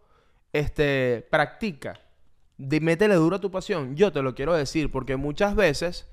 este, 0.55 1.27
practica, 1.31 2.01
de, 2.57 2.81
métele 2.81 3.17
duro 3.17 3.37
a 3.37 3.41
tu 3.43 3.51
pasión, 3.51 3.95
yo 3.95 4.11
te 4.11 4.23
lo 4.23 4.35
quiero 4.35 4.55
decir, 4.55 4.91
porque 4.91 5.17
muchas 5.17 5.55
veces 5.55 6.09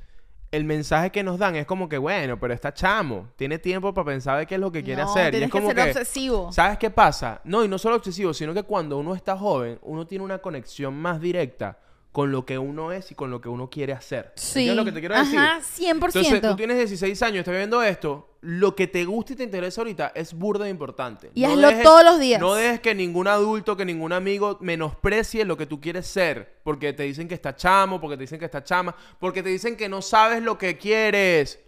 el 0.52 0.66
mensaje 0.66 1.12
que 1.12 1.24
nos 1.24 1.40
dan 1.40 1.56
es 1.56 1.66
como 1.66 1.88
que, 1.88 1.98
bueno, 1.98 2.38
pero 2.40 2.54
está 2.54 2.74
chamo, 2.74 3.30
tiene 3.38 3.58
tiempo 3.58 3.94
para 3.94 4.06
pensar 4.06 4.38
de 4.38 4.46
qué 4.46 4.56
es 4.56 4.62
lo 4.62 4.72
que 4.72 4.84
quiere 4.84 5.02
No, 5.02 5.10
hacer. 5.10 5.28
Y 5.28 5.32
tienes 5.32 5.48
es 5.48 5.52
como 5.52 5.70
que 5.70 5.76
que, 5.76 5.82
ser 5.82 5.90
obsesivo. 5.92 6.52
¿sabes 6.52 6.78
qué 6.78 6.90
pasa? 6.90 7.40
No, 7.46 7.64
y 7.64 7.70
no 7.70 7.78
solo 7.78 7.96
obsesivo, 7.96 8.34
sino 8.34 8.54
que 8.54 8.64
cuando 8.64 8.98
uno 8.98 9.16
está 9.16 9.38
joven, 9.38 9.80
uno 9.82 10.06
tiene 10.06 10.26
una 10.26 10.40
conexión 10.40 10.94
más 10.94 11.22
directa 11.22 11.80
con 12.12 12.32
lo 12.32 12.46
que 12.46 12.58
uno 12.58 12.92
es 12.92 13.12
y 13.12 13.16
con 13.16 13.32
lo 13.32 13.40
que 13.40 13.48
uno 13.48 13.70
quiere 13.70 13.94
hacer. 13.94 14.34
Sí. 14.36 14.68
¿Entiendes 14.68 14.76
lo 14.76 14.86
que 14.86 14.92
te 14.92 15.00
quiero 15.00 15.18
decir? 15.18 15.40
Ajá, 15.40 15.62
100%. 15.62 15.92
Entonces, 15.94 16.42
tú 16.42 16.56
tienes 16.58 16.78
16 16.78 17.22
años, 17.24 17.40
estás 17.40 17.56
viendo 17.56 17.82
esto, 17.82 18.31
lo 18.42 18.76
que 18.76 18.88
te 18.88 19.06
gusta 19.06 19.34
y 19.34 19.36
te 19.36 19.44
interesa 19.44 19.82
ahorita 19.82 20.12
es 20.16 20.34
burda 20.34 20.66
de 20.66 20.72
importante. 20.72 21.32
Y 21.36 21.44
hazlo 21.44 21.70
todos 21.84 22.04
los 22.04 22.20
días. 22.20 22.42
No 22.42 22.56
dejes 22.56 22.80
que 22.80 22.96
ningún 22.96 23.28
adulto, 23.28 23.78
que 23.78 23.86
ningún 23.86 24.12
amigo 24.14 24.58
menosprecie 24.62 25.46
lo 25.46 25.58
que 25.58 25.68
tú 25.68 25.80
quieres 25.80 26.08
ser, 26.08 26.60
porque 26.64 26.92
te 26.94 27.04
dicen 27.04 27.28
que 27.28 27.36
está 27.36 27.56
chamo, 27.56 28.02
porque 28.02 28.18
te 28.18 28.22
dicen 28.22 28.40
que 28.40 28.46
está 28.46 28.64
chama, 28.64 28.96
porque 29.20 29.44
te 29.44 29.50
dicen 29.50 29.78
que 29.78 29.88
no 29.88 30.02
sabes 30.02 30.42
lo 30.42 30.58
que 30.58 30.78
quieres. 30.78 31.60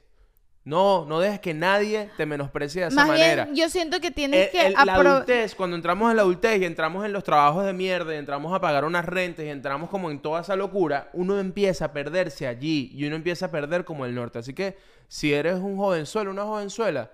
No, 0.66 1.06
no 1.06 1.20
dejes 1.20 1.42
que 1.42 1.54
nadie 1.54 2.10
te 2.16 2.26
menosprecie 2.26 2.84
de 2.84 2.88
esa 2.88 2.96
Más 2.96 3.08
manera. 3.08 3.44
bien, 3.46 3.56
yo 3.58 3.70
siento 3.70 4.00
que 4.00 4.12
tienes 4.12 4.46
El- 4.46 4.52
que 4.52 4.66
el- 4.68 4.74
la 4.86 4.94
adultez, 4.96 5.56
cuando 5.56 5.76
entramos 5.76 6.10
en 6.10 6.16
la 6.16 6.22
adultez 6.22 6.62
y 6.62 6.66
entramos 6.66 7.06
en 7.06 7.12
los 7.12 7.24
trabajos 7.26 7.66
de 7.66 7.74
mierda 7.74 8.14
y 8.16 8.18
entramos 8.18 8.54
a 8.54 8.62
pagar 8.62 8.86
unas 8.86 9.04
rentas 9.04 9.44
y 9.46 9.50
entramos 9.50 9.90
como 9.90 10.10
en 10.10 10.22
toda 10.22 10.40
esa 10.40 10.56
locura, 10.56 11.10
uno 11.12 11.38
empieza 11.38 11.86
a 11.86 11.92
perderse 11.92 12.48
allí 12.48 12.90
y 12.94 13.04
uno 13.06 13.18
empieza 13.18 13.48
a 13.48 13.52
perder 13.52 13.84
como 13.84 14.06
el 14.06 14.16
norte. 14.16 14.40
Así 14.40 14.54
que 14.54 14.78
si 15.10 15.34
eres 15.34 15.56
un 15.56 15.76
jovenzuelo, 15.76 16.32
una 16.32 16.44
jovenzuela, 16.44 17.12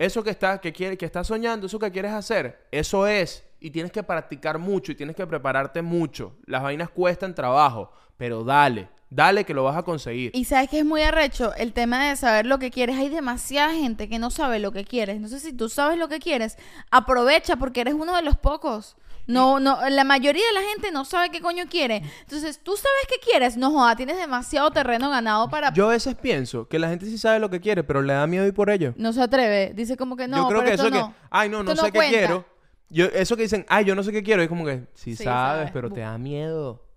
Eso 0.00 0.22
que 0.22 0.30
estás 0.30 0.60
que 0.60 0.72
quiere, 0.72 0.96
que 0.96 1.04
estás 1.06 1.26
soñando, 1.26 1.66
eso 1.66 1.76
que 1.80 1.90
quieres 1.90 2.12
hacer, 2.12 2.68
eso 2.70 3.08
es. 3.08 3.44
Y 3.58 3.70
tienes 3.72 3.90
que 3.90 4.04
practicar 4.04 4.56
mucho 4.56 4.92
y 4.92 4.94
tienes 4.94 5.16
que 5.16 5.26
prepararte 5.26 5.82
mucho. 5.82 6.36
Las 6.46 6.62
vainas 6.62 6.88
cuestan 6.90 7.34
trabajo, 7.34 7.90
pero 8.16 8.44
dale, 8.44 8.88
dale 9.10 9.44
que 9.44 9.54
lo 9.54 9.64
vas 9.64 9.76
a 9.76 9.82
conseguir. 9.82 10.30
Y 10.34 10.44
sabes 10.44 10.68
que 10.68 10.80
es 10.80 10.84
muy 10.84 11.02
arrecho 11.02 11.54
el 11.54 11.72
tema 11.72 12.08
de 12.08 12.16
saber 12.16 12.46
lo 12.46 12.58
que 12.58 12.70
quieres. 12.70 12.96
Hay 12.96 13.08
demasiada 13.08 13.72
gente 13.74 14.08
que 14.08 14.18
no 14.18 14.30
sabe 14.30 14.58
lo 14.58 14.72
que 14.72 14.84
quieres. 14.84 15.16
Entonces, 15.16 15.42
si 15.42 15.52
tú 15.52 15.68
sabes 15.68 15.98
lo 15.98 16.08
que 16.08 16.18
quieres, 16.18 16.56
aprovecha 16.90 17.56
porque 17.56 17.80
eres 17.80 17.94
uno 17.94 18.14
de 18.16 18.22
los 18.22 18.36
pocos. 18.36 18.96
No, 19.26 19.60
no, 19.60 19.78
la 19.90 20.04
mayoría 20.04 20.42
de 20.46 20.54
la 20.54 20.62
gente 20.70 20.90
no 20.90 21.04
sabe 21.04 21.28
qué 21.28 21.42
coño 21.42 21.64
quiere. 21.68 22.02
Entonces, 22.22 22.60
tú 22.62 22.72
sabes 22.72 23.06
qué 23.10 23.16
quieres. 23.30 23.58
No 23.58 23.70
joda, 23.70 23.94
tienes 23.94 24.16
demasiado 24.16 24.70
terreno 24.70 25.10
ganado 25.10 25.50
para. 25.50 25.70
Yo 25.74 25.86
a 25.86 25.90
veces 25.90 26.14
pienso 26.14 26.66
que 26.66 26.78
la 26.78 26.88
gente 26.88 27.04
sí 27.04 27.18
sabe 27.18 27.38
lo 27.38 27.50
que 27.50 27.60
quiere, 27.60 27.84
pero 27.84 28.00
le 28.00 28.14
da 28.14 28.26
miedo 28.26 28.46
ir 28.46 28.54
por 28.54 28.70
ello. 28.70 28.94
No 28.96 29.12
se 29.12 29.20
atreve. 29.20 29.72
Dice 29.74 29.98
como 29.98 30.16
que 30.16 30.26
no. 30.28 30.38
yo 30.38 30.48
creo 30.48 30.60
pero 30.60 30.70
que 30.70 30.74
eso 30.76 30.88
no. 30.88 31.08
que, 31.10 31.14
ay, 31.30 31.50
no, 31.50 31.62
no 31.62 31.72
Esto 31.72 31.84
sé 31.84 31.92
qué 31.92 31.98
cuenta. 31.98 32.16
quiero. 32.18 32.46
Yo, 32.88 33.04
eso 33.04 33.36
que 33.36 33.42
dicen, 33.42 33.66
ay, 33.68 33.84
yo 33.84 33.94
no 33.94 34.02
sé 34.02 34.12
qué 34.12 34.22
quiero, 34.22 34.40
es 34.42 34.48
como 34.48 34.64
que, 34.64 34.86
sí, 34.94 35.14
Sí, 35.14 35.24
sabes, 35.24 35.56
sabes. 35.58 35.70
pero 35.74 35.90
te 35.90 36.00
da 36.00 36.16
miedo. 36.16 36.87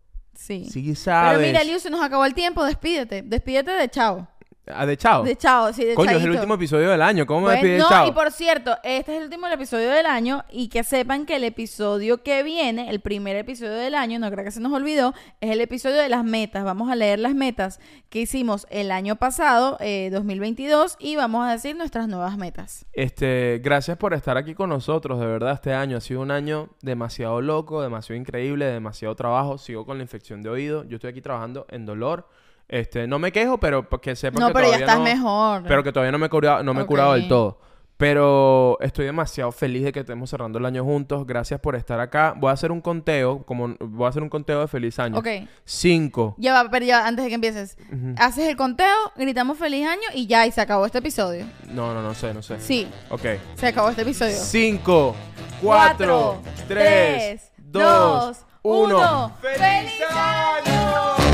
Sí. 0.42 0.66
Sí 0.72 0.96
sabes. 0.96 1.38
Pero 1.38 1.48
mira, 1.48 1.64
Liu, 1.64 1.80
se 1.80 1.92
nos 1.92 2.02
acabó 2.02 2.26
el 2.26 2.34
tiempo. 2.34 2.64
Despídete. 2.64 3.22
Despídete 3.22 3.72
de 3.72 3.90
chao. 3.90 4.28
Ah, 4.76 4.86
de 4.86 4.98
chao. 4.98 5.24
De 5.24 5.36
chao, 5.36 5.72
sí, 5.74 5.86
de 5.86 5.96
Coño, 5.96 6.12
es 6.12 6.24
el 6.24 6.32
último 6.32 6.56
episodio 6.56 6.90
del 6.90 7.02
año. 7.02 7.26
¿Cómo 7.26 7.42
me 7.42 7.46
Bueno, 7.46 7.62
despides 7.62 7.80
no, 7.84 7.90
chao? 7.90 8.08
y 8.08 8.12
por 8.12 8.32
cierto, 8.32 8.78
este 8.84 9.12
es 9.14 9.18
el 9.20 9.24
último 9.26 9.48
episodio 9.48 9.90
del 9.90 10.06
año 10.06 10.44
y 10.52 10.70
que 10.70 10.84
sepan 10.84 11.26
que 11.26 11.36
el 11.36 11.44
episodio 11.44 12.24
que 12.24 12.44
viene, 12.44 12.90
el 12.90 13.00
primer 13.02 13.36
episodio 13.36 13.74
del 13.74 13.96
año, 13.96 14.20
no 14.20 14.30
creo 14.32 14.44
que 14.46 14.52
se 14.52 14.60
nos 14.60 14.74
olvidó, 14.74 15.14
es 15.40 15.52
el 15.52 15.62
episodio 15.62 15.98
de 15.98 16.10
las 16.10 16.24
metas. 16.24 16.64
Vamos 16.64 16.90
a 16.92 16.96
leer 16.96 17.20
las 17.20 17.36
metas 17.36 17.80
que 18.10 18.20
hicimos 18.22 18.68
el 18.70 18.92
año 18.92 19.16
pasado, 19.16 19.78
eh, 19.80 20.10
2022, 20.12 20.96
y 21.00 21.16
vamos 21.16 21.46
a 21.48 21.52
decir 21.52 21.76
nuestras 21.76 22.08
nuevas 22.08 22.38
metas. 22.38 22.86
Este, 22.94 23.60
gracias 23.64 23.98
por 23.98 24.14
estar 24.14 24.38
aquí 24.38 24.54
con 24.54 24.70
nosotros, 24.70 25.20
de 25.20 25.26
verdad, 25.26 25.54
este 25.54 25.74
año 25.74 25.98
ha 25.98 26.02
sido 26.02 26.22
un 26.22 26.32
año 26.32 26.70
demasiado 26.82 27.42
loco, 27.42 27.82
demasiado 27.82 28.20
increíble, 28.20 28.66
demasiado 28.66 29.16
trabajo. 29.16 29.58
Sigo 29.58 29.86
con 29.86 29.98
la 29.98 30.04
infección 30.04 30.42
de 30.42 30.50
oído. 30.50 30.84
Yo 30.86 30.96
estoy 30.96 31.10
aquí 31.12 31.22
trabajando 31.22 31.66
en 31.70 31.86
dolor. 31.86 32.28
Este, 32.72 33.06
no 33.06 33.20
me 33.20 33.32
quejo, 33.32 33.60
pero 33.60 33.88
que 34.02 34.16
sepan 34.16 34.40
No, 34.40 34.48
que 34.48 34.54
pero 34.54 34.72
ya 34.72 34.78
estás 34.78 34.98
no- 34.98 35.04
mejor. 35.04 35.64
Pero 35.68 35.84
que 35.84 35.92
todavía 35.92 36.12
no 36.12 36.18
me 36.18 36.26
he 36.26 36.30
curado, 36.30 36.64
no 36.64 36.74
me 36.74 36.82
he 36.82 36.86
curado 36.86 37.14
del 37.14 37.28
todo. 37.28 37.60
Pero 37.98 38.80
estoy 38.82 39.06
demasiado 39.06 39.52
feliz 39.52 39.84
de 39.84 39.92
que 39.92 40.00
estemos 40.00 40.28
cerrando 40.28 40.58
el 40.58 40.66
año 40.66 40.84
juntos. 40.84 41.28
Gracias 41.28 41.60
por 41.60 41.76
estar 41.76 42.00
acá. 42.00 42.34
Voy 42.36 42.50
a 42.50 42.54
hacer 42.54 42.72
un 42.72 42.82
conteo, 42.82 43.44
como 43.46 43.76
voy 43.80 44.06
a 44.08 44.10
hacer 44.10 44.24
un 44.24 44.30
conteo 44.30 44.62
de 44.62 44.68
feliz 44.68 44.98
año. 44.98 45.20
Ok. 45.20 45.28
Cinco. 45.66 46.34
Ya 46.40 46.54
va, 46.64 46.72
pero 46.72 46.84
ya 46.84 47.06
antes 47.06 47.24
de 47.26 47.30
que 47.30 47.36
empieces, 47.36 47.78
haces 48.18 48.48
el 48.50 48.56
conteo, 48.56 48.96
gritamos 49.18 49.60
feliz 49.60 49.86
año 49.88 50.08
y 50.16 50.26
ya, 50.26 50.48
y 50.48 50.52
se 50.52 50.62
acabó 50.62 50.88
este 50.88 50.98
episodio. 50.98 51.46
No, 51.70 51.94
no, 51.94 52.02
no 52.02 52.16
sé, 52.16 52.34
no 52.34 52.42
sé. 52.42 52.60
Sí, 52.60 52.88
Ok. 53.12 53.22
se 53.54 53.68
acabó 53.68 53.90
este 53.92 54.02
episodio. 54.02 54.36
Cinco, 54.36 55.16
cuatro, 55.62 56.40
Cuatro, 56.42 56.66
tres, 56.68 57.52
tres, 57.52 57.52
dos, 57.58 57.84
dos, 57.84 58.46
uno. 58.64 58.98
uno. 58.98 59.32
¡Feliz 59.42 59.60
¡Feliz 59.60 60.02
año! 60.10 61.31